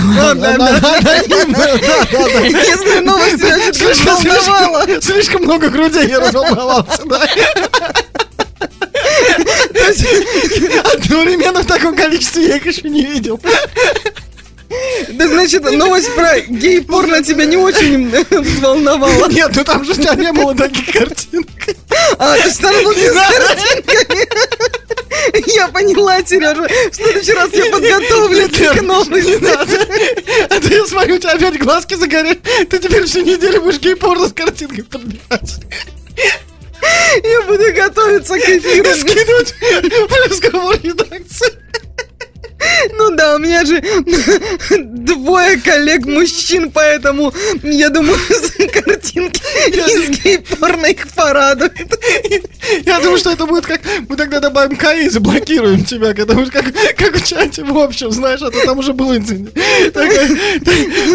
Если 2.45 3.01
новость 3.01 5.05
слишком 5.05 5.43
много 5.43 5.69
грудей 5.69 6.09
я 6.09 6.21
разволновался, 6.21 7.03
да. 7.07 7.29
Одновременно 10.95 11.63
в 11.63 11.67
таком 11.67 11.97
количестве 11.97 12.49
я 12.49 12.57
их 12.57 12.67
еще 12.67 12.89
не 12.89 13.05
видел. 13.05 13.41
Да, 15.09 15.29
значит, 15.29 15.63
новость 15.71 16.15
про 16.15 16.41
гей-порно 16.41 17.23
тебя 17.23 17.45
не 17.45 17.57
очень 17.57 18.11
волновала. 18.61 19.29
Нет, 19.29 19.51
ну 19.55 19.65
там 19.65 19.85
же 19.85 19.93
у 19.93 19.95
тебя 19.95 20.15
не 20.15 20.33
было 20.33 20.55
таких 20.55 20.93
картинок. 20.93 21.47
А, 22.19 22.37
то 22.37 22.47
есть 22.47 22.61
там 22.61 22.75
был 22.85 22.93
с 22.93 23.13
картинками. 23.13 24.27
Я 25.55 25.69
поняла, 25.69 26.23
Сережа. 26.25 26.67
В 26.91 26.95
следующий 26.95 27.33
раз 27.33 27.51
я 27.53 27.67
подготовлюсь 27.67 28.51
к 28.51 28.83
новости. 28.83 29.41
А 30.51 30.61
ты, 30.61 30.75
я 30.75 30.87
смотрю, 30.87 31.17
у 31.17 31.19
тебя 31.19 31.33
опять 31.33 31.59
глазки 31.59 31.95
загорели. 31.95 32.41
Ты 32.69 32.79
теперь 32.79 33.05
всю 33.05 33.23
неделю 33.23 33.63
будешь 33.63 33.81
гей-порно 33.81 34.29
с 34.29 34.33
картинкой 34.33 34.85
подбирать. 34.85 35.55
Я 37.25 37.43
буду 37.43 37.65
готовиться 37.75 38.39
к 38.39 38.43
эфиру. 38.43 38.95
скидывать 38.95 39.55
в 40.09 40.31
разговор 40.31 40.79
редакции. 40.83 41.53
Ну 42.99 43.11
да, 43.11 43.37
у 43.37 43.39
меня 43.39 43.65
же 43.65 43.83
двое 44.79 45.59
коллег-мужчин, 45.59 46.71
поэтому 46.71 47.33
я 47.63 47.91
думаю, 47.91 48.19
картинки 48.73 49.43
из 49.69 50.21
гей-порно 50.21 50.87
их 50.87 51.09
порадует. 51.09 51.99
Я 52.85 53.01
думаю, 53.01 53.19
что 53.19 53.31
это 53.31 53.47
будет 53.47 53.67
как... 53.67 53.81
Мы 54.09 54.17
тогда 54.17 54.41
добавим 54.41 54.77
КАИ 54.77 55.07
и 55.07 55.09
заблокируем 55.09 55.85
тебя, 55.85 56.15
когда 56.15 56.35
мы 56.35 56.47
как, 56.47 56.67
как 56.97 57.17
в 57.17 57.25
чате 57.25 57.65
в 57.65 57.79
общем, 57.79 58.11
знаешь, 58.11 58.43
а 58.43 58.51
то 58.51 58.65
там 58.65 58.79
уже 58.79 58.93
был 58.93 59.15
инцидент. 59.15 59.53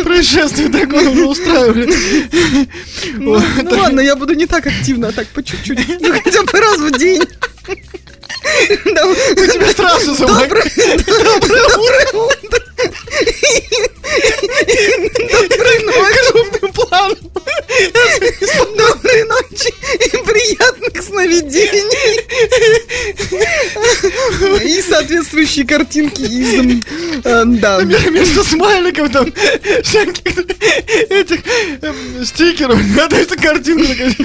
Происшествие 0.04 0.70
такое 0.70 1.10
уже 1.10 1.26
устраивали. 1.26 1.92
Ну, 3.14 3.42
ну 3.64 3.78
ладно, 3.78 4.00
я 4.02 4.16
буду 4.16 4.34
не 4.34 4.46
так 4.46 4.68
активно, 4.68 5.10
а 5.10 5.12
так 5.12 5.28
по 5.28 5.44
чуть-чуть. 5.44 5.80
Ну 6.00 6.14
хотя 6.24 6.44
бы 6.44 6.60
раз 6.60 6.78
в 6.78 6.98
день. 6.98 7.24
Мы 8.44 9.48
тебя 9.48 9.72
сразу 9.72 10.16
заблокируем. 10.16 10.98
Доброе 11.06 12.12
утро. 12.14 12.71
Доброй 15.32 15.80
ночи. 15.84 16.72
Планом. 16.74 17.18
Доброй 18.78 19.24
ночи 19.26 19.74
и 19.96 20.18
приятных 20.26 21.04
сновидений. 21.04 22.22
И 24.68 24.82
соответствующие 24.82 25.66
картинки 25.66 26.22
из... 26.22 26.82
э, 27.26 27.44
Да. 27.46 27.80
Вместо 27.80 28.44
смайликов 28.44 29.12
там 29.12 29.34
всяких 29.84 30.38
этих 31.10 31.40
эм, 31.82 32.26
стикеров. 32.26 32.80
Надо 32.96 33.18
эту 33.18 33.36
картинку 33.40 33.86
такая. 33.88 34.16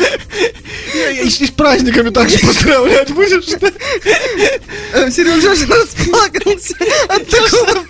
И 1.23 1.28
с 1.31 1.51
праздниками 1.51 2.11
также 2.11 2.39
поздравлять 2.39 3.11
будешь? 3.12 3.45
Э, 4.93 5.11
Сережа 5.11 5.53
аж 5.53 5.61
расплакался 5.69 6.74
от 7.09 7.28
такого 7.28 7.85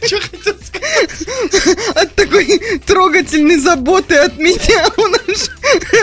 хотел 0.19 0.55
сказать? 0.63 1.95
от 1.95 2.15
такой 2.15 2.59
трогательной 2.85 3.57
заботы 3.57 4.15
от 4.15 4.37
меня 4.37 4.87
он 4.97 5.15
аж 5.15 5.49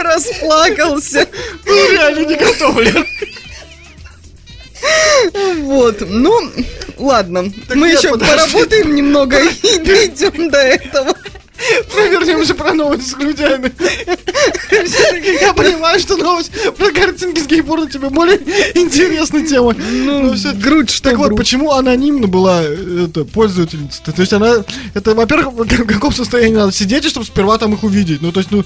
расплакался. 0.01 1.27
Ну, 1.67 1.93
реально 1.93 2.27
не 2.27 2.37
готовлен. 2.37 3.07
Вот, 5.63 6.03
ну, 6.09 6.53
ладно. 6.99 7.53
Мы 7.75 7.89
нет, 7.89 7.99
еще 7.99 8.17
поработаем 8.17 8.95
немного 8.95 9.41
и 9.41 9.79
дойдем 9.79 10.51
до 10.51 10.59
этого. 10.59 11.15
Вернемся 11.95 12.55
про 12.55 12.73
новость 12.73 13.11
с 13.11 13.15
грудями. 13.15 13.73
Я 15.41 15.53
понимаю, 15.55 15.99
что 16.01 16.17
новость 16.17 16.51
про 16.77 16.91
картинки 16.91 17.41
с 17.41 17.47
гейпорно 17.47 17.91
тебе 17.91 18.11
более 18.11 18.37
интересная 18.75 19.45
тема. 19.47 19.75
Ну, 19.75 20.35
всё- 20.35 20.53
грудь 20.55 20.91
что 20.91 21.11
Так 21.11 21.19
вот, 21.19 21.37
почему 21.37 21.73
анонимно 21.73 22.27
была 22.27 22.63
э, 22.63 23.07
эта 23.09 23.25
пользовательница? 23.25 24.03
То 24.05 24.21
есть 24.21 24.33
она, 24.33 24.65
это, 24.95 25.15
во-первых, 25.15 25.55
в 25.55 25.87
каком 25.87 26.13
состоянии 26.13 26.57
надо 26.57 26.73
сидеть, 26.73 27.05
чтобы 27.05 27.27
сперва 27.27 27.59
там 27.59 27.75
их 27.75 27.83
увидеть? 27.83 28.23
Ну, 28.23 28.33
то 28.33 28.41
есть, 28.41 28.51
ну... 28.51 28.65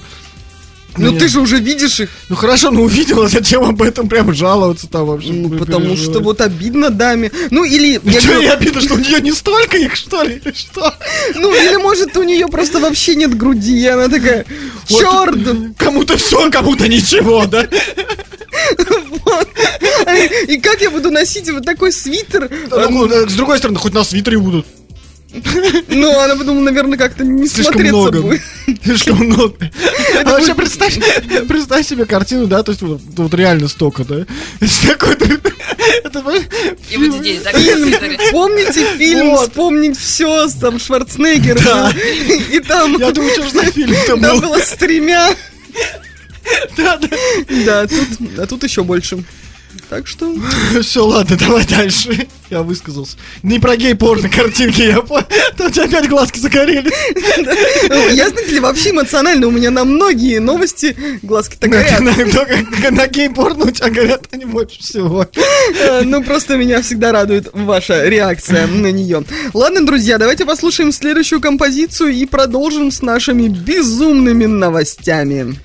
Ну 0.97 1.11
нет. 1.11 1.19
ты 1.19 1.27
же 1.27 1.39
уже 1.39 1.59
видишь 1.59 1.99
их. 1.99 2.09
Ну 2.29 2.35
хорошо, 2.35 2.71
ну 2.71 2.83
увидела, 2.83 3.27
зачем 3.29 3.63
об 3.63 3.81
этом 3.81 4.07
прямо 4.07 4.33
жаловаться 4.33 4.87
там 4.87 5.07
вообще? 5.07 5.31
Ну, 5.33 5.49
потому 5.57 5.95
что 5.97 6.19
вот 6.19 6.41
обидно 6.41 6.89
даме. 6.89 7.31
Ну, 7.49 7.63
или... 7.63 7.99
Ну, 8.03 8.11
я 8.11 8.19
что, 8.19 8.29
говорю, 8.29 8.51
обидно, 8.51 8.81
что 8.81 8.95
у 8.95 8.99
нее 8.99 9.21
не 9.21 9.31
столько 9.31 9.77
их, 9.77 9.95
что 9.95 10.23
ли, 10.23 10.41
или 10.43 10.53
что? 10.53 10.93
Ну, 11.35 11.53
или 11.53 11.77
может 11.77 12.15
у 12.17 12.23
нее 12.23 12.47
просто 12.47 12.79
вообще 12.79 13.15
нет 13.15 13.35
груди, 13.35 13.79
и 13.79 13.87
она 13.87 14.07
такая, 14.07 14.45
черт! 14.87 15.37
Кому-то 15.77 16.17
все, 16.17 16.49
кому-то 16.51 16.87
ничего, 16.87 17.45
да? 17.45 17.67
Вот. 19.25 19.47
И 20.47 20.57
как 20.57 20.81
я 20.81 20.91
буду 20.91 21.09
носить 21.09 21.49
вот 21.49 21.65
такой 21.65 21.91
свитер? 21.91 22.49
Ну, 22.69 23.07
э, 23.07 23.27
С 23.27 23.33
другой 23.33 23.57
стороны, 23.57 23.79
хоть 23.79 23.93
на 23.93 24.03
свитере 24.03 24.37
будут. 24.37 24.67
Ну, 25.87 26.19
она 26.19 26.35
подумала, 26.35 26.63
наверное, 26.63 26.97
как-то 26.97 27.23
не 27.23 27.47
Слишком 27.47 27.73
смотреться 27.73 27.97
много. 27.97 28.21
будет. 28.21 28.41
Слишком 28.83 29.17
много. 29.17 29.55
А 30.25 30.29
вообще 30.29 30.53
представь, 30.55 30.97
представь 31.47 31.87
себе 31.87 32.05
картину, 32.05 32.47
да, 32.47 32.63
то 32.63 32.71
есть 32.71 32.81
вот, 32.81 33.01
вот 33.17 33.33
реально 33.33 33.67
столько, 33.67 34.03
да? 34.05 34.25
Это 34.59 34.87
такой, 34.97 35.13
это, 36.03 36.21
И 36.91 36.97
вот 36.97 37.19
здесь, 37.19 37.41
да. 37.41 37.51
Помните 38.31 38.85
фильм 38.97 39.31
Вот. 39.31 39.49
«Вспомнить 39.49 39.97
все» 39.97 40.47
там 40.61 40.79
Шварценеггер 40.79 41.61
Да. 41.63 41.91
И 42.51 42.59
там, 42.59 42.97
Я 42.99 43.11
думаю, 43.11 43.31
что 43.33 43.43
ж 43.43 43.51
за 43.51 43.71
фильм 43.71 43.95
там 44.07 44.21
там 44.21 44.39
был. 44.39 44.49
было 44.49 44.59
с 44.59 44.69
тремя. 44.71 45.29
Да, 46.77 46.97
да. 46.97 47.07
Да, 47.65 47.87
тут, 47.87 48.39
а 48.39 48.47
тут 48.47 48.63
еще 48.63 48.83
больше. 48.83 49.23
Так 49.89 50.07
что... 50.07 50.33
Все, 50.81 51.05
ладно, 51.05 51.37
давай 51.37 51.65
дальше. 51.65 52.27
Я 52.49 52.61
высказался. 52.63 53.17
Не 53.41 53.59
про 53.59 53.75
гей-порно 53.75 54.29
картинки, 54.29 54.81
я 54.81 55.01
понял. 55.01 55.25
У 55.59 55.69
тебя 55.69 55.85
опять 55.85 56.07
глазки 56.09 56.39
загорели. 56.39 56.91
Ну, 57.89 58.09
Я, 58.09 58.29
знаете 58.29 58.51
ли, 58.53 58.59
вообще 58.59 58.91
эмоционально 58.91 59.47
у 59.47 59.51
меня 59.51 59.71
на 59.71 59.83
многие 59.83 60.39
новости 60.39 60.95
глазки-то 61.21 61.67
горят. 61.67 61.99
На, 61.99 62.11
на- 62.15 62.91
на 62.91 63.07
гей-порно 63.07 63.65
у 63.65 63.71
тебя 63.71 63.89
горят 63.89 64.27
они 64.31 64.45
больше 64.45 64.79
всего. 64.79 65.27
Э, 65.79 66.01
Ну, 66.03 66.23
просто 66.23 66.57
меня 66.57 66.81
всегда 66.81 67.11
радует 67.11 67.49
ваша 67.53 68.07
реакция 68.07 68.67
на 68.67 68.91
нее. 68.91 69.23
Ладно, 69.53 69.85
друзья, 69.85 70.17
давайте 70.17 70.45
послушаем 70.45 70.91
следующую 70.91 71.41
композицию 71.41 72.11
и 72.11 72.25
продолжим 72.25 72.91
с 72.91 73.01
нашими 73.01 73.47
безумными 73.47 74.45
новостями. 74.45 75.55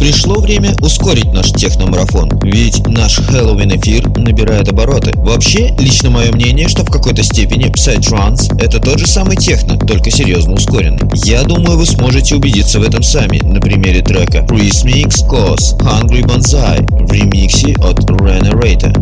Пришло 0.00 0.40
время 0.40 0.74
ускорить 0.80 1.30
наш 1.34 1.52
техномарафон, 1.52 2.30
ведь 2.42 2.86
наш 2.86 3.18
Хэллоуин 3.18 3.78
эфир 3.78 4.08
набирает 4.18 4.70
обороты. 4.70 5.12
Вообще, 5.16 5.74
лично 5.78 6.08
мое 6.08 6.32
мнение, 6.32 6.68
что 6.68 6.84
в 6.84 6.90
какой-то 6.90 7.22
степени 7.22 7.70
Psytrance 7.70 8.58
это 8.58 8.80
тот 8.80 8.98
же 8.98 9.06
самый 9.06 9.36
техно, 9.36 9.76
только 9.76 10.10
серьезно 10.10 10.54
ускоренный. 10.54 11.06
Я 11.26 11.42
думаю, 11.42 11.76
вы 11.76 11.84
сможете 11.84 12.34
убедиться 12.34 12.80
в 12.80 12.82
этом 12.82 13.02
сами 13.02 13.40
на 13.44 13.60
примере 13.60 14.00
трека 14.00 14.38
Chris 14.38 14.84
Mix 14.86 15.22
Cause 15.28 15.78
Hungry 15.78 16.22
Banzai 16.22 17.06
в 17.06 17.12
ремиксе 17.12 17.74
от 17.74 18.00
Renerata. 18.10 18.96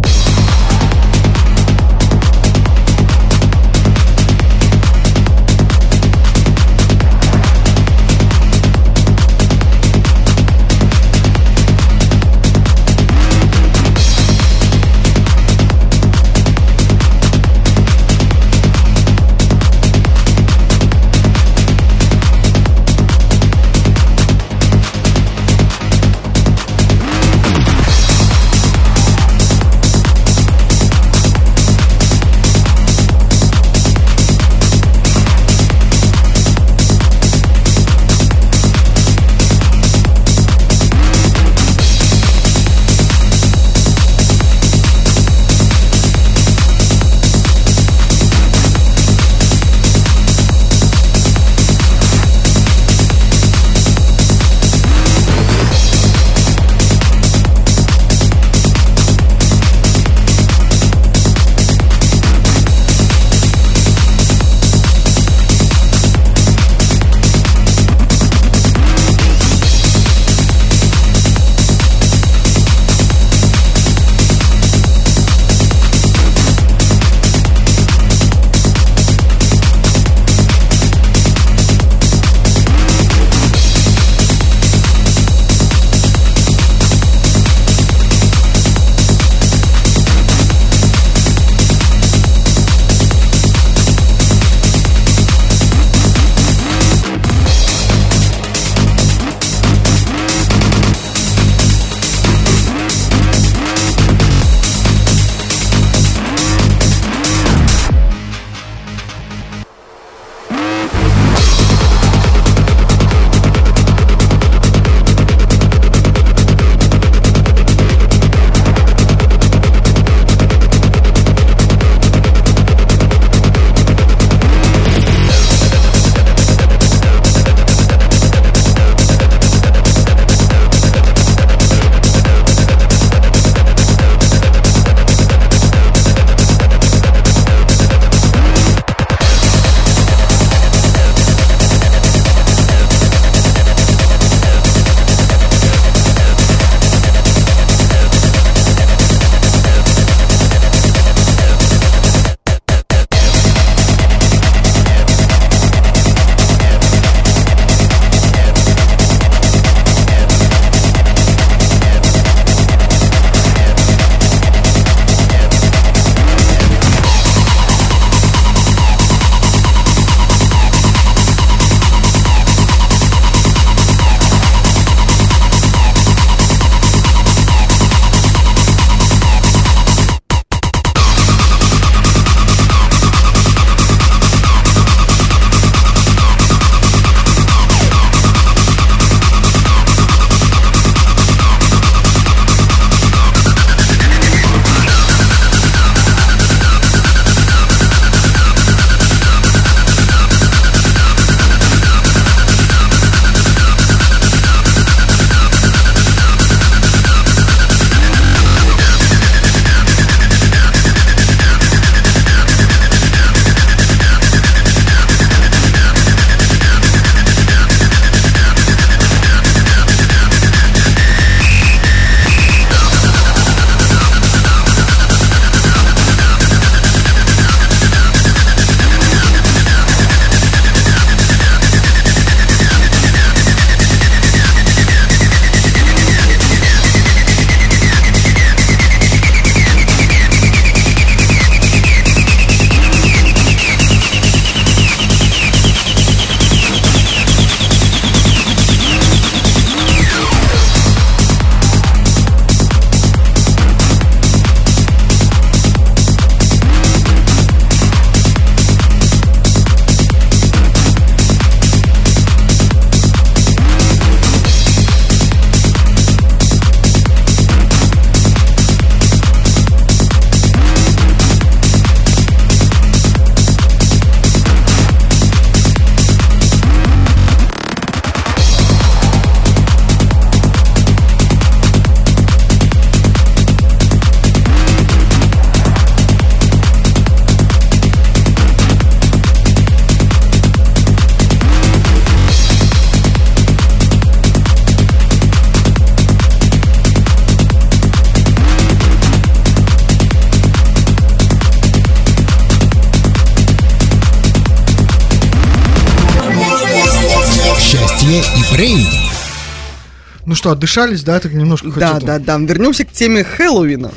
Что, 310.39 310.51
отдышались, 310.51 311.02
да? 311.02 311.20
Так 311.20 311.35
немножко 311.35 311.69
Да, 311.70 312.01
да, 312.01 312.19
да. 312.19 312.39
Вернемся 312.39 312.85
к 312.85 312.93
теме 312.93 313.24
Хэллоуина. 313.24 313.93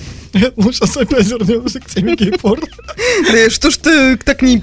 Мы 0.55 0.73
сейчас 0.73 0.95
опять 0.97 1.27
вернемся 1.27 1.79
к 1.79 1.85
теме 1.89 2.15
гей-порно. 2.15 2.65
Да 3.31 3.49
что 3.49 3.69
ж 3.69 3.77
ты 3.77 4.17
так 4.17 4.41
не? 4.41 4.53
Я 4.53 4.59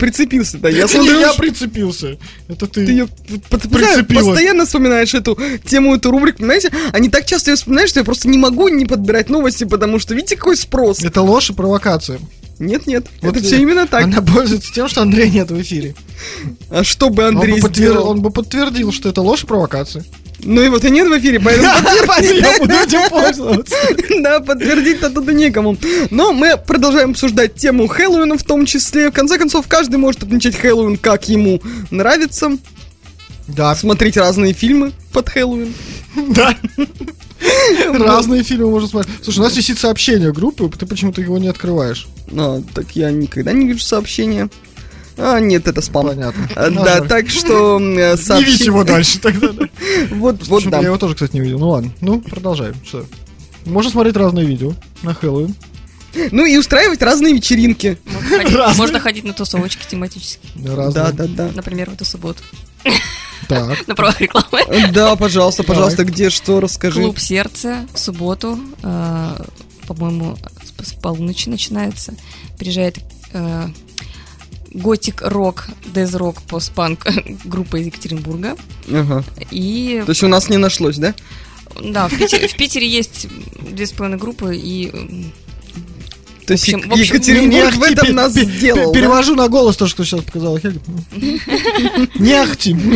Это 0.85 0.89
смотрю, 0.89 1.15
не 1.15 1.21
я 1.21 1.33
прицепился. 1.35 2.19
Это 2.49 2.67
ты. 2.67 2.87
ты 2.87 2.93
ее 2.93 3.09
постоянно 3.51 4.67
вспоминаешь 4.67 5.15
эту 5.15 5.39
тему, 5.65 5.95
эту 5.95 6.11
рубрику, 6.11 6.39
понимаете? 6.39 6.71
Они 6.93 7.09
так 7.09 7.27
часто 7.27 7.51
ее 7.51 7.57
вспоминают, 7.57 7.91
что 7.91 8.01
я 8.01 8.05
просто 8.05 8.29
не 8.29 8.39
могу 8.39 8.69
не 8.69 8.87
подбирать 8.87 9.29
новости, 9.31 9.65
потому 9.65 9.99
что 9.99 10.15
видите, 10.15 10.37
какой 10.37 10.57
спрос. 10.57 11.03
Это 11.03 11.23
ложь 11.23 11.51
и 11.51 11.53
провокация. 11.53 12.19
Нет, 12.59 12.87
нет, 12.89 13.07
Вот 13.23 13.37
это 13.37 13.45
все 13.45 13.59
именно 13.61 13.87
так. 13.87 14.05
Она 14.05 14.21
пользуется 14.21 14.73
тем, 14.73 14.89
что 14.89 15.03
Андрея 15.03 15.31
нет 15.31 15.51
в 15.51 15.61
эфире. 15.61 15.95
А 16.71 16.83
что 16.83 17.09
бы 17.09 17.23
Он 17.23 17.37
Андрей 17.37 17.61
бы, 17.61 17.69
подтвер- 17.69 17.91
сделал? 17.93 18.09
он 18.09 18.21
бы 18.21 18.31
подтвердил, 18.31 18.91
что 18.91 19.09
это 19.11 19.23
ложь 19.23 19.45
и 19.45 19.47
провокация. 19.47 20.05
Ну 20.41 20.63
и 20.63 20.69
вот 20.69 20.85
и 20.85 20.91
нет 20.91 21.09
в 21.09 21.19
эфире, 21.19 21.41
поэтому 21.41 21.69
Я 22.23 22.59
буду 22.59 22.73
этим 22.73 23.09
пользоваться. 23.11 23.75
Да, 24.21 24.41
подтвердить-то 24.41 25.11
тут 25.11 25.29
и 25.29 25.35
некому. 25.35 25.77
Но 26.11 26.33
мы 26.33 26.57
продолжаем 26.57 27.11
обсуждать 27.11 27.55
тему 27.55 27.87
Хэллоуина 27.89 28.39
в 28.39 28.45
том 28.45 28.65
числе. 28.67 29.11
В 29.11 29.15
конце 29.15 29.39
концов, 29.39 29.67
каждый 29.67 29.97
может 29.97 30.23
отмечать 30.23 30.57
Хэллоуин, 30.57 30.97
как 30.97 31.29
ему 31.29 31.61
нравится. 31.91 32.57
Да, 33.49 33.75
Смотреть 33.75 34.17
разные 34.17 34.53
фильмы 34.53 34.93
под 35.13 35.29
Хэллоуин. 35.29 35.75
да. 36.29 36.57
Разные 37.93 38.43
фильмы 38.43 38.71
можно 38.71 38.89
смотреть. 38.89 39.17
Слушай, 39.23 39.39
у 39.39 39.43
нас 39.45 39.57
висит 39.57 39.79
сообщение 39.79 40.33
группы, 40.33 40.71
ты 40.77 40.87
почему-то 40.87 41.21
его 41.21 41.39
не 41.39 41.49
открываешь. 41.49 42.09
А, 42.33 42.61
так 42.75 42.87
я 42.95 43.11
никогда 43.11 43.53
не 43.53 43.67
вижу 43.67 43.81
сообщения. 43.81 44.49
А, 45.19 45.41
нет, 45.41 45.67
это 45.67 45.83
спам. 45.83 46.07
Понятно. 46.07 46.49
А, 46.55 46.71
Да, 46.71 46.99
жаль. 46.99 47.09
так 47.09 47.29
что 47.29 47.79
э, 47.79 47.83
Не 47.83 48.17
сообщи- 48.17 48.45
видите 48.47 48.65
его 48.67 48.85
дальше 48.85 49.19
тогда. 49.21 49.49
да. 49.53 49.69
Вот, 50.11 50.47
вот, 50.47 50.65
да. 50.71 50.79
Я 50.79 50.87
его 50.87 50.99
тоже, 50.99 51.15
кстати, 51.15 51.33
не 51.35 51.41
видел. 51.41 51.59
Ну 51.59 51.69
ладно. 51.71 51.93
Ну, 52.01 52.21
продолжаем. 52.21 52.75
Что? 52.85 53.05
Можно 53.67 53.91
смотреть 53.91 54.17
разные 54.17 54.47
видео 54.47 54.73
на 55.03 55.13
Хэллоуин. 55.15 55.55
Ну 56.31 56.47
и 56.47 56.57
устраивать 56.57 57.03
разные 57.03 57.35
вечеринки. 57.35 57.99
Можно 58.07 58.29
ходить, 58.39 58.55
Разные. 58.57 58.77
можно 58.79 59.01
ходить 59.01 59.25
на 59.25 59.33
тусовочки 59.35 59.87
тематические. 59.89 60.51
Да, 60.55 60.75
разные. 60.77 61.05
Да, 61.05 61.13
да, 61.13 61.27
да. 61.27 61.51
Например, 61.55 61.91
в 61.91 61.95
эту 61.95 62.05
субботу. 62.05 62.43
Так. 63.47 63.77
На 63.87 63.95
правах 63.95 64.21
рекламы. 64.21 64.65
Да, 64.93 65.17
пожалуйста, 65.17 65.63
пожалуйста, 65.65 66.05
где 66.05 66.31
что, 66.31 66.61
расскажи. 66.61 67.01
Клуб 67.01 67.19
сердце 67.19 67.87
в 67.93 67.99
субботу, 67.99 68.59
э, 68.83 69.37
по-моему, 69.87 70.37
с, 70.83 70.89
с 70.89 70.93
полуночи 70.95 71.49
начинается. 71.49 72.15
Приезжает 72.59 72.99
э, 73.33 73.69
готик 74.73 75.23
рок, 75.23 75.69
дез 75.87 76.15
рок, 76.15 76.43
постпанк 76.43 77.07
группа 77.45 77.77
из 77.77 77.87
Екатеринбурга. 77.87 78.57
Ага. 78.91 79.25
И 79.51 80.03
То 80.05 80.13
есть 80.13 80.23
у 80.23 80.29
нас 80.29 80.49
не 80.49 80.57
нашлось, 80.57 80.99
да? 80.99 81.15
да, 81.83 82.09
в 82.09 82.19
Питере, 82.19 82.49
в 82.49 82.57
Питере 82.57 82.89
есть 82.89 83.27
две 83.61 83.87
с 83.87 83.93
половиной 83.93 84.19
группы 84.19 84.57
и 84.57 85.31
То 86.49 86.53
есть 86.53 86.67
в 86.73 86.77
общем, 86.77 86.95
Екатеринбург 86.95 87.75
в 87.75 87.83
этом 87.83 88.15
нас 88.15 88.33
сделал. 88.33 88.91
Перевожу 88.91 89.35
на 89.35 89.49
голос 89.49 89.77
то, 89.77 89.87
что 89.87 90.03
сейчас 90.03 90.23
показала 90.23 90.59
Хельга. 90.59 90.81
Не 92.15 92.33
ахти. 92.33 92.75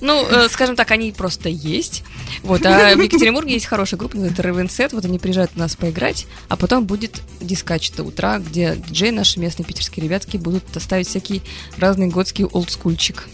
Ну, 0.00 0.24
э, 0.30 0.48
скажем 0.48 0.76
так, 0.76 0.92
они 0.92 1.10
просто 1.10 1.48
есть. 1.48 2.04
Вот, 2.44 2.64
а 2.64 2.94
в 2.94 3.00
Екатеринбурге 3.00 3.54
есть 3.54 3.66
хорошая 3.66 3.98
группа, 3.98 4.16
называется 4.16 4.84
Set. 4.84 4.90
Вот 4.92 5.04
они 5.04 5.18
приезжают 5.18 5.50
у 5.56 5.58
нас 5.58 5.74
поиграть, 5.74 6.26
а 6.48 6.56
потом 6.56 6.84
будет 6.84 7.20
дискач 7.40 7.90
до 7.90 8.04
утра, 8.04 8.38
где 8.38 8.76
диджей 8.76 9.10
наши 9.10 9.40
местные 9.40 9.66
питерские 9.66 10.04
ребятки 10.04 10.36
будут 10.36 10.62
ставить 10.76 11.08
всякий 11.08 11.42
разный 11.76 12.06
готский 12.06 12.44
олдскульчик. 12.44 13.26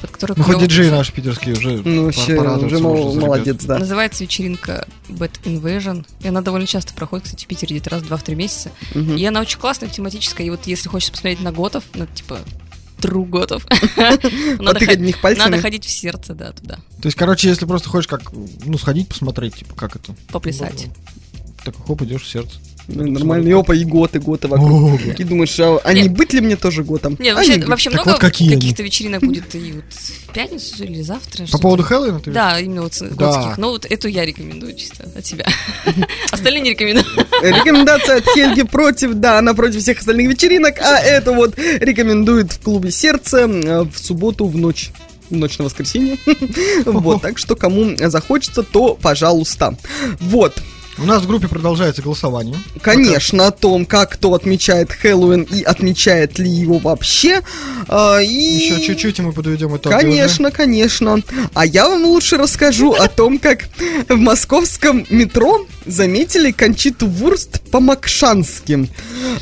Под 0.00 0.10
который 0.10 0.34
Ну, 0.36 0.44
хоть 0.44 0.58
тусить. 0.58 0.90
наши 0.90 1.12
питерские 1.12 1.54
уже 1.54 1.82
Ну, 1.84 2.04
вообще, 2.06 2.36
уже 2.38 2.78
мол- 2.78 3.14
молодец, 3.20 3.64
да. 3.64 3.78
Называется 3.78 4.24
вечеринка 4.24 4.86
Bad 5.08 5.32
Invasion. 5.44 6.06
И 6.22 6.28
она 6.28 6.40
довольно 6.40 6.66
часто 6.66 6.94
проходит, 6.94 7.24
кстати, 7.26 7.44
в 7.44 7.48
Питере 7.48 7.76
где-то 7.76 7.90
раз 7.90 8.02
в 8.02 8.06
2-3 8.06 8.34
месяца. 8.34 8.70
Мгм. 8.94 9.16
И 9.16 9.24
она 9.24 9.40
очень 9.40 9.58
классная, 9.58 9.88
тематическая. 9.90 10.46
И 10.46 10.50
вот 10.50 10.66
если 10.66 10.88
хочешь 10.88 11.10
посмотреть 11.10 11.40
на 11.42 11.52
готов, 11.52 11.84
ну, 11.94 12.06
типа, 12.06 12.38
true 13.00 13.26
готов, 13.28 13.66
надо 13.96 14.74
Потыкать 14.74 14.98
в 14.98 15.02
них 15.02 15.20
пальцами. 15.20 15.50
надо 15.50 15.62
ходить 15.62 15.84
в 15.84 15.90
сердце, 15.90 16.34
да, 16.34 16.52
туда, 16.52 16.76
То 16.76 17.06
есть, 17.06 17.16
короче, 17.16 17.48
если 17.48 17.66
просто 17.66 17.88
хочешь 17.88 18.08
как, 18.08 18.32
ну, 18.64 18.78
сходить, 18.78 19.08
посмотреть, 19.08 19.56
типа, 19.56 19.74
как 19.74 19.96
это. 19.96 20.14
поплясать. 20.32 20.88
Так 21.64 21.74
хоп, 21.86 22.00
идешь 22.02 22.22
в 22.22 22.28
сердце. 22.30 22.56
Ну, 22.92 23.10
Нормальный 23.10 23.52
опа, 23.54 23.74
и 23.74 23.84
готы, 23.84 24.18
готы 24.20 24.48
вокруг. 24.48 25.00
И 25.18 25.24
думаешь, 25.24 25.58
а, 25.60 25.92
не 25.92 26.08
быть 26.08 26.32
ли 26.32 26.40
мне 26.40 26.56
тоже 26.56 26.82
готом? 26.84 27.16
Нет, 27.18 27.34
вообще, 27.34 27.90
много 27.90 28.14
каких-то 28.18 28.82
вечеринок 28.82 29.22
будет 29.22 29.54
и 29.54 29.72
вот 29.72 29.84
в 29.90 30.32
пятницу 30.32 30.84
или 30.84 31.02
завтра. 31.02 31.46
По 31.50 31.58
поводу 31.58 31.82
Хэллоуина 31.82 32.20
ты 32.20 32.30
Да, 32.30 32.58
именно 32.60 32.82
вот 32.82 32.94
с- 32.94 33.02
готских. 33.02 33.58
Но 33.58 33.70
вот 33.70 33.86
эту 33.86 34.08
я 34.08 34.24
рекомендую 34.24 34.74
чисто 34.76 35.08
от 35.16 35.24
тебя. 35.24 35.46
Остальные 36.30 36.62
не 36.62 36.70
рекомендую. 36.70 37.04
Рекомендация 37.42 38.18
от 38.18 38.24
Хельги 38.34 38.62
против, 38.62 39.14
да, 39.14 39.38
она 39.38 39.54
против 39.54 39.82
всех 39.82 39.98
остальных 40.00 40.28
вечеринок, 40.28 40.78
а 40.80 40.98
это 40.98 41.32
вот 41.32 41.58
рекомендует 41.58 42.52
в 42.52 42.60
клубе 42.60 42.90
сердце 42.90 43.38
э, 43.48 43.82
в 43.82 43.98
субботу 43.98 44.46
в 44.46 44.56
ночь. 44.56 44.90
В 45.30 45.36
ночь 45.36 45.58
на 45.58 45.64
воскресенье. 45.64 46.16
Вот, 46.84 47.22
так 47.22 47.38
что 47.38 47.54
кому 47.56 47.96
захочется, 47.98 48.62
то 48.62 48.94
пожалуйста. 49.00 49.76
Вот, 50.20 50.60
У 50.98 51.04
нас 51.04 51.22
в 51.22 51.26
группе 51.26 51.48
продолжается 51.48 52.02
голосование. 52.02 52.56
конечно, 52.82 53.46
о 53.46 53.50
том, 53.50 53.86
как 53.86 54.10
кто 54.10 54.34
отмечает 54.34 54.92
Хэллоуин 54.92 55.42
и 55.42 55.62
отмечает 55.62 56.38
ли 56.38 56.50
его 56.50 56.78
вообще. 56.78 57.42
А, 57.88 58.20
И... 58.20 58.26
Еще 58.26 58.82
чуть-чуть, 58.82 59.18
и 59.18 59.22
мы 59.22 59.32
подведем 59.32 59.76
итоги 59.76 59.94
уже. 59.94 60.02
Конечно, 60.02 60.50
конечно. 60.50 61.18
А 61.54 61.64
я 61.64 61.88
вам 61.88 62.04
лучше 62.04 62.36
расскажу 62.36 62.92
о 62.92 63.08
том, 63.08 63.38
как 63.38 63.68
в 64.08 64.16
московском 64.16 65.06
метро 65.10 65.66
заметили 65.86 66.50
Кончиту 66.50 67.06
Вурст 67.06 67.60
по-макшански. 67.70 68.88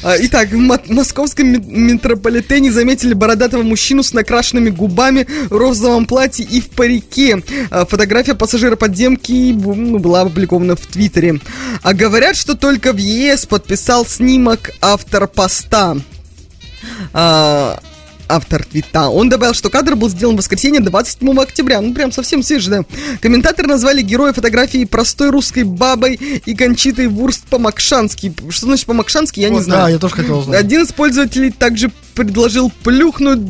А, 0.02 0.16
Итак, 0.20 0.50
в 0.50 0.56
мо- 0.56 0.78
московском 0.88 1.48
ме- 1.48 1.59
метрополитене 1.59 2.70
заметили 2.72 3.14
бородатого 3.14 3.62
мужчину 3.62 4.02
с 4.02 4.12
накрашенными 4.12 4.70
губами 4.70 5.26
в 5.50 5.56
розовом 5.56 6.06
платье 6.06 6.44
и 6.44 6.60
в 6.60 6.68
парике. 6.70 7.42
А, 7.70 7.84
Фотография 7.86 8.34
пассажира 8.34 8.76
подземки 8.76 9.52
ну, 9.52 9.98
была 9.98 10.22
опубликована 10.22 10.76
в 10.76 10.86
Твиттере. 10.86 11.40
А 11.82 11.94
говорят, 11.94 12.36
что 12.36 12.55
только 12.55 12.92
в 12.92 12.96
ЕС 12.98 13.46
подписал 13.46 14.06
снимок 14.06 14.70
автор 14.80 15.26
поста. 15.26 15.96
Автор 18.28 18.64
твита. 18.64 19.09
Он 19.09 19.28
добавил, 19.28 19.55
что 19.55 19.70
кадр 19.70 19.96
был 19.96 20.10
сделан 20.10 20.34
в 20.34 20.38
воскресенье 20.38 20.80
27 20.80 21.40
октября. 21.40 21.80
Ну, 21.80 21.94
прям 21.94 22.12
совсем 22.12 22.42
свежий, 22.42 22.70
да. 22.70 22.84
Комментаторы 23.20 23.68
назвали 23.68 24.02
героя 24.02 24.32
фотографии 24.32 24.84
простой 24.84 25.30
русской 25.30 25.64
бабой 25.64 26.14
и 26.14 26.55
Кончитой 26.55 27.09
Вурст 27.09 27.46
по-макшански. 27.46 28.34
Что 28.50 28.66
значит 28.66 28.86
по-макшански, 28.86 29.40
я 29.40 29.48
не 29.48 29.56
Вот, 29.56 29.64
знаю. 29.64 29.84
Да, 29.84 29.88
я 29.88 29.98
тоже 29.98 30.14
хотел 30.14 30.38
узнать. 30.38 30.60
Один 30.60 30.82
из 30.82 30.92
пользователей 30.92 31.50
также 31.50 31.90
предложил 32.14 32.70
плюхнуть 32.82 33.40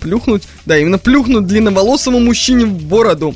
Плюхнуть? 0.00 0.44
Да, 0.66 0.78
именно 0.78 0.98
плюхнуть 0.98 1.46
длинноволосому 1.46 2.20
мужчине 2.20 2.66
в 2.66 2.82
бороду. 2.82 3.34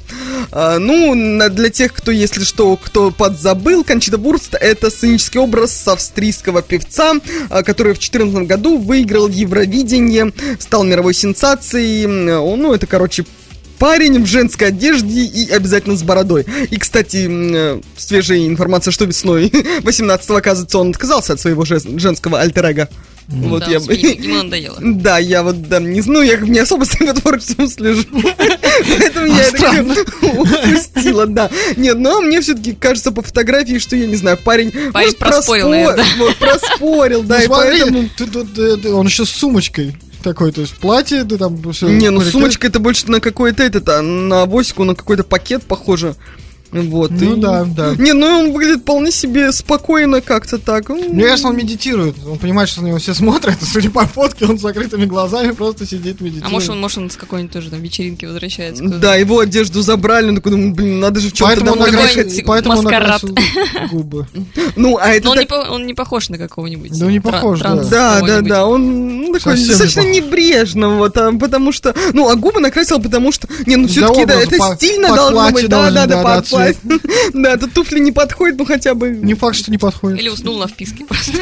А, 0.50 0.78
ну, 0.78 1.14
для 1.50 1.70
тех, 1.70 1.92
кто, 1.92 2.10
если 2.10 2.44
что, 2.44 2.76
кто 2.76 3.10
подзабыл, 3.10 3.84
Кончита 3.84 4.18
Вурст— 4.18 4.54
это 4.60 4.90
сценический 4.90 5.40
образ 5.40 5.88
австрийского 5.88 6.62
певца, 6.62 7.14
а, 7.48 7.62
который 7.62 7.94
в 7.94 7.98
2014 7.98 8.46
году 8.46 8.78
выиграл 8.78 9.28
Евровидение, 9.28 10.32
стал 10.58 10.84
мировой 10.84 11.14
сенсацией. 11.14 12.06
Он, 12.36 12.60
ну, 12.60 12.74
это, 12.74 12.86
короче, 12.86 13.24
парень 13.82 14.22
в 14.22 14.26
женской 14.26 14.68
одежде 14.68 15.22
и 15.22 15.50
обязательно 15.50 15.96
с 15.96 16.04
бородой. 16.04 16.46
И, 16.70 16.76
кстати, 16.76 17.26
э, 17.28 17.80
свежая 17.96 18.46
информация, 18.46 18.92
что 18.92 19.06
весной 19.06 19.46
18-го, 19.82 20.36
оказывается, 20.36 20.78
он 20.78 20.90
отказался 20.90 21.32
от 21.32 21.40
своего 21.40 21.64
женского 21.64 22.40
альтер-эго. 23.28 23.48
Вот 23.48 23.60
Да, 23.60 23.70
я 23.70 23.80
бы... 23.80 23.94
ему 23.94 24.42
надоело. 24.42 24.78
Да, 25.02 25.18
я 25.18 25.42
вот, 25.42 25.68
да, 25.68 25.80
не 25.80 26.00
знаю, 26.00 26.26
я 26.26 26.36
не 26.38 26.58
особо 26.58 26.84
за 26.84 27.04
его 27.04 27.12
творчеством 27.20 27.68
слежу. 27.68 28.04
Поэтому 28.12 29.26
я 29.26 29.42
это 29.42 30.04
упустила, 30.22 31.26
да. 31.26 31.50
Нет, 31.76 31.98
но 31.98 32.20
мне 32.20 32.40
все-таки 32.40 32.74
кажется 32.74 33.12
по 33.12 33.22
фотографии, 33.22 33.78
что, 33.78 33.96
я 33.96 34.06
не 34.06 34.16
знаю, 34.16 34.38
парень... 34.42 34.72
может, 34.92 35.18
проспорил, 35.18 35.96
проспорил, 36.38 37.22
да, 37.22 37.38
Ну, 37.38 37.44
и 37.44 37.48
поэтому... 37.48 38.08
тут, 38.16 38.58
э, 38.58 38.88
он 38.88 39.06
еще 39.06 39.24
с 39.24 39.30
сумочкой 39.30 39.96
такой, 40.22 40.52
то 40.52 40.60
есть 40.60 40.74
платье, 40.74 41.24
ты 41.24 41.36
там 41.36 41.60
все... 41.72 41.88
Не, 41.88 42.10
ну 42.10 42.20
сумочка 42.20 42.68
это 42.68 42.78
больше 42.78 43.10
на 43.10 43.20
какой-то 43.20 43.62
этот, 43.62 43.88
а 43.88 44.00
на 44.00 44.42
авоську, 44.42 44.84
на 44.84 44.94
какой-то 44.94 45.24
пакет 45.24 45.64
похоже. 45.64 46.14
Вот. 46.72 47.10
Ну 47.10 47.36
и- 47.36 47.40
да, 47.40 47.64
да. 47.64 47.94
Не, 47.96 48.12
ну 48.14 48.26
он 48.26 48.52
выглядит 48.52 48.80
вполне 48.80 49.10
себе 49.12 49.52
спокойно 49.52 50.20
как-то 50.20 50.58
так. 50.58 50.88
Мне 50.88 51.24
кажется, 51.24 51.48
он 51.48 51.56
медитирует. 51.56 52.16
Он 52.26 52.38
понимает, 52.38 52.68
что 52.68 52.82
на 52.82 52.86
него 52.88 52.98
все 52.98 53.12
смотрят, 53.14 53.60
и 53.60 53.64
судя 53.64 53.90
по 53.90 54.06
фотке, 54.06 54.46
он 54.46 54.58
с 54.58 54.62
закрытыми 54.62 55.04
глазами 55.04 55.52
просто 55.52 55.86
сидит, 55.86 56.20
медитирует. 56.20 56.44
А 56.46 56.48
может 56.48 56.70
он, 56.70 56.80
может 56.80 56.98
он 56.98 57.10
с 57.10 57.16
какой-нибудь 57.16 57.52
тоже 57.52 57.70
там 57.70 57.80
вечеринки 57.80 58.24
возвращается. 58.24 58.82
куда-то. 58.82 59.00
Да, 59.02 59.14
его 59.16 59.40
одежду 59.40 59.82
забрали, 59.82 60.28
он 60.30 60.36
такой, 60.36 60.52
блин, 60.72 61.00
надо 61.00 61.20
же 61.20 61.28
в 61.28 61.32
чем-то 61.32 61.44
Поэтому 61.54 61.72
он, 61.72 61.78
домой 61.78 61.90
накрасил- 61.92 62.42
поэтому 62.46 62.78
он 62.78 62.84
накрасил 62.84 63.36
губы. 63.90 64.26
Ну, 64.76 64.98
а 65.00 65.08
это 65.10 65.24
Но 65.26 65.30
он, 65.32 65.36
так- 65.38 65.44
не, 65.44 65.48
по- 65.48 65.70
он 65.70 65.86
не 65.86 65.94
похож 65.94 66.28
на 66.30 66.38
какого-нибудь. 66.38 66.90
Ну, 66.98 67.10
не 67.10 67.20
похож, 67.20 67.60
да. 67.60 67.74
Да, 67.76 68.20
да, 68.22 68.40
да, 68.40 68.66
он 68.66 69.18
ну, 69.22 69.26
такой 69.32 69.40
Совсем 69.56 69.62
не 69.62 69.68
достаточно 69.68 70.02
похож. 70.02 70.16
небрежно, 70.16 70.88
вот, 70.96 71.16
а, 71.16 71.32
потому 71.32 71.72
что, 71.72 71.94
ну, 72.12 72.28
а 72.28 72.36
губы 72.36 72.60
накрасил, 72.60 73.00
потому 73.00 73.32
что, 73.32 73.48
не, 73.66 73.76
ну, 73.76 73.88
все-таки, 73.88 74.24
да, 74.24 74.34
это 74.40 74.56
по- 74.56 74.74
стильно 74.76 75.08
должно 75.14 75.50
быть, 75.50 75.68
да, 75.68 75.76
должен, 75.90 75.94
да, 75.94 76.06
да, 76.06 76.16
да, 76.16 76.42
да, 77.32 77.56
тут 77.56 77.72
туфли 77.72 77.98
не 77.98 78.12
подходят, 78.12 78.58
ну, 78.58 78.64
хотя 78.64 78.94
бы... 78.94 79.10
Не 79.10 79.34
факт, 79.34 79.56
что 79.56 79.70
не 79.70 79.78
подходит. 79.78 80.18
Или 80.18 80.28
уснул 80.28 80.58
на 80.58 80.66
вписке 80.66 81.04
просто. 81.04 81.32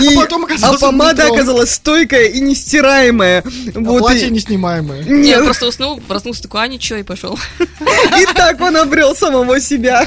И- 0.00 0.14
А 0.14 0.20
потом 0.20 0.46
а 0.62 0.72
помада 0.78 1.22
в 1.22 1.24
метро. 1.24 1.34
оказалась 1.34 1.70
стойкая 1.74 2.26
и 2.26 2.40
нестираемая. 2.40 3.42
А 3.42 3.78
Вот, 3.80 4.00
платье 4.00 4.28
и, 4.28 4.30
неснимаемое. 4.30 5.02
Я 5.02 5.12
нет, 5.12 5.44
просто 5.44 5.66
уснул, 5.66 6.00
проснулся 6.00 6.42
такой, 6.42 6.62
а 6.62 6.66
ничего, 6.66 6.98
и 6.98 7.02
пошел. 7.02 7.38
и 8.18 8.26
так 8.34 8.60
он 8.60 8.76
обрел 8.76 9.14
самого 9.14 9.60
себя. 9.60 10.06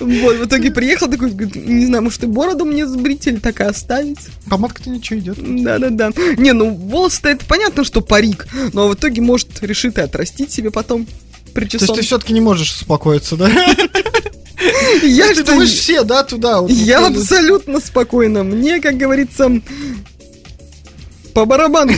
Вот, 0.00 0.36
в 0.36 0.44
итоге 0.46 0.70
приехал 0.70 1.08
такой, 1.08 1.30
говорит, 1.30 1.56
не 1.56 1.86
знаю, 1.86 2.02
может 2.04 2.22
и 2.22 2.26
бороду 2.26 2.64
мне 2.64 2.86
сбрить 2.86 3.26
или 3.26 3.36
так 3.36 3.60
и 3.60 3.64
оставить. 3.64 4.18
Помадка-то 4.48 4.90
ничего 4.90 5.18
идет. 5.18 5.38
Да-да-да. 5.64 6.10
Не, 6.36 6.52
ну 6.52 6.70
волосы-то 6.74 7.28
это 7.30 7.44
понятно, 7.46 7.84
что 7.84 8.00
парик, 8.00 8.46
но 8.72 8.88
в 8.88 8.94
итоге 8.94 9.22
может 9.22 9.62
решит 9.62 9.98
и 9.98 10.02
отрастить 10.02 10.50
себе 10.52 10.70
потом 10.70 11.06
То 11.06 11.10
есть 11.12 11.54
причесон. 11.54 11.96
ты 11.96 12.02
все-таки 12.02 12.32
не 12.32 12.40
можешь 12.40 12.70
успокоиться, 12.72 13.36
да? 13.36 13.48
Я 15.02 15.32
Ты 15.34 15.44
думаешь, 15.44 15.70
все, 15.70 16.02
да, 16.02 16.24
туда? 16.24 16.60
я 16.68 17.06
абсолютно 17.06 17.80
спокойна. 17.80 18.42
Мне, 18.42 18.80
как 18.80 18.96
говорится, 18.96 19.48
по 21.32 21.44
барабану. 21.44 21.92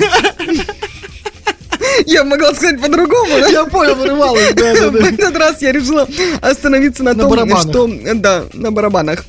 Я 2.06 2.24
могла 2.24 2.54
сказать 2.54 2.80
по-другому, 2.80 3.40
да? 3.40 3.48
Я 3.48 3.64
понял, 3.66 3.94
вырывалась, 3.94 4.54
да, 4.54 4.74
да, 4.74 4.90
В 4.90 4.94
этот 4.96 5.36
раз 5.36 5.62
я 5.62 5.72
решила 5.72 6.08
остановиться 6.40 7.02
на, 7.02 7.14
На 7.14 7.22
том, 7.22 7.30
барабанах. 7.30 7.62
что... 7.62 7.90
Да, 8.14 8.44
на 8.52 8.70
барабанах. 8.72 9.24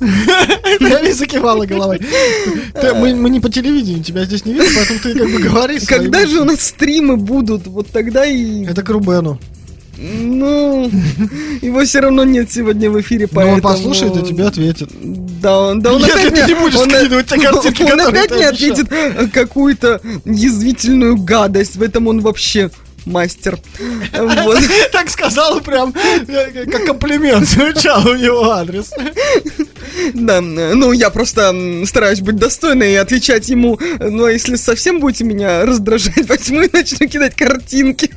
Я 0.00 1.00
весь 1.00 1.16
закивала 1.16 1.64
головой. 1.66 2.00
Мы 2.94 3.30
не 3.30 3.40
по 3.40 3.50
телевидению, 3.50 4.02
тебя 4.02 4.24
здесь 4.24 4.44
не 4.44 4.52
видно, 4.52 4.68
поэтому 4.76 4.98
ты 5.00 5.14
как 5.14 5.30
бы 5.30 5.38
говори 5.38 5.78
свои 5.78 5.98
Когда 5.98 6.26
же 6.26 6.40
у 6.40 6.44
нас 6.44 6.60
стримы 6.60 7.16
будут? 7.16 7.66
Вот 7.66 7.88
тогда 7.88 8.24
и... 8.24 8.64
Это 8.64 8.82
к 8.82 8.88
Рубену. 8.90 9.40
Ну, 9.96 10.90
его 11.62 11.84
все 11.84 12.00
равно 12.00 12.24
нет 12.24 12.50
сегодня 12.50 12.90
в 12.90 13.00
эфире, 13.00 13.26
Но 13.30 13.34
поэтому... 13.36 13.56
он 13.56 13.60
послушает 13.62 14.16
и 14.16 14.22
тебе 14.26 14.44
ответит. 14.46 14.90
Да, 15.40 15.60
он, 15.68 15.80
да, 15.80 15.92
он 15.92 16.00
Если 16.00 16.28
опять 16.28 16.46
ты 16.46 16.52
не 16.54 16.58
будешь 16.60 16.76
он- 16.76 16.90
скидывать 16.90 17.26
те 17.26 17.38
картинки, 17.40 17.82
он 17.82 18.00
опять 18.00 18.30
обещал. 18.32 18.48
ответит 18.72 19.32
какую-то 19.32 20.00
язвительную 20.24 21.16
гадость. 21.16 21.76
В 21.76 21.82
этом 21.82 22.08
он 22.08 22.20
вообще 22.20 22.70
мастер. 23.06 23.58
Вот. 24.14 24.58
Так 24.92 25.10
сказал 25.10 25.60
прям, 25.60 25.92
как 25.92 26.84
комплимент 26.86 27.48
звучал 27.48 28.06
у 28.06 28.14
него 28.14 28.50
адрес. 28.50 28.90
Да, 30.14 30.40
ну 30.40 30.92
я 30.92 31.10
просто 31.10 31.54
стараюсь 31.86 32.20
быть 32.20 32.36
достойной 32.36 32.92
и 32.92 32.96
отвечать 32.96 33.48
ему. 33.48 33.78
Ну 34.00 34.24
а 34.24 34.32
если 34.32 34.56
совсем 34.56 35.00
будете 35.00 35.24
меня 35.24 35.64
раздражать, 35.64 36.28
возьму 36.28 36.62
и 36.62 36.70
начну 36.72 37.06
кидать 37.08 37.34
картинки. 37.34 38.10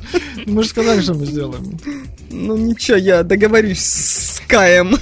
Мы 0.46 0.62
же 0.62 0.68
сказали, 0.68 1.00
что 1.00 1.14
мы 1.14 1.26
сделаем. 1.26 1.78
Ну 2.30 2.56
ничего, 2.56 2.96
я 2.96 3.22
договорюсь 3.22 3.82
с 3.82 4.42
Каем. 4.46 4.98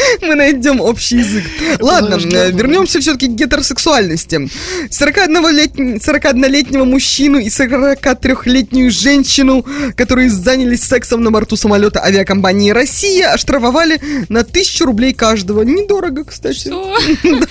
Мы 0.22 0.34
найдем 0.34 0.80
общий 0.80 1.18
язык. 1.18 1.44
Ладно, 1.80 2.14
вернемся 2.14 3.00
все-таки 3.00 3.28
к 3.28 3.30
гетеросексуальности. 3.30 4.48
41-летний 4.90 5.96
41-летнего 5.96 6.84
мужчину 6.84 7.38
и 7.38 7.48
43-летнюю 7.48 8.90
женщину, 8.90 9.64
которые 9.96 10.30
занялись 10.30 10.82
сексом 10.82 11.22
на 11.22 11.30
борту 11.30 11.56
самолета 11.56 12.02
авиакомпании 12.02 12.70
«Россия», 12.70 13.32
оштрафовали 13.32 14.00
на 14.28 14.40
1000 14.40 14.84
рублей 14.84 15.12
каждого. 15.12 15.62
Недорого, 15.62 16.24
кстати. 16.24 16.68
Что? 16.68 16.96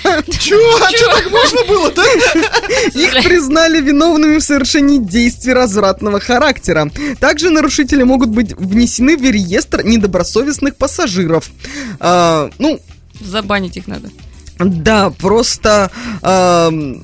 А 0.09 0.91
чё 0.91 1.11
так 1.11 1.31
можно 1.31 1.63
было, 1.67 1.91
да? 1.91 2.03
Их 2.93 3.23
признали 3.23 3.81
виновными 3.81 4.38
в 4.38 4.43
совершении 4.43 4.97
действий 4.97 5.53
развратного 5.53 6.19
характера. 6.19 6.89
Также 7.19 7.49
нарушители 7.49 8.03
могут 8.03 8.30
быть 8.30 8.53
внесены 8.53 9.17
в 9.17 9.23
реестр 9.23 9.84
недобросовестных 9.84 10.76
пассажиров. 10.76 11.49
А, 11.99 12.38
ну, 12.59 12.79
Забанить 13.19 13.75
их 13.77 13.87
надо. 13.87 14.09
да, 14.59 15.09
просто... 15.09 15.91
ам, 16.21 17.03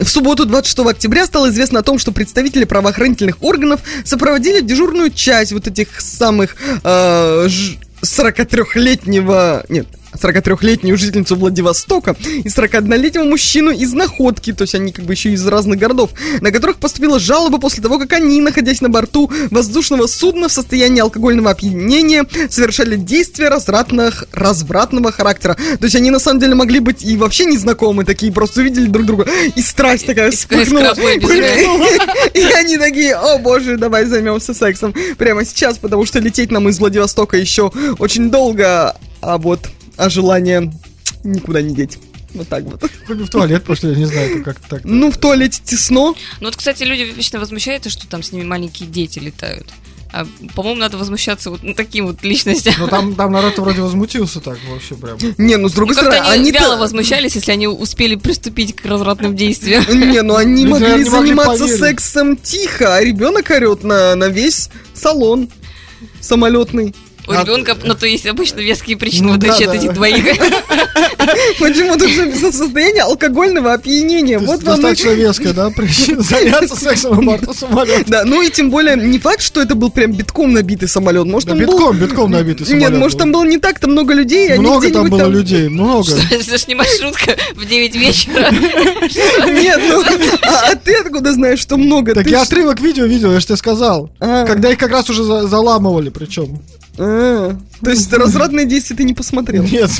в 0.00 0.08
субботу 0.08 0.44
26 0.46 0.78
октября 0.90 1.26
стало 1.26 1.48
известно 1.50 1.78
о 1.80 1.82
том, 1.82 1.98
что 1.98 2.10
представители 2.12 2.64
правоохранительных 2.64 3.40
органов 3.42 3.80
сопроводили 4.04 4.60
дежурную 4.60 5.10
часть 5.10 5.52
вот 5.52 5.66
этих 5.68 6.00
самых 6.00 6.56
э, 6.82 7.46
ж- 7.48 7.76
43-летнего... 8.02 9.64
Нет, 9.68 9.86
43-летнюю 10.22 10.96
жительницу 10.96 11.36
Владивостока 11.36 12.16
и 12.22 12.48
41-летнего 12.48 13.24
мужчину 13.24 13.70
из 13.70 13.92
Находки, 13.92 14.52
то 14.52 14.62
есть 14.62 14.74
они 14.74 14.92
как 14.92 15.04
бы 15.04 15.14
еще 15.14 15.30
из 15.30 15.46
разных 15.46 15.78
городов, 15.78 16.10
на 16.40 16.50
которых 16.52 16.76
поступила 16.76 17.18
жалоба 17.18 17.58
после 17.58 17.82
того, 17.82 17.98
как 17.98 18.12
они, 18.12 18.40
находясь 18.40 18.80
на 18.80 18.88
борту 18.88 19.30
воздушного 19.50 20.06
судна 20.06 20.48
в 20.48 20.52
состоянии 20.52 21.00
алкогольного 21.00 21.50
опьянения, 21.50 22.26
совершали 22.48 22.96
действия 22.96 23.48
развратных, 23.48 24.24
развратного 24.32 25.12
характера. 25.12 25.54
То 25.54 25.84
есть 25.84 25.96
они 25.96 26.10
на 26.10 26.18
самом 26.18 26.40
деле 26.40 26.54
могли 26.54 26.78
быть 26.78 27.04
и 27.04 27.16
вообще 27.16 27.44
незнакомы, 27.46 28.04
такие 28.04 28.32
просто 28.32 28.60
увидели 28.60 28.86
друг 28.86 29.06
друга, 29.06 29.26
и 29.54 29.60
страсть 29.60 30.06
такая 30.06 30.30
вспыхнула. 30.30 30.92
И 32.34 32.40
они 32.40 32.78
такие, 32.78 33.14
о 33.14 33.38
боже, 33.38 33.76
давай 33.76 34.04
займемся 34.06 34.54
сексом 34.54 34.94
прямо 35.18 35.44
сейчас, 35.44 35.78
потому 35.78 36.06
что 36.06 36.18
лететь 36.18 36.50
нам 36.50 36.68
из 36.68 36.78
Владивостока 36.78 37.36
еще 37.36 37.72
очень 37.98 38.30
долго, 38.30 38.96
а 39.20 39.38
вот, 39.38 39.68
а 39.96 40.08
желание 40.08 40.72
никуда 41.24 41.62
не 41.62 41.74
деть. 41.74 41.98
Вот 42.34 42.48
так 42.48 42.64
вот. 42.64 42.82
В 43.08 43.28
туалет 43.28 43.64
пошли, 43.64 43.90
я 43.90 43.96
не 43.96 44.06
знаю, 44.06 44.42
как 44.42 44.58
так. 44.60 44.84
Ну, 44.84 45.10
в 45.10 45.18
туалете 45.18 45.60
тесно. 45.62 46.14
Ну 46.14 46.14
вот, 46.40 46.56
кстати, 46.56 46.82
люди 46.82 47.02
вечно 47.02 47.38
возмущаются, 47.38 47.90
что 47.90 48.06
там 48.08 48.22
с 48.22 48.32
ними 48.32 48.44
маленькие 48.44 48.88
дети 48.88 49.18
летают. 49.18 49.66
А, 50.14 50.26
по-моему, 50.54 50.80
надо 50.80 50.98
возмущаться 50.98 51.50
вот 51.50 51.62
на 51.62 51.74
таким 51.74 52.06
вот 52.06 52.22
личностям. 52.22 52.74
Ну 52.78 52.86
там, 52.86 53.14
там 53.14 53.32
народ 53.32 53.58
вроде 53.58 53.80
возмутился 53.82 54.40
так 54.40 54.58
вообще 54.70 54.94
прям. 54.94 55.16
Не, 55.38 55.56
ну, 55.56 55.68
с 55.68 55.72
другой 55.72 55.96
Ну, 55.96 56.02
как-то 56.02 56.16
стороны, 56.16 56.34
они 56.34 56.50
они 56.50 56.58
вяло 56.58 56.76
возмущались, 56.76 57.34
если 57.34 57.50
они 57.50 57.66
успели 57.66 58.16
приступить 58.16 58.76
к 58.76 58.84
развратным 58.84 59.34
действиям. 59.34 59.84
Не, 60.12 60.20
ну 60.20 60.36
они 60.36 60.66
могли 60.66 61.04
заниматься 61.04 61.66
сексом 61.66 62.36
тихо, 62.36 62.96
а 62.96 63.00
ребенок 63.02 63.48
орет 63.50 63.84
на, 63.84 64.14
на 64.14 64.28
весь 64.28 64.68
салон 64.94 65.48
самолетный. 66.20 66.94
У 67.28 67.32
А- 67.32 67.42
ребенка, 67.42 67.76
ну, 67.84 67.94
то 67.94 68.06
есть 68.06 68.26
обычно 68.26 68.60
веские 68.60 68.96
причины, 68.96 69.28
Ну 69.28 69.34
отличие 69.34 69.66
да, 69.68 69.72
от 69.74 69.78
да. 69.78 69.84
этих 69.84 69.94
двоих. 69.94 70.24
Почему 71.60 71.96
тут 71.96 72.08
же 72.10 72.32
состояние 72.34 73.04
алкогольного 73.04 73.72
опьянения? 73.74 74.38
То 74.40 74.44
Вот 74.46 74.62
вам 74.64 74.78
и- 74.78 74.82
достаточно 74.82 75.10
веская, 75.10 75.52
да, 75.52 75.70
причина 75.70 76.22
заняться 76.22 76.74
сексом 76.76 77.16
на 77.16 77.22
борту 77.22 77.54
самолета. 77.54 78.04
Да, 78.10 78.24
ну 78.24 78.42
и 78.42 78.50
тем 78.50 78.70
более 78.70 78.96
не 78.96 79.18
факт, 79.18 79.40
что 79.42 79.60
это 79.62 79.74
был 79.74 79.90
прям 79.90 80.12
битком 80.12 80.52
набитый 80.52 80.88
самолет. 80.88 81.24
Может, 81.26 81.48
Да, 81.48 81.54
он 81.54 81.60
был... 81.60 81.66
битком, 81.66 81.96
битком 81.98 82.30
набитый 82.32 82.66
самолет. 82.66 82.90
Нет, 82.90 82.98
может, 82.98 83.18
там 83.18 83.30
было 83.32 83.44
не 83.44 83.58
так-то 83.58 83.88
много 83.88 84.14
людей, 84.14 84.58
Много 84.58 84.90
там 84.90 85.08
было 85.08 85.28
людей, 85.28 85.68
много. 85.68 86.10
Это 86.30 86.58
ж 86.58 86.66
не 86.66 86.74
маршрутка 86.74 87.36
в 87.54 87.64
9 87.64 87.94
вечера. 87.96 88.50
Нет, 89.46 89.80
ну, 89.88 90.02
а, 90.42 90.70
а 90.72 90.74
ты 90.74 90.94
откуда 90.96 91.32
знаешь, 91.32 91.60
что 91.60 91.76
много? 91.76 92.14
Так 92.14 92.26
я 92.26 92.42
отрывок 92.42 92.80
видео 92.80 93.04
видел, 93.06 93.32
я 93.32 93.40
же 93.40 93.46
тебе 93.46 93.56
сказал. 93.56 94.10
А. 94.20 94.44
Когда 94.44 94.70
их 94.70 94.78
как 94.78 94.90
раз 94.90 95.08
уже 95.08 95.22
за- 95.22 95.46
заламывали, 95.46 96.08
причем. 96.10 96.60
А, 96.98 97.56
то 97.82 97.90
есть 97.90 98.12
развратные 98.12 98.66
действия 98.66 98.96
ты 98.96 99.04
не 99.04 99.14
посмотрел? 99.14 99.62
Нет. 99.64 99.90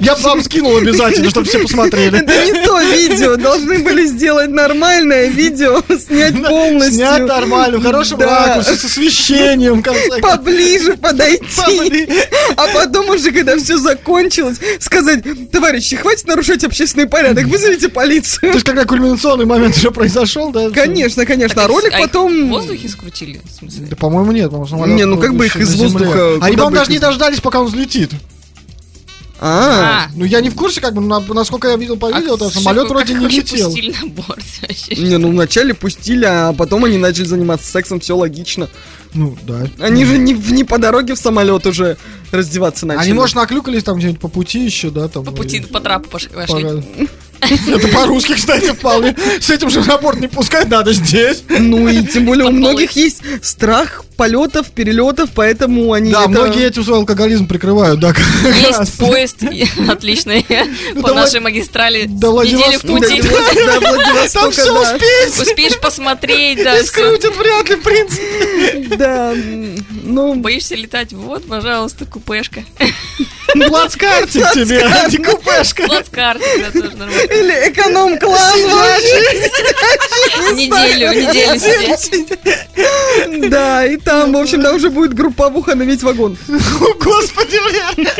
Я 0.00 0.14
бы 0.14 0.22
вам 0.22 0.42
скинул 0.42 0.76
обязательно, 0.76 1.30
чтобы 1.30 1.48
все 1.48 1.58
посмотрели. 1.58 2.20
Это 2.20 2.44
не 2.44 2.64
то 2.64 2.80
видео, 2.80 3.36
должны 3.36 3.80
были 3.80 4.06
сделать 4.06 4.50
нормальное 4.50 5.26
видео, 5.26 5.82
снять 5.98 6.40
полностью. 6.42 6.94
Снять 6.94 7.26
нормально, 7.26 7.78
в 7.78 7.82
хорошем 7.82 8.20
ракурсе, 8.20 8.76
с 8.76 8.84
освещением, 8.84 9.80
в 9.80 9.82
конце 9.82 10.08
концов. 10.08 10.38
Поближе 10.38 10.96
подойти. 10.96 12.08
А 12.56 12.68
потом 12.72 13.10
уже, 13.10 13.32
когда 13.32 13.56
все 13.58 13.76
закончилось, 13.76 14.58
сказать, 14.78 15.24
товарищи, 15.50 15.96
хватит 15.96 16.26
нарушать 16.28 16.62
общественный 16.64 17.06
порядок, 17.06 17.46
вызовите 17.46 17.88
То 17.88 17.94
полицию. 17.94 18.52
есть, 18.52 18.64
когда 18.64 18.84
кульминационный 18.84 19.44
момент 19.44 19.76
уже 19.76 19.90
произошел, 19.90 20.52
да? 20.52 20.70
Конечно, 20.70 21.26
конечно. 21.26 21.64
А 21.64 21.68
ролик 21.68 21.92
а 21.92 22.02
потом... 22.02 22.46
В 22.46 22.48
воздухе 22.48 22.88
скрутили? 22.88 23.40
Да, 23.60 23.96
по-моему, 23.96 24.32
нет, 24.32 24.52
Не, 24.86 25.04
ну 25.04 25.15
был 25.16 25.22
как 25.22 25.34
бы 25.36 25.46
их 25.46 25.56
из 25.56 25.74
воздуха 25.74 26.34
Они, 26.40 26.56
по-моему, 26.56 26.76
даже 26.76 26.90
не 26.92 26.98
дождались, 26.98 27.40
пока 27.40 27.60
он 27.60 27.66
взлетит. 27.66 28.12
А, 29.38 30.08
Ну, 30.14 30.24
я 30.24 30.40
не 30.40 30.48
в 30.48 30.54
курсе, 30.54 30.80
как 30.80 30.94
бы, 30.94 31.02
на- 31.02 31.20
насколько 31.20 31.68
я 31.68 31.76
видел 31.76 31.98
по 31.98 32.08
А 32.08 32.18
видео, 32.18 32.38
там 32.38 32.48
что- 32.50 32.60
самолет 32.60 32.88
вроде 32.88 33.12
не 33.12 33.26
летел. 33.28 33.66
пустили 33.68 33.94
на 34.00 34.06
борт 34.08 34.42
вообще? 34.62 34.96
не, 34.96 35.18
ну 35.18 35.28
вначале 35.30 35.74
пустили, 35.74 36.24
а 36.24 36.54
потом 36.54 36.84
они 36.86 36.96
начали 36.96 37.24
заниматься 37.26 37.70
сексом, 37.70 38.00
все 38.00 38.16
логично. 38.16 38.70
Ну, 39.12 39.36
да. 39.46 39.66
Они 39.78 40.06
же 40.06 40.16
не, 40.16 40.32
не 40.32 40.64
по 40.64 40.78
дороге 40.78 41.14
в 41.14 41.18
самолет 41.18 41.66
уже 41.66 41.98
раздеваться 42.32 42.86
начали. 42.86 43.04
Они, 43.04 43.12
может, 43.12 43.36
наклюкались 43.36 43.82
там 43.84 43.98
где-нибудь 43.98 44.20
по 44.20 44.28
пути 44.28 44.64
еще, 44.64 44.88
да, 44.90 45.08
там. 45.08 45.22
По 45.24 45.32
пути, 45.32 45.58
и- 45.58 45.60
по 45.60 45.80
трапу 45.80 46.08
пош- 46.10 46.30
пошли. 46.30 46.82
Это 47.68 47.88
по-русски, 47.88 48.32
кстати, 48.34 48.72
вполне. 48.72 49.14
С 49.38 49.50
этим 49.50 49.68
же 49.68 49.80
на 49.84 49.98
борт 49.98 50.18
не 50.18 50.28
пускать 50.28 50.68
надо 50.70 50.94
здесь. 50.94 51.42
Ну 51.50 51.86
и 51.86 52.02
тем 52.06 52.24
более 52.24 52.46
у 52.46 52.50
многих 52.50 52.92
есть 52.92 53.20
страх 53.42 54.04
полетов, 54.16 54.70
перелетов, 54.70 55.30
поэтому 55.34 55.92
они 55.92 56.10
Да, 56.12 56.20
это- 56.22 56.28
многие 56.30 56.66
этим 56.66 56.84
свой 56.84 56.98
алкоголизм 56.98 57.46
прикрывают, 57.46 58.00
да, 58.00 58.08
раз. 58.12 58.80
Есть 58.80 58.98
поезд 58.98 59.42
и- 59.42 59.66
отличный 59.88 60.44
по 61.02 61.12
нашей 61.14 61.40
магистрали. 61.40 62.06
до 62.06 62.42
Неделю 62.42 62.78
в 62.78 62.82
пути. 62.82 63.22
Там 64.32 64.50
все 64.52 64.72
да. 64.72 64.80
успеть. 64.80 65.40
Успеешь 65.48 65.78
посмотреть, 65.80 66.62
да, 66.62 66.78
И 66.78 66.84
скрутят 66.84 67.36
вряд 67.36 67.68
ли, 67.68 67.76
в 67.76 67.82
принципе. 67.82 68.86
Да, 68.96 69.34
ну, 70.04 70.34
Боишься 70.34 70.74
летать? 70.74 71.12
Вот, 71.12 71.46
пожалуйста, 71.46 72.06
купешка. 72.06 72.64
Плацкартик 73.52 74.52
тебе, 74.52 74.82
а 74.84 75.08
не 75.08 75.18
купешка. 75.18 75.84
Плацкартик, 75.86 76.46
да, 76.72 76.80
тоже 76.80 76.96
нормально. 76.96 77.20
или 77.32 77.68
эконом-класс. 77.70 78.54
Неделю, 80.52 81.12
неделю 81.12 81.96
сидеть. 81.98 83.50
Да, 83.50 83.84
и 83.86 83.96
там, 84.06 84.32
в 84.32 84.36
общем, 84.36 84.62
там 84.62 84.76
уже 84.76 84.88
будет 84.88 85.12
групповуха 85.12 85.74
на 85.74 85.82
весь 85.82 86.02
вагон. 86.02 86.36
Господи, 86.48 87.58
бля. 87.96 88.10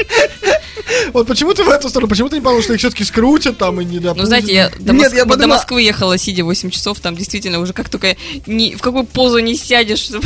Вот 1.13 1.27
почему 1.27 1.55
ты 1.55 1.65
в 1.65 1.69
эту 1.69 1.89
сторону? 1.89 2.09
Почему 2.09 2.29
ты 2.29 2.37
не 2.37 2.41
подумал, 2.43 2.63
что 2.63 2.73
их 2.75 2.79
все-таки 2.81 3.05
скрутят 3.05 3.57
там 3.59 3.81
и 3.81 3.85
не 3.85 3.99
Ну, 3.99 4.25
знаете, 4.27 4.53
я 4.53 4.71
до, 4.79 4.93
Нет, 4.93 5.13
Моск- 5.13 5.17
я 5.17 5.25
до 5.25 5.31
подумала- 5.31 5.57
Москвы 5.57 5.83
ехала, 5.83 6.19
сидя 6.19 6.45
8 6.45 6.71
часов, 6.71 7.01
там 7.01 7.17
действительно 7.17 7.59
уже 7.61 7.73
как 7.73 7.89
только 7.89 8.17
ни, 8.47 8.75
в 8.75 8.81
какую 8.83 9.05
позу 9.05 9.39
не 9.39 9.57
сядешь, 9.57 10.09
Да, 10.11 10.21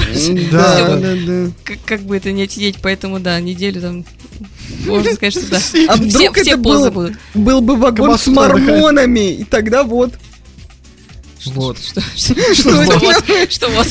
Да. 0.50 0.96
да, 0.96 1.14
да. 1.26 1.50
как, 1.64 1.78
как 1.86 2.00
бы 2.02 2.16
это 2.16 2.32
не 2.32 2.42
отсидеть, 2.42 2.76
поэтому 2.82 3.20
да, 3.20 3.40
неделю 3.40 3.80
там, 3.80 4.04
можно 4.86 5.12
сказать, 5.14 5.32
что 5.32 5.50
да. 5.50 5.56
А 5.56 5.60
Все, 5.60 5.94
вдруг 5.94 6.36
все 6.38 6.50
это 6.52 6.58
позы 6.62 6.90
был, 6.90 7.02
будут. 7.02 7.16
был 7.34 7.60
бы 7.60 7.76
вагон 7.76 8.18
с 8.18 8.24
Камасутра 8.24 8.56
мормонами, 8.58 9.32
и 9.34 9.44
тогда 9.44 9.82
вот. 9.84 10.12
Вот. 11.46 11.78
Что, 11.78 12.00
что, 12.14 12.34
Что 12.54 12.54
что 12.54 12.82
это? 12.82 12.98
вот, 12.98 13.52
что 13.52 13.68
вот. 13.68 13.86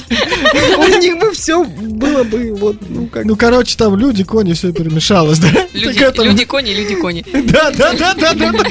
У 0.77 0.99
них 0.99 1.17
бы 1.19 1.31
все 1.34 1.63
было 1.63 2.23
бы 2.23 2.53
вот, 2.53 2.77
ну 2.88 3.07
как. 3.07 3.26
Ну, 3.26 3.35
короче, 3.35 3.76
там 3.76 3.95
люди, 3.95 4.23
кони, 4.23 4.53
все 4.53 4.71
перемешалось, 4.71 5.39
да? 5.39 5.49
Люди, 5.73 6.45
кони, 6.45 6.73
люди 6.73 6.95
кони. 6.95 7.26
Да, 7.51 7.71
да, 7.71 7.93
да, 7.93 8.13
да, 8.13 8.34
да, 8.34 8.51
да. 8.51 8.69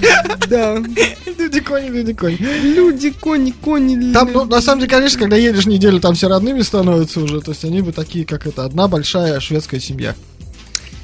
Да. 0.49 0.83
Люди, 1.39 1.61
кони, 1.61 1.89
люди, 1.89 2.15
кони. 2.15 2.37
Люди, 2.63 3.11
кони, 3.11 3.51
кони. 3.51 4.13
Там, 4.13 4.31
ну, 4.33 4.45
на 4.45 4.61
самом 4.61 4.81
деле, 4.81 4.91
конечно, 4.91 5.19
когда 5.19 5.37
едешь 5.37 5.67
неделю, 5.67 6.01
там 6.01 6.15
все 6.15 6.29
родными 6.29 6.63
становятся 6.63 7.21
уже. 7.21 7.41
То 7.41 7.53
есть 7.53 7.65
они 7.65 7.83
бы 7.83 7.93
такие, 7.93 8.25
как 8.25 8.47
это, 8.47 8.65
одна 8.65 8.89
большая 8.89 9.41
шведская 9.41 9.81
семья. 9.81 10.15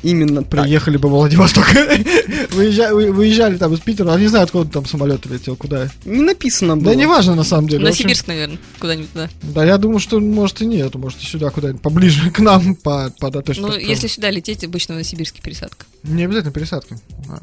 Именно 0.04 0.42
так. 0.42 0.62
Приехали 0.62 0.98
бы 0.98 1.08
в 1.08 1.12
Владивосток. 1.12 1.66
Выезжа- 2.50 2.92
вы- 2.92 3.10
Выезжали 3.10 3.56
там 3.56 3.72
из 3.72 3.80
Питера, 3.80 4.12
а 4.12 4.20
не 4.20 4.26
знаю, 4.26 4.44
откуда 4.44 4.70
там 4.70 4.84
самолет 4.86 5.24
летел, 5.24 5.56
куда. 5.56 5.88
Не 6.04 6.20
написано 6.20 6.76
было. 6.76 6.92
Да 6.92 6.94
неважно, 6.94 7.34
на 7.34 7.42
самом 7.42 7.68
деле. 7.68 7.84
На 7.84 7.88
общем, 7.90 8.04
Сибирск, 8.04 8.26
наверное, 8.26 8.58
куда-нибудь 8.78 9.10
туда. 9.12 9.30
Да, 9.42 9.64
я 9.64 9.78
думаю, 9.78 10.00
что 10.00 10.20
может 10.20 10.60
и 10.60 10.66
нет, 10.66 10.94
может 10.96 11.22
и 11.22 11.24
сюда 11.24 11.48
куда-нибудь 11.48 11.80
поближе 11.80 12.30
к 12.30 12.38
нам, 12.40 12.74
по, 12.74 13.10
по 13.18 13.30
да, 13.30 13.40
точно. 13.40 13.68
Ну, 13.68 13.72
так, 13.72 13.82
если 13.82 14.06
сюда 14.06 14.30
лететь, 14.30 14.62
обычно 14.62 14.94
на 14.94 15.04
Сибирске 15.04 15.40
пересадка. 15.40 15.86
Не 16.02 16.24
обязательно 16.24 16.52
пересадка. 16.52 16.98
А. 17.30 17.40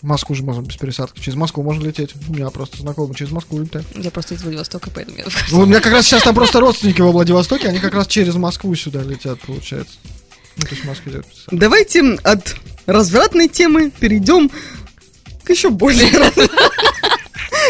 В 0.00 0.06
Москву 0.06 0.34
же 0.34 0.42
можно 0.44 0.62
без 0.62 0.76
пересадки. 0.76 1.20
Через 1.20 1.36
Москву 1.36 1.62
можно 1.62 1.84
лететь. 1.84 2.14
У 2.28 2.32
меня 2.32 2.48
просто 2.50 2.78
знакомый 2.78 3.14
через 3.16 3.32
Москву 3.32 3.58
летает. 3.58 3.84
Я 3.94 4.10
просто 4.10 4.34
из 4.34 4.42
Владивостока, 4.42 4.88
поэтому 4.94 5.18
я... 5.18 5.24
У 5.52 5.66
меня 5.66 5.80
как 5.82 5.92
раз 5.92 6.06
сейчас 6.06 6.22
там 6.22 6.34
просто 6.34 6.60
родственники 6.60 7.02
во 7.02 7.10
Владивостоке, 7.12 7.68
они 7.68 7.80
как 7.80 7.92
раз 7.92 8.06
через 8.06 8.36
Москву 8.36 8.74
сюда 8.76 9.02
летят, 9.02 9.40
получается. 9.40 9.94
Давайте 11.50 12.18
от 12.22 12.56
развратной 12.86 13.48
темы 13.48 13.90
перейдем 13.90 14.50
к 15.44 15.50
еще 15.50 15.70
более 15.70 16.10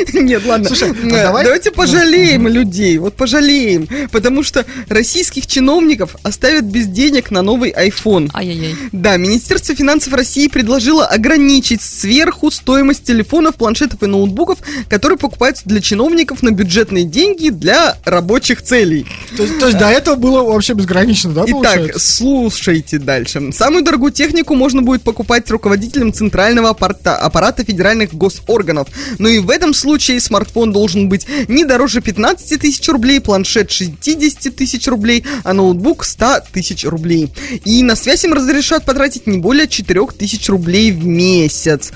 Нет, 0.12 0.44
ладно. 0.46 0.68
Слушай, 0.68 0.92
ну 1.02 1.10
давай- 1.10 1.44
Давайте 1.44 1.70
пожалеем 1.70 2.48
людей, 2.48 2.98
вот 2.98 3.14
пожалеем, 3.14 3.88
потому 4.10 4.42
что 4.42 4.64
российских 4.88 5.46
чиновников 5.46 6.16
оставят 6.22 6.64
без 6.64 6.86
денег 6.86 7.30
на 7.30 7.42
новый 7.42 7.70
iPhone. 7.72 8.30
Ай-яй-яй. 8.34 8.74
Да, 8.92 9.16
Министерство 9.16 9.74
финансов 9.74 10.12
России 10.12 10.48
предложило 10.48 11.06
ограничить 11.06 11.82
сверху 11.82 12.50
стоимость 12.50 13.04
телефонов, 13.04 13.56
планшетов 13.56 14.02
и 14.02 14.06
ноутбуков, 14.06 14.58
которые 14.88 15.18
покупаются 15.18 15.62
для 15.66 15.80
чиновников 15.80 16.42
на 16.42 16.50
бюджетные 16.50 17.04
деньги 17.04 17.50
для 17.50 17.96
рабочих 18.04 18.62
целей. 18.62 19.06
То 19.36 19.42
есть, 19.42 19.58
то 19.58 19.66
есть 19.66 19.78
до 19.78 19.88
этого 19.90 20.16
было 20.16 20.42
вообще 20.42 20.74
безгранично, 20.74 21.32
да, 21.32 21.44
Итак, 21.46 21.98
слушайте 21.98 22.98
дальше. 22.98 23.52
Самую 23.52 23.84
дорогую 23.84 24.12
технику 24.12 24.54
можно 24.54 24.82
будет 24.82 25.02
покупать 25.02 25.50
руководителям 25.50 26.12
центрального 26.12 26.70
аппарата, 26.70 27.16
аппарата 27.16 27.64
федеральных 27.64 28.14
госорганов. 28.14 28.88
Но 29.18 29.28
и 29.28 29.38
в 29.38 29.50
этом 29.50 29.74
случае 29.74 29.89
смартфон 29.98 30.72
должен 30.72 31.08
быть 31.08 31.26
не 31.48 31.64
дороже 31.64 32.00
15 32.00 32.60
тысяч 32.60 32.88
рублей, 32.88 33.20
планшет 33.20 33.70
60 33.70 34.54
тысяч 34.54 34.86
рублей, 34.86 35.24
а 35.44 35.52
ноутбук 35.52 36.04
100 36.04 36.40
тысяч 36.52 36.84
рублей. 36.84 37.30
И 37.64 37.82
на 37.82 37.96
связь 37.96 38.24
им 38.24 38.32
разрешат 38.32 38.84
потратить 38.84 39.26
не 39.26 39.38
более 39.38 39.68
4 39.68 40.06
тысяч 40.18 40.48
рублей 40.48 40.92
в 40.92 41.04
месяц. 41.04 41.92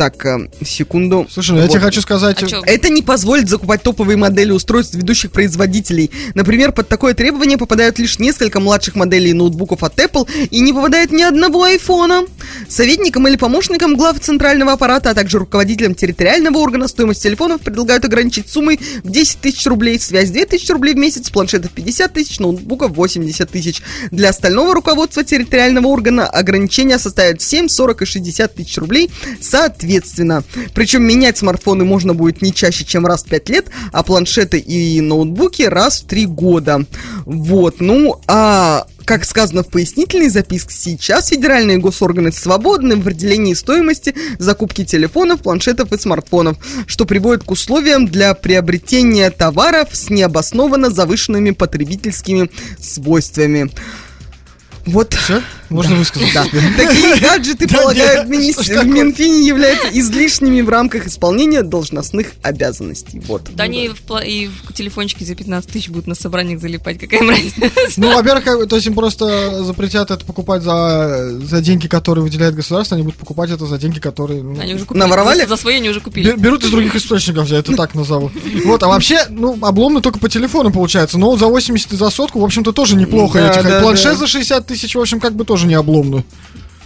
Так, 0.00 0.24
э, 0.24 0.48
секунду. 0.64 1.26
Слушай, 1.30 1.50
ну 1.50 1.56
я 1.58 1.64
Вот. 1.64 1.72
тебе 1.72 1.80
хочу 1.82 2.00
сказать... 2.00 2.42
А 2.42 2.62
Это 2.64 2.88
не 2.88 3.02
позволит 3.02 3.50
закупать 3.50 3.82
топовые 3.82 4.16
модели 4.16 4.50
устройств 4.50 4.94
ведущих 4.94 5.30
производителей. 5.30 6.10
Например, 6.32 6.72
под 6.72 6.88
такое 6.88 7.12
требование 7.12 7.58
попадают 7.58 7.98
лишь 7.98 8.18
несколько 8.18 8.60
младших 8.60 8.94
моделей 8.94 9.34
ноутбуков 9.34 9.82
от 9.82 9.98
Apple 9.98 10.26
и 10.50 10.60
не 10.60 10.72
попадает 10.72 11.12
ни 11.12 11.20
одного 11.20 11.64
айфона. 11.64 12.24
Советникам 12.66 13.28
или 13.28 13.36
помощникам 13.36 13.94
глав 13.94 14.18
центрального 14.20 14.72
аппарата, 14.72 15.10
а 15.10 15.14
также 15.14 15.38
руководителям 15.38 15.94
территориального 15.94 16.56
органа 16.56 16.88
стоимость 16.88 17.22
телефонов 17.22 17.60
предлагают 17.60 18.06
ограничить 18.06 18.48
суммой 18.48 18.80
в 19.04 19.10
10 19.10 19.40
тысяч 19.42 19.66
рублей, 19.66 20.00
связь 20.00 20.30
2 20.30 20.46
тысячи 20.46 20.72
рублей 20.72 20.94
в 20.94 20.96
месяц, 20.96 21.28
планшетов 21.28 21.72
50 21.72 22.10
тысяч, 22.10 22.38
ноутбуков 22.38 22.92
80 22.92 23.50
тысяч. 23.50 23.82
Для 24.10 24.30
остального 24.30 24.72
руководства 24.72 25.22
территориального 25.24 25.88
органа 25.88 26.26
ограничения 26.26 26.98
составят 26.98 27.42
7, 27.42 27.68
40 27.68 28.00
и 28.00 28.04
60 28.06 28.54
тысяч 28.54 28.78
рублей 28.78 29.10
соответственно. 29.42 29.89
Причем 30.74 31.02
менять 31.02 31.38
смартфоны 31.38 31.84
можно 31.84 32.14
будет 32.14 32.42
не 32.42 32.54
чаще, 32.54 32.84
чем 32.84 33.06
раз 33.06 33.24
в 33.24 33.28
5 33.28 33.48
лет, 33.48 33.66
а 33.92 34.02
планшеты 34.02 34.58
и 34.58 35.00
ноутбуки 35.00 35.62
раз 35.62 36.00
в 36.00 36.06
3 36.06 36.26
года. 36.26 36.84
Вот, 37.24 37.80
ну, 37.80 38.20
а 38.26 38.86
как 39.04 39.24
сказано 39.24 39.64
в 39.64 39.68
пояснительной 39.68 40.28
записке, 40.28 40.72
сейчас 40.72 41.30
федеральные 41.30 41.78
госорганы 41.78 42.30
свободны 42.30 42.94
в 42.94 43.00
определении 43.00 43.54
стоимости 43.54 44.14
закупки 44.38 44.84
телефонов, 44.84 45.42
планшетов 45.42 45.92
и 45.92 45.98
смартфонов, 45.98 46.58
что 46.86 47.06
приводит 47.06 47.42
к 47.42 47.50
условиям 47.50 48.06
для 48.06 48.34
приобретения 48.34 49.30
товаров 49.30 49.88
с 49.92 50.10
необоснованно 50.10 50.90
завышенными 50.90 51.50
потребительскими 51.50 52.50
свойствами. 52.78 53.70
Вот. 54.86 55.14
Все? 55.14 55.42
Можно 55.68 55.96
высказать? 55.96 56.32
Да. 56.34 56.44
Такие 56.76 57.16
гаджеты, 57.20 57.66
Да 57.68 57.78
полагают, 57.78 58.26
в? 58.26 58.30
Минфине 58.30 59.46
являются 59.46 59.88
излишними 59.92 60.62
в 60.62 60.68
рамках 60.68 61.06
исполнения 61.06 61.62
должностных 61.62 62.32
обязанностей. 62.42 63.20
Вот. 63.26 63.42
Да 63.54 63.64
они 63.64 63.88
в 63.88 64.02
пла- 64.06 64.24
и 64.26 64.48
в 64.48 64.72
телефончики 64.72 65.22
за 65.24 65.34
15 65.34 65.70
тысяч 65.70 65.88
будут 65.88 66.06
на 66.08 66.14
собраниях 66.14 66.60
залипать, 66.60 66.98
какая 66.98 67.20
разница? 67.26 67.60
Ну, 67.96 68.12
во-первых, 68.14 68.68
то 68.68 68.74
есть 68.76 68.86
им 68.88 68.94
просто 68.94 69.62
запретят 69.64 70.10
это 70.10 70.24
покупать 70.24 70.62
за, 70.62 71.38
за 71.40 71.60
деньги, 71.60 71.86
которые 71.86 72.24
выделяет 72.24 72.54
государство, 72.54 72.96
они 72.96 73.04
будут 73.04 73.18
покупать 73.18 73.50
это 73.50 73.66
за 73.66 73.78
деньги, 73.78 74.00
которые... 74.00 74.42
ну, 74.42 74.60
Они 74.60 74.74
уже 74.74 74.84
купили. 74.84 75.02
Наворовали? 75.04 75.42
За, 75.42 75.48
за 75.48 75.56
свои 75.56 75.76
они 75.76 75.90
уже 75.90 76.00
купили. 76.00 76.32
бе- 76.32 76.36
Берут 76.36 76.64
из 76.64 76.70
других 76.70 76.96
источников, 76.96 77.46
я 77.48 77.58
это 77.58 77.76
так 77.76 77.94
назову. 77.94 78.32
Вот, 78.64 78.82
а 78.82 78.88
вообще, 78.88 79.26
ну, 79.30 79.56
обломно 79.62 80.00
только 80.00 80.18
по 80.18 80.28
телефону 80.28 80.72
получается. 80.72 81.16
Но 81.18 81.36
за 81.36 81.46
80 81.46 81.92
и 81.92 81.96
за 81.96 82.10
сотку, 82.10 82.40
в 82.40 82.44
общем-то, 82.44 82.72
тоже 82.72 82.96
неплохо. 82.96 83.38
Да, 83.38 83.50
Этих, 83.52 83.62
да, 83.62 83.80
планшет 83.82 84.12
да. 84.12 84.16
за 84.16 84.26
60 84.26 84.69
тысяч, 84.70 84.94
в 84.94 85.00
общем, 85.00 85.18
как 85.20 85.34
бы 85.34 85.44
тоже 85.44 85.66
не 85.66 85.74
обломно. 85.74 86.22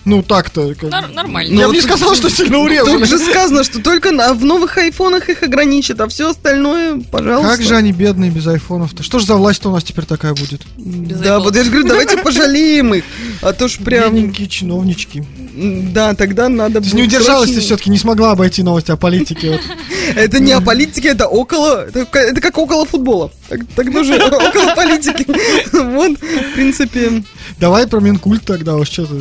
Ну, 0.07 0.23
так-то. 0.23 0.75
как- 0.75 0.91
Нар- 0.91 1.11
нормально. 1.13 1.55
Я 1.59 1.63
Ну, 1.63 1.69
бы 1.69 1.75
не 1.77 1.81
тут- 1.81 1.91
сказал, 1.91 2.15
что 2.15 2.29
сильно 2.29 2.57
Тут 2.59 2.67
урезано. 2.67 3.07
же 3.07 3.19
сказано, 3.19 3.65
что 3.65 3.81
только 3.81 4.11
на- 4.11 4.35
в 4.35 4.45
новых 4.45 4.77
айфонах 4.77 5.29
их 5.31 5.43
ограничат, 5.43 5.99
а 6.01 6.09
все 6.09 6.31
остальное, 6.31 7.01
пожалуйста. 7.11 7.57
Как 7.57 7.63
же 7.63 7.75
они 7.77 7.93
бедные 7.93 8.31
без 8.31 8.47
айфонов-то? 8.47 9.03
Что 9.03 9.19
ж 9.19 9.25
за 9.25 9.37
власть-то 9.37 9.71
у 9.71 9.73
нас 9.73 9.83
теперь 9.85 10.05
такая 10.05 10.35
будет? 10.35 10.61
Без 10.77 11.19
Да, 11.21 11.39
вот 11.41 11.57
я 11.57 11.65
же 11.65 11.71
говорю, 11.71 11.89
давайте 11.89 12.19
пожалеем 12.19 12.93
их. 12.95 13.05
А 13.41 13.53
то 13.55 13.67
ж 13.69 13.79
прям... 13.79 14.15
Бедненькие 14.15 14.47
чиновнички. 14.49 15.25
Да, 15.57 16.15
тогда 16.15 16.49
надо 16.49 16.81
есть 16.81 16.95
не 16.95 17.05
удержалась, 17.05 17.49
срочно- 17.51 17.55
ты 17.61 17.67
все-таки 17.67 17.91
не 17.91 17.99
смогла 17.99 18.33
обойти 18.33 18.63
новости 18.63 18.91
о 18.91 18.97
политике. 18.97 19.61
Это 20.17 20.41
не 20.41 20.53
о 20.53 20.61
политике, 20.61 21.09
это 21.09 21.27
около... 21.29 21.87
Это, 21.87 22.05
ка- 22.05 22.19
это 22.21 22.41
как 22.41 22.59
около 22.59 22.85
футбола. 22.85 23.31
Так, 23.49 23.61
тоже 23.93 24.15
около 24.23 24.75
политики. 24.75 25.27
Вот, 25.73 26.19
в 26.19 26.55
принципе... 26.55 27.23
Давай 27.59 27.87
про 27.87 28.01
Минкульт 28.01 28.45
тогда 28.45 28.77
уж 28.77 28.89
что-то. 28.91 29.19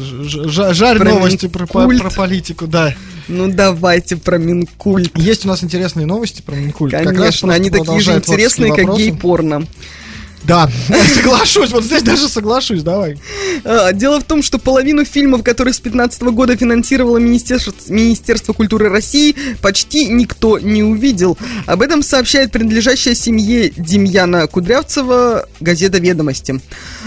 Жарь 0.74 1.00
новости 1.00 1.48
про, 1.48 1.68
политику, 1.68 2.68
да. 2.68 2.94
Ну, 3.28 3.48
давайте 3.48 4.18
про 4.18 4.38
Минкульт. 4.38 5.18
Есть 5.18 5.46
у 5.46 5.48
нас 5.48 5.64
интересные 5.64 6.06
новости 6.06 6.42
про 6.42 6.56
Минкульт. 6.56 6.92
Конечно, 6.94 7.54
они 7.54 7.70
такие 7.70 8.00
же 8.02 8.16
интересные, 8.16 8.76
как 8.76 8.98
гей-порно. 8.98 9.66
Да, 10.46 10.70
соглашусь, 11.16 11.72
вот 11.72 11.84
здесь 11.86 12.04
даже 12.04 12.28
соглашусь, 12.28 12.84
давай. 12.84 13.18
А, 13.64 13.94
Дело 13.94 14.20
в 14.20 14.24
том, 14.24 14.42
что 14.42 14.58
половину 14.60 15.06
фильмов, 15.06 15.44
которые 15.44 15.74
с 15.74 15.78
2015 15.78 16.22
года 16.24 16.58
финансировало 16.58 17.18
Министерство, 17.18 17.74
Министерство 17.88 18.54
культуры 18.54 18.90
России, 18.90 19.36
почти 19.62 20.08
никто 20.08 20.60
не 20.60 20.84
увидел. 20.84 21.38
Об 21.66 21.82
этом 21.82 22.04
сообщает 22.04 22.52
принадлежащая 22.52 23.16
семье 23.16 23.70
Демьяна 23.70 24.48
Кудрявцева 24.48 25.48
газета 25.62 26.00
«Ведомости». 26.00 26.60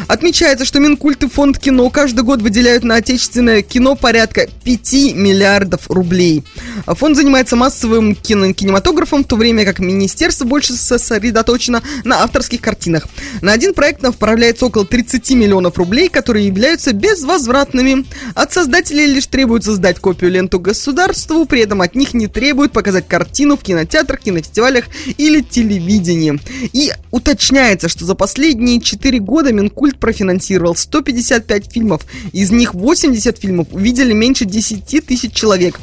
Отмечается, 0.09 0.65
что 0.65 0.81
Минкульт 0.81 1.25
и 1.25 1.29
фонд 1.29 1.59
кино 1.59 1.91
каждый 1.91 2.23
год 2.25 2.41
выделяют 2.41 2.85
на 2.85 2.97
отечественное 2.97 3.63
кино 3.63 3.97
порядка 3.97 4.49
5 4.65 4.93
миллиардов 5.15 5.91
рублей. 5.91 6.45
А 6.87 6.95
Фонд 6.95 7.17
занимается 7.17 7.57
массовым 7.57 8.15
кино- 8.15 8.53
кинематографом, 8.53 9.25
в 9.25 9.27
то 9.27 9.37
время 9.37 9.65
как 9.65 9.79
министерство 9.79 10.45
больше 10.45 10.73
сосредоточено 10.75 11.83
на 12.05 12.23
авторских 12.23 12.61
картинах. 12.61 13.07
На 13.43 13.53
один 13.53 13.75
проект 13.75 14.03
направляется 14.03 14.67
около 14.67 14.87
30 14.87 15.31
миллионов 15.33 15.79
рублей, 15.79 16.09
которые 16.09 16.47
являются 16.47 16.93
безвозвратными. 16.93 18.05
От 18.35 18.53
создателей 18.53 19.07
лишь 19.07 19.27
требуется 19.27 19.75
сдать 19.75 19.99
копию 19.99 20.31
ленту 20.31 20.59
государству, 20.59 21.45
при 21.47 21.61
этом 21.61 21.83
от 21.83 21.95
них 21.95 22.15
не 22.15 22.27
требуют 22.27 22.73
показать 22.73 23.07
картину 23.09 23.57
в 23.57 23.63
кинотеатрах, 23.63 24.21
кинофестивалях 24.21 24.87
или 25.19 25.41
телевидении. 25.41 26.39
И 26.73 26.93
уточняется, 27.11 27.89
что 27.89 28.05
за 28.05 28.15
последние 28.15 28.81
4 28.81 29.19
года 29.19 29.53
Минкульт 29.53 29.99
профинансировал 29.99 30.77
155 30.77 31.73
фильмов, 31.73 32.03
из 32.33 32.51
них 32.51 32.75
80 32.75 33.39
фильмов 33.39 33.69
увидели 33.73 34.13
меньше 34.13 34.45
10 34.45 35.07
тысяч 35.07 35.33
человек. 35.33 35.79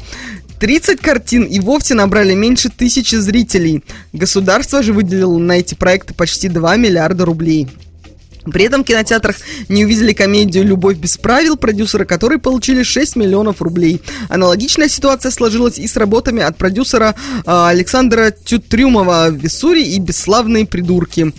30 0.60 1.00
картин 1.00 1.44
и 1.44 1.60
вовсе 1.60 1.94
набрали 1.94 2.34
меньше 2.34 2.68
тысячи 2.70 3.16
зрителей. 3.16 3.84
Государство 4.12 4.82
же 4.82 4.92
выделило 4.92 5.38
на 5.38 5.58
эти 5.58 5.74
проекты 5.74 6.14
почти 6.14 6.48
2 6.48 6.76
миллиарда 6.76 7.24
рублей. 7.24 7.68
При 8.52 8.64
этом 8.64 8.82
в 8.82 8.86
кинотеатрах 8.86 9.36
не 9.68 9.84
увидели 9.84 10.12
комедию 10.12 10.64
«Любовь 10.64 10.96
без 10.96 11.16
правил», 11.16 11.56
продюсеры 11.56 12.04
которой 12.04 12.38
получили 12.38 12.82
6 12.82 13.16
миллионов 13.16 13.62
рублей. 13.62 14.02
Аналогичная 14.28 14.88
ситуация 14.88 15.30
сложилась 15.30 15.78
и 15.78 15.86
с 15.86 15.96
работами 15.96 16.42
от 16.42 16.56
продюсера 16.58 17.14
а, 17.46 17.70
Александра 17.70 18.30
Тютрюмова 18.30 19.30
«Виссури» 19.30 19.82
и 19.82 19.98
«Бесславные 19.98 20.66
придурки». 20.66 21.32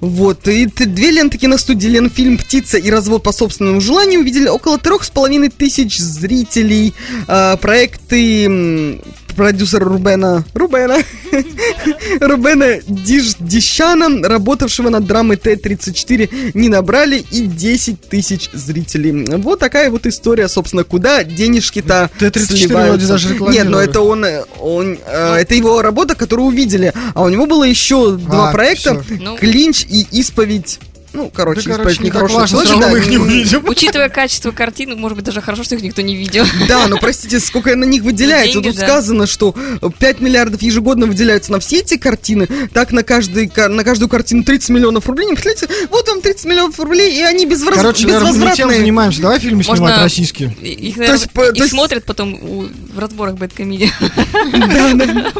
Вот, 0.00 0.46
и 0.46 0.66
две 0.66 1.10
ленты 1.10 1.38
киностудии 1.38 1.88
Ленфильм 1.88 2.36
«Птица» 2.36 2.76
и 2.76 2.90
«Развод 2.90 3.22
по 3.22 3.32
собственному 3.32 3.80
желанию» 3.80 4.20
увидели 4.20 4.48
около 4.48 4.78
трех 4.78 5.04
с 5.04 5.10
половиной 5.10 5.48
тысяч 5.48 5.98
зрителей. 5.98 6.94
А, 7.26 7.56
проекты 7.56 9.00
м, 9.36 9.44
продюсера 9.44 9.84
Рубена... 9.84 10.44
Рубена... 10.54 10.98
Рубена 12.20 12.80
Диждищана, 12.86 14.28
работавшего 14.28 14.88
над 14.88 15.06
драмой 15.06 15.36
Т-34, 15.36 16.52
не 16.54 16.68
набрали 16.68 17.24
и 17.30 17.46
10 17.46 18.00
тысяч 18.08 18.50
зрителей. 18.52 19.36
Вот 19.36 19.60
такая 19.60 19.90
вот 19.90 20.06
история, 20.06 20.48
собственно, 20.48 20.84
куда 20.84 21.24
денежки-то 21.24 22.10
Т-34 22.18 22.56
сливаются. 22.56 22.88
вроде 22.88 23.06
даже 23.06 23.34
Нет, 23.52 23.68
но 23.68 23.80
это 23.80 24.00
он, 24.00 24.24
он 24.60 24.98
э, 25.06 25.34
это 25.36 25.54
его 25.54 25.82
работа, 25.82 26.14
которую 26.14 26.48
увидели, 26.48 26.92
а 27.14 27.22
у 27.22 27.28
него 27.28 27.46
было 27.46 27.64
еще 27.64 28.16
два 28.16 28.50
А, 28.50 28.52
проекта. 28.52 29.02
Ну. 29.20 29.36
«Клинч» 29.36 29.84
и 29.88 30.06
«Исповедь». 30.12 30.78
Ну, 31.16 31.30
короче, 31.34 31.62
Да, 31.68 31.76
короче, 31.76 32.02
не 32.02 32.10
так 32.10 32.28
важно, 32.30 32.58
равно 32.62 32.78
да, 32.80 32.88
мы 32.88 32.98
их 32.98 33.06
не 33.08 33.16
увидим. 33.16 33.64
Учитывая 33.66 34.08
качество 34.10 34.50
картины, 34.50 34.96
может 34.96 35.16
быть, 35.16 35.24
даже 35.24 35.40
хорошо, 35.40 35.62
что 35.64 35.74
их 35.74 35.82
никто 35.82 36.02
не 36.02 36.14
видел. 36.14 36.44
Да, 36.68 36.86
но 36.88 36.98
простите, 36.98 37.40
сколько 37.40 37.74
на 37.74 37.84
них 37.84 38.02
выделяется. 38.02 38.56
Ну, 38.58 38.62
деньги, 38.62 38.74
Тут 38.76 38.80
да. 38.80 38.86
сказано, 38.86 39.26
что 39.26 39.54
5 39.98 40.20
миллиардов 40.20 40.60
ежегодно 40.62 41.06
выделяются 41.06 41.52
на 41.52 41.58
все 41.60 41.78
эти 41.78 41.96
картины, 41.96 42.46
так 42.72 42.92
на, 42.92 43.02
каждый, 43.02 43.48
ка- 43.48 43.68
на 43.68 43.82
каждую 43.82 44.08
картину 44.08 44.44
30 44.44 44.68
миллионов 44.70 45.06
рублей. 45.08 45.26
Не 45.26 45.34
представляете, 45.34 45.88
вот 45.90 46.06
вам 46.08 46.20
30 46.20 46.44
миллионов 46.44 46.78
рублей, 46.78 47.18
и 47.18 47.22
они 47.22 47.46
безвоз... 47.46 47.74
Короче, 47.74 48.04
наверное, 48.06 48.26
мы 48.26 48.32
тем 48.32 48.40
безвозвратные. 48.42 48.78
занимаемся. 48.80 49.22
Давай 49.22 49.38
фильмы 49.40 49.62
снимать 49.64 49.80
Можно- 49.80 50.02
российские. 50.02 50.54
И- 50.60 50.68
Их, 50.88 50.94
То 50.94 51.00
наверное, 51.00 51.20
есть, 51.20 51.32
по- 51.32 51.44
и 51.44 51.52
то 51.52 51.62
есть- 51.62 51.70
смотрят 51.70 52.04
потом 52.04 52.34
у- 52.34 52.66
в 52.94 52.98
разборах 52.98 53.36
бэткомедии. 53.36 53.90
Да, 54.52 54.92
да. 54.94 55.32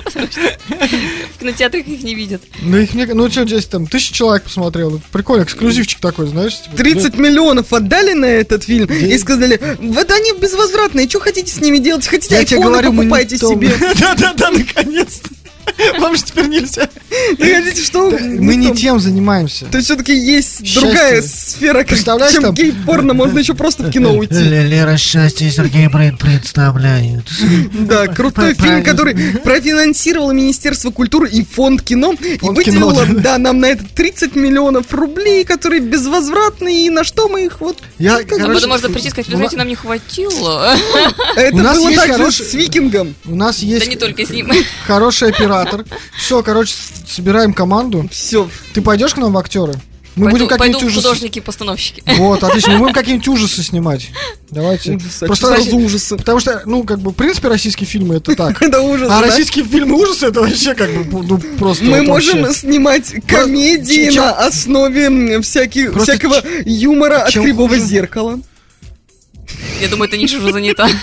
В 1.35 1.39
кинотеатрах 1.41 1.87
их 1.87 2.03
не 2.03 2.15
видят. 2.15 2.43
Ну, 2.63 2.77
их 2.79 2.95
мне, 2.95 3.07
ну, 3.07 3.31
что 3.31 3.45
здесь 3.47 3.67
там, 3.67 3.87
тысяча 3.87 4.15
человек 4.15 4.45
посмотрел. 4.45 4.91
Ну, 4.91 5.01
Прикольно, 5.13 5.45
эксклюзивчик 5.67 6.01
такой, 6.01 6.27
знаешь. 6.27 6.59
типа, 6.63 6.77
30 6.77 7.17
миллионов 7.17 7.73
отдали 7.73 8.13
на 8.13 8.27
этот 8.27 8.65
фильм 8.65 8.87
и 8.87 9.19
сказали, 9.19 9.61
вот 9.81 10.11
они 10.11 10.33
безвозвратные, 10.41 11.09
что 11.09 11.21
хотите 11.21 11.53
с 11.53 11.61
ними 11.61 11.79
делать? 11.79 12.07
Хотите 12.07 12.35
Я 12.35 12.41
айфоны, 12.41 12.63
говорю, 12.63 12.93
покупайте 12.93 13.39
себе. 13.39 13.73
Да-да-да, 14.01 14.51
наконец-то. 14.51 15.31
Вам 15.99 16.17
же 16.17 16.23
теперь 16.23 16.47
нельзя. 16.49 16.89
Вы 17.39 17.55
хотите 17.55 17.83
что? 17.83 18.11
Мы 18.11 18.57
не 18.57 18.75
тем 18.75 19.01
занимаемся. 19.01 19.67
То 19.67 19.79
есть 19.79 19.87
все-таки 19.87 20.15
есть 20.15 20.65
Счастье. 20.67 20.81
другая 20.81 21.23
сфера, 21.23 21.85
Представляешь, 21.85 22.33
чем 22.33 22.43
там- 22.43 22.55
гей-порно, 22.55 23.15
можно 23.15 23.39
еще 23.39 23.55
просто 23.55 23.85
в 23.85 23.91
кино 23.91 24.15
уйти. 24.15 24.35
Лера 24.35 24.97
Счастье 24.97 25.49
и 25.49 25.51
Сергей 25.51 25.89
Брейн 25.89 26.17
представляют. 26.17 27.27
Да, 27.87 28.07
крутой 28.09 28.55
фильм, 28.55 28.83
который 28.83 29.15
профинансировало 29.45 30.33
Министерство 30.33 30.91
культуры 30.91 31.29
и 31.31 31.45
фонд 31.45 31.83
кино. 31.83 32.13
И 32.21 32.39
выделило, 32.43 33.05
да. 33.07 33.39
нам 33.39 33.61
на 33.61 33.67
это 33.67 33.85
30 33.85 34.35
миллионов 34.37 34.93
рублей, 34.93 35.45
которые 35.45 35.81
безвозвратные, 35.81 36.87
и 36.87 36.91
на 36.91 37.05
что 37.05 37.29
мы 37.29 37.45
их 37.47 37.61
вот... 37.61 37.79
Я, 37.99 38.23
короче, 38.25 38.67
можно 38.67 38.89
прийти 38.89 39.09
и 39.09 39.11
сказать, 39.11 39.29
вы 39.29 39.37
знаете, 39.37 39.57
на- 39.57 39.61
нам 39.61 39.69
не 39.69 39.75
хватило. 39.75 40.75
Это 41.37 41.55
У 41.55 41.59
нас 41.59 41.77
было 41.77 41.89
есть 41.89 42.03
так 42.07 42.33
с 42.33 42.55
Викингом. 42.55 43.15
У 43.25 43.35
нас 43.35 43.59
есть 43.61 43.85
Да 43.85 43.91
не 43.91 43.97
только 43.97 44.25
с 44.27 44.31
ним. 44.31 44.51
хороший 44.87 45.33
оператор. 45.63 45.85
Все, 46.19 46.43
короче, 46.43 46.75
собираем 47.07 47.53
команду. 47.53 48.09
Все. 48.11 48.49
Ты 48.75 48.83
пойдешь 48.83 49.15
к 49.15 49.19
нам 49.19 49.33
в 49.33 49.39
актеры? 49.39 49.75
Мы 50.15 50.31
Пойду 50.31 50.47
будем 50.47 50.49
какие-нибудь 50.49 50.83
ужасы. 50.85 51.03
художники-постановщики. 51.09 52.03
Вот, 52.17 52.43
отлично. 52.43 52.73
Мы 52.73 52.79
будем 52.79 52.95
какие-нибудь 52.95 53.29
ужасы 53.29 53.63
снимать. 53.63 54.09
Давайте. 54.51 54.95
Ужасы. 54.95 55.27
Просто 55.27 55.61
за 55.61 55.77
ужасы? 55.77 56.17
Потому 56.17 56.41
что, 56.41 56.63
ну, 56.65 56.85
как 56.85 57.01
бы, 57.01 57.11
в 57.11 57.15
принципе, 57.15 57.49
российские 57.49 57.87
фильмы 57.87 58.15
это 58.17 58.35
так. 58.35 58.63
Это 58.63 58.81
ужас, 58.81 59.11
А 59.11 59.21
да? 59.21 59.27
российские 59.27 59.67
фильмы 59.67 59.95
ужасы 60.01 60.27
это 60.29 60.41
вообще 60.41 60.75
как 60.75 60.91
бы, 61.05 61.23
ну, 61.23 61.39
просто 61.59 61.85
Мы 61.85 61.99
вот 61.99 62.07
можем 62.07 62.41
вообще. 62.45 62.61
снимать 62.61 63.13
комедии 63.27 64.09
на 64.17 64.33
основе 64.33 65.43
всяких, 65.43 65.95
всякого 66.03 66.43
юмора 66.65 67.25
от 67.25 67.35
кривого 67.35 67.77
зеркала. 67.79 68.41
Я 69.81 69.89
думаю, 69.89 70.09
эта 70.09 70.17
ниша 70.17 70.39
уже 70.39 70.53
занята. 70.53 70.89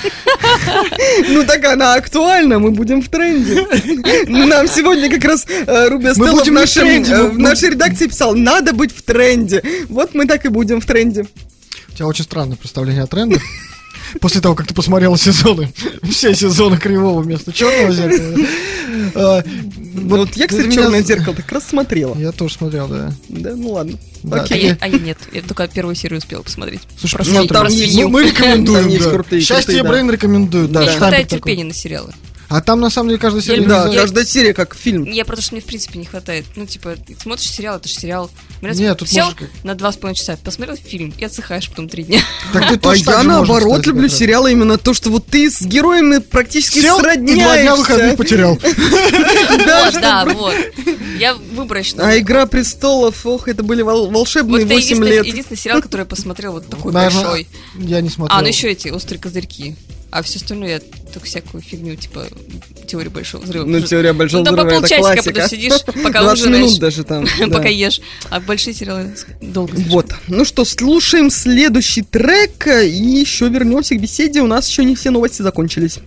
Ну 1.29 1.43
так 1.45 1.63
она 1.65 1.95
актуальна, 1.95 2.59
мы 2.59 2.71
будем 2.71 3.01
в 3.01 3.07
тренде. 3.09 3.65
Нам 4.27 4.67
сегодня 4.67 5.09
как 5.09 5.23
раз 5.23 5.45
э, 5.47 5.87
Руби 5.89 6.11
Стелла 6.11 6.31
в, 6.31 6.39
будем 6.39 6.53
не 6.53 6.57
в 6.57 6.61
нашем, 6.61 6.83
тренде, 6.83 7.11
э, 7.11 7.27
в 7.27 7.39
нашей 7.39 7.69
редакции 7.69 8.07
писал, 8.07 8.35
надо 8.35 8.73
быть 8.73 8.91
в 8.95 9.01
тренде. 9.03 9.61
Вот 9.89 10.13
мы 10.13 10.25
так 10.25 10.45
и 10.45 10.49
будем 10.49 10.81
в 10.81 10.85
тренде. 10.85 11.25
У 11.89 11.95
тебя 11.95 12.07
очень 12.07 12.23
странное 12.23 12.57
представление 12.57 13.03
о 13.03 13.07
трендах. 13.07 13.41
После 14.19 14.41
того, 14.41 14.55
как 14.55 14.67
ты 14.67 14.73
посмотрела 14.73 15.17
сезоны, 15.17 15.71
все 16.09 16.35
сезоны 16.35 16.77
кривого 16.77 17.21
вместо 17.21 17.53
черного 17.53 17.91
зеркала. 17.91 19.43
А, 19.95 19.99
Вот, 20.01 20.35
я, 20.35 20.47
ты 20.47 20.49
кстати, 20.49 20.67
меня 20.67 20.75
черное 20.83 21.01
зеркало 21.03 21.35
так 21.35 21.51
раз 21.51 21.67
смотрела. 21.67 22.15
Я 22.17 22.31
тоже 22.31 22.55
смотрел, 22.55 22.87
да. 22.87 23.13
Да, 23.29 23.55
ну 23.55 23.71
ладно. 23.71 23.97
Да, 24.23 24.37
А 24.41 24.43
Окей. 24.43 24.67
я, 24.67 24.77
а 24.79 24.87
я 24.87 24.99
нет, 24.99 25.17
я 25.33 25.41
только 25.41 25.67
первую 25.67 25.95
серию 25.95 26.19
успела 26.19 26.41
посмотреть. 26.43 26.81
Слушай, 26.99 27.15
Про 27.15 27.23
посмотри, 27.25 27.47
свинью, 27.47 27.49
про 27.49 27.59
там 27.59 27.69
свинью. 27.71 28.09
мы, 28.09 28.23
рекомендуем, 28.23 28.97
да. 28.99 29.09
крутые, 29.11 29.41
Счастье 29.41 29.77
и. 29.79 29.81
Брейн 29.81 30.09
рекомендуют, 30.09 30.71
да. 30.71 30.81
Не 30.83 30.97
хватает 30.97 31.27
терпения 31.27 31.63
на 31.65 31.73
сериалы. 31.73 32.13
А 32.53 32.61
там, 32.61 32.79
на 32.79 32.91
самом 32.91 33.09
деле, 33.09 33.19
каждая 33.19 33.41
серия... 33.41 33.65
Да, 33.65 33.87
я- 33.87 34.01
каждая 34.01 34.25
серия 34.25 34.53
как 34.53 34.75
фильм. 34.75 35.05
Я 35.05 35.25
потому 35.25 35.41
что 35.41 35.55
мне 35.55 35.61
в 35.61 35.65
принципе 35.65 35.97
не 35.97 36.05
хватает. 36.05 36.45
Ну, 36.55 36.67
типа, 36.67 36.91
ты 36.95 37.15
смотришь 37.19 37.49
сериал, 37.49 37.77
это 37.77 37.89
же 37.89 37.95
сериал. 37.95 38.29
Мне 38.61 38.73
Нет, 38.73 38.99
тут 38.99 39.09
сел 39.09 39.25
можешь 39.25 39.49
на 39.63 39.73
два 39.73 39.91
с 39.91 39.97
половиной 39.97 40.19
часа, 40.19 40.37
посмотрел 40.37 40.77
фильм 40.77 41.11
и 41.17 41.25
отсыхаешь 41.25 41.67
потом 41.67 41.89
три 41.89 42.03
дня. 42.03 42.21
Так 42.53 42.79
ты 42.79 42.89
А 42.89 42.95
я 42.95 43.23
наоборот 43.23 43.79
кстати, 43.79 43.87
люблю 43.87 44.07
сериалы 44.07 44.51
именно 44.51 44.77
то, 44.77 44.93
что 44.93 45.09
вот 45.09 45.25
ты 45.25 45.49
с 45.49 45.63
героями 45.63 46.19
практически 46.19 46.77
Сел 46.77 46.99
и 46.99 47.03
два 47.03 47.57
дня 47.57 47.75
выходных 47.75 48.17
потерял. 48.17 48.59
Да, 49.65 49.85
Вот, 49.85 49.93
да, 50.01 50.25
вот. 50.25 50.55
Я 51.17 51.33
выборочно. 51.33 52.07
А 52.07 52.19
Игра 52.19 52.45
престолов, 52.45 53.25
ох, 53.25 53.47
это 53.47 53.63
были 53.63 53.81
вол- 53.81 54.11
волшебные 54.11 54.59
Вот 54.63 54.65
это 54.65 54.75
8 54.75 54.85
единственный, 54.85 55.11
лет. 55.11 55.25
единственный 55.25 55.57
сериал, 55.57 55.81
который 55.81 56.01
я 56.01 56.05
посмотрел 56.05 56.51
вот 56.51 56.67
такой 56.67 56.91
большой. 56.91 57.47
Я 57.79 57.99
не 58.01 58.09
смотрел. 58.09 58.37
А, 58.37 58.41
ну 58.43 58.47
еще 58.47 58.69
эти 58.69 58.89
острые 58.89 59.19
козырьки. 59.19 59.75
А 60.15 60.21
все 60.21 60.37
остальное 60.37 60.69
я 60.69 60.79
только 61.11 61.25
всякую 61.25 61.63
фигню, 61.63 61.95
типа 61.95 62.27
теорию 62.87 63.09
большого 63.09 63.41
взрыва. 63.41 63.65
Ну, 63.65 63.81
теория 63.81 64.13
большого 64.13 64.43
Ну, 64.43 64.51
взрыва 64.51 64.67
это 64.67 64.79
полчасика 64.81 65.01
классика. 65.01 65.33
потом 65.33 65.49
сидишь, 65.49 65.81
пока 66.03 66.21
20 66.21 66.41
ужинаешь. 66.43 66.65
минут 66.67 66.79
даже 66.79 67.03
там. 67.03 67.25
Пока 67.51 67.67
ешь. 67.67 67.99
А 68.29 68.39
большие 68.39 68.75
сериалы 68.75 69.15
долго. 69.41 69.73
Вот. 69.87 70.13
Ну 70.27 70.45
что, 70.45 70.65
слушаем 70.65 71.31
следующий 71.31 72.03
трек 72.03 72.67
и 72.67 72.89
еще 72.89 73.49
вернемся 73.49 73.95
к 73.95 74.01
беседе. 74.01 74.41
У 74.41 74.47
нас 74.47 74.69
еще 74.69 74.85
не 74.85 74.95
все 74.95 75.09
новости 75.09 75.41
закончились. 75.41 75.97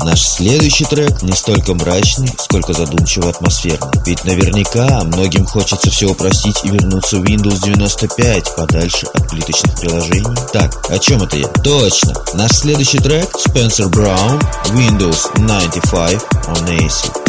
Наш 0.00 0.22
следующий 0.22 0.84
трек 0.84 1.22
не 1.22 1.32
столько 1.32 1.74
мрачный, 1.74 2.30
сколько 2.38 2.72
задумчиво 2.72 3.30
атмосферный. 3.30 3.90
Ведь 4.06 4.24
наверняка 4.24 5.02
многим 5.04 5.44
хочется 5.44 5.90
все 5.90 6.06
упростить 6.06 6.60
и 6.64 6.68
вернуться 6.68 7.18
в 7.18 7.24
Windows 7.24 7.62
95 7.64 8.56
подальше 8.56 9.06
от 9.12 9.28
плиточных 9.28 9.74
приложений. 9.80 10.36
Так, 10.52 10.90
о 10.90 10.98
чем 10.98 11.22
это 11.22 11.36
я? 11.36 11.48
Точно! 11.48 12.14
Наш 12.34 12.52
следующий 12.52 12.98
трек 12.98 13.28
Spencer 13.34 13.90
Brown 13.90 14.40
Windows 14.72 15.30
95 15.36 16.14
on 16.46 16.78
AC. 16.78 17.27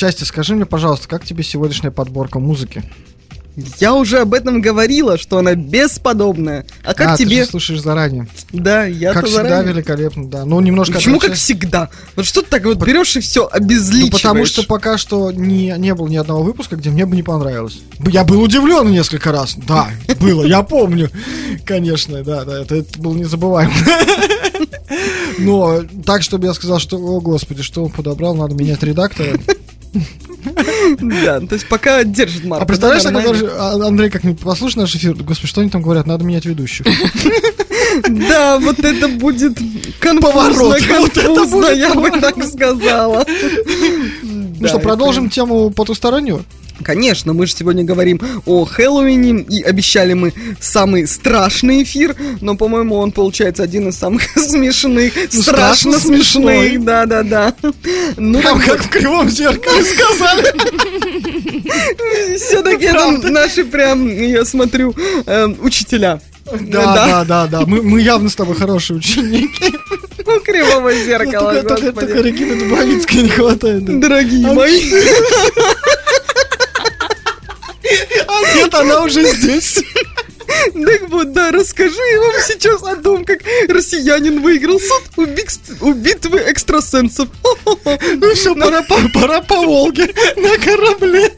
Счастье, 0.00 0.24
скажи 0.24 0.54
мне, 0.56 0.64
пожалуйста, 0.64 1.06
как 1.08 1.26
тебе 1.26 1.44
сегодняшняя 1.44 1.90
подборка 1.90 2.38
музыки? 2.38 2.82
Я 3.80 3.92
уже 3.92 4.20
об 4.20 4.32
этом 4.32 4.62
говорила, 4.62 5.18
что 5.18 5.36
она 5.36 5.54
бесподобная. 5.54 6.64
А 6.82 6.94
как 6.94 7.08
а, 7.08 7.16
ты 7.18 7.26
тебе? 7.26 7.44
же 7.44 7.50
слушаешь 7.50 7.82
заранее. 7.82 8.26
Да, 8.50 8.86
я 8.86 9.12
как 9.12 9.26
всегда, 9.26 9.60
великолепно, 9.60 10.26
да. 10.26 10.46
Ну, 10.46 10.58
немножко... 10.60 10.94
Почему 10.94 11.18
как 11.18 11.32
отличается- 11.32 11.44
всегда? 11.44 11.90
Вот 12.16 12.24
что 12.24 12.40
ты 12.40 12.48
так 12.48 12.64
вот 12.64 12.78
берешь 12.78 13.14
и 13.14 13.20
все 13.20 13.46
обезличиваешь? 13.52 14.10
Ну, 14.10 14.16
потому 14.16 14.46
что 14.46 14.62
пока 14.62 14.96
что 14.96 15.32
не, 15.32 15.74
не 15.76 15.94
было 15.94 16.08
ни 16.08 16.16
одного 16.16 16.44
выпуска, 16.44 16.76
где 16.76 16.88
мне 16.88 17.04
бы 17.04 17.14
не 17.14 17.22
понравилось. 17.22 17.80
Я 17.98 18.24
был 18.24 18.40
удивлен 18.40 18.90
несколько 18.90 19.32
раз. 19.32 19.54
Да, 19.54 19.90
было, 20.18 20.46
я 20.46 20.62
помню. 20.62 21.10
Конечно, 21.66 22.24
да, 22.24 22.46
да, 22.46 22.62
это, 22.62 22.76
это 22.76 22.98
было 22.98 23.12
незабываемо. 23.12 23.74
Но 25.38 25.82
так, 26.06 26.22
чтобы 26.22 26.46
я 26.46 26.54
сказал, 26.54 26.78
что, 26.78 26.96
о 26.96 27.20
господи, 27.20 27.62
что 27.62 27.84
он 27.84 27.90
подобрал, 27.90 28.34
надо 28.34 28.54
менять 28.54 28.82
редактора. 28.82 29.38
Да, 31.00 31.40
то 31.40 31.54
есть 31.54 31.68
пока 31.68 32.04
держит 32.04 32.44
марку. 32.44 32.64
А 32.64 32.66
представляешь, 32.66 33.02
даже, 33.02 33.50
а, 33.52 33.74
Андрей 33.86 34.10
как-нибудь 34.10 34.40
послушай 34.40 34.78
наш 34.78 34.94
эфир, 34.94 35.14
господи, 35.14 35.48
что 35.48 35.60
они 35.60 35.70
там 35.70 35.82
говорят, 35.82 36.06
надо 36.06 36.24
менять 36.24 36.44
ведущих. 36.46 36.86
Да, 38.08 38.60
вот 38.60 38.78
это 38.78 39.08
будет 39.08 39.58
конфузно, 39.98 40.76
конфузно, 40.78 41.66
я 41.72 41.92
бы 41.92 42.08
так 42.20 42.42
сказала. 42.44 43.26
Ну 44.22 44.68
что, 44.68 44.78
продолжим 44.78 45.28
тему 45.28 45.70
потустороннюю? 45.70 46.44
Конечно, 46.84 47.32
мы 47.32 47.46
же 47.46 47.54
сегодня 47.54 47.84
говорим 47.84 48.20
о 48.46 48.64
Хэллоуине, 48.64 49.42
и 49.42 49.62
обещали 49.62 50.14
мы 50.14 50.32
самый 50.60 51.06
страшный 51.06 51.82
эфир, 51.82 52.16
но, 52.40 52.56
по-моему, 52.56 52.96
он 52.96 53.12
получается 53.12 53.62
один 53.62 53.88
из 53.88 53.96
самых 53.96 54.22
смешных, 54.36 55.12
Ну, 55.32 55.42
страшно 55.42 55.98
смешных, 55.98 56.82
да-да-да. 56.84 57.54
Ну, 58.16 58.40
Прям 58.40 58.60
как 58.60 58.84
в 58.84 58.88
кривом 58.88 59.28
зеркале 59.30 59.84
сказали. 59.84 60.52
все-таки 62.36 62.84
это 62.86 63.28
наши 63.30 63.64
прям, 63.64 64.08
я 64.08 64.44
смотрю, 64.44 64.94
эм, 65.26 65.56
учителя. 65.62 66.20
Да, 66.60 66.94
да, 67.06 67.24
да, 67.24 67.46
да. 67.46 67.60
Мы, 67.66 67.80
мы 67.82 68.00
явно 68.00 68.28
с 68.28 68.34
тобой 68.34 68.56
хорошие 68.56 68.96
ученики. 68.96 69.72
Ну, 70.26 70.40
кривого 70.40 70.92
зеркала, 70.92 71.62
Только- 71.62 72.22
Регины 72.22 72.56
Дубовицкой 72.56 73.22
не 73.22 73.28
хватает. 73.28 73.84
Дорогие 74.00 74.48
А 74.48 74.52
мои. 74.54 74.80
А 78.26 78.54
нет, 78.56 78.74
она 78.74 79.02
уже 79.02 79.24
здесь. 79.34 79.78
Так 80.72 81.08
вот, 81.10 81.32
да, 81.32 81.52
расскажи 81.52 81.94
вам 82.18 82.34
сейчас 82.46 82.82
о 82.82 82.96
том, 82.96 83.24
как 83.24 83.38
россиянин 83.68 84.42
выиграл 84.42 84.80
суд 84.80 85.02
у, 85.16 85.22
бикс- 85.24 85.76
у 85.80 85.92
битвы 85.92 86.40
экстрасенсов. 86.40 87.28
Ну 87.44 88.34
все, 88.34 88.54
пора, 88.56 88.82
по- 88.82 89.08
пора 89.14 89.40
по 89.42 89.56
Волге 89.64 90.12
на 90.36 90.58
корабле. 90.58 91.32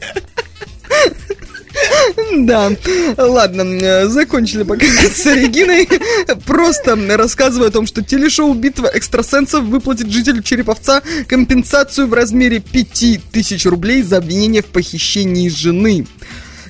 Да, 2.37 2.71
ладно, 3.17 3.61
э, 3.63 4.07
закончили 4.07 4.63
пока 4.63 4.85
с 5.15 5.25
Региной. 5.25 5.87
Просто 6.45 6.95
рассказываю 7.17 7.69
о 7.69 7.71
том, 7.71 7.87
что 7.87 8.03
телешоу 8.03 8.53
«Битва 8.53 8.87
экстрасенсов» 8.93 9.63
выплатит 9.65 10.11
жителю 10.11 10.43
Череповца 10.43 11.01
компенсацию 11.27 12.07
в 12.07 12.13
размере 12.13 12.59
5000 12.59 13.65
рублей 13.65 14.03
за 14.03 14.17
обвинение 14.17 14.61
в 14.61 14.67
похищении 14.67 15.49
жены. 15.49 16.05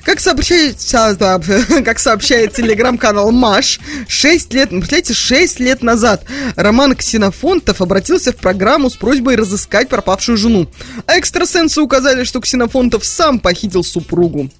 Как 0.04 0.20
сообщается, 0.20 1.40
как 1.84 1.98
сообщает 1.98 2.52
телеграм-канал 2.52 3.32
Маш, 3.32 3.80
6 4.06 4.52
лет, 4.52 4.70
ну, 4.70 4.80
представляете, 4.80 5.14
6 5.14 5.60
лет 5.60 5.82
назад 5.82 6.24
Роман 6.56 6.94
Ксенофонтов 6.94 7.80
обратился 7.80 8.32
в 8.32 8.36
программу 8.36 8.90
с 8.90 8.96
просьбой 8.96 9.36
разыскать 9.36 9.88
пропавшую 9.88 10.36
жену. 10.36 10.68
А 11.06 11.18
экстрасенсы 11.18 11.80
указали, 11.80 12.24
что 12.24 12.40
Ксенофонтов 12.40 13.04
сам 13.04 13.38
похитил 13.38 13.82
супругу. 13.82 14.50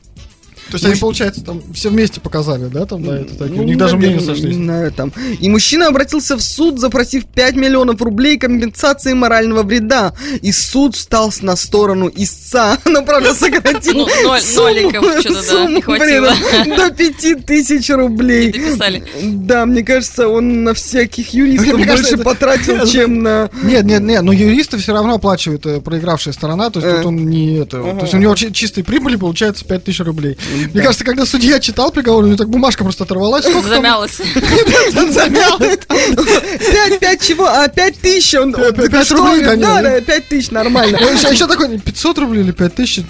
То 0.71 0.75
есть 0.75 0.85
они, 0.85 0.95
получается, 0.97 1.45
там 1.45 1.63
все 1.75 1.91
вместе 1.91 2.21
показали, 2.21 2.67
да, 2.67 2.87
там, 2.87 3.03
да, 3.05 3.19
это 3.21 3.35
такие. 3.37 3.55
У 3.55 3.63
Ну, 3.63 3.65
них 3.65 3.77
даже 3.79 3.97
наверное, 3.97 4.21
сошлись. 4.21 4.57
не 4.57 4.65
знаю, 4.65 4.93
там. 4.93 5.13
И 5.41 5.49
мужчина 5.49 5.89
обратился 5.89 6.37
в 6.37 6.43
суд, 6.43 6.79
запросив 6.81 7.27
5 7.27 7.57
миллионов 7.57 8.01
рублей 8.03 8.39
компенсации 8.39 9.13
морального 9.13 9.63
вреда. 9.63 10.15
И 10.43 10.53
суд 10.53 10.97
встал 10.97 11.31
с- 11.33 11.43
на 11.43 11.57
сторону 11.57 12.11
истца. 12.15 12.79
Но, 12.85 13.03
правда, 13.03 13.35
сократил 13.35 13.95
Ну, 13.95 14.07
ноль- 14.25 14.41
сумму- 14.41 15.21
что-то, 15.21 15.53
да, 15.53 15.67
не 15.71 15.83
хватило. 15.83 16.33
при- 16.65 16.77
До 16.77 16.91
5 16.91 17.47
тысяч 17.47 17.91
рублей. 17.91 18.53
дописали. 18.53 19.05
Да, 19.23 19.67
мне 19.67 19.83
кажется, 19.83 20.29
он 20.29 20.65
на 20.65 20.75
всяких 20.75 21.35
юристов 21.35 21.75
Мне 21.75 21.85
кажется, 21.85 22.17
больше 22.17 22.23
это- 22.23 22.25
потратил, 22.25 22.87
чем 22.93 23.23
на... 23.23 23.51
Нет, 23.63 23.85
нет, 23.85 24.03
нет, 24.03 24.23
но 24.23 24.33
юристы 24.33 24.79
все 24.79 24.93
равно 24.93 25.15
оплачивают 25.15 25.65
э, 25.67 25.81
проигравшая 25.81 26.33
сторона, 26.35 26.71
то 26.71 26.81
есть 26.81 26.93
Э. 26.93 26.97
тут 26.99 27.07
он 27.07 27.29
не 27.29 27.57
это. 27.59 27.83
То 27.83 27.99
есть 28.03 28.15
у 28.15 28.19
него 28.19 28.35
чи- 28.35 28.53
чистой 28.53 28.83
прибыли 28.85 29.17
получается 29.17 29.65
5000 29.65 30.01
рублей. 30.01 30.37
Мне 30.55 30.83
кажется, 30.83 31.05
когда 31.05 31.27
судья 31.27 31.61
читал 31.61 31.91
приговор, 31.91 32.25
у 32.25 32.27
него 32.27 32.37
так 32.37 32.49
бумажка 32.49 32.85
просто 32.85 33.05
оторвалась. 33.05 33.45
Замялась. 33.45 34.17
Замялась. 35.11 35.79
5, 35.89 36.99
5 37.01 37.23
чего? 37.23 37.47
А, 37.47 37.69
5 37.69 37.99
тысяч? 38.01 38.35
Он, 38.35 38.53
Пять- 38.53 38.91
пять 38.91 39.11
рублей, 39.11 39.57
Да, 39.57 40.01
5 40.01 40.29
тысяч, 40.29 40.51
нормально. 40.51 40.99
А 41.01 41.05
еще, 41.05 41.29
еще 41.33 41.47
такой, 41.47 41.79
500 41.79 42.19
рублей 42.19 42.43
или 42.43 42.53
5000? 42.53 43.03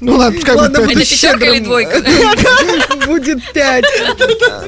Ну 0.00 0.16
ладно, 0.16 0.38
пускай 0.38 0.54
будет 0.56 0.78
Ладно, 0.78 0.86
5000. 0.88 1.24
Это 1.24 1.36
будет 1.36 1.44
пятерка 1.44 1.46
или 1.46 1.64
двойка? 1.64 2.04
Будет 3.06 3.52
5. 3.52 3.84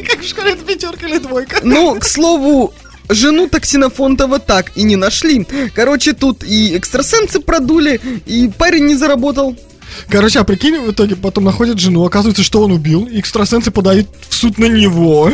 Как 0.09 0.21
в 0.21 0.29
школе, 0.29 0.53
это 0.53 0.65
пятерка 0.65 1.07
или 1.09 1.19
двойка? 1.19 1.59
Ну, 1.63 1.97
к 1.99 2.05
слову, 2.05 2.73
жену 3.09 3.49
Токсинофонтова 3.49 4.39
так 4.39 4.77
и 4.77 4.83
не 4.83 4.97
нашли. 4.97 5.47
Короче, 5.75 6.13
тут 6.13 6.45
и 6.45 6.77
экстрасенсы 6.77 7.41
продули, 7.41 8.01
и 8.27 8.49
парень 8.57 8.87
не 8.87 8.95
заработал. 8.95 9.57
Короче, 10.09 10.41
а 10.41 10.45
прикинь, 10.45 10.79
в 10.79 10.91
итоге 10.91 11.17
потом 11.17 11.45
находят 11.45 11.79
жену, 11.79 12.05
оказывается, 12.05 12.43
что 12.43 12.63
он 12.63 12.73
убил, 12.73 13.07
и 13.07 13.21
экстрасенсы 13.21 13.71
подают 13.71 14.09
в 14.29 14.35
суд 14.35 14.59
на 14.59 14.67
него. 14.67 15.33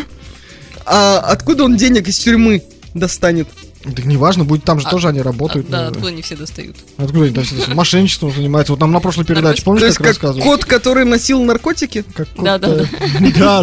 А 0.87 1.19
откуда 1.19 1.65
он 1.65 1.77
денег 1.77 2.09
из 2.09 2.19
тюрьмы 2.19 2.63
достанет? 2.95 3.49
Да 3.85 4.03
неважно, 4.03 4.45
будет 4.45 4.65
там 4.65 4.81
же 4.81 4.87
А- 4.87 4.91
тоже 4.91 5.09
они 5.09 5.21
работают. 5.21 5.69
Да, 5.69 5.83
ну, 5.83 5.89
откуда 5.89 6.11
не 6.11 6.23
все 6.23 6.37
достают. 6.37 6.77
Откуда 6.97 7.25
они 7.25 7.35
там 7.35 7.45
все 7.45 7.57
это, 7.57 7.75
мошенничеством 7.75 8.33
занимаются? 8.33 8.73
Вот 8.73 8.81
нам 8.81 8.93
на 8.93 9.01
прошлой 9.01 9.25
передаче, 9.25 9.63
помнишь, 9.63 9.81
То 9.81 9.87
есть 9.87 9.99
как 9.99 10.07
как 10.07 10.15
рассказывали? 10.15 10.43
кот, 10.43 10.65
который 10.65 11.05
носил 11.05 11.43
наркотики? 11.43 12.05
Как 12.15 12.29
Да, 12.37 12.59
да, 12.59 12.69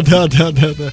да, 0.00 0.28
да, 0.28 0.52
да, 0.52 0.92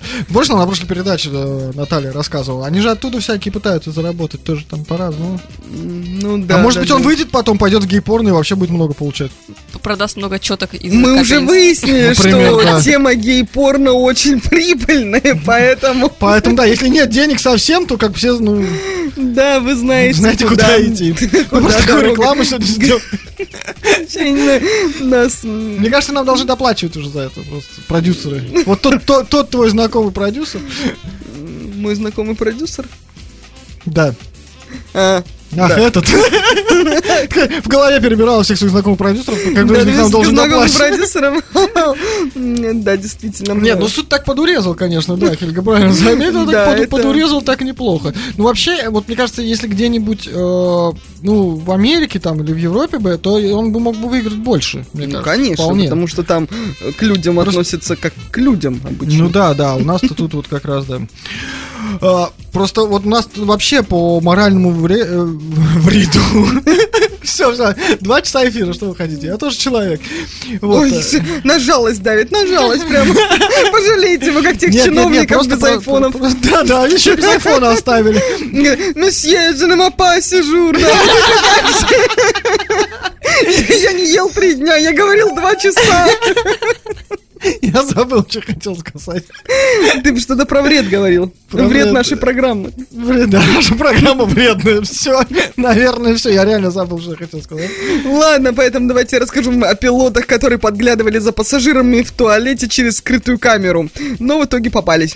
нам 0.49 0.59
на 0.59 0.65
прошлой 0.65 0.87
передаче 0.87 1.29
Наталья 1.29 2.11
рассказывала? 2.11 2.65
Они 2.65 2.79
же 2.79 2.89
оттуда 2.89 3.19
всякие 3.19 3.51
пытаются 3.51 3.91
заработать 3.91 4.43
тоже 4.43 4.65
там 4.65 4.83
по-разному. 4.83 5.39
Ну 5.69 6.43
да. 6.43 6.55
а 6.55 6.57
может 6.59 6.79
быть, 6.79 6.91
он 6.91 7.03
выйдет 7.03 7.29
потом, 7.29 7.57
пойдет 7.57 7.83
в 7.83 7.87
гей-порно 7.87 8.29
и 8.29 8.31
вообще 8.31 8.55
будет 8.55 8.71
много 8.71 8.93
получать. 8.93 9.31
Продаст 9.83 10.17
много 10.17 10.39
четок 10.39 10.73
из 10.73 10.91
Мы 10.91 11.21
уже 11.21 11.39
выяснили, 11.39 12.13
что 12.13 12.81
тема 12.81 13.13
гей-порно 13.13 13.93
очень 13.93 14.39
прибыльная, 14.41 15.39
поэтому, 15.45 16.11
Поэтому, 16.17 16.55
да, 16.55 16.65
если 16.65 16.87
нет 16.87 17.09
денег 17.09 17.39
совсем, 17.39 17.85
то 17.85 17.97
как 17.97 18.15
все, 18.15 18.37
ну, 18.39 18.65
да, 19.19 19.59
вы 19.59 19.75
знаете, 19.75 20.19
знаете, 20.19 20.45
куда 20.47 20.81
идти. 20.81 21.13
Куда 21.49 21.69
такую 21.71 22.11
рекламу 22.11 22.43
сегодня. 22.43 22.99
Нас, 25.01 25.43
Мне 25.43 25.89
кажется, 25.89 26.13
нам 26.13 26.25
должны 26.25 26.45
доплачивать 26.45 26.95
уже 26.97 27.09
за 27.09 27.21
это 27.21 27.41
просто 27.41 27.69
продюсеры. 27.87 28.43
Вот 28.65 28.81
тот, 28.81 29.03
тот, 29.05 29.29
тот 29.29 29.49
твой 29.49 29.69
знакомый 29.69 30.11
продюсер, 30.11 30.61
мой 31.75 31.95
знакомый 31.95 32.35
продюсер. 32.35 32.85
да. 33.85 34.13
А, 34.93 35.23
Ах, 35.57 35.69
Да. 35.69 35.79
этот. 35.79 36.05
В 37.63 37.67
голове 37.67 37.99
перебирал 38.01 38.41
всех 38.43 38.57
своих 38.57 38.71
знакомых 38.71 38.97
продюсеров, 38.97 39.37
как 39.43 39.65
них 39.65 39.97
нам 39.97 40.11
должен 40.11 40.35
доплачивать. 40.35 40.77
продюсером. 40.77 41.41
Да, 42.83 42.97
действительно. 42.97 43.53
Нет, 43.59 43.79
ну 43.79 43.87
суд 43.87 44.07
так 44.09 44.25
подурезал, 44.25 44.75
конечно, 44.75 45.17
да, 45.17 45.35
Хельга 45.35 45.61
правильно 45.61 45.93
заметил, 45.93 46.49
так 46.49 46.89
подурезал 46.89 47.41
так 47.41 47.61
неплохо. 47.61 48.13
Ну 48.37 48.43
вообще, 48.45 48.89
вот 48.89 49.07
мне 49.07 49.17
кажется, 49.17 49.41
если 49.41 49.67
где-нибудь, 49.67 50.27
э, 50.31 50.91
ну, 51.21 51.49
в 51.55 51.71
Америке 51.71 52.19
там 52.19 52.41
или 52.43 52.53
в 52.53 52.57
Европе 52.57 52.99
бы, 52.99 53.17
то 53.17 53.33
он 53.33 53.71
бы 53.71 53.79
мог 53.79 53.95
бы 53.97 54.09
выиграть 54.09 54.37
больше, 54.37 54.85
мне 54.93 55.07
Ну, 55.07 55.13
кажется. 55.13 55.31
конечно, 55.31 55.63
вполне. 55.65 55.83
потому 55.85 56.07
что 56.07 56.23
там 56.23 56.47
э, 56.81 56.91
к 56.91 57.01
людям 57.03 57.39
относятся 57.39 57.95
как 57.95 58.13
к 58.31 58.37
людям 58.37 58.79
обычно. 58.83 59.23
Ну 59.23 59.29
да, 59.29 59.53
да, 59.53 59.75
у 59.75 59.79
нас-то 59.83 60.13
тут 60.13 60.33
вот 60.33 60.47
как 60.47 60.65
раз, 60.65 60.85
да. 60.85 61.01
А, 62.01 62.31
просто 62.51 62.85
вот 62.85 63.05
у 63.05 63.09
нас 63.09 63.27
вообще 63.35 63.83
по 63.83 64.19
моральному 64.21 64.71
вре- 64.71 65.05
э, 65.05 65.23
вреду. 65.79 66.19
Все, 67.21 67.51
все, 67.53 67.75
два 67.99 68.21
часа 68.21 68.47
эфира, 68.49 68.73
что 68.73 68.87
вы 68.87 68.95
хотите? 68.95 69.27
Я 69.27 69.37
тоже 69.37 69.55
человек. 69.57 70.01
Вот, 70.61 70.83
Ой, 70.83 70.91
э. 70.91 71.21
на 71.43 71.59
жалость 71.59 72.01
давит, 72.01 72.31
на 72.31 72.47
жалость 72.47 72.87
прям. 72.87 73.07
Пожалейте 73.71 74.27
его, 74.27 74.41
как 74.41 74.57
тех 74.57 74.73
Нет, 74.73 74.85
нет, 74.87 74.87
нет, 74.87 74.95
чиновников 74.95 75.47
без 75.47 75.63
айфонов. 75.63 76.15
Да, 76.41 76.63
да, 76.63 76.87
еще 76.87 77.15
без 77.15 77.25
айфона 77.25 77.71
оставили. 77.71 78.19
Месье, 78.97 79.53
je 79.53 79.65
ne 79.65 79.75
m'appelle 79.75 79.99
pas 79.99 80.21
séjour, 80.21 80.71
да. 80.71 80.89
Я 83.69 83.91
не 83.93 84.05
ел 84.13 84.29
три 84.29 84.55
дня, 84.55 84.75
я 84.75 84.93
говорил 84.93 85.35
два 85.35 85.55
часа. 85.55 86.07
Я 87.61 87.83
забыл, 87.83 88.25
что 88.27 88.41
хотел 88.41 88.75
сказать. 88.77 89.23
Ты 90.03 90.19
что-то 90.19 90.45
про 90.45 90.61
вред 90.61 90.89
говорил. 90.89 91.33
Про 91.49 91.63
вред 91.63 91.83
вред. 91.83 91.93
нашей 91.93 92.17
программы. 92.17 92.71
Блин, 92.91 93.29
да, 93.29 93.41
наша 93.55 93.75
программа 93.75 94.25
вредная. 94.25 94.81
Все, 94.81 95.23
наверное, 95.55 96.15
все. 96.15 96.29
Я 96.29 96.45
реально 96.45 96.71
забыл, 96.71 96.99
что 96.99 97.11
я 97.11 97.17
хотел 97.17 97.41
сказать. 97.41 97.69
Ладно, 98.05 98.53
поэтому 98.53 98.87
давайте 98.87 99.15
я 99.15 99.21
расскажу 99.21 99.51
вам 99.51 99.63
о 99.63 99.75
пилотах, 99.75 100.27
которые 100.27 100.59
подглядывали 100.59 101.19
за 101.19 101.31
пассажирами 101.31 102.01
в 102.01 102.11
туалете 102.11 102.67
через 102.67 102.97
скрытую 102.97 103.39
камеру, 103.39 103.89
но 104.19 104.39
в 104.39 104.45
итоге 104.45 104.69
попались. 104.69 105.15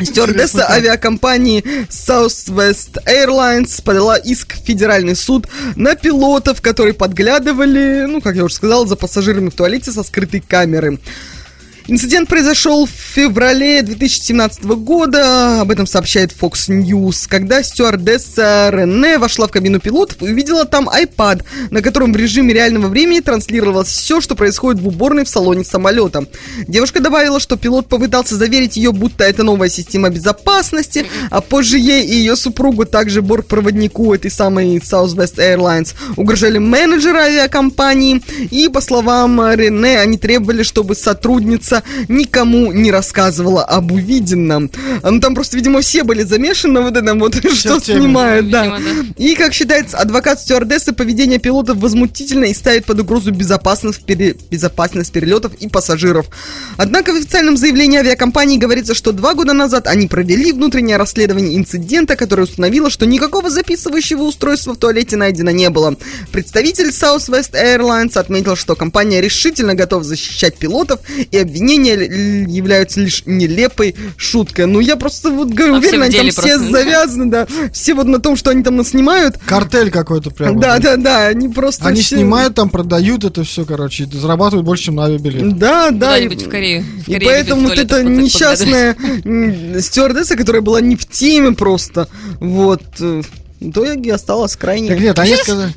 Стюардесса 0.00 0.68
авиакомпании 0.68 1.62
Southwest 1.88 2.98
Airlines 3.06 3.80
подала 3.80 4.16
иск 4.16 4.54
в 4.54 4.64
федеральный 4.64 5.14
суд 5.14 5.46
на 5.76 5.94
пилотов, 5.94 6.60
которые 6.60 6.94
подглядывали, 6.94 8.06
ну, 8.08 8.20
как 8.20 8.34
я 8.34 8.44
уже 8.44 8.54
сказал, 8.54 8.86
за 8.86 8.96
пассажирами 8.96 9.50
в 9.50 9.54
туалете 9.54 9.92
со 9.92 10.02
скрытой 10.02 10.40
камеры. 10.40 10.98
Инцидент 11.86 12.30
произошел 12.30 12.86
в 12.86 12.90
феврале 12.90 13.82
2017 13.82 14.64
года, 14.64 15.60
об 15.60 15.70
этом 15.70 15.86
сообщает 15.86 16.32
Fox 16.32 16.70
News, 16.70 17.26
когда 17.28 17.62
стюардесса 17.62 18.70
Рене 18.72 19.18
вошла 19.18 19.48
в 19.48 19.50
кабину 19.50 19.80
пилотов 19.80 20.22
и 20.22 20.30
увидела 20.30 20.64
там 20.64 20.88
iPad, 20.88 21.44
на 21.70 21.82
котором 21.82 22.14
в 22.14 22.16
режиме 22.16 22.54
реального 22.54 22.88
времени 22.88 23.20
транслировалось 23.20 23.88
все, 23.88 24.22
что 24.22 24.34
происходит 24.34 24.80
в 24.80 24.88
уборной 24.88 25.24
в 25.24 25.28
салоне 25.28 25.62
самолета. 25.62 26.24
Девушка 26.66 27.00
добавила, 27.00 27.38
что 27.38 27.58
пилот 27.58 27.86
попытался 27.86 28.34
заверить 28.36 28.78
ее, 28.78 28.90
будто 28.90 29.22
это 29.24 29.42
новая 29.42 29.68
система 29.68 30.08
безопасности, 30.08 31.04
а 31.28 31.42
позже 31.42 31.78
ей 31.78 32.06
и 32.06 32.14
ее 32.14 32.36
супругу, 32.36 32.86
также 32.86 33.20
бортпроводнику 33.20 34.14
этой 34.14 34.30
самой 34.30 34.78
Southwest 34.78 35.36
Airlines, 35.36 35.92
угрожали 36.16 36.56
менеджеры 36.56 37.18
авиакомпании, 37.18 38.22
и, 38.50 38.70
по 38.70 38.80
словам 38.80 39.38
Рене, 39.52 40.00
они 40.00 40.16
требовали, 40.16 40.62
чтобы 40.62 40.94
сотрудница 40.94 41.73
никому 42.08 42.72
не 42.72 42.90
рассказывала 42.90 43.64
об 43.64 43.92
увиденном. 43.92 44.70
А, 45.02 45.10
Ну, 45.10 45.20
там 45.20 45.34
просто, 45.34 45.56
видимо, 45.56 45.80
все 45.80 46.02
были 46.04 46.22
замешаны 46.22 46.80
вот 46.82 46.96
этом 46.96 47.18
вот, 47.18 47.34
что 47.54 47.78
в 47.80 47.82
теме. 47.82 48.00
снимают, 48.00 48.50
да. 48.50 48.76
Видимо, 48.78 49.06
И, 49.16 49.34
как 49.34 49.52
считается 49.54 49.96
адвокат 49.98 50.40
стюардессы, 50.40 50.92
поведение 50.92 51.38
пилотов 51.38 51.78
возмутительно 51.78 52.44
и 52.46 52.54
ставит 52.54 52.84
под 52.84 53.00
угрозу 53.00 53.32
безопасность, 53.32 54.04
пере- 54.04 54.36
безопасность 54.50 55.12
перелетов 55.12 55.54
и 55.54 55.68
пассажиров. 55.68 56.26
Однако 56.76 57.12
в 57.12 57.16
официальном 57.16 57.56
заявлении 57.56 57.98
авиакомпании 57.98 58.58
говорится, 58.58 58.94
что 58.94 59.12
два 59.12 59.34
года 59.34 59.52
назад 59.52 59.86
они 59.86 60.06
провели 60.06 60.52
внутреннее 60.52 60.96
расследование 60.96 61.56
инцидента, 61.56 62.16
которое 62.16 62.42
установило, 62.42 62.90
что 62.90 63.06
никакого 63.06 63.50
записывающего 63.50 64.22
устройства 64.22 64.74
в 64.74 64.76
туалете 64.78 65.16
найдено 65.16 65.50
не 65.50 65.70
было. 65.70 65.96
Представитель 66.32 66.88
Southwest 66.88 67.52
Airlines 67.52 68.16
отметил, 68.18 68.56
что 68.56 68.74
компания 68.76 69.20
решительно 69.20 69.74
готова 69.74 70.02
защищать 70.04 70.56
пилотов, 70.56 71.00
и 71.30 71.38
обвинения 71.38 71.63
л- 71.72 72.48
являются 72.48 73.00
лишь 73.00 73.22
нелепой 73.26 73.94
шуткой. 74.16 74.66
Ну, 74.66 74.80
я 74.80 74.96
просто 74.96 75.30
вот 75.30 75.48
говорю, 75.50 75.76
А 75.76 75.80
в 75.80 75.82
они 76.04 76.16
там 76.16 76.20
деле 76.20 76.30
все 76.32 76.42
просто. 76.58 76.70
завязаны, 76.70 77.30
да. 77.30 77.46
Все 77.72 77.94
вот 77.94 78.06
на 78.06 78.18
том, 78.20 78.36
что 78.36 78.50
они 78.50 78.62
там 78.62 78.76
наснимают. 78.76 79.38
Картель 79.38 79.90
какой-то 79.90 80.30
прям. 80.30 80.58
Да, 80.60 80.78
да, 80.78 80.96
да, 80.96 81.26
они 81.28 81.48
просто 81.48 81.86
Они 81.86 82.00
все- 82.00 82.16
снимают 82.16 82.54
там, 82.54 82.68
продают 82.70 83.24
это 83.24 83.44
все, 83.44 83.64
короче, 83.64 84.04
и 84.04 84.16
зарабатывают 84.16 84.64
больше, 84.66 84.84
чем 84.84 84.96
на 84.96 85.04
авиабилет. 85.06 85.58
Да, 85.58 85.90
да. 85.90 86.18
и- 86.18 86.28
в 86.28 86.48
Корею. 86.48 86.84
В 87.04 87.08
И 87.08 87.14
Корее 87.14 87.28
поэтому 87.30 87.62
любят 87.62 87.76
вот 87.78 87.84
эта 87.92 88.02
несчастная 88.02 88.96
стюардесса, 89.80 90.36
которая 90.36 90.62
была 90.62 90.80
не 90.80 90.96
в 90.96 91.06
теме 91.08 91.52
просто, 91.52 92.08
вот, 92.40 92.82
э, 93.00 93.22
в 93.60 93.70
итоге 93.70 94.12
осталась 94.14 94.56
крайне... 94.56 94.88
Так 94.88 95.00
нет, 95.00 95.18
они 95.18 95.36
сказали... 95.36 95.72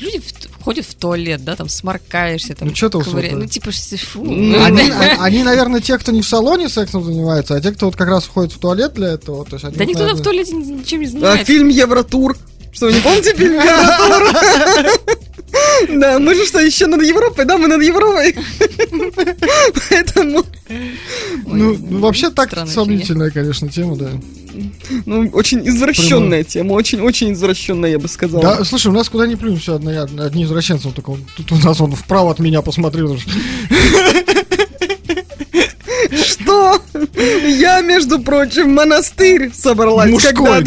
Люди 0.00 0.18
ходят 0.66 0.84
в 0.84 0.94
туалет, 0.96 1.44
да, 1.44 1.54
там 1.54 1.68
сморкаешься, 1.68 2.56
там 2.56 2.66
Ну, 2.68 2.74
чё 2.74 2.88
ты 2.88 2.98
ковыря-? 2.98 3.36
Ну, 3.36 3.46
типа, 3.46 3.70
что- 3.70 3.96
фу. 3.96 4.24
Ну, 4.24 4.64
Они, 4.64 4.90
а- 4.90 5.22
они, 5.22 5.44
наверное, 5.44 5.80
те, 5.80 5.96
кто 5.96 6.10
не 6.10 6.22
в 6.22 6.26
салоне 6.28 6.68
сексом 6.68 7.04
занимается, 7.04 7.54
а 7.54 7.60
те, 7.60 7.70
кто 7.70 7.86
вот 7.86 7.94
как 7.94 8.08
раз 8.08 8.26
ходит 8.26 8.52
в 8.52 8.58
туалет 8.58 8.92
для 8.94 9.10
этого. 9.12 9.44
То 9.44 9.54
есть 9.54 9.64
они 9.64 9.76
Да 9.76 9.84
вот, 9.84 9.88
никто 9.90 10.06
там 10.06 10.16
в 10.16 10.18
наверное, 10.18 10.24
туалете 10.24 10.52
ни- 10.56 10.78
ничем 10.80 11.00
не 11.00 11.06
А 11.06 11.10
занимается. 11.10 11.44
фильм 11.44 11.68
Евротур. 11.68 12.36
Что, 12.72 12.90
не 12.90 13.00
помните 13.00 13.32
фильм 13.36 13.54
Евротур? 13.54 15.00
Да, 15.88 16.18
мы 16.18 16.34
же 16.34 16.44
что, 16.46 16.58
еще 16.60 16.86
над 16.86 17.02
Европой? 17.02 17.44
Да, 17.44 17.56
мы 17.58 17.68
над 17.68 17.82
Европой. 17.82 18.34
Поэтому, 19.88 20.44
Ну, 21.46 21.76
ну, 21.78 21.98
вообще 22.00 22.30
так 22.30 22.50
сомнительная, 22.68 23.30
конечно, 23.30 23.68
тема, 23.68 23.96
да. 23.96 24.10
ну, 25.04 25.28
очень 25.32 25.66
извращенная 25.68 26.42
тема, 26.44 26.72
очень-очень 26.72 27.32
извращенная, 27.32 27.90
я 27.90 27.98
бы 27.98 28.08
сказал. 28.08 28.40
Да, 28.42 28.64
слушай, 28.64 28.88
у 28.88 28.92
нас 28.92 29.08
куда 29.08 29.26
ни 29.26 29.34
плюнь, 29.36 29.58
все 29.58 29.76
одни, 29.76 29.92
одни 29.92 30.44
извращенцы. 30.44 30.86
Вот 30.88 30.96
только 30.96 31.10
он- 31.10 31.24
тут 31.36 31.52
у 31.52 31.56
нас 31.56 31.80
он 31.80 31.92
вправо 31.94 32.30
от 32.32 32.38
меня 32.38 32.62
посмотрел. 32.62 33.16
Что? 36.12 36.80
Я, 37.44 37.80
между 37.80 38.18
прочим, 38.20 38.74
монастырь 38.74 39.50
собралась 39.54 40.10
Мужской. 40.10 40.64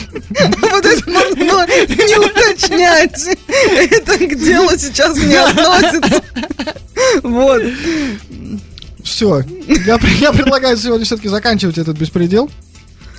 Вот 0.60 0.84
это 0.86 1.10
можно 1.10 1.36
было 1.36 1.66
не 1.66 2.18
уточнять. 2.18 3.38
Это 3.48 4.18
к 4.18 4.34
делу 4.38 4.70
сейчас 4.78 5.16
не 5.18 5.34
относится. 5.34 6.22
Вот. 7.22 7.62
Все. 9.04 9.42
Я, 9.86 9.98
я 10.20 10.32
предлагаю 10.32 10.76
сегодня 10.76 11.04
все-таки 11.04 11.28
заканчивать 11.28 11.78
этот 11.78 11.96
беспредел. 11.98 12.50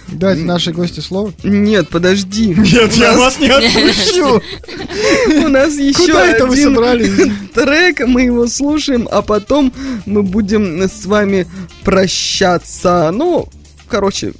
Дать 0.08 0.40
нашей 0.40 0.74
гости 0.74 1.00
слово. 1.00 1.34
Нет, 1.44 1.90
подожди. 1.90 2.54
Нет, 2.54 2.95
нас- 2.98 3.40
не 3.40 3.48
отпущу. 3.50 4.41
У 5.45 5.48
нас 5.48 5.74
еще 5.76 5.98
Куда 5.98 6.28
это 6.28 6.45
вы 6.45 6.62
собрались? 6.62 7.32
трек, 7.54 8.02
мы 8.06 8.24
его 8.24 8.48
слушаем, 8.48 9.08
а 9.12 9.22
потом 9.22 9.74
мы 10.06 10.22
будем 10.24 10.82
с 10.84 11.06
вами 11.06 11.48
прощаться. 11.84 13.12
Ну, 13.14 13.48
короче, 13.88 14.34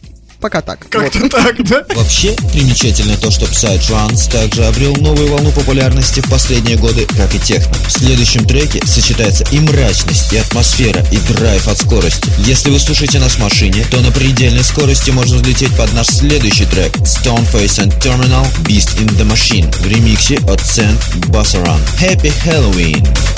пока 0.44 0.62
так. 0.62 0.78
Как-то 0.90 1.30
так, 1.30 1.64
да? 1.64 1.86
Вообще, 1.96 2.36
примечательно 2.52 3.16
то, 3.16 3.32
что 3.32 3.46
Psytrance 3.46 4.30
также 4.30 4.66
обрел 4.66 4.94
новую 4.98 5.32
волну 5.32 5.52
популярности 5.54 6.20
в 6.20 6.30
последние 6.30 6.76
годы, 6.76 7.08
как 7.16 7.34
и 7.34 7.40
техно. 7.40 7.74
В 7.88 7.90
следующем 7.90 8.46
треке 8.46 8.86
сочетается 8.86 9.46
и 9.52 9.60
мрачность, 9.62 10.34
и 10.34 10.38
атмосфера, 10.38 11.02
и 11.14 11.18
драйв 11.32 11.66
от 11.70 11.78
скорости. 11.78 12.30
Если 12.40 12.72
вы 12.72 12.80
слушаете 12.80 13.20
нас 13.20 13.36
в 13.36 13.40
машине, 13.40 13.86
то 13.90 14.02
на 14.02 14.12
предельной 14.12 14.66
скорости 14.66 15.12
можно 15.12 15.38
взлететь 15.38 15.74
под 15.78 15.94
наш 15.94 16.08
следующий 16.08 16.66
трек 16.66 16.94
Stoneface 16.98 17.80
and 17.80 17.98
Terminal 18.02 18.46
Beast 18.64 19.00
in 19.00 19.08
the 19.18 19.26
Machine 19.26 19.74
в 19.82 19.88
ремиксе 19.88 20.36
от 20.40 20.60
Sand 20.60 21.00
Bassaran. 21.30 21.80
Happy 21.98 22.34
Halloween! 22.46 23.33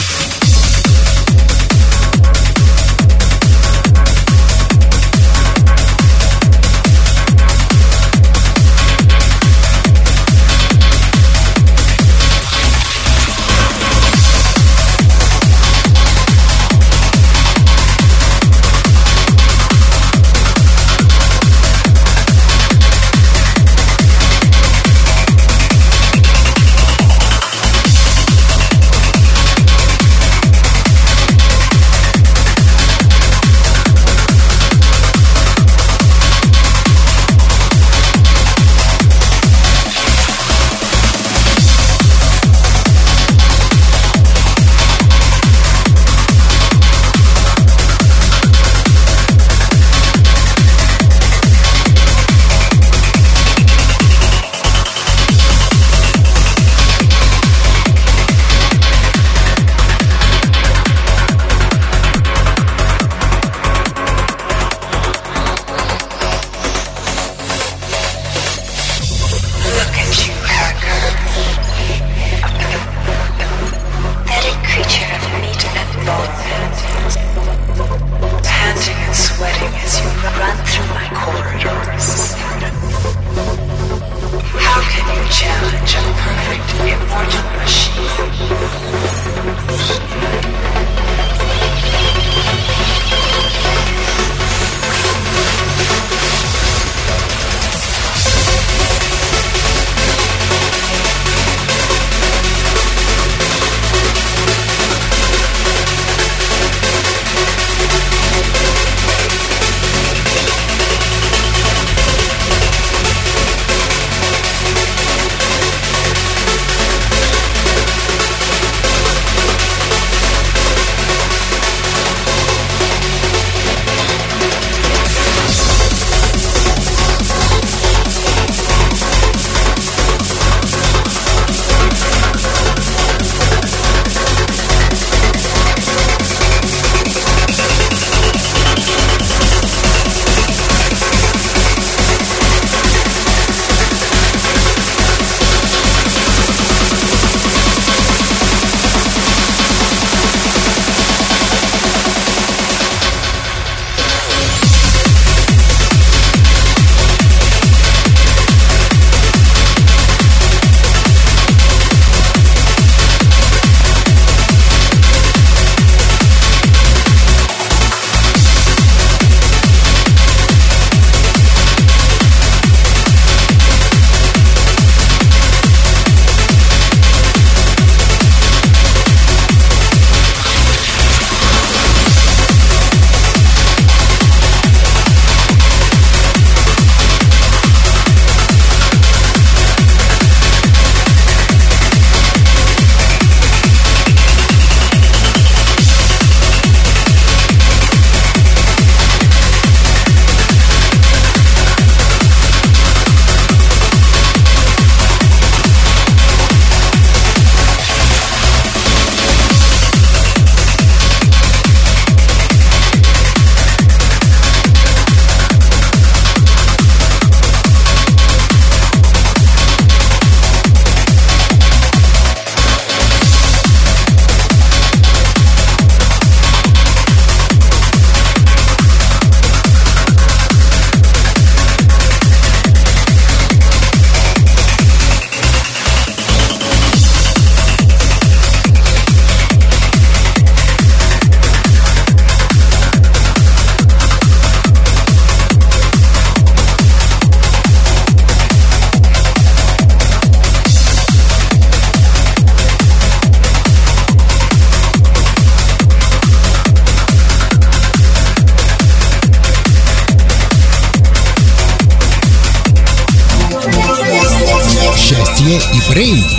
Брейн. 265.87 266.34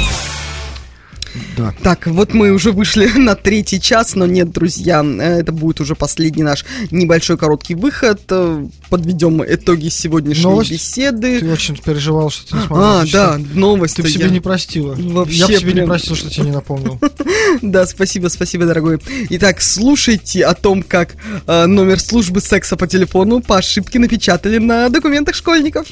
Так, 1.87 2.09
вот 2.09 2.35
мы 2.35 2.51
уже 2.51 2.73
вышли 2.73 3.07
на 3.17 3.37
третий 3.37 3.81
час, 3.81 4.17
но 4.17 4.27
нет, 4.27 4.51
друзья, 4.51 5.05
э, 5.05 5.39
это 5.39 5.53
будет 5.53 5.81
уже 5.81 5.95
последний 5.95 6.43
наш 6.43 6.65
небольшой 6.91 7.39
короткий 7.39 7.77
выход. 7.77 8.23
Э, 8.29 8.67
Подведем 8.91 9.41
итоги 9.45 9.89
сегодняшней 9.89 10.43
Новость? 10.43 10.73
беседы. 10.73 11.39
Ты 11.39 11.53
очень 11.53 11.77
переживал, 11.77 12.31
что 12.31 12.49
ты 12.49 12.57
не 12.57 12.67
смогла 12.67 13.03
А, 13.03 13.05
да, 13.07 13.39
новость. 13.55 13.97
Ты 13.97 14.03
в 14.03 14.11
себе 14.11 14.31
не 14.31 14.41
простила. 14.41 14.97
Вообще 14.99 15.37
Я 15.37 15.47
в 15.47 15.51
себе 15.61 15.69
не 15.69 15.73
прям- 15.75 15.89
простил, 15.89 16.17
что 16.17 16.29
тебе 16.29 16.47
не 16.47 16.53
напомнил. 16.53 16.99
Да, 17.63 17.87
спасибо, 17.87 18.29
спасибо, 18.29 18.67
дорогой. 18.67 18.99
Итак, 19.31 19.63
слушайте 19.63 20.45
о 20.45 20.55
том, 20.55 20.83
как 20.83 21.15
э, 21.47 21.67
номер 21.67 22.01
службы 22.01 22.41
секса 22.41 22.77
по 22.77 22.89
телефону 22.89 23.41
по 23.41 23.59
ошибке 23.59 23.99
напечатали 24.01 24.59
на 24.59 24.89
документах 24.89 25.37
школьников. 25.37 25.87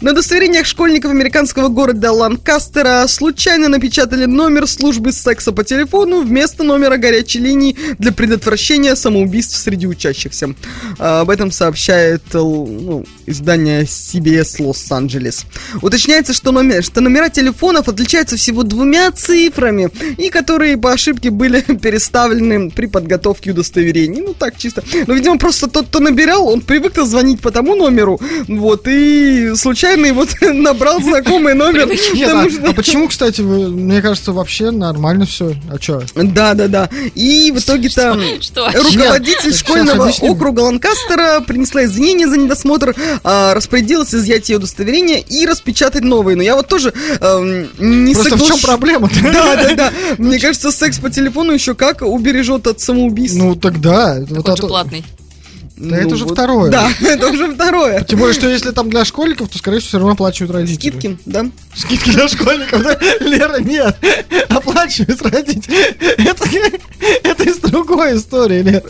На 0.00 0.12
удостоверениях 0.12 0.66
школьников 0.66 1.10
американского 1.10 1.68
города 1.68 2.12
Ланкастера 2.12 3.04
случайно 3.08 3.68
напечатали 3.68 4.24
номер 4.24 4.66
службы 4.68 5.12
секса 5.12 5.31
по 5.52 5.64
телефону 5.64 6.22
вместо 6.22 6.62
номера 6.62 6.96
горячей 6.96 7.40
линии 7.40 7.76
для 7.98 8.12
предотвращения 8.12 8.94
самоубийств 8.94 9.56
среди 9.56 9.86
учащихся. 9.86 10.54
А, 10.98 11.20
Об 11.20 11.30
этом 11.30 11.50
сообщает 11.50 12.22
э, 12.34 12.38
ну, 12.38 13.04
издание 13.26 13.82
CBS 13.82 14.62
Лос-Анджелес. 14.62 15.46
Уточняется, 15.80 16.32
что, 16.32 16.52
номер, 16.52 16.84
что 16.84 17.00
номера 17.00 17.28
телефонов 17.28 17.88
отличаются 17.88 18.36
всего 18.36 18.62
двумя 18.62 19.10
цифрами, 19.12 19.90
и 20.18 20.28
которые 20.30 20.76
по 20.76 20.92
ошибке 20.92 21.30
были 21.30 21.60
переставлены 21.82 22.70
при 22.70 22.86
подготовке 22.86 23.50
удостоверений. 23.50 24.20
Ну, 24.20 24.34
так 24.34 24.58
чисто. 24.58 24.82
Но, 25.06 25.14
видимо, 25.14 25.38
просто 25.38 25.68
тот, 25.68 25.86
кто 25.86 26.00
набирал, 26.00 26.48
он 26.48 26.60
привык 26.60 26.92
звонить 27.04 27.40
по 27.40 27.50
тому 27.50 27.74
номеру, 27.74 28.20
вот, 28.48 28.86
и 28.86 29.52
случайно 29.56 30.12
вот 30.12 30.28
набрал 30.40 31.00
знакомый 31.00 31.54
номер. 31.54 31.88
А, 32.26 32.72
почему, 32.72 33.08
кстати, 33.08 33.40
мне 33.40 34.02
кажется, 34.02 34.32
вообще 34.32 34.70
нормально 34.70 35.21
все. 35.26 35.54
А 35.70 35.80
что? 35.80 36.02
Да, 36.14 36.54
да, 36.54 36.68
да. 36.68 36.88
И 37.14 37.50
в 37.50 37.58
итоге-то 37.58 38.18
Что? 38.40 38.66
руководитель 38.72 39.54
школьного 39.54 40.10
округа 40.20 40.60
Ланкастера 40.60 41.40
принесла 41.40 41.84
извинения 41.84 42.26
за 42.28 42.36
недосмотр, 42.36 42.94
а, 43.24 43.54
распорядилась 43.54 44.14
изъять 44.14 44.48
ее 44.48 44.56
удостоверение 44.56 45.20
и 45.20 45.46
распечатать 45.46 46.02
новые. 46.02 46.36
Но 46.36 46.42
я 46.42 46.56
вот 46.56 46.68
тоже 46.68 46.92
эм, 47.20 47.68
не 47.78 48.14
Просто 48.14 48.36
в 48.36 48.46
чем 48.46 48.58
проблема-то? 48.60 49.14
Да, 49.32 49.56
да, 49.56 49.74
да. 49.74 49.92
Мне 50.18 50.38
кажется, 50.38 50.70
секс 50.70 50.98
по 50.98 51.08
телефону 51.10 51.52
еще 51.52 51.74
как 51.74 52.02
убережет 52.02 52.66
от 52.66 52.80
самоубийств. 52.80 53.38
Ну 53.38 53.54
тогда. 53.56 54.18
Вот 54.28 54.48
это- 54.48 54.66
платный. 54.66 55.04
Да 55.82 55.96
это 55.96 56.08
Ну 56.10 56.14
уже 56.14 56.24
вот. 56.24 56.34
второе. 56.34 56.70
Да, 56.70 56.88
это 57.00 57.28
уже 57.28 57.52
второе. 57.54 58.04
Тем 58.04 58.20
более, 58.20 58.34
что 58.34 58.48
если 58.48 58.70
там 58.70 58.88
для 58.88 59.04
школьников, 59.04 59.48
то, 59.48 59.58
скорее 59.58 59.78
всего, 59.80 59.88
все 59.88 59.98
равно 59.98 60.12
оплачивают 60.12 60.52
родители. 60.52 60.90
Скидки, 60.90 61.18
да? 61.26 61.46
Скидки 61.74 62.10
для 62.10 62.28
школьников, 62.28 62.82
да? 62.82 62.96
Лера, 63.20 63.58
нет. 63.58 63.96
Оплачивают 64.48 65.20
родители. 65.22 65.76
Это, 66.24 66.44
это 67.24 67.42
из 67.42 67.56
другой 67.56 68.16
истории, 68.16 68.62
Лера. 68.62 68.84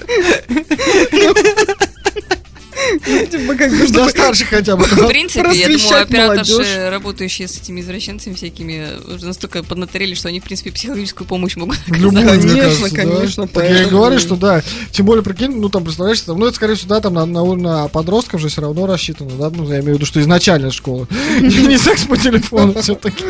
Типа 3.30 3.54
как 3.54 3.70
бы, 3.70 3.86
Для 3.86 4.08
старших 4.08 4.48
хотя 4.48 4.76
бы. 4.76 4.84
В 4.84 5.06
принципе, 5.06 5.50
я 5.52 5.68
думаю, 5.68 6.02
операторши, 6.02 6.90
работающие 6.90 7.48
с 7.48 7.58
этими 7.58 7.80
извращенцами 7.80 8.34
всякими, 8.34 8.88
уже 9.14 9.26
настолько 9.26 9.62
поднаторели, 9.62 10.14
что 10.14 10.28
они, 10.28 10.40
в 10.40 10.44
принципе, 10.44 10.70
психологическую 10.72 11.26
помощь 11.26 11.56
могут 11.56 11.78
Любую, 11.86 12.26
оказать. 12.26 12.42
Конечно, 12.42 12.88
да. 12.88 12.96
конечно, 12.96 13.48
Так 13.48 13.64
я 13.64 13.82
и 13.82 13.86
говорю, 13.88 14.18
что 14.18 14.36
да. 14.36 14.62
Тем 14.90 15.06
более, 15.06 15.22
прикинь, 15.22 15.52
ну 15.52 15.68
там, 15.68 15.84
представляешь, 15.84 16.20
там, 16.20 16.38
ну 16.38 16.46
это, 16.46 16.56
скорее 16.56 16.74
всего, 16.74 16.90
да, 16.90 17.00
там 17.00 17.14
на, 17.14 17.26
на, 17.26 17.54
на 17.54 17.88
подростков 17.88 18.40
же 18.40 18.48
все 18.48 18.62
равно 18.62 18.86
рассчитано, 18.86 19.30
да, 19.38 19.50
ну 19.50 19.64
я 19.64 19.80
имею 19.80 19.94
в 19.94 19.96
виду, 19.96 20.06
что 20.06 20.20
изначально 20.20 20.70
школа. 20.70 21.06
Не 21.40 21.78
секс 21.78 22.04
по 22.04 22.16
телефону 22.16 22.80
все-таки. 22.80 23.24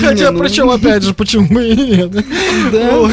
Хотя, 0.00 0.30
ну. 0.30 0.38
причем, 0.38 0.70
опять 0.70 1.02
же, 1.02 1.14
почему 1.14 1.48
бы 1.48 1.68
и 1.68 1.76
нет. 1.76 2.24
Вот. 2.72 3.12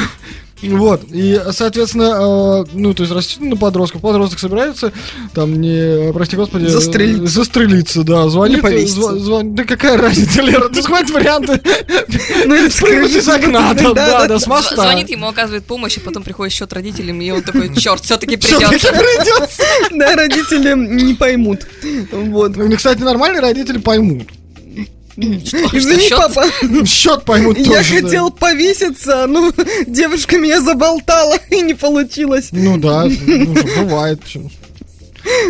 Вот, 0.70 1.02
и, 1.12 1.40
соответственно, 1.52 2.64
э, 2.64 2.66
ну, 2.74 2.94
то 2.94 3.04
есть 3.04 3.14
рассчитано 3.14 3.52
на 3.52 3.58
подростков. 3.58 4.02
Подросток 4.02 4.40
собирается, 4.40 4.92
там, 5.34 5.60
не, 5.62 6.12
прости 6.14 6.36
господи... 6.36 6.66
Застрелиться. 6.66 7.24
э, 7.24 7.28
Застрелиться, 7.28 8.04
да. 8.04 8.28
Звонит. 8.30 8.62
Повеситься. 8.62 9.00
зва- 9.02 9.18
звон- 9.20 9.54
Да 9.56 9.64
какая 9.64 9.98
разница, 9.98 10.42
Лера, 10.42 10.70
ты 10.70 10.82
схватит 10.82 11.12
варианты. 11.12 11.62
Ну, 12.46 12.56
или 12.56 12.70
Спрыгнуть 12.70 13.16
из 13.16 13.28
окна, 13.28 13.74
да, 13.74 14.26
да, 14.28 14.40
с 14.40 14.46
Зв- 14.46 14.50
моста. 14.50 14.76
Звонит 14.76 15.10
ему, 15.10 15.28
оказывает 15.28 15.66
помощь, 15.66 15.98
и 15.98 16.00
потом 16.00 16.24
приходит 16.24 16.54
счет 16.54 16.72
родителям, 16.74 17.20
и 17.22 17.30
он 17.32 17.42
такой, 17.42 17.74
черт, 17.76 18.04
все-таки 18.04 18.38
придется. 18.38 18.70
придется. 18.92 19.64
Да, 19.92 20.16
родители 20.16 20.74
не 20.76 21.14
поймут. 21.14 21.62
Вот. 22.12 22.56
Ну, 22.56 22.76
кстати, 22.76 23.02
нормальные 23.02 23.42
родители 23.42 23.78
поймут. 23.78 24.28
Извини, 25.18 26.02
счет? 26.02 26.18
папа, 26.18 26.46
Счет 26.86 27.24
поймут 27.24 27.58
тоже. 27.58 27.72
я 27.72 27.78
да. 27.78 27.84
хотел 27.84 28.32
повеситься, 28.32 29.26
ну, 29.28 29.54
девушка 29.88 30.38
меня 30.38 30.60
заболтала, 30.60 31.38
и 31.50 31.62
не 31.62 31.74
получилось. 31.74 32.50
Ну 32.52 32.78
да, 32.78 33.06
ну, 33.06 33.56
что, 33.56 33.68
бывает. 33.78 34.22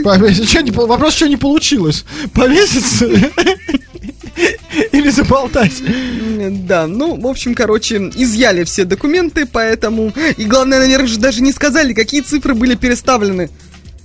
Повесить. 0.04 0.50
Чё 0.50 0.62
не 0.62 0.72
Вопрос, 0.72 1.16
что 1.16 1.28
не 1.28 1.38
получилось? 1.38 2.06
Повеситься? 2.34 3.10
Или 4.92 5.10
заболтать? 5.10 5.82
Да, 6.68 6.88
ну, 6.88 7.20
в 7.20 7.28
общем, 7.28 7.56
короче, 7.56 7.98
изъяли 8.16 8.64
все 8.64 8.86
документы, 8.86 9.46
поэтому... 9.46 10.14
И 10.38 10.46
главное, 10.46 10.80
наверное, 10.80 11.08
же 11.08 11.18
даже 11.18 11.42
не 11.42 11.52
сказали, 11.52 11.94
какие 11.94 12.22
цифры 12.22 12.54
были 12.54 12.76
переставлены. 12.76 13.50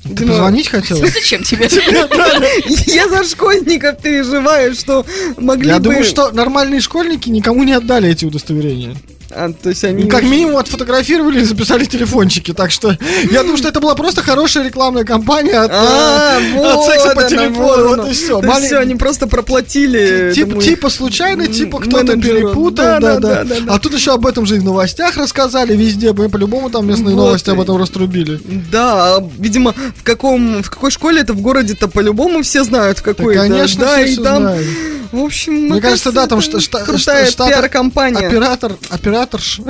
Ты 0.03 0.09
Видимо, 0.09 0.29
позвонить 0.29 0.69
хотел? 0.69 0.97
Зачем 0.97 1.43
тебе? 1.43 1.69
Я 2.87 3.09
за 3.09 3.23
школьников 3.25 3.99
переживаю, 4.01 4.75
что 4.75 5.05
могли 5.37 5.69
Я 5.69 5.77
бы... 5.77 5.85
думаю, 5.85 6.05
что 6.05 6.31
нормальные 6.33 6.81
школьники 6.81 7.29
никому 7.29 7.65
не 7.65 7.73
отдали 7.73 8.09
эти 8.09 8.25
удостоверения. 8.25 8.97
А, 9.33 9.53
то 9.53 9.69
есть 9.69 9.85
они... 9.85 10.09
Как 10.09 10.23
минимум 10.25 10.57
отфотографировали 10.57 11.41
и 11.41 11.45
записали 11.45 11.85
телефончики. 11.85 12.53
Так 12.53 12.71
что 12.71 12.97
я 13.31 13.43
думаю, 13.43 13.57
что 13.59 13.69
это 13.69 13.81
была 13.81 13.95
просто 13.95 14.23
хорошая 14.23 14.65
рекламная 14.65 15.05
кампания 15.05 15.55
от, 15.59 15.71
А, 15.73 16.39
э, 16.41 16.53
вот 16.57 16.67
от 16.79 16.85
секса 16.87 17.15
по 17.15 17.23
телефону. 17.25 17.89
вот 17.97 18.09
и 18.09 18.13
все. 18.13 18.41
Есть 18.43 18.67
всё, 18.67 18.81
они 18.81 18.95
просто 18.97 19.27
проплатили... 19.27 20.33
Тип- 20.35 20.49
этому- 20.49 20.63
типа 20.63 20.91
случайно, 20.91 21.47
типа 21.47 21.79
кто-то 21.81 22.17
перепутал, 22.17 22.71
Да, 22.85 22.99
да, 23.01 23.19
да, 23.19 23.45
да, 23.45 23.55
да. 23.61 23.75
А 23.75 23.79
тут 23.79 23.95
еще 23.95 24.13
об 24.15 24.27
этом 24.27 24.47
же 24.47 24.57
и 24.57 24.59
в 24.59 24.65
новостях 24.65 25.17
рассказали 25.17 25.77
везде, 25.77 26.13
мы 26.13 26.29
по-любому 26.29 26.71
там 26.71 26.87
местные 26.87 27.15
Вот. 27.15 27.27
новости 27.27 27.51
об 27.51 27.61
этом 27.61 27.77
раструбили. 27.77 28.41
Да, 28.73 29.17
а, 29.17 29.29
видимо, 29.39 29.75
в 29.97 30.03
каком, 30.03 30.63
в 30.63 30.71
какой 30.71 30.91
школе 30.91 31.21
это 31.21 31.33
в 31.35 31.41
городе-то 31.41 31.89
по-любому 31.89 32.43
все 32.43 32.65
знают, 32.65 32.99
в 32.99 33.03
какой 33.03 33.35
Да, 33.35 33.43
конечно, 33.43 33.85
да, 33.85 33.95
все 33.97 34.07
и 34.07 34.13
всё 34.13 34.23
там, 34.23 34.43
знают. 34.43 34.67
в 35.13 35.19
общем, 35.19 35.55
Мне 35.55 35.81
кажется, 35.81 36.13
да, 36.13 36.27
там 36.27 36.39
это 36.41 36.59
шта- 36.59 36.61
шта- 36.61 36.85
крутая 36.85 37.27
шта- 37.27 37.31
штат- 37.31 37.49
пиар-компания. 37.49 38.27
Оператор, 38.27 38.73
операторш. 39.21 39.61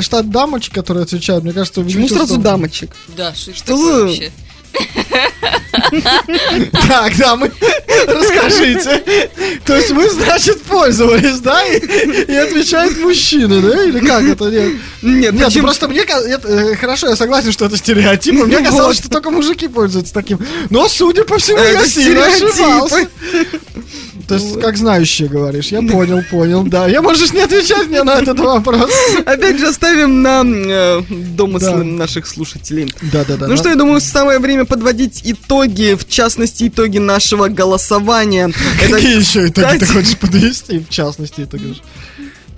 Штат, 0.00 0.30
дамочек, 0.30 0.74
которые 0.74 1.04
отвечают, 1.04 1.44
мне 1.44 1.52
кажется, 1.52 1.82
Почему 1.82 2.08
сразу 2.08 2.38
дамочек? 2.38 2.90
Да, 3.16 3.34
что 3.34 3.76
вообще? 3.76 4.30
Так, 6.88 7.16
да, 7.18 7.36
мы 7.36 7.50
расскажите. 8.06 9.02
То 9.64 9.76
есть 9.76 9.90
вы, 9.90 10.08
значит, 10.10 10.62
пользовались, 10.62 11.40
да? 11.40 11.64
И, 11.66 11.78
и 11.78 12.34
отвечают 12.34 12.98
мужчины, 12.98 13.60
да? 13.60 13.84
Или 13.84 14.00
как 14.00 14.22
это? 14.22 14.44
Нет, 14.50 14.72
Нет, 15.02 15.32
Нет, 15.32 15.32
ну 15.34 15.44
почему- 15.46 15.64
просто 15.64 15.88
мне 15.88 16.00
это, 16.02 16.76
хорошо, 16.76 17.08
я 17.08 17.16
согласен, 17.16 17.52
что 17.52 17.66
это 17.66 17.76
стереотип, 17.76 18.34
но 18.34 18.44
мне 18.46 18.58
Ну 18.58 18.64
казалось, 18.64 18.96
вот. 18.96 19.04
что 19.04 19.10
только 19.10 19.30
мужики 19.30 19.68
пользуются 19.68 20.12
таким. 20.14 20.38
Но, 20.70 20.88
судя 20.88 21.24
по 21.24 21.38
всему, 21.38 21.58
я 21.58 21.70
Это 21.80 21.88
сильно 21.88 22.30
стереотипы. 22.30 22.62
ошибался. 22.62 23.08
То 24.28 24.34
есть, 24.36 24.60
как 24.60 24.76
знающие 24.76 25.28
говоришь. 25.28 25.66
Я 25.68 25.82
понял, 25.82 26.22
понял, 26.30 26.62
да. 26.62 26.86
Я 26.86 27.02
можешь 27.02 27.32
не 27.32 27.40
отвечать 27.40 27.88
мне 27.88 28.04
на 28.04 28.20
этот 28.20 28.38
вопрос. 28.38 28.88
Опять 29.26 29.58
же, 29.58 29.66
оставим 29.66 30.22
на 30.22 30.44
э, 30.46 31.02
домыслы 31.08 31.78
Да. 31.78 31.82
наших 31.84 32.28
слушателей. 32.28 32.94
Да, 33.12 33.24
да, 33.26 33.36
да. 33.36 33.48
Ну 33.48 33.56
что, 33.56 33.70
я 33.70 33.74
думаю, 33.74 34.00
самое 34.00 34.38
время 34.38 34.59
подводить 34.64 35.20
итоги, 35.24 35.94
в 35.94 36.08
частности, 36.08 36.68
итоги 36.68 36.98
нашего 36.98 37.48
голосования. 37.48 38.52
Какие 38.80 39.18
еще 39.18 39.48
итоги 39.48 39.78
ты 39.78 39.86
хочешь 39.86 40.16
подвести, 40.18 40.78
в 40.78 40.88
частности, 40.88 41.42
итоги? 41.42 41.76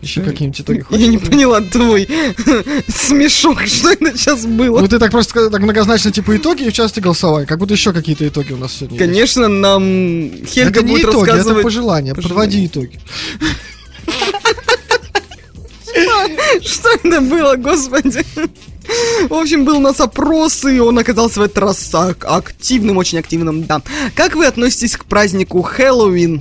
Еще 0.02 0.20
какие-нибудь 0.20 0.60
итоги 0.60 0.78
Я 0.78 0.84
хочешь? 0.84 1.06
не 1.06 1.18
поняла 1.18 1.60
твой 1.60 2.08
смешок, 2.88 3.60
что 3.66 3.92
это 3.92 4.18
сейчас 4.18 4.44
было. 4.44 4.80
Ну 4.80 4.88
ты 4.88 4.98
так 4.98 5.12
просто 5.12 5.48
так 5.48 5.62
многозначно 5.62 6.10
типа 6.10 6.36
итоги 6.36 6.64
и 6.64 6.70
в 6.70 6.72
частности 6.72 6.98
голосования. 6.98 7.46
Как 7.46 7.58
будто 7.58 7.74
еще 7.74 7.92
какие-то 7.92 8.26
итоги 8.26 8.52
у 8.52 8.56
нас 8.56 8.72
сегодня 8.72 8.98
есть. 8.98 9.08
Конечно, 9.08 9.46
нам 9.46 10.30
Хельга 10.44 10.80
это 10.80 10.88
будет 10.88 11.02
итоги, 11.04 11.22
это 11.22 11.36
рассказывать... 11.36 11.62
пожелания. 11.62 12.14
Подводи 12.16 12.66
итоги. 12.66 12.98
Что 16.62 16.88
это 17.04 17.20
было, 17.20 17.54
господи? 17.56 18.24
В 19.28 19.34
общем, 19.34 19.64
был 19.64 19.76
у 19.76 19.80
нас 19.80 20.00
опрос, 20.00 20.64
и 20.64 20.80
он 20.80 20.98
оказался 20.98 21.38
в 21.40 21.42
этот 21.42 21.58
раз 21.58 21.94
ак- 21.94 22.24
активным, 22.26 22.96
очень 22.96 23.18
активным, 23.18 23.64
да. 23.64 23.82
Как 24.14 24.34
вы 24.34 24.46
относитесь 24.46 24.96
к 24.96 25.04
празднику 25.04 25.60
Хэллоуин? 25.62 26.40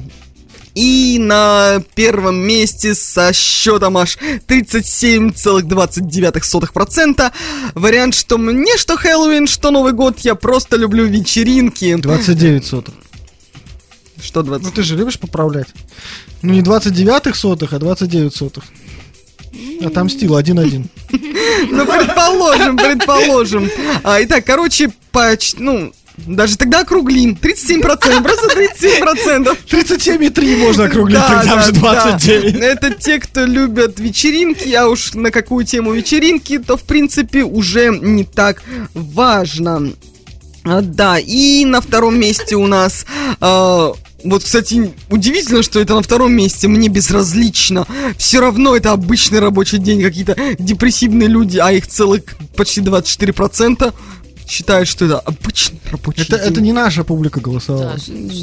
И 0.73 1.17
на 1.19 1.83
первом 1.95 2.37
месте 2.37 2.95
со 2.95 3.33
счетом 3.33 3.97
аж 3.97 4.17
37,29% 4.47 7.31
вариант, 7.75 8.15
что 8.15 8.37
мне 8.37 8.77
что 8.77 8.95
Хэллоуин, 8.97 9.47
что 9.47 9.71
Новый 9.71 9.93
год, 9.93 10.19
я 10.19 10.35
просто 10.35 10.77
люблю 10.77 11.05
вечеринки. 11.05 11.95
29 11.95 12.65
соток. 12.65 12.93
Что 14.21 14.43
20? 14.43 14.65
Ну 14.65 14.71
ты 14.71 14.83
же 14.83 14.95
любишь 14.95 15.19
поправлять. 15.19 15.67
Ну 16.41 16.53
не 16.53 16.61
29 16.61 17.35
сотых, 17.35 17.73
а 17.73 17.79
29 17.79 18.33
сотых. 18.35 18.63
Отомстил 19.81 20.37
1-1. 20.37 20.85
Ну, 21.69 21.85
предположим, 21.85 22.75
предположим. 22.77 23.69
А, 24.03 24.21
итак, 24.23 24.43
короче, 24.45 24.91
поч- 25.11 25.55
ну, 25.59 25.91
даже 26.17 26.57
тогда 26.57 26.79
округлим. 26.81 27.37
37%, 27.39 27.81
просто 28.23 28.47
37%. 28.47 29.57
37,3 29.69 30.57
можно 30.57 30.85
округлить, 30.85 31.19
тогда 31.27 31.55
уже 31.57 31.71
29. 31.71 32.55
Это 32.55 32.91
те, 32.91 33.19
кто 33.19 33.45
любят 33.45 33.99
вечеринки, 33.99 34.69
а 34.73 34.87
уж 34.87 35.13
на 35.13 35.29
какую 35.31 35.65
тему 35.65 35.91
вечеринки, 35.93 36.57
то, 36.57 36.77
в 36.77 36.83
принципе, 36.83 37.43
уже 37.43 37.89
не 38.01 38.23
так 38.23 38.63
важно. 38.93 39.91
А, 40.63 40.81
Да, 40.81 41.19
и 41.19 41.65
на 41.65 41.81
втором 41.81 42.19
месте 42.19 42.55
у 42.55 42.67
нас... 42.67 43.05
а, 43.39 43.93
вот, 44.23 44.43
кстати, 44.43 44.93
удивительно, 45.09 45.63
что 45.63 45.79
это 45.79 45.95
на 45.95 46.01
втором 46.01 46.33
месте, 46.33 46.67
мне 46.67 46.89
безразлично. 46.89 47.85
Все 48.17 48.39
равно 48.39 48.75
это 48.75 48.91
обычный 48.91 49.39
рабочий 49.39 49.77
день, 49.77 50.01
какие-то 50.01 50.35
депрессивные 50.59 51.27
люди, 51.27 51.57
а 51.57 51.71
их 51.71 51.87
целых 51.87 52.23
почти 52.55 52.81
24% 52.81 53.93
считают, 54.51 54.87
что 54.87 55.05
это 55.05 55.19
обычный 55.19 55.79
рабочий 55.89 56.23
Это, 56.23 56.37
день. 56.37 56.47
это 56.47 56.61
не 56.61 56.73
наша 56.73 57.03
публика 57.03 57.39
голосовала. 57.39 57.95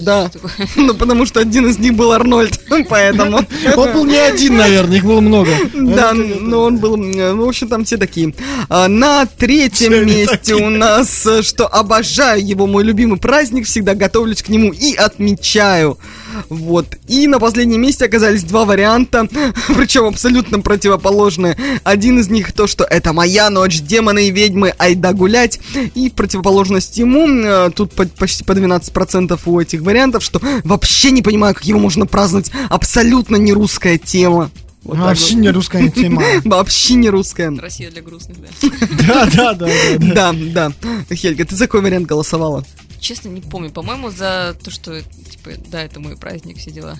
Да, 0.02 0.30
Да. 0.30 0.30
Ну, 0.76 0.94
потому 0.94 1.26
что 1.26 1.40
один 1.40 1.66
из 1.66 1.78
них 1.78 1.94
был 1.94 2.12
Арнольд, 2.12 2.58
поэтому... 2.88 3.44
Он 3.76 3.92
был 3.92 4.04
не 4.04 4.16
один, 4.16 4.56
наверное, 4.56 4.96
их 4.96 5.04
было 5.04 5.20
много. 5.20 5.50
Да, 5.74 6.14
но 6.14 6.62
он 6.62 6.78
был, 6.78 6.96
э, 6.96 7.32
ну, 7.32 7.44
в 7.44 7.48
общем, 7.48 7.68
там 7.68 7.84
все 7.84 7.96
такие. 7.98 8.34
А, 8.68 8.88
На 8.88 9.26
третьем 9.26 10.06
месте 10.06 10.54
у 10.54 10.70
нас, 10.70 11.26
э, 11.26 11.42
что 11.42 11.66
обожаю 11.66 12.44
его, 12.44 12.66
мой 12.66 12.84
любимый 12.84 13.18
праздник, 13.18 13.66
всегда 13.66 13.94
готовлюсь 13.94 14.42
к 14.42 14.48
нему 14.48 14.72
и 14.72 14.94
отмечаю. 14.94 15.98
Вот. 16.48 16.96
И 17.06 17.26
на 17.26 17.38
последнем 17.38 17.80
месте 17.82 18.04
оказались 18.04 18.44
два 18.44 18.64
варианта, 18.64 19.28
причем 19.68 20.04
абсолютно 20.06 20.60
противоположные. 20.60 21.56
Один 21.84 22.18
из 22.18 22.28
них 22.28 22.52
то, 22.52 22.66
что 22.66 22.84
это 22.84 23.12
моя 23.12 23.50
ночь, 23.50 23.80
демоны 23.80 24.28
и 24.28 24.30
ведьмы, 24.30 24.74
айда 24.78 25.12
гулять. 25.12 25.60
И 25.94 26.10
в 26.10 26.14
противоположность 26.14 26.96
ему, 26.98 27.28
э, 27.28 27.70
тут 27.74 27.92
по- 27.92 28.06
почти 28.06 28.44
по 28.44 28.52
12% 28.52 29.40
у 29.46 29.60
этих 29.60 29.80
вариантов, 29.82 30.22
что 30.22 30.40
вообще 30.64 31.10
не 31.10 31.22
понимаю, 31.22 31.54
как 31.54 31.64
его 31.64 31.78
можно 31.78 32.06
праздновать. 32.06 32.50
Абсолютно 32.68 33.36
не 33.36 33.52
русская 33.52 33.98
тема. 33.98 34.50
Вот 34.84 34.96
Вообще 34.98 35.34
вот. 35.34 35.40
не 35.42 35.50
русская 35.50 35.88
тема. 35.94 36.22
Вообще 36.44 36.94
не 36.94 37.10
русская. 37.10 37.50
Россия 37.60 37.90
для 37.90 38.00
грустных, 38.00 38.38
да. 39.06 39.26
Да, 39.26 39.26
да, 39.26 39.54
да, 39.54 39.66
да. 39.98 40.32
Да, 40.32 40.72
да. 41.08 41.14
Хельга, 41.14 41.44
ты 41.44 41.56
за 41.56 41.66
какой 41.66 41.82
вариант 41.82 42.06
голосовала? 42.06 42.64
Честно, 43.00 43.28
не 43.28 43.40
помню. 43.40 43.70
По-моему, 43.70 44.10
за 44.10 44.56
то, 44.62 44.70
что, 44.70 45.00
типа, 45.02 45.50
да, 45.68 45.82
это 45.82 46.00
мой 46.00 46.16
праздник, 46.16 46.58
все 46.58 46.70
дела. 46.70 46.98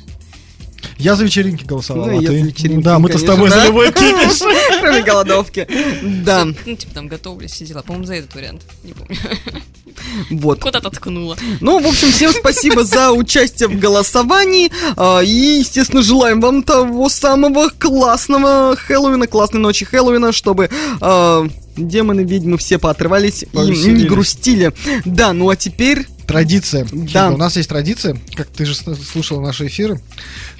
Я 0.97 1.17
за 1.17 1.25
вечеринки 1.25 1.65
голосовал, 1.65 2.07
Ну, 2.07 2.19
а 2.19 2.23
я 2.23 2.29
ты? 2.31 2.39
за 2.41 2.47
вечеринки, 2.47 2.85
Да, 2.85 2.99
мы-то 2.99 3.19
с 3.19 3.23
тобой 3.25 3.51
да. 3.51 3.61
за 3.61 3.67
любой 3.67 3.89
кипиш. 3.93 4.39
Кроме 4.81 5.03
голодовки. 5.03 5.67
Да, 6.25 6.45
Ну, 6.45 6.55
типа, 6.77 6.95
там 6.95 7.09
готовлюсь, 7.09 7.53
все 7.53 7.67
дела. 7.67 7.83
По-моему, 7.83 8.07
за 8.07 8.15
этот 8.15 8.35
вариант. 8.35 8.63
Не 8.85 8.93
помню. 8.95 9.17
вот. 10.31 10.61
Куда-то 10.61 10.91
ткнула. 10.91 11.37
Ну, 11.61 11.81
в 11.81 11.87
общем, 11.87 12.11
всем 12.13 12.33
спасибо 12.33 12.85
за 12.85 13.13
участие 13.13 13.69
в 13.69 13.79
голосовании. 13.79 14.71
а, 14.97 15.21
И, 15.21 15.59
естественно, 15.61 16.03
желаем 16.03 16.41
вам 16.41 16.63
того 16.63 17.09
самого 17.09 17.69
классного 17.71 18.77
Хэллоуина, 18.77 19.27
классной 19.27 19.61
ночи 19.61 19.85
Хэллоуина, 19.85 20.33
чтобы 20.33 20.71
а, 21.01 21.47
демоны, 21.79 22.23
ведьмы 22.23 22.59
все 22.59 22.79
поотрывались 22.79 23.45
и 23.53 23.89
не 23.89 24.05
грустили. 24.05 24.73
Да, 25.05 25.33
ну 25.33 25.49
а 25.51 25.57
теперь... 25.57 26.07
Традиция. 26.27 26.87
Да. 26.93 27.31
У 27.31 27.39
нас 27.39 27.57
есть 27.57 27.71
традиция, 27.71 28.15
как 28.35 28.49
ты 28.49 28.67
же 28.67 28.75
с- 28.75 28.85
слушала 29.11 29.41
наши 29.41 29.67
эфиры. 29.69 29.99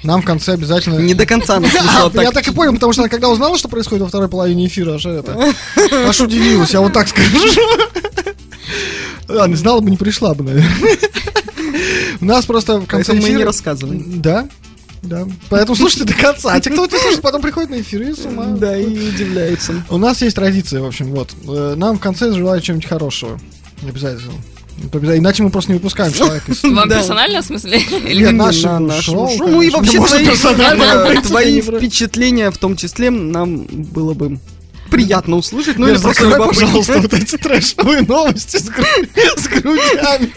Нам 0.01 0.23
в 0.23 0.25
конце 0.25 0.53
обязательно... 0.53 0.97
Не 0.97 1.13
до 1.13 1.27
конца 1.27 1.57
она 1.57 1.69
слушала 2.09 2.23
Я 2.23 2.31
так 2.31 2.47
и 2.47 2.51
понял, 2.51 2.73
потому 2.73 2.91
что 2.91 3.03
она 3.03 3.09
когда 3.09 3.29
узнала, 3.29 3.55
что 3.55 3.67
происходит 3.67 4.01
во 4.01 4.07
второй 4.09 4.29
половине 4.29 4.65
эфира, 4.65 4.95
аж 4.95 5.05
это... 5.05 5.53
Аж 6.07 6.21
удивилась, 6.21 6.71
я 6.71 6.81
вот 6.81 6.93
так 6.93 7.07
скажу. 7.07 7.37
Не 9.27 9.55
знала 9.55 9.79
бы, 9.79 9.91
не 9.91 9.97
пришла 9.97 10.33
бы, 10.33 10.43
наверное. 10.43 10.97
У 12.19 12.25
нас 12.25 12.45
просто 12.45 12.79
в 12.79 12.87
конце 12.87 13.11
Поэтому 13.11 13.21
мы 13.21 13.29
не 13.29 13.35
эфира... 13.35 13.45
рассказываем. 13.45 14.21
Да, 14.21 14.49
да. 15.01 15.25
Поэтому 15.49 15.75
слушайте 15.75 16.05
до 16.05 16.13
конца. 16.13 16.51
А 16.53 16.59
те, 16.59 16.69
кто 16.69 16.85
это 16.85 16.97
слушает, 16.97 17.21
потом 17.21 17.41
приходит 17.41 17.69
на 17.69 17.81
эфир 17.81 18.01
и 18.01 18.13
с 18.13 18.25
ума. 18.25 18.45
Да, 18.47 18.77
и 18.77 18.85
удивляются. 18.85 19.73
У 19.89 19.97
нас 19.97 20.21
есть 20.21 20.35
традиция, 20.35 20.81
в 20.81 20.85
общем, 20.85 21.07
вот. 21.11 21.31
Э, 21.47 21.75
Нам 21.77 21.97
в 21.97 21.99
конце 21.99 22.31
желают 22.33 22.63
чего-нибудь 22.63 22.87
хорошего. 22.89 23.39
Обязательно. 23.81 24.33
Это 24.93 25.17
Иначе 25.17 25.43
мы 25.43 25.49
просто 25.49 25.71
не 25.71 25.77
выпускаем 25.77 26.13
человека. 26.13 26.51
из- 26.51 26.63
Вам 26.63 26.87
Да. 26.87 26.99
персонально, 26.99 27.41
в 27.41 27.45
смысле? 27.45 27.79
Или 27.79 28.27
нашему 28.27 28.79
нашему 28.87 29.27
шоу, 29.27 29.37
шоу. 29.37 29.47
Ну 29.47 29.61
и 29.61 29.69
вообще 29.69 29.99
твои, 31.21 31.61
впечатления 31.61 32.49
в 32.51 32.57
том 32.57 32.75
числе 32.77 33.09
нам 33.09 33.63
было 33.69 34.13
бы 34.13 34.39
приятно 34.89 35.35
услышать. 35.37 35.77
Ну 35.77 35.85
Нет, 35.85 35.95
или 35.97 36.01
просто 36.01 36.29
пожалуйста, 36.37 36.99
вот 36.99 37.13
эти 37.13 37.37
трэшовые 37.37 38.01
новости 38.07 38.57
с, 38.57 38.69
гру- 38.69 38.85
с 39.37 39.47
грудями. 39.47 40.33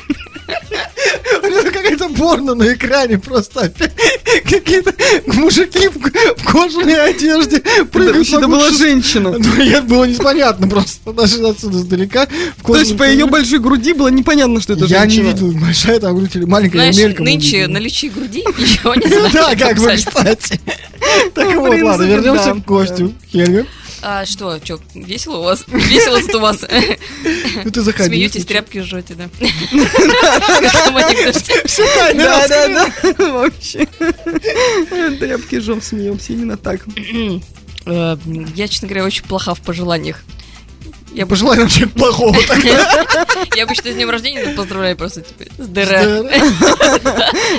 У 1.43 1.47
него 1.47 1.63
какая-то 1.63 2.09
порно 2.11 2.55
на 2.55 2.73
экране 2.73 3.19
просто 3.19 3.63
опять. 3.63 3.93
Какие-то 4.45 4.95
мужики 5.27 5.89
в, 5.89 6.45
кожаной 6.45 7.11
одежде 7.11 7.59
Это 7.59 7.85
прыгают 7.87 8.29
вокруг 8.31 8.51
была 8.51 8.71
женщина. 8.71 9.35
Ну, 9.39 9.63
я 9.63 9.83
было 9.83 10.05
непонятно 10.05 10.69
просто, 10.69 11.13
даже 11.13 11.47
отсюда 11.47 11.79
издалека. 11.79 12.27
В 12.59 12.67
То 12.67 12.77
есть 12.77 12.97
по 12.97 13.05
ее 13.05 13.27
большой 13.27 13.59
груди 13.59 13.93
было 13.93 14.09
непонятно, 14.09 14.61
что 14.61 14.75
это 14.75 14.85
Я 14.87 15.05
не 15.05 15.11
женщина. 15.15 15.33
видел, 15.33 15.61
большая 15.61 16.01
там 16.01 16.17
грудь 16.17 16.37
или 16.37 16.45
маленькая, 16.45 16.93
мельком 16.93 17.25
нынче 17.25 17.67
наличие 17.67 18.11
груди 18.11 18.45
ничего 18.59 18.95
не 18.95 19.07
значит. 19.07 19.33
Да, 19.43 19.57
как 19.57 19.79
бы, 19.79 19.95
кстати. 19.97 20.61
Так 21.35 21.55
вот, 21.57 21.81
ладно, 21.81 22.05
вернемся 22.05 22.55
к 22.55 22.65
гостю. 22.65 23.13
Хельга, 23.31 23.67
А 24.05 24.27
что, 24.27 24.59
что, 24.63 24.81
весело 24.95 25.39
у 25.39 25.43
вас? 25.45 25.65
Весело 25.69 26.21
тут 26.21 26.35
у 26.35 26.41
вас. 26.41 26.65
ну 27.65 27.71
ты 27.71 27.83
заходи. 27.83 28.09
Смеетесь, 28.09 28.45
тряпки 28.45 28.81
жжете, 28.81 29.15
да? 29.15 29.29
Да, 32.15 32.49
да, 32.49 32.69
да. 32.69 33.33
Вообще. 33.33 33.87
Тряпки 35.21 35.61
жжем, 35.61 35.81
смеемся 35.81 36.33
именно 36.33 36.57
так. 36.57 36.81
Э, 37.87 38.17
Я, 38.57 38.69
честно 38.69 38.89
говоря, 38.89 39.05
очень 39.05 39.25
плоха 39.25 39.55
в 39.55 39.61
пожеланиях. 39.61 40.23
Я, 41.15 41.27
Пожелай 41.27 41.59
нам 41.59 41.69
чего-то 41.69 41.93
плохого 41.95 42.35
я 43.55 43.65
обычно 43.65 43.93
с 43.93 43.95
днем 43.95 44.09
рождения 44.09 44.55
поздравляю 44.57 44.97
просто, 44.97 45.21
типа, 45.21 45.45
с 45.59 45.67
ДР. 45.67 46.25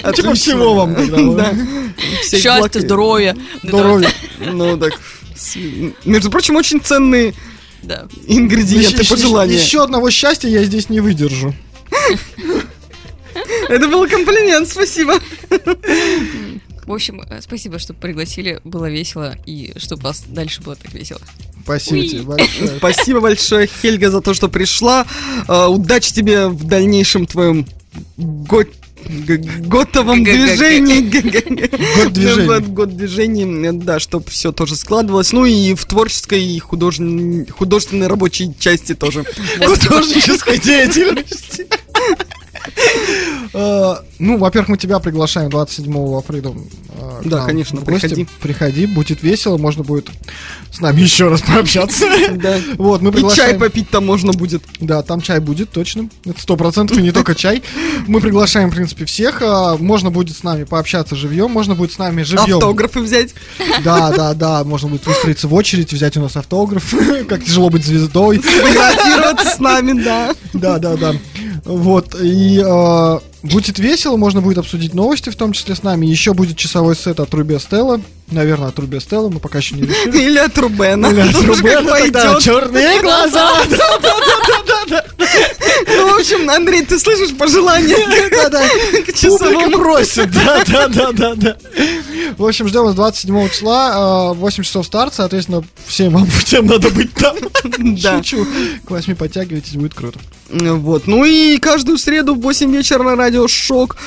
Ну, 0.04 0.14
Типа 0.14 0.34
всего 0.34 0.74
вам 0.74 0.96
Счастья, 2.24 2.80
здоровья. 2.80 3.38
Здоровья. 3.62 4.10
Ну 4.40 4.78
так. 4.78 4.94
Между 6.06 6.30
прочим, 6.30 6.56
очень 6.56 6.80
ценные 6.82 7.34
Да. 7.82 8.08
ингредиенты 8.28 9.08
пожелания. 9.08 9.56
Еще 9.56 9.84
одного 9.84 10.10
счастья 10.12 10.50
я 10.50 10.64
здесь 10.64 10.90
не 10.90 11.00
выдержу. 11.00 11.54
Это 13.70 13.88
был 13.88 14.08
комплимент, 14.08 14.68
спасибо. 14.70 15.20
В 16.86 16.92
общем, 16.92 17.22
э, 17.22 17.42
спасибо, 17.42 17.80
что 17.80 17.94
пригласили, 17.94 18.60
было 18.66 18.90
весело, 18.90 19.36
и 19.46 19.74
чтобы 19.78 20.02
у 20.02 20.06
вас 20.08 20.24
дальше 20.28 20.62
было 20.62 20.76
так 20.76 20.94
весело. 20.94 21.22
Спасибо 21.64 21.96
Уи. 21.96 22.10
тебе 22.10 22.22
большое. 22.24 22.68
Спасибо 22.78 23.22
большое, 23.22 23.70
Хельга, 23.82 24.12
за 24.12 24.20
то, 24.20 24.34
что 24.34 24.50
пришла. 24.50 25.06
А, 25.48 25.70
Удачи 25.70 26.14
тебе 26.14 26.50
в 26.50 26.66
дальнейшем 26.66 27.26
твоем 27.26 27.66
го- 28.18 28.64
г- 28.64 28.68
готовом 29.68 30.24
движении. 30.24 31.02
Год 32.04 32.14
движения. 32.14 32.46
Год, 32.48 32.64
год 32.68 32.98
движений, 32.98 33.72
да, 33.80 34.00
чтобы 34.00 34.30
все 34.30 34.52
тоже 34.52 34.76
складывалось. 34.76 35.32
Ну 35.34 35.46
и 35.46 35.74
в 35.76 35.86
творческой 35.86 36.44
и 36.44 36.60
художн- 36.60 37.50
художественной 37.52 38.08
рабочей 38.08 38.54
части 38.60 38.94
тоже. 38.96 39.26
Художнической 39.66 40.58
деятельности. 40.60 41.68
Э, 43.54 43.96
Ну, 44.20 44.38
во-первых, 44.38 44.70
мы 44.70 44.78
тебя 44.78 45.00
приглашаем 45.00 45.50
27-го 45.50 46.14
во 46.14 46.20
Freedom. 46.22 46.62
Да, 47.26 47.46
конечно, 47.46 47.82
приходи. 47.82 48.28
Приходи, 48.42 48.86
будет 48.86 49.22
весело, 49.24 49.58
можно 49.58 49.84
будет 49.84 50.10
с 50.72 50.80
нами 50.80 51.02
еще 51.02 51.28
раз 51.30 51.42
пообщаться. 51.42 52.06
Да. 52.36 52.58
Вот, 52.78 53.02
мы 53.02 53.10
И 53.10 53.14
чай 53.14 53.22
приглашаем... 53.22 53.60
попить 53.60 53.90
там 53.90 54.06
можно 54.06 54.32
будет. 54.34 54.64
Да, 54.80 55.02
там 55.04 55.22
чай 55.22 55.40
будет, 55.40 55.72
точно. 55.72 56.10
Это 56.26 56.40
сто 56.40 56.56
процентов, 56.56 56.98
и 56.98 57.02
не 57.02 57.12
только 57.12 57.36
чай. 57.36 57.62
Мы 58.08 58.22
приглашаем, 58.22 58.70
в 58.70 58.74
принципе, 58.76 59.06
всех. 59.06 59.42
а, 59.42 59.78
Можно 59.78 60.10
будет 60.12 60.36
с 60.38 60.44
нами 60.44 60.64
пообщаться 60.64 61.16
живьем, 61.16 61.52
можно 61.52 61.76
будет 61.76 61.92
с 61.92 61.98
нами 61.98 62.24
живьем. 62.24 62.56
Автографы 62.56 63.02
взять. 63.02 63.34
Да, 63.84 64.12
да, 64.12 64.34
да, 64.34 64.64
можно 64.64 64.88
будет 64.88 65.06
выстроиться 65.06 65.48
в 65.48 65.54
очередь, 65.54 65.92
взять 65.92 66.16
у 66.18 66.22
нас 66.22 66.36
автограф. 66.38 66.94
Как 67.28 67.44
тяжело 67.44 67.70
быть 67.70 67.84
звездой. 67.86 68.40
Фотографироваться 68.40 69.50
с 69.50 69.60
нами, 69.60 70.02
да. 70.02 70.34
Да, 70.54 70.80
да, 70.80 70.96
да. 70.96 71.14
Вот, 71.66 72.16
и 72.16 72.62
э, 72.66 73.20
Будет 73.44 73.78
весело, 73.78 74.16
можно 74.16 74.42
будет 74.42 74.58
обсудить 74.58 74.94
новости, 74.94 75.30
в 75.30 75.36
том 75.36 75.52
числе 75.52 75.76
с 75.76 75.84
нами. 75.84 76.06
Еще 76.06 76.34
будет 76.34 76.56
часовой 76.58 76.96
сет 76.96 77.20
от 77.20 77.34
Рубе 77.34 77.60
Стелла. 77.60 78.00
Наверное, 78.32 78.70
от 78.70 78.80
Рубе 78.80 79.02
Стелла, 79.02 79.30
мы 79.30 79.40
пока 79.40 79.58
еще 79.58 79.76
не 79.76 79.82
решили. 79.82 80.18
Или 80.18 80.38
от 80.38 80.58
Рубена. 80.58 81.08
Или 81.08 81.20
от 81.20 81.36
Рубена 81.36 82.40
черные 82.40 83.02
глаза. 83.02 83.52
Ну, 85.88 86.10
в 86.10 86.20
общем, 86.20 86.50
Андрей, 86.50 86.86
ты 86.86 87.00
слышишь 87.00 87.36
пожелания 87.36 87.98
Да-да. 88.30 88.62
к 89.06 89.14
Публика 89.14 89.78
просит, 89.78 90.32
да, 90.32 90.64
да, 90.66 90.88
да, 90.88 91.12
да, 91.12 91.36
да. 91.36 91.58
В 92.38 92.46
общем, 92.46 92.68
ждем 92.68 92.84
вас 92.84 92.96
27 92.96 93.50
числа, 93.50 94.32
э, 94.32 94.38
8 94.38 94.64
часов 94.64 94.86
старт, 94.86 95.14
соответственно, 95.14 95.64
всем 95.86 96.14
вам 96.14 96.28
всем 96.46 96.68
надо 96.68 96.90
быть 96.90 97.14
там. 97.14 97.36
Да. 97.78 98.18
Шучу. 98.18 98.46
К 98.86 98.92
8 98.92 99.16
подтягивайтесь, 99.16 99.74
будет 99.74 99.94
круто. 99.94 100.20
Вот. 100.50 101.08
Ну 101.08 101.26
и 101.26 101.58
каждую 101.58 101.98
среду 101.98 102.36
в 102.36 102.42
8 102.42 102.72
вечера 102.72 103.04
на 103.04 103.16
радио 103.16 103.33
Шок. 103.48 103.98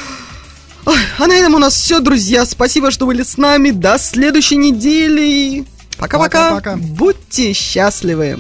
Ой, 0.85 0.99
а 1.19 1.27
на 1.27 1.33
этом 1.33 1.55
у 1.55 1.59
нас 1.59 1.75
все, 1.75 2.01
друзья. 2.01 2.47
Спасибо, 2.47 2.91
что 2.91 3.07
были 3.07 3.23
с 3.23 3.37
нами. 3.37 3.71
До 3.71 3.99
следующей 3.99 4.57
недели. 4.57 5.65
Пока-пока. 5.99 6.77
Будьте 6.77 7.53
счастливы. 7.53 8.39